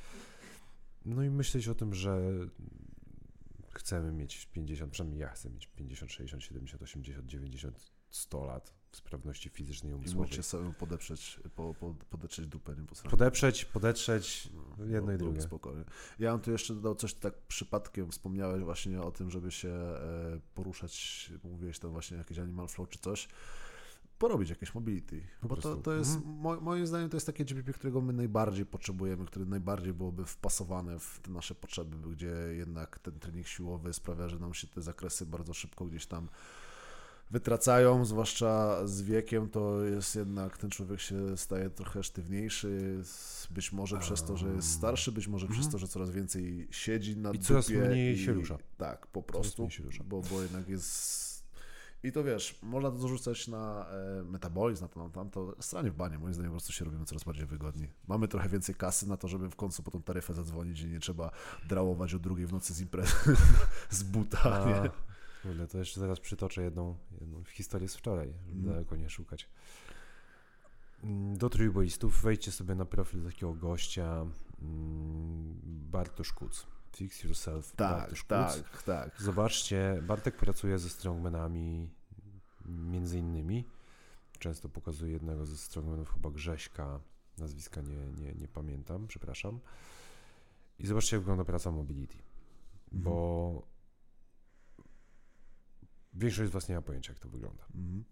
no 1.07 1.23
i 1.23 1.31
myśleć 1.31 1.69
o 1.69 1.75
tym, 1.75 1.95
że 1.95 2.33
chcemy 3.75 4.13
mieć 4.13 4.47
50, 4.47 4.93
przynajmniej 4.93 5.21
ja 5.21 5.29
chcę 5.29 5.51
mieć 5.51 5.67
50, 5.67 6.13
60, 6.13 6.43
70, 6.43 6.83
80, 6.83 7.27
90, 7.27 7.93
100 8.11 8.45
lat 8.45 8.75
w 8.91 8.97
sprawności 8.97 9.49
fizycznej 9.49 9.93
i 9.93 9.95
umysłowej. 9.95 10.41
I 10.41 10.43
sobie 10.43 10.73
podeprzeć, 10.73 11.41
po, 11.55 11.75
po, 11.75 11.95
podeprzeć 12.11 12.47
dupę, 12.47 12.75
nie? 12.77 12.85
Po 12.85 13.11
podeprzeć, 13.11 13.65
podetrzeć, 13.65 14.49
no, 14.79 14.85
jedno 14.85 15.13
i 15.13 15.19
drugie. 15.19 15.41
Spokojnie. 15.41 15.85
Ja 16.19 16.33
bym 16.33 16.41
tu 16.41 16.53
jeszcze 16.53 16.75
dodał 16.75 16.95
coś, 16.95 17.15
tak 17.15 17.35
przypadkiem 17.49 18.11
wspomniałeś 18.11 18.63
właśnie 18.63 19.03
o 19.03 19.11
tym, 19.11 19.31
żeby 19.31 19.51
się 19.51 19.69
e, 19.69 20.41
poruszać, 20.55 21.33
mówiłeś 21.45 21.79
tam 21.79 21.91
właśnie 21.91 22.17
jakieś 22.17 22.39
animal 22.39 22.69
flow 22.69 22.89
czy 22.89 22.99
coś 22.99 23.29
porobić 24.19 24.51
jakieś 24.51 24.75
mobility. 24.75 25.23
Po 25.41 25.49
bo 25.49 25.57
to, 25.57 25.77
to 25.77 25.93
jest, 25.93 26.17
mhm. 26.17 26.35
mo, 26.37 26.61
moim 26.61 26.87
zdaniem, 26.87 27.11
to 27.11 27.17
jest 27.17 27.27
takie 27.27 27.45
GPP, 27.45 27.73
którego 27.73 28.01
my 28.01 28.13
najbardziej 28.13 28.67
potrzebujemy, 28.67 29.25
które 29.27 29.45
najbardziej 29.45 29.93
byłoby 29.93 30.25
wpasowane 30.25 30.99
w 30.99 31.21
te 31.23 31.31
nasze 31.31 31.55
potrzeby, 31.55 32.11
gdzie 32.11 32.33
jednak 32.57 32.99
ten 32.99 33.19
trening 33.19 33.47
siłowy 33.47 33.93
sprawia, 33.93 34.29
że 34.29 34.39
nam 34.39 34.55
się 34.55 34.67
te 34.67 34.83
zakresy 34.83 35.27
bardzo 35.27 35.55
szybko 35.55 35.85
gdzieś 35.85 36.07
tam 36.07 36.29
wytracają, 37.31 38.05
zwłaszcza 38.05 38.81
z 38.87 39.03
wiekiem, 39.03 39.51
to 39.51 39.85
jest 39.85 40.17
jednak, 40.17 40.59
ten 40.59 40.71
człowiek 40.71 41.01
się 41.01 41.37
staje 41.37 41.71
trochę 41.71 42.03
sztywniejszy, 42.03 43.03
być 43.51 43.73
może 43.73 43.99
przez 43.99 44.25
to, 44.25 44.37
że 44.37 44.49
jest 44.49 44.73
starszy, 44.73 45.13
być 45.13 45.29
może 45.29 45.47
przez 45.47 45.65
mhm. 45.65 45.73
to, 45.73 45.79
że 45.79 45.89
coraz 45.89 46.11
więcej 46.11 46.69
siedzi 46.71 47.17
na 47.17 47.31
I 47.33 47.39
coraz 47.39 47.69
mniej 47.69 48.15
i, 48.15 48.25
się 48.25 48.33
rusza. 48.33 48.59
Tak, 48.77 49.07
po 49.07 49.23
prostu, 49.23 49.69
bo, 50.05 50.21
bo 50.21 50.43
jednak 50.43 50.69
jest 50.69 51.26
i 52.07 52.13
to 52.13 52.25
wiesz, 52.25 52.59
można 52.63 52.91
to 52.91 52.97
dorzucać 52.97 53.49
na 53.49 53.87
e, 53.91 54.23
metabolizm, 54.25 54.85
na 54.85 54.89
to, 54.89 55.05
na 55.05 55.09
tamto. 55.09 55.57
Stranie 55.61 55.91
w 55.91 55.95
banie, 55.95 56.19
moim 56.19 56.35
zdaniem 56.35 56.51
po 56.51 56.55
prostu 56.55 56.73
się 56.73 56.85
robimy 56.85 57.05
coraz 57.05 57.25
bardziej 57.25 57.47
wygodni. 57.47 57.89
Mamy 58.09 58.29
trochę 58.29 58.49
więcej 58.49 58.75
kasy 58.75 59.09
na 59.09 59.17
to, 59.17 59.29
żeby 59.29 59.51
w 59.51 59.57
końcu 59.57 59.83
po 59.83 59.91
tą 59.91 60.03
taryfę 60.03 60.35
zadzwonić 60.35 60.81
i 60.81 60.89
nie 60.89 61.01
trzeba 61.01 61.31
drałować 61.69 62.15
o 62.15 62.19
drugiej 62.19 62.47
w 62.47 62.53
nocy 62.53 62.75
z 62.75 62.81
imprezy 62.81 63.13
z 63.91 64.03
buta, 64.03 64.63
A, 64.63 64.69
nie? 64.69 64.91
Kurde, 65.43 65.67
to 65.69 65.79
jeszcze 65.79 66.01
zaraz 66.01 66.21
przytoczę 66.21 66.63
jedną, 66.63 66.97
jedną 67.21 67.45
historię 67.45 67.89
z 67.89 67.97
wczoraj, 67.97 68.35
żeby 68.47 68.61
mm. 68.61 68.73
daleko 68.73 68.97
nie 68.97 69.11
szukać. 69.11 69.49
Mm, 71.05 71.39
do 71.39 71.51
trójboistów 71.51 72.23
wejdźcie 72.23 72.53
sobie 72.53 72.75
na 72.75 72.85
profil 72.85 73.25
takiego 73.25 73.55
gościa 73.55 74.27
mm, 74.63 75.61
Bartosz 75.91 76.33
Kuc. 76.33 76.67
Fix 76.97 77.25
Yourself. 77.25 77.73
Tak, 77.73 77.99
Bartosz 77.99 78.25
tak, 78.25 78.83
tak. 78.83 79.23
Zobaczcie, 79.23 80.03
Bartek 80.03 80.37
pracuje 80.37 80.79
ze 80.79 80.89
strongmanami 80.89 81.91
między 82.69 83.19
innymi. 83.19 83.65
Często 84.39 84.69
pokazuje 84.69 85.13
jednego 85.13 85.47
ze 85.47 85.57
strongmanów, 85.57 86.15
chyba 86.15 86.31
Grześka, 86.31 87.01
nazwiska 87.39 87.81
nie, 87.81 87.97
nie, 87.97 88.35
nie 88.35 88.49
pamiętam, 88.49 89.07
przepraszam. 89.07 89.61
I 90.79 90.87
zobaczcie, 90.87 91.17
jak 91.17 91.23
wygląda 91.23 91.45
praca 91.45 91.71
mobility. 91.71 92.17
Mhm. 92.85 93.03
Bo 93.03 93.63
większość 96.15 96.51
z 96.51 96.53
Was 96.53 96.69
nie 96.69 96.75
ma 96.75 96.83
pojęcia, 96.83 97.13
jak 97.13 97.21
to 97.21 97.29
wygląda. 97.29 97.65
Mhm. 97.75 98.05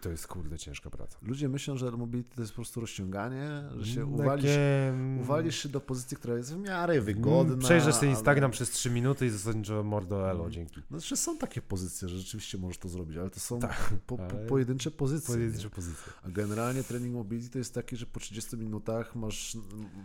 To 0.00 0.10
jest 0.10 0.26
kurde 0.26 0.58
ciężka 0.58 0.90
praca. 0.90 1.18
Ludzie 1.22 1.48
myślą, 1.48 1.76
że 1.76 1.90
mobility 1.90 2.34
to 2.36 2.42
jest 2.42 2.52
po 2.52 2.56
prostu 2.56 2.80
rozciąganie, 2.80 3.48
że 3.76 3.86
się 3.86 4.00
Takie, 4.00 4.06
uwalisz, 4.22 4.50
mm, 4.90 5.20
uwalisz 5.20 5.62
się 5.62 5.68
do 5.68 5.80
pozycji, 5.80 6.16
która 6.16 6.36
jest 6.36 6.54
w 6.54 6.58
miarę 6.58 7.00
wygodna. 7.00 7.56
Przejrzesz 7.56 7.94
sobie 7.94 8.08
ale- 8.08 8.16
Instagram 8.18 8.50
przez 8.50 8.70
3 8.70 8.90
minuty 8.90 9.26
i 9.26 9.30
zasadniczo 9.30 9.82
mordo 9.82 10.30
elo, 10.30 10.40
Mm. 10.40 10.52
dzięki. 10.52 10.80
Znaczy 10.90 11.16
są 11.16 11.38
takie 11.38 11.62
pozycje, 11.62 12.08
że 12.08 12.18
rzeczywiście 12.18 12.58
możesz 12.58 12.78
to 12.78 12.88
zrobić, 12.88 13.16
ale 13.16 13.30
to 13.30 13.40
są 13.40 13.60
Tak, 13.60 13.90
po, 14.06 14.16
po, 14.18 14.24
ale- 14.24 14.46
pojedyncze 14.46 14.90
pozycje. 14.90 15.34
Pojedyncze 15.34 15.64
nie? 15.64 15.70
pozycje. 15.70 16.12
A 16.22 16.30
generalnie 16.30 16.82
trening 16.82 17.14
mobility 17.14 17.50
to 17.50 17.58
jest 17.58 17.74
taki, 17.74 17.96
że 17.96 18.06
po 18.06 18.20
30 18.20 18.56
minutach 18.56 19.16
masz. 19.16 19.56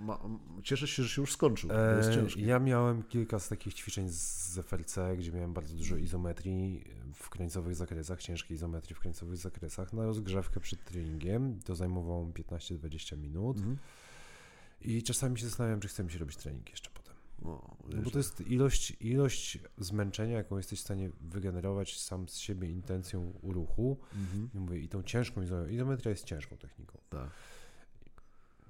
Ma, 0.01 0.19
cieszysz 0.63 0.89
się, 0.91 1.03
że 1.03 1.09
się 1.09 1.21
już 1.21 1.33
skończył. 1.33 1.69
E, 1.71 2.01
ciężkie. 2.15 2.41
ja 2.41 2.59
miałem 2.59 3.03
kilka 3.03 3.39
z 3.39 3.47
takich 3.49 3.73
ćwiczeń 3.73 4.09
z 4.09 4.57
FLC, 4.59 4.97
gdzie 5.17 5.31
miałem 5.31 5.53
bardzo 5.53 5.75
dużo 5.75 5.97
izometrii 5.97 6.83
w 7.13 7.29
krańcowych 7.29 7.75
zakresach, 7.75 8.21
ciężkiej 8.21 8.55
izometrii 8.57 8.95
w 8.95 8.99
krańcowych 8.99 9.37
zakresach. 9.37 9.76
Na 9.93 10.05
rozgrzewkę 10.05 10.59
przed 10.59 10.85
treningiem 10.85 11.59
to 11.59 11.75
zajmowało 11.75 12.25
mi 12.25 12.33
15-20 12.33 13.17
minut. 13.17 13.57
Mhm. 13.57 13.77
I 14.81 15.03
czasami 15.03 15.39
się 15.39 15.45
zastanawiam, 15.45 15.79
czy 15.79 15.87
chce 15.87 16.03
mi 16.03 16.11
się 16.11 16.19
robić 16.19 16.37
trening 16.37 16.69
jeszcze 16.69 16.89
potem. 16.89 17.15
No, 17.41 17.77
No 17.89 18.01
bo 18.01 18.11
to 18.11 18.17
jest 18.17 18.41
ilość, 18.41 18.93
ilość 19.01 19.59
zmęczenia, 19.77 20.37
jaką 20.37 20.57
jesteś 20.57 20.79
w 20.79 20.83
stanie 20.83 21.09
wygenerować 21.21 21.99
sam 21.99 22.29
z 22.29 22.37
siebie 22.37 22.69
intencją 22.69 23.39
ruchu. 23.43 23.97
Mhm. 24.15 24.49
I 24.53 24.59
mówię, 24.59 24.79
i 24.79 24.87
tą 24.87 25.03
ciężką 25.03 25.41
izometrię. 25.69 26.09
Jest 26.09 26.25
ciężką 26.25 26.57
techniką. 26.57 26.97
Tak. 27.09 27.29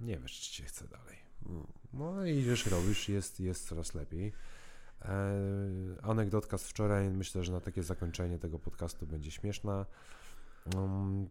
Nie 0.02 0.20
wiesz, 0.20 0.40
czy 0.40 0.52
cię 0.52 0.64
chce 0.64 0.88
dalej. 0.88 1.18
No. 1.46 1.68
No 1.94 2.26
i 2.26 2.38
idziesz, 2.38 2.66
robisz, 2.66 3.10
jest, 3.10 3.40
jest 3.40 3.68
coraz 3.68 3.94
lepiej. 3.94 4.34
E, 5.02 5.38
anegdotka 6.02 6.58
z 6.58 6.68
wczoraj, 6.68 7.10
myślę, 7.10 7.44
że 7.44 7.52
na 7.52 7.62
takie 7.62 7.84
zakończenie 7.84 8.40
tego 8.40 8.60
podcastu 8.60 9.08
będzie 9.08 9.32
śmieszna. 9.32 9.86
Um, 10.76 11.30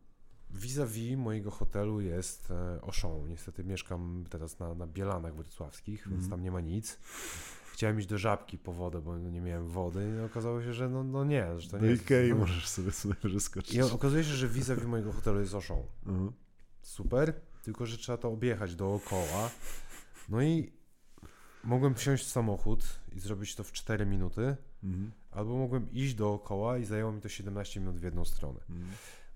Vis-a-vis 0.51 1.17
mojego 1.17 1.51
hotelu 1.51 2.01
jest 2.01 2.51
e, 2.51 2.81
Auchan. 2.83 3.29
Niestety 3.29 3.65
mieszkam 3.65 4.25
teraz 4.31 4.59
na, 4.59 4.75
na 4.75 4.87
Bielanach 4.87 5.35
Wrocławskich, 5.35 6.01
więc 6.09 6.23
Mhm. 6.23 6.31
tam 6.31 6.43
nie 6.43 6.51
ma 6.51 6.61
nic. 6.61 6.99
Chciałem 7.73 7.99
iść 7.99 8.09
do 8.09 8.19
Żabki 8.19 8.59
po 8.59 8.73
wodę, 8.73 9.01
bo 9.01 9.19
nie 9.19 9.41
miałem 9.41 9.69
wody 9.69 10.17
i 10.19 10.25
okazało 10.25 10.63
się, 10.63 10.73
że 10.73 10.89
no, 10.89 11.05
no 11.05 11.25
nie, 11.25 11.61
że 11.61 11.71
to 11.71 11.77
nie 11.77 11.83
Do 11.83 11.87
jest... 11.91 12.03
Ikei 12.03 12.31
no. 12.31 12.37
możesz 12.37 12.69
sobie 12.69 12.93
sobie 12.93 13.15
wyskoczyć. 13.25 13.75
I 13.75 13.83
okazuje 13.83 14.25
się, 14.25 14.31
że 14.33 14.49
vis-a-vis 14.49 14.85
mojego 14.85 15.13
hotelu 15.13 15.41
jest 15.41 15.55
Auchan. 15.55 15.83
Mhm. 16.07 16.33
Super, 16.83 17.41
tylko 17.63 17.87
że 17.87 17.97
trzeba 17.99 18.19
to 18.19 18.29
objechać 18.29 18.75
dookoła. 18.75 19.51
No 20.29 20.43
i 20.43 20.73
mogłem 21.65 21.95
wsiąść 21.95 22.25
w 22.25 22.29
samochód 22.31 22.85
i 23.17 23.21
zrobić 23.21 23.55
to 23.55 23.65
w 23.65 23.73
4 23.73 24.07
minuty, 24.07 24.57
Mhm. 24.85 25.13
albo 25.31 25.57
mogłem 25.57 25.93
iść 25.93 26.15
dookoła 26.15 26.79
i 26.79 26.85
zajęło 26.85 27.13
mi 27.13 27.21
to 27.21 27.29
17 27.29 27.81
minut 27.81 27.97
w 27.97 28.03
jedną 28.03 28.25
stronę. 28.25 28.61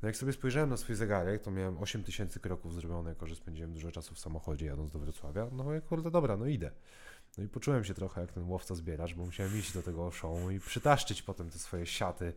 No 0.03 0.09
jak 0.09 0.17
sobie 0.17 0.33
spojrzałem 0.33 0.71
na 0.71 0.77
swój 0.77 0.97
zegarek, 0.97 1.43
to 1.43 1.51
miałem 1.51 1.79
8000 1.79 2.41
kroków 2.41 2.75
zrobione, 2.75 3.11
jako 3.11 3.27
że 3.27 3.37
spędziłem 3.37 3.73
dużo 3.73 3.93
czasu 3.93 4.15
w 4.15 4.19
samochodzie 4.19 4.67
jadąc 4.67 4.91
do 4.91 4.99
Wrocławia. 4.99 5.47
No 5.53 5.73
ja 5.73 5.81
kurde, 5.81 6.11
dobra, 6.11 6.37
no 6.37 6.47
idę. 6.47 6.71
No 7.39 7.45
i 7.45 7.49
poczułem 7.49 7.85
się 7.85 7.95
trochę 7.95 8.21
jak 8.21 8.33
ten 8.33 8.45
łowca 8.45 8.75
zbieracz, 8.75 9.15
bo 9.15 9.25
musiałem 9.25 9.59
iść 9.59 9.73
do 9.73 9.83
tego 9.83 10.11
show 10.11 10.53
i 10.53 10.61
przytaszczyć 10.61 11.23
potem 11.23 11.51
te 11.51 11.59
swoje 11.59 11.87
siaty 11.87 12.33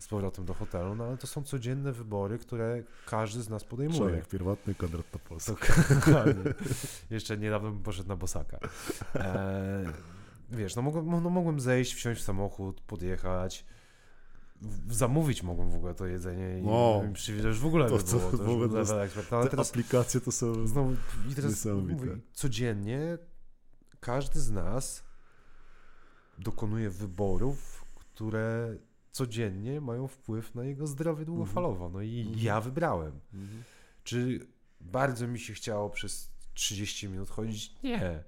z 0.00 0.08
powrotem 0.08 0.44
do 0.44 0.54
hotelu, 0.54 0.94
no 0.94 1.04
ale 1.04 1.16
to 1.16 1.26
są 1.26 1.42
codzienne 1.42 1.92
wybory, 1.92 2.38
które 2.38 2.82
każdy 3.06 3.42
z 3.42 3.48
nas 3.48 3.64
podejmuje. 3.64 3.98
Człowiek 3.98 4.28
pierwotny, 4.28 4.74
Konrad 4.74 5.10
Topolski. 5.10 5.52
Dokładnie. 5.94 6.54
Jeszcze 7.10 7.38
niedawno 7.38 7.70
bym 7.70 7.82
poszedł 7.82 8.08
na 8.08 8.16
bosaka. 8.16 8.58
E, 9.14 9.92
wiesz, 10.50 10.76
no 10.76 10.82
mogłem, 10.82 11.10
no 11.10 11.30
mogłem 11.30 11.60
zejść, 11.60 11.94
wsiąść 11.94 12.20
w 12.20 12.24
samochód, 12.24 12.80
podjechać, 12.80 13.64
zamówić 14.90 15.42
mogłem 15.42 15.70
w 15.70 15.74
ogóle 15.74 15.94
to 15.94 16.06
jedzenie 16.06 16.58
i 16.58 16.62
Wow. 16.62 17.12
przywieźć, 17.12 17.58
w 17.58 17.66
ogóle 17.66 17.88
To 17.88 17.98
co, 18.02 18.18
było, 18.18 18.30
to 18.30 18.36
w 18.36 18.48
ogóle 18.50 18.68
to 18.68 18.78
jest-. 18.78 18.92
Ale 19.30 19.44
Te 19.44 19.50
teraz 19.50 19.70
aplikacje 19.70 20.20
to 20.20 20.32
są... 20.32 20.66
znowu, 20.66 20.92
i 21.30 21.34
teraz 21.34 21.64
mówię, 21.64 22.18
codziennie 22.32 23.18
każdy 24.00 24.40
z 24.40 24.50
nas 24.50 25.04
dokonuje 26.38 26.90
wyborów, 26.90 27.84
które 27.94 28.76
codziennie 29.12 29.80
mają 29.80 30.08
wpływ 30.08 30.54
na 30.54 30.64
jego 30.64 30.86
zdrowie 30.86 31.24
długofalowo. 31.24 31.88
No 31.88 32.02
i 32.02 32.20
Mhm. 32.20 32.38
ja 32.44 32.60
wybrałem. 32.60 33.20
Mhm. 33.34 33.62
Czy 34.04 34.46
bardzo 34.80 35.28
mi 35.28 35.38
się 35.38 35.54
chciało 35.54 35.90
przez 35.90 36.30
30 36.54 37.08
minut 37.08 37.30
chodzić? 37.30 37.74
Nie. 37.82 38.24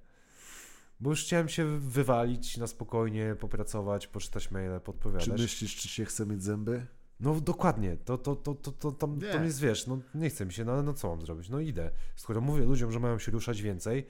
Bo 1.00 1.10
już 1.10 1.24
chciałem 1.24 1.48
się 1.48 1.78
wywalić 1.80 2.56
na 2.56 2.66
spokojnie, 2.66 3.36
popracować, 3.40 4.06
poczytać 4.06 4.50
maile, 4.50 4.74
Czy 4.74 4.80
podpowiadać. 4.80 5.40
myślisz, 5.40 5.76
czy 5.76 5.88
się 5.88 6.04
chce 6.04 6.26
mieć 6.26 6.42
zęby? 6.42 6.86
No 7.20 7.40
dokładnie, 7.40 7.96
to, 7.96 8.18
to, 8.18 8.36
to, 8.36 8.54
to, 8.54 8.72
to, 8.72 8.92
tam, 8.92 9.18
Nie. 9.18 9.32
tam 9.32 9.44
jest, 9.44 9.60
wiesz, 9.60 9.86
no 9.86 9.98
nie 10.14 10.30
chce 10.30 10.46
mi 10.46 10.52
się, 10.52 10.64
no 10.64 10.72
ale 10.72 10.82
no 10.82 10.94
co 10.94 11.08
mam 11.08 11.20
zrobić? 11.22 11.48
No 11.48 11.60
idę. 11.60 11.90
Skoro 12.16 12.40
mówię 12.40 12.64
ludziom, 12.64 12.92
że 12.92 13.00
mają 13.00 13.18
się 13.18 13.32
ruszać 13.32 13.62
więcej, 13.62 14.06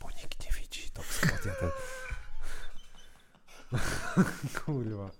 bo 0.00 0.08
nikt 0.22 0.44
nie 0.44 0.60
widzi, 0.62 0.90
to 0.90 1.02
ja 1.48 1.54
ten... 1.54 1.70
Kurwa. 4.64 5.10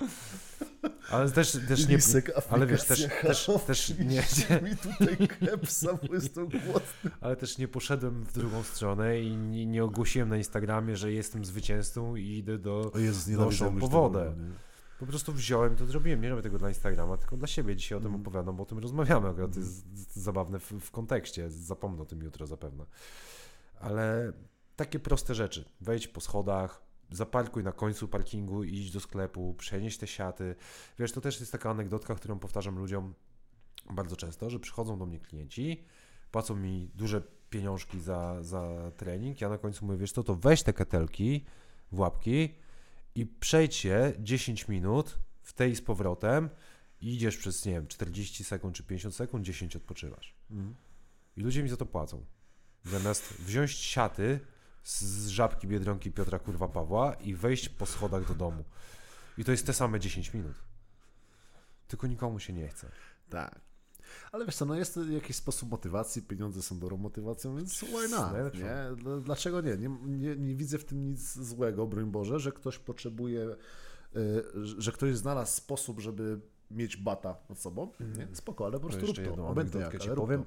Ale 1.11 1.31
też, 1.31 1.59
też 1.69 1.89
nie... 1.89 1.97
Lisek, 1.97 2.31
ale 2.51 2.67
wiesz, 2.67 2.85
też- 2.85 3.07
też- 3.23 3.51
też 3.67 3.89
nie- 3.99 4.61
mi 4.71 4.77
tutaj 4.77 5.29
kepsa, 5.29 5.99
bo 6.09 6.15
jestem 6.15 6.49
głodny. 6.49 7.11
Ale 7.21 7.37
też 7.37 7.59
nie 7.59 7.69
poszedłem 7.69 8.25
w 8.25 8.33
drugą 8.33 8.63
stronę 8.63 9.21
i 9.21 9.37
nie, 9.37 9.67
nie 9.67 9.85
ogłosiłem 9.85 10.29
na 10.29 10.37
Instagramie, 10.37 10.97
że 10.97 11.13
jestem 11.13 11.45
zwycięzcą 11.45 12.17
i 12.17 12.29
idę 12.29 12.59
do... 12.59 12.93
Noszą 13.29 13.79
po 13.79 13.89
wodę. 13.89 14.35
Po 14.99 15.07
prostu 15.07 15.33
wziąłem 15.33 15.77
to 15.77 15.87
zrobiłem. 15.87 16.21
Nie 16.21 16.31
robię 16.31 16.43
tego 16.43 16.59
dla 16.59 16.69
Instagrama, 16.69 17.17
tylko 17.17 17.37
dla 17.37 17.47
siebie. 17.47 17.77
Dzisiaj 17.77 17.99
o 17.99 18.01
tym 18.01 18.07
Mhm. 18.07 18.23
opowiadam, 18.23 18.57
bo 18.57 18.63
o 18.63 18.67
tym 18.67 18.79
rozmawiamy. 18.79 19.29
Akurat 19.29 19.53
to 19.53 19.61
jest 19.61 20.15
zabawne 20.15 20.59
w, 20.59 20.73
w 20.73 20.91
kontekście. 20.91 21.51
Zapomnę 21.51 22.03
o 22.03 22.07
tym 22.07 22.23
jutro 22.23 22.47
zapewne. 22.47 22.85
Ale 23.81 24.33
takie 24.77 24.99
proste 24.99 25.35
rzeczy. 25.35 25.65
Wejdź 25.81 26.09
po 26.09 26.21
schodach, 26.21 26.83
zaparkuj 27.11 27.65
na 27.65 27.73
końcu 27.73 28.09
parkingu, 28.09 28.65
idź 28.65 28.91
do 28.91 29.01
sklepu, 29.01 29.55
przenieś 29.55 29.99
te 29.99 30.07
siaty. 30.07 30.55
Wiesz, 30.99 31.13
to 31.13 31.21
też 31.21 31.41
jest 31.41 31.53
taka 31.53 31.71
anegdotka, 31.71 32.15
którą 32.15 32.39
powtarzam 32.39 32.79
ludziom 32.79 33.15
bardzo 33.91 34.17
często, 34.17 34.51
że 34.51 34.61
przychodzą 34.61 34.99
do 34.99 35.07
mnie 35.07 35.21
klienci, 35.21 35.85
płacą 36.31 36.57
mi 36.57 36.91
duże 36.95 37.23
pieniążki 37.51 38.01
za, 38.01 38.43
za 38.43 38.91
trening, 38.97 39.41
ja 39.41 39.49
na 39.49 39.59
końcu 39.59 39.87
mówię, 39.87 39.99
wiesz 39.99 40.13
co, 40.13 40.23
to 40.23 40.35
weź 40.35 40.63
te 40.63 40.73
ketelki 40.73 41.45
w 41.93 41.99
łapki 41.99 42.55
i 43.15 43.27
przejdź 43.27 43.75
się 43.75 44.13
10 44.19 44.69
minut 44.69 45.19
w 45.43 45.53
tej 45.53 45.77
z 45.77 45.83
powrotem 45.83 46.51
i 47.01 47.15
idziesz 47.15 47.37
przez, 47.37 47.65
nie 47.65 47.73
wiem, 47.73 47.87
40 47.87 48.45
sekund 48.45 48.77
czy 48.77 48.83
50 48.83 49.15
sekund, 49.15 49.45
10 49.45 49.77
odpoczywasz. 49.77 50.35
Mhm. 50.51 50.75
I 51.37 51.41
ludzie 51.41 51.63
mi 51.63 51.69
za 51.69 51.77
to 51.77 51.87
płacą. 51.87 52.25
Zamiast 52.85 53.33
wziąć 53.33 53.71
siaty 53.71 54.41
z, 54.85 55.27
żabki 55.29 55.67
Biedronki 55.69 56.13
Piotra 56.13 56.39
Kurwa 56.39 56.69
Pawła 56.69 57.15
i 57.15 57.35
wejść 57.35 57.69
po 57.69 57.87
schodach 57.87 58.29
do 58.29 58.35
domu. 58.35 58.65
I 59.39 59.45
to 59.45 59.51
jest 59.53 59.67
te 59.67 59.73
same 59.73 60.01
10 60.01 60.35
minut. 60.35 60.55
Tylko 61.89 62.07
nikomu 62.07 62.39
się 62.39 62.53
nie 62.53 62.69
chce. 62.69 62.91
Tak. 63.31 63.61
Ale 64.33 64.47
wiesz 64.47 64.57
co, 64.57 64.65
no 64.65 64.75
jest 64.75 64.95
to 64.95 65.05
jakiś 65.05 65.37
sposób 65.37 65.71
motywacji, 65.71 66.23
pieniądze 66.23 66.63
są 66.63 66.79
dobrą 66.79 66.97
motywacją, 66.97 67.57
więc 67.57 67.79
why 67.79 68.09
not, 68.09 68.55
nie? 68.55 68.97
Dla- 68.97 69.21
Dlaczego 69.21 69.61
nie? 69.61 69.77
Nie, 69.77 69.89
nie? 70.07 70.37
nie 70.37 70.55
widzę 70.55 70.79
w 70.79 70.85
tym 70.85 71.05
nic 71.05 71.33
złego, 71.35 71.87
broń 71.87 72.11
Boże, 72.11 72.41
że 72.41 72.53
ktoś 72.53 72.79
potrzebuje, 72.79 73.57
y, 74.17 74.43
że 74.79 74.93
ktoś 74.93 75.17
znalazł 75.17 75.53
sposób, 75.57 76.01
żeby 76.01 76.41
mieć 76.71 76.97
bata 76.97 77.37
nad 77.49 77.59
sobą. 77.59 77.93
Nie? 78.01 78.37
Spoko, 78.37 78.65
ale 78.67 78.81
po 78.81 78.89
prostu 78.89 79.07
rób 79.07 79.17
to. 79.17 79.23
jedną 79.23 79.51
anegdotkę 79.51 79.97
jak, 79.99 80.07
ale 80.07 80.17
powiem. 80.17 80.45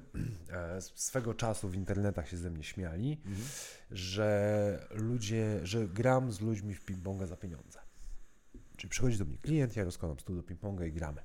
E, 0.50 0.80
Swego 0.80 1.34
czasu 1.34 1.68
w 1.68 1.74
internetach 1.74 2.28
się 2.28 2.36
ze 2.36 2.50
mnie 2.50 2.64
śmiali, 2.64 3.20
Mhm. 3.26 3.48
że 3.90 4.88
ludzie, 4.90 5.60
że 5.62 5.88
gram 5.88 6.32
z 6.32 6.40
ludźmi 6.40 6.74
w 6.74 6.84
ping-ponga 6.86 7.26
za 7.26 7.36
pieniądze. 7.36 7.78
Czyli 8.76 8.90
przychodzi 8.90 9.18
do 9.18 9.24
mnie 9.24 9.38
klient, 9.38 9.76
ja 9.76 9.84
rozkładam 9.84 10.18
stół 10.18 10.36
do 10.36 10.42
ping-ponga 10.42 10.86
i 10.86 10.92
gramy. 10.92 11.22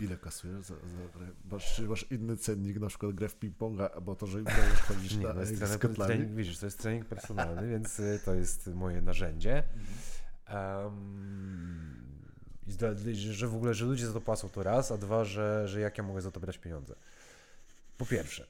Ile 0.00 0.16
kasujesz 0.18 0.64
za, 0.64 0.74
za 0.74 1.18
grę? 1.18 1.26
Masz, 1.44 1.76
czy 1.76 1.88
masz 1.88 2.06
inny 2.10 2.36
cennik, 2.36 2.80
na 2.80 2.86
przykład 2.86 3.12
grę 3.14 3.28
w 3.28 3.38
ping-ponga, 3.40 4.02
bo 4.02 4.14
to, 4.16 4.26
że 4.26 4.38
im 4.38 4.46
chodzić 4.88 5.16
Nie, 5.16 5.26
na 5.26 5.34
to 5.34 5.40
jest 5.40 5.58
trening, 5.58 5.96
trening, 5.96 6.32
widzisz, 6.32 6.58
to 6.58 6.66
jest 6.66 6.78
trening 6.78 7.06
personalny, 7.06 7.68
więc 7.68 8.00
y, 8.00 8.20
to 8.24 8.34
jest 8.34 8.66
moje 8.66 9.02
narzędzie. 9.02 9.62
Zda- 10.46 10.90
że 13.14 13.48
w 13.48 13.54
ogóle, 13.54 13.74
że 13.74 13.84
ludzie 13.84 14.06
za 14.06 14.12
to 14.12 14.20
płacą 14.20 14.48
to 14.48 14.62
raz, 14.62 14.90
a 14.92 14.98
dwa, 14.98 15.24
że, 15.24 15.68
że 15.68 15.80
jak 15.80 15.98
ja 15.98 16.04
mogę 16.04 16.20
za 16.20 16.30
to 16.30 16.40
brać 16.40 16.58
pieniądze. 16.58 16.94
Po 17.98 18.06
pierwsze, 18.06 18.46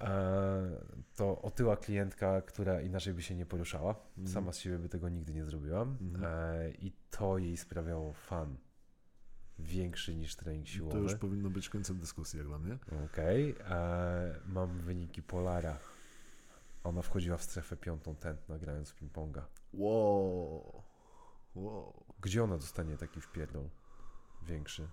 e, 0.00 0.70
to 1.16 1.42
otyła 1.42 1.76
klientka, 1.76 2.42
która 2.42 2.80
inaczej 2.80 3.14
by 3.14 3.22
się 3.22 3.34
nie 3.34 3.46
poruszała. 3.46 3.94
Mhm. 4.18 4.28
Sama 4.28 4.52
z 4.52 4.58
siebie 4.58 4.78
by 4.78 4.88
tego 4.88 5.08
nigdy 5.08 5.34
nie 5.34 5.44
zrobiła. 5.44 5.86
E, 6.22 6.70
I 6.70 6.92
to 7.10 7.38
jej 7.38 7.56
sprawiało 7.56 8.12
fan 8.12 8.56
większy 9.58 10.14
niż 10.14 10.36
trening 10.36 10.66
To 10.66 10.72
siłowy. 10.72 10.98
już 10.98 11.14
powinno 11.14 11.50
być 11.50 11.68
końcem 11.68 11.98
dyskusji, 11.98 12.38
jak 12.38 12.48
dla 12.48 12.58
mnie. 12.58 12.78
Okej, 13.04 13.54
e, 13.70 14.40
mam 14.46 14.80
wyniki 14.80 15.22
Polara. 15.22 15.78
Ona 16.84 17.02
wchodziła 17.02 17.36
w 17.36 17.42
strefę 17.42 17.76
piątą 17.76 18.14
tętna 18.14 18.58
grając 18.58 18.90
w 18.90 19.02
ping-ponga. 19.02 19.42
Wow. 19.72 20.82
wow. 21.54 22.03
Gdzie 22.24 22.44
ona 22.44 22.56
dostanie 22.58 22.96
taki 22.96 23.20
wpierdol 23.20 23.68
większy? 24.46 24.88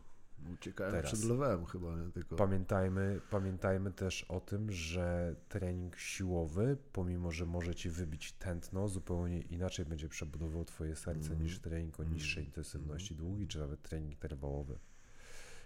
Uciekałem 0.53 0.91
Teraz. 0.93 1.11
przed 1.11 1.23
lewem 1.23 1.65
chyba, 1.65 1.95
nie? 1.95 2.11
Tylko... 2.11 2.35
Pamiętajmy, 2.35 3.21
pamiętajmy 3.29 3.91
też 3.91 4.23
o 4.23 4.39
tym, 4.39 4.71
że 4.71 5.35
trening 5.49 5.97
siłowy, 5.97 6.77
pomimo 6.93 7.31
że 7.31 7.45
może 7.45 7.75
ci 7.75 7.89
wybić 7.89 8.31
tętno, 8.31 8.87
zupełnie 8.87 9.41
inaczej 9.41 9.85
będzie 9.85 10.09
przebudował 10.09 10.65
twoje 10.65 10.95
serce 10.95 11.29
Mhm. 11.29 11.43
niż 11.43 11.59
trening 11.59 11.99
o 11.99 12.03
niższej 12.03 12.45
intensywności 12.45 13.15
długi, 13.15 13.47
czy 13.47 13.59
nawet 13.59 13.81
trening 13.81 14.11
interwałowy. 14.11 14.79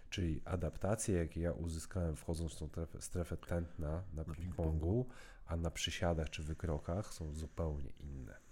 Czyli 0.10 0.42
adaptacje, 0.46 1.16
jakie 1.16 1.42
ja 1.42 1.52
uzyskałem 1.52 2.16
wchodząc 2.16 2.54
w 2.54 2.58
tą 2.58 2.68
strefę, 2.68 3.02
strefę 3.02 3.38
tętna 3.38 3.90
na, 3.90 4.04
Na 4.14 4.24
ping-pongu, 4.24 5.06
a 5.46 5.56
na 5.56 5.72
przysiadach 5.72 6.30
czy 6.30 6.44
wykrokach 6.44 7.14
są 7.14 7.34
zupełnie 7.34 7.90
inne. 8.00 8.45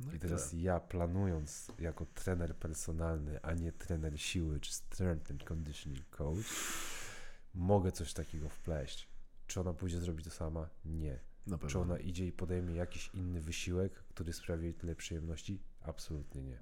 No 0.00 0.12
I 0.12 0.18
teraz 0.18 0.52
ja 0.52 0.80
planując 0.80 1.68
jako 1.78 2.06
trener 2.06 2.56
personalny, 2.56 3.42
a 3.42 3.54
nie 3.54 3.72
trener 3.72 4.20
siły 4.20 4.60
czy 4.60 4.72
strength 4.72 5.30
and 5.30 5.44
conditioning 5.44 6.10
coach, 6.10 6.46
mogę 7.54 7.92
coś 7.92 8.12
takiego 8.12 8.48
wpleść. 8.48 9.08
Czy 9.46 9.60
ona 9.60 9.72
pójdzie 9.72 10.00
zrobić 10.00 10.24
to 10.24 10.30
sama? 10.30 10.68
Nie. 10.84 11.18
Czy 11.66 11.78
ona 11.78 11.98
idzie 11.98 12.26
i 12.26 12.32
podejmie 12.32 12.74
jakiś 12.74 13.10
inny 13.14 13.40
wysiłek, 13.40 13.92
który 13.94 14.32
sprawi 14.32 14.64
jej 14.64 14.74
tyle 14.74 14.94
przyjemności? 14.96 15.60
Absolutnie 15.82 16.42
nie. 16.42 16.58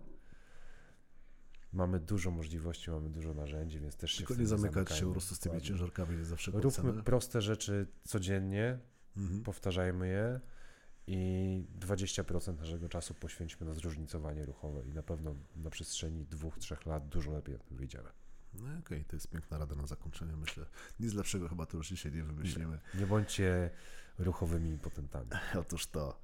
Mamy 1.73 2.01
dużo 2.01 2.31
możliwości, 2.31 2.91
mamy 2.91 3.11
dużo 3.11 3.35
narzędzi, 3.35 3.81
więc 3.81 3.97
też 3.97 4.13
się 4.13 4.19
Tylko 4.19 4.35
nie 4.35 4.47
zamykać 4.47 4.93
się 4.99 5.07
po 5.07 5.13
prostu 5.13 5.35
z 5.35 5.39
tymi 5.39 5.61
ciężarkami, 5.61 6.17
nie 6.17 6.25
zawsze 6.25 6.51
Róbmy 6.51 7.03
proste 7.03 7.43
rzeczy 7.43 7.87
codziennie, 8.05 8.79
Mhm. 9.17 9.43
powtarzajmy 9.43 10.09
je 10.09 10.41
i 11.13 11.65
20% 11.81 12.59
naszego 12.59 12.89
czasu 12.89 13.15
poświęćmy 13.15 13.67
na 13.67 13.75
zróżnicowanie 13.75 14.45
ruchowe 14.45 14.83
i 14.87 14.93
na 14.93 15.03
pewno 15.03 15.35
na 15.57 15.71
przestrzeni 15.71 16.25
dwóch, 16.25 16.59
trzech 16.59 16.87
lat 16.87 17.09
dużo 17.09 17.33
lepiej 17.33 17.59
wyjdziemy. 17.71 18.09
No 18.55 18.79
okej, 18.79 19.05
to 19.05 19.17
jest 19.17 19.29
piękna 19.29 19.59
rada 19.59 19.75
na 19.75 19.87
zakończenie, 19.87 20.37
myślę. 20.37 20.67
Nic 21.01 21.15
lepszego 21.15 21.49
chyba 21.49 21.67
tu 21.67 21.77
już 21.77 21.89
dzisiaj 21.89 22.13
nie 22.13 22.23
wymyślimy. 22.23 22.79
Nie 22.95 23.07
bądźcie 23.07 23.71
ruchowymi 24.19 24.71
impotentami. 24.71 25.31
Otóż 25.61 25.87
to. 25.87 26.21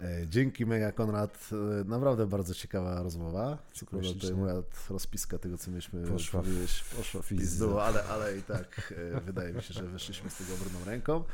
E, 0.00 0.28
Dzięki 0.28 0.66
mega 0.66 0.92
Konrad, 0.92 1.50
E, 1.80 1.84
naprawdę 1.84 2.26
bardzo 2.26 2.54
ciekawa 2.54 3.02
rozmowa. 3.02 3.58
Co 3.72 3.86
prawda 3.86 4.12
tutaj 4.12 4.34
moja 4.34 4.62
rozpiska 4.90 5.38
tego, 5.38 5.58
co 5.58 5.70
mieliśmy 5.70 6.06
Poszła 6.06 6.42
powiedzieć, 6.42 6.84
poszła 6.96 7.22
w 7.22 7.28
pizdu, 7.28 7.78
ale, 7.78 8.04
ale 8.04 8.38
i 8.38 8.42
tak 8.42 8.94
e, 9.16 9.20
wydaje 9.20 9.52
mi 9.52 9.62
się, 9.62 9.74
że 9.74 9.82
wyszliśmy 9.82 10.30
z 10.30 10.36
tego 10.36 10.54
obrną 10.54 10.84
ręką. 10.84 11.24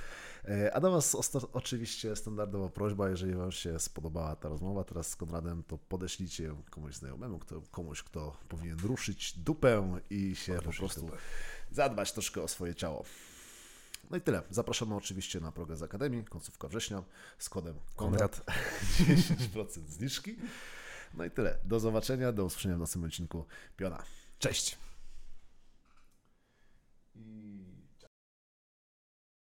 E, 0.49 0.75
A 0.75 0.81
do 0.81 0.91
Was 0.91 1.15
oczywiście 1.53 2.17
standardowa 2.17 2.69
prośba, 2.69 3.09
jeżeli 3.09 3.35
Wam 3.35 3.53
się 3.53 3.79
spodobała 3.79 4.37
ta 4.37 4.49
rozmowa 4.49 4.85
teraz 4.85 5.09
z 5.09 5.17
Konradem, 5.17 5.63
to 5.63 5.79
podeślijcie 5.79 6.45
ją 6.45 6.63
komuś 6.71 6.95
znajomemu, 6.95 7.39
kto, 7.39 7.63
komuś, 7.71 8.03
kto 8.03 8.37
powinien 8.49 8.79
ruszyć 8.79 9.39
dupę 9.39 10.01
i 10.11 10.37
się 10.37 10.55
po 10.55 10.73
prostu 10.73 11.01
dupę. 11.01 11.17
zadbać 11.71 12.13
troszkę 12.13 12.43
o 12.43 12.49
swoje 12.49 12.75
ciało. 12.75 13.05
No 14.11 14.17
i 14.17 14.21
tyle. 14.21 14.43
Zapraszamy 14.51 14.95
oczywiście 14.95 15.41
na 15.41 15.53
Progres 15.53 15.83
Akademii, 15.83 16.25
końcówka 16.25 16.69
września 16.69 17.03
z 17.39 17.49
kodem 17.49 17.75
Konrad 17.97 18.45
10% 18.99 19.81
zniżki. 19.99 20.37
No 21.15 21.25
i 21.25 21.31
tyle. 21.31 21.59
Do 21.65 21.81
zobaczenia, 21.81 22.33
do 22.33 22.45
usłyszenia 22.45 22.77
w 22.77 22.79
następnym 22.79 23.09
odcinku 23.09 23.45
Piona. 23.77 24.03
Cześć! 24.39 24.79